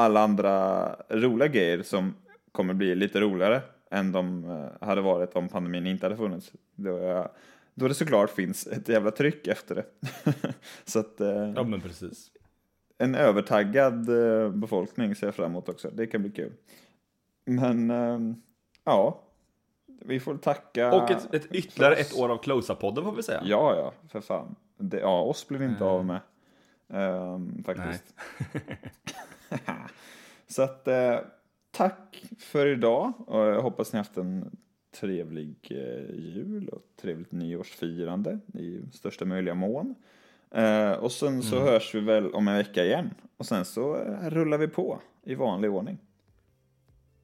alla 0.00 0.20
andra 0.20 0.86
roliga 1.08 1.48
grejer 1.48 1.82
som 1.82 2.14
kommer 2.52 2.74
bli 2.74 2.94
lite 2.94 3.20
roligare 3.20 3.62
än 3.90 4.12
de 4.12 4.44
eh, 4.50 4.86
hade 4.88 5.00
varit 5.00 5.36
om 5.36 5.48
pandemin 5.48 5.86
inte 5.86 6.06
hade 6.06 6.16
funnits. 6.16 6.52
Då, 6.74 6.98
jag, 6.98 7.28
då 7.74 7.88
det 7.88 7.94
såklart 7.94 8.30
finns 8.30 8.66
ett 8.66 8.88
jävla 8.88 9.10
tryck 9.10 9.46
efter 9.46 9.74
det. 9.74 9.84
Så 10.84 10.98
att 10.98 11.20
eh, 11.20 11.52
Ja 11.56 11.62
men 11.62 11.80
precis. 11.80 12.30
en 12.98 13.14
övertaggad 13.14 14.08
eh, 14.08 14.50
befolkning 14.50 15.14
ser 15.14 15.26
jag 15.26 15.34
fram 15.34 15.50
emot 15.50 15.68
också. 15.68 15.90
Det 15.90 16.06
kan 16.06 16.22
bli 16.22 16.30
kul. 16.30 16.52
Men 17.46 17.90
eh, 17.90 18.18
ja, 18.84 19.20
vi 20.04 20.20
får 20.20 20.36
tacka. 20.36 20.92
Och 20.92 21.10
ett, 21.10 21.34
ett 21.34 21.46
ytterligare 21.52 21.94
ett 21.94 22.16
år 22.18 22.28
av 22.28 22.36
Close-Up-podden 22.38 23.04
får 23.04 23.12
vi 23.12 23.22
säga. 23.22 23.40
Ja, 23.44 23.76
ja, 23.76 23.92
för 24.08 24.20
fan. 24.20 24.54
Det, 24.78 25.00
ja, 25.00 25.20
oss 25.22 25.48
blir 25.48 25.58
vi 25.58 25.64
inte 25.64 25.84
av 25.84 26.04
med. 26.04 26.20
ehm, 26.92 27.64
faktiskt. 27.64 28.14
Så 30.46 30.62
att 30.62 30.88
eh, 30.88 31.18
tack 31.70 32.24
för 32.38 32.66
idag. 32.66 33.12
Och 33.26 33.40
jag 33.40 33.62
hoppas 33.62 33.92
ni 33.92 33.96
haft 33.96 34.16
en 34.16 34.56
trevlig 35.00 35.56
eh, 35.70 36.14
jul 36.14 36.68
och 36.68 36.82
trevligt 37.00 37.32
nyårsfirande 37.32 38.38
i 38.54 38.80
största 38.92 39.24
möjliga 39.24 39.54
mån. 39.54 39.94
Eh, 40.50 40.92
och 40.92 41.12
sen 41.12 41.42
så 41.42 41.60
hörs 41.60 41.94
vi 41.94 42.00
väl 42.00 42.34
om 42.34 42.48
en 42.48 42.56
vecka 42.56 42.84
igen. 42.84 43.10
Och 43.36 43.46
sen 43.46 43.64
så 43.64 43.96
eh, 43.96 44.30
rullar 44.30 44.58
vi 44.58 44.68
på 44.68 45.00
i 45.24 45.34
vanlig 45.34 45.70
ordning. 45.70 45.98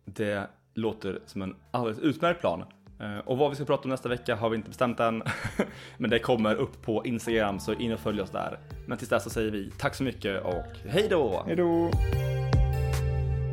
Det 0.05 0.49
låter 0.75 1.21
som 1.27 1.43
en 1.43 1.57
alldeles 1.71 1.99
utmärkt 1.99 2.41
plan. 2.41 2.65
Eh, 3.01 3.19
Och 3.19 3.39
vad 3.39 3.51
vi 3.51 3.57
ska 3.57 3.65
prata 3.65 3.83
om 3.85 3.91
nästa 3.91 4.09
vecka 4.09 4.37
har 4.37 4.51
vi 4.51 4.57
inte 4.57 4.69
bestämt 4.69 5.01
än. 5.01 5.23
Men 5.99 6.11
det 6.11 6.19
kommer 6.19 6.55
upp 6.55 6.83
på 6.83 7.05
Instagram 7.07 7.61
så 7.61 7.73
in 7.73 7.93
och 7.93 8.01
följ 8.01 8.21
oss 8.21 8.31
där. 8.31 8.59
Men 8.87 8.99
tills 8.99 9.09
dess 9.11 9.25
så 9.25 9.31
säger 9.31 9.51
vi 9.51 9.71
tack 9.79 9.95
så 9.95 10.03
mycket 10.03 10.43
och 10.45 10.65
hej 10.89 11.07
då! 11.11 11.43
Hej 11.47 11.57
då! 11.57 11.91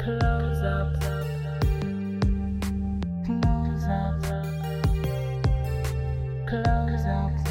Close 0.03 0.67
up. 0.67 1.03
Close 3.25 3.87
up. 3.87 4.23
Close 6.49 7.09
up. 7.09 7.47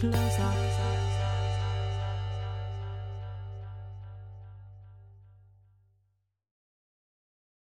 Close 0.00 0.42
up. 0.42 0.79